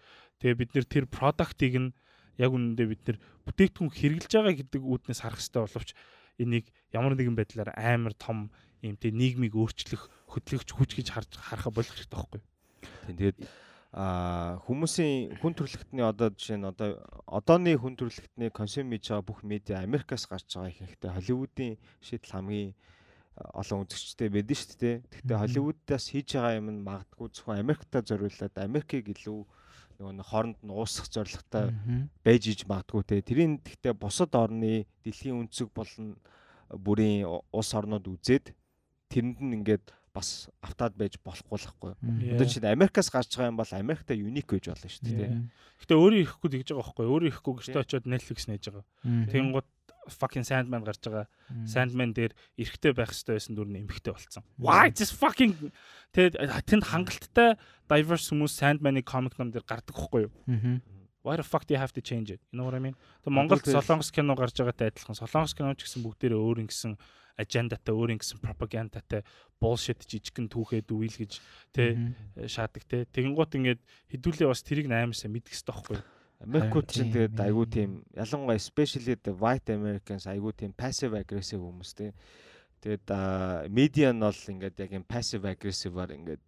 Тэгээ 0.42 0.58
бид 0.58 0.72
нэр 0.74 0.86
тэр 0.88 1.06
product-ыг 1.06 1.76
нь 1.78 1.94
яг 2.42 2.52
үнэндээ 2.58 2.88
бид 2.90 3.02
нэр 3.06 3.18
бүтээгдэхүүн 3.46 3.92
хэрэгжилж 3.92 4.34
байгаа 4.34 4.56
гэдэг 4.66 4.82
үүднээс 4.82 5.22
харах 5.22 5.38
хэрэгтэй 5.38 5.62
боловч 5.68 5.90
энийг 6.42 6.66
ямар 6.96 7.14
нэгэн 7.14 7.38
байдлаар 7.38 7.70
амар 7.76 8.16
том 8.18 8.50
юм 8.82 8.96
те 8.98 9.12
нийгмийг 9.12 9.54
өөрчлөх 9.54 10.10
хөдөлгөгч 10.32 10.70
хүч 10.74 10.92
гэж 10.96 11.08
харж 11.12 11.32
харахаа 11.38 11.76
болох 11.76 11.92
хэрэгтэй 11.92 12.18
байхгүй. 12.18 12.42
Тэгээд 13.14 13.38
а 13.98 14.62
хүмүүсийн 14.70 15.42
хүн 15.42 15.58
төрөлхтний 15.58 16.06
одоо 16.06 16.30
жишээ 16.30 16.62
нь 16.62 16.70
одоо 16.70 17.02
одооны 17.26 17.74
хүн 17.74 17.98
төрөлхтний 17.98 18.54
консюм 18.54 18.94
хийж 18.94 19.10
байгаа 19.10 19.26
бүх 19.26 19.42
медиа 19.42 19.82
Америкаас 19.82 20.30
гарч 20.30 20.54
байгаа 20.54 20.70
ихэнхдээ 20.70 21.16
Холливуудын 21.18 21.82
шийдэл 22.06 22.36
хамгийн 22.38 22.78
олон 23.58 23.90
үзэгчтэй 23.90 24.30
байдэн 24.30 24.54
шүү 24.54 24.78
дээ. 24.78 24.96
Гэхдээ. 25.02 25.42
Холливуудаас 25.42 26.06
хийж 26.14 26.30
байгаа 26.38 26.58
юм 26.62 26.70
нь 26.78 26.86
магадгүй 26.86 27.28
зөвхөн 27.34 27.58
Америктаа 27.58 28.02
зориулаад 28.06 28.56
Америкийг 28.62 29.06
илүү 29.18 29.40
нөгөө 29.98 30.14
нэг 30.14 30.28
хооронд 30.30 30.60
нь 30.62 30.74
уусгах 30.78 31.10
зорилготой 31.10 31.66
байж 32.22 32.44
иж 32.54 32.70
магадгүй 32.70 33.02
те. 33.02 33.26
Тэрийн 33.26 33.58
гэхдээ 33.66 33.98
бусад 33.98 34.30
орны 34.38 34.86
дэлхийн 35.02 35.42
өнцөг 35.42 35.74
болон 35.74 36.22
бүрийн 36.70 37.26
улс 37.26 37.72
орнууд 37.74 38.06
үзээд 38.06 38.54
тэрэнд 39.10 39.42
нь 39.42 39.56
ингээд 39.58 39.90
бас 40.18 40.50
автаад 40.66 40.98
байж 40.98 41.16
болохгүй 41.22 41.58
л 41.62 41.70
хгүй. 41.78 41.94
Одоо 42.34 42.48
чинь 42.50 42.66
Америкаас 42.66 43.14
гарч 43.14 43.38
байгаа 43.38 43.54
юм 43.54 43.62
бол 43.62 43.72
Америкта 43.78 44.18
юник 44.18 44.50
гэж 44.50 44.74
болно 44.74 44.90
шүү 44.90 45.06
дээ. 45.06 45.32
Гэтэ 45.86 45.94
өөрөө 45.94 46.22
ирэхгүй 46.26 46.50
тэгж 46.52 46.68
байгаа 46.74 46.82
байхгүй. 46.84 47.06
Өөрөө 47.06 47.30
ирэхгүй 47.30 47.54
гэртээ 47.62 47.84
очиод 47.86 48.06
Netflix 48.10 48.50
нээж 48.50 48.64
байгаа. 48.74 48.86
Тэнгууд 49.30 49.68
fucking 50.10 50.46
Sandman 50.48 50.84
гарч 50.84 51.04
байгаа. 51.04 51.28
Sandman 51.68 52.14
дээр 52.16 52.32
эрэхтэй 52.58 52.94
байх 52.96 53.12
хэрэгтэй 53.12 53.36
байсан 53.36 53.54
дүр 53.56 53.68
нь 53.68 53.80
эмхтэй 53.84 54.14
болцсон. 54.16 54.44
Why 54.58 54.90
just 54.92 55.16
fucking 55.20 55.54
тэгээд 56.16 56.40
тэнд 56.66 56.84
хангалттай 56.88 57.60
diverse 57.92 58.32
хүмүүс 58.32 58.54
Sandman-ы 58.56 59.04
comic 59.04 59.36
ном 59.38 59.52
дээр 59.52 59.68
гардаг 59.68 59.96
хгүй 59.96 60.32
юу? 60.32 60.34
Why 61.28 61.36
the 61.36 61.44
fuck 61.44 61.68
do 61.68 61.76
you 61.76 61.82
have 61.84 61.92
to 61.92 62.02
change 62.02 62.32
it? 62.32 62.40
You 62.52 62.60
know 62.60 62.66
what 62.72 62.76
I 62.76 62.80
mean? 62.80 62.96
Тэг 63.24 63.36
Монгол 63.36 63.60
тэгэл- 63.60 63.84
Солонгос 63.84 64.16
кино 64.16 64.32
гарч 64.40 64.56
байгаатай 64.56 64.96
адилхан. 64.96 65.20
Солонгос 65.20 65.52
кино 65.52 65.76
ч 65.76 65.84
гэсэн 65.84 66.00
бүгдээрээ 66.08 66.40
өөр 66.40 66.64
ингэсэн 66.64 66.96
ажендатай, 67.36 67.92
өөр 67.92 68.16
ингэсэн 68.16 68.40
пропагандатай 68.40 69.22
bullshit 69.60 70.00
жижигхэн 70.08 70.48
түүхээ 70.48 70.88
дүүйл 70.88 71.16
гэж 71.20 71.32
тэ 71.76 72.16
шаадаг 72.48 72.84
тэ. 72.88 73.06
Тэгэнгუთ 73.12 73.60
ингээд 73.60 73.82
хідүүлээ 74.10 74.48
бас 74.48 74.64
тэрийг 74.64 74.88
хэрэгтэй 74.88 75.68
байхгүй 75.68 76.00
юу? 76.00 76.06
Америкууд 76.38 76.88
чинь 76.90 77.10
тэгээд 77.10 77.38
айгүй 77.38 77.66
тийм 77.66 77.92
ялангуяа 78.14 78.62
especially 78.62 79.18
the 79.18 79.34
white 79.34 79.70
Americans 79.74 80.30
айгүй 80.30 80.54
тийм 80.54 80.72
passive 80.74 81.18
aggressive 81.18 81.58
хүмүүс 81.62 81.92
те. 81.98 82.14
Тэгээд 82.82 83.10
медиа 83.74 84.14
нь 84.14 84.22
бол 84.22 84.38
ингээд 84.38 84.78
яг 84.86 84.92
юм 84.94 85.06
passive 85.06 85.50
aggressive-аар 85.50 86.14
ингээд 86.14 86.44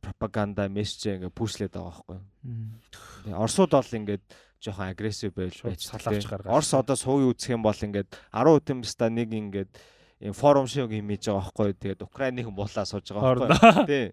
пропаганда 0.00 0.68
мессеж 0.72 1.20
ингээд 1.20 1.36
пүүшлээд 1.36 1.74
байгаа 1.76 2.04
байхгүй. 2.08 3.34
Оросууд 3.36 3.72
бол 3.76 3.96
ингээд 4.00 4.24
жоохон 4.62 4.88
агрессив 4.88 5.34
байж 5.36 5.60
Шууд 5.60 5.70
байж 5.72 5.82
салаавч 5.84 6.24
гаргаж. 6.26 6.48
Орос 6.48 6.72
одоо 6.74 6.96
суугийн 6.96 7.30
үзэх 7.32 7.52
юм 7.52 7.62
бол 7.62 7.76
ингээд 7.76 8.08
10 8.32 8.56
үтэмста 8.56 9.10
нэг 9.12 9.30
ингээд 9.32 9.72
юм 10.20 10.32
форум 10.32 10.66
шиг 10.66 10.90
юм 10.90 11.08
хийж 11.12 11.28
байгаа 11.28 11.44
байхгүй. 11.44 11.72
Тэгээд 11.76 12.02
Украиныг 12.08 12.48
буулаа 12.48 12.86
сууж 12.88 13.06
байгаа 13.12 13.52
байхгүй. 13.52 13.86
Тий. 13.90 14.06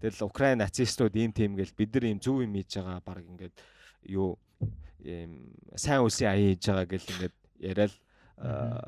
Тэгэл 0.00 0.26
Украин 0.26 0.58
нацистууд 0.64 1.14
ийм 1.14 1.32
тийм 1.32 1.54
гэл 1.54 1.76
бид 1.76 1.92
нар 1.94 2.04
ийм 2.08 2.18
зөв 2.18 2.40
юм 2.40 2.56
хийж 2.56 2.80
байгаа 2.80 3.00
баг 3.04 3.20
ингээд 3.20 3.54
юу 4.08 4.40
ийм 5.04 5.52
сайн 5.76 6.02
үсийн 6.02 6.32
аяа 6.32 6.56
хийж 6.56 6.64
байгаа 6.72 6.88
гэл 6.88 7.12
ингээд 7.12 7.36
яриад 7.60 7.94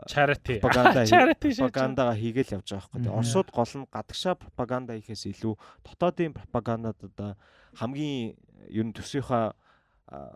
Charity. 0.08 0.58
хий- 1.06 1.12
Charity 1.14 1.48
шээ. 1.54 1.62
пропагандагаа 1.70 2.16
хийгээл 2.18 2.54
явж 2.58 2.68
байгаа 2.74 2.88
байхгүй. 2.90 3.12
Оросууд 3.12 3.48
гол 3.54 3.72
нь 3.78 3.86
гадагшаа 3.92 4.34
пропаганда 4.34 4.92
хийхээс 4.98 5.24
илүү 5.30 5.54
дотоодын 5.84 6.32
пропагандад 6.34 6.98
одоо 7.04 7.36
хамгийн 7.78 8.34
ер 8.70 8.84
нь 8.88 8.94
төсвийнхаа 8.96 9.54
аа, 10.10 10.34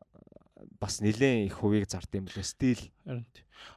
бас 0.79 1.01
нэлээд 1.03 1.51
их 1.51 1.57
хувийг 1.59 1.87
зард 1.91 2.11
юм 2.15 2.27
билээ. 2.31 2.47
Стил. 2.47 2.83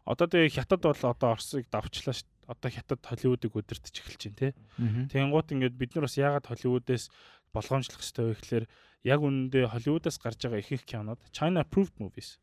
Одоо 0.05 0.27
тэгээ 0.29 0.49
хятад 0.53 0.81
бол 0.85 0.93
одоо 0.97 1.29
Оросыг 1.33 1.65
давчлаа 1.71 2.13
шүү. 2.13 2.27
Одоо 2.51 2.69
хятад 2.73 2.99
Холливуудыг 3.05 3.53
удирдах 3.55 3.89
эхэлж 3.95 4.27
байна 4.27 4.37
тий. 4.37 4.51
Тэнгуут 5.09 5.49
ингээд 5.55 5.77
бид 5.77 5.95
нар 5.95 6.05
бас 6.09 6.17
яагаад 6.19 6.49
Холливуудээс 6.51 7.07
болгоомжлох 7.55 8.01
хэрэгтэй 8.01 8.25
вэ 8.27 8.35
гэхээр 8.35 8.65
яг 9.07 9.19
үнэндээ 9.23 9.65
Холливуудаас 9.71 10.17
гарч 10.19 10.39
байгаа 10.45 10.59
их 10.59 10.71
их 10.75 10.83
кинод 10.83 11.21
China 11.31 11.63
approved 11.63 11.95
movies. 12.01 12.41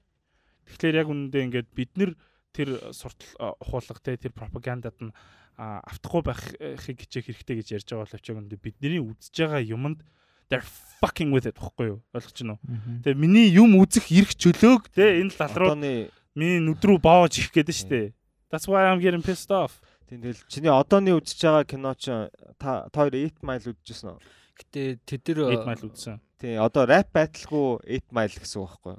Тэгэхээр 0.70 0.96
яг 1.02 1.08
үнэндээ 1.12 1.44
ингээд 1.50 1.68
бид 1.76 1.92
нар 1.98 2.10
тэр 2.52 2.92
суртал 2.92 3.56
ухуулга 3.60 4.00
те 4.02 4.16
тэр 4.16 4.32
пропагандад 4.32 4.96
нь 5.00 5.12
автахгүй 5.58 6.22
байхыг 6.22 6.98
хичээх 7.02 7.30
хэрэгтэй 7.32 7.56
гэж 7.60 7.68
ярьж 7.82 7.88
байгаа 7.90 8.06
боловч 8.06 8.26
үнэндээ 8.30 8.60
бидний 8.62 9.00
үзэж 9.02 9.34
байгаа 9.34 9.62
юмд 9.62 10.00
they're 10.48 10.64
fucking 11.02 11.34
with 11.34 11.46
it 11.46 11.58
гэхгүй 11.58 11.86
юу? 11.92 12.00
Ойлгож 12.14 12.36
байна 12.40 12.54
уу? 12.56 12.62
Тэгээ 13.04 13.18
миний 13.18 13.48
юм 13.52 13.76
үзэх 13.76 14.08
эрх 14.14 14.32
чөлөөг 14.38 14.90
те 14.94 15.20
энэ 15.20 15.34
лал 15.34 15.54
руу 15.58 15.74
миний 15.76 16.60
нүд 16.62 16.82
рүү 16.82 16.98
боож 17.02 17.36
их 17.36 17.50
гээд 17.52 17.68
нь 17.68 17.78
штэ. 17.78 18.00
That's 18.48 18.64
why 18.64 18.88
I'm 18.88 19.02
getting 19.02 19.22
pissed 19.22 19.50
off. 19.50 19.76
тэгэл 20.08 20.40
чиний 20.48 20.72
одооны 20.72 21.12
үзэж 21.20 21.36
байгаа 21.44 21.64
кино 21.68 21.92
ч 21.92 22.08
та 22.56 22.88
хоёр 22.88 23.12
8 23.12 23.44
mile 23.44 23.76
үзчихсэн 23.76 24.16
үү? 24.16 24.18
Гэтэ 24.56 24.82
тэд 25.04 25.36
нар 25.36 25.52
8 25.52 25.68
mile 25.68 25.84
үзсэн. 25.84 26.16
Тийм 26.40 26.64
одоо 26.64 26.88
rap 26.88 27.12
battle-гүй 27.12 27.84
8 28.08 28.08
mile 28.16 28.32
гэсэн 28.32 28.64
үг 28.64 28.72
байхгүй 28.72 28.96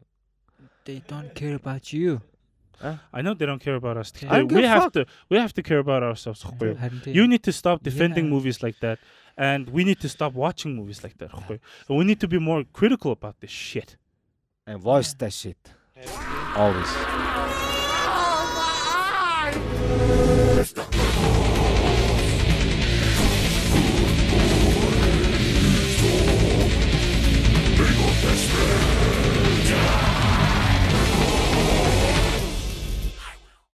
they 0.90 1.02
don't 1.08 1.36
care 1.36 1.56
about 1.56 1.94
you. 1.94 2.22
I 3.14 3.22
know 3.22 3.34
they 3.34 3.46
don't 3.46 3.62
care 3.62 3.76
about 3.76 3.98
us. 3.98 4.12
Yeah. 4.22 4.44
We 4.44 4.64
have 4.64 4.84
fuck. 4.84 4.94
to 4.94 5.06
we 5.30 5.38
have 5.38 5.54
to 5.54 5.64
care 5.64 5.80
about 5.80 6.04
ourselves. 6.04 6.46
You 7.06 7.28
need 7.28 7.44
to 7.44 7.52
stop 7.52 7.84
defending 7.84 8.26
yeah. 8.26 8.32
movies 8.32 8.64
like 8.64 8.80
that 8.80 9.00
and 9.40 9.70
we 9.70 9.84
need 9.86 10.00
to 10.02 10.10
stop 10.10 10.34
watching 10.34 10.76
movies 10.76 11.04
like 11.04 11.18
that. 11.18 11.32
And 11.88 11.98
we 11.98 12.04
need 12.04 12.20
to 12.20 12.28
be 12.28 12.40
more 12.40 12.66
critical 12.74 13.14
about 13.14 13.40
this 13.40 13.52
shit. 13.52 13.96
And 14.68 14.82
voice 14.82 15.14
that 15.14 15.34
shit. 15.34 15.58
Always. 16.56 16.88
Oh 16.92 17.16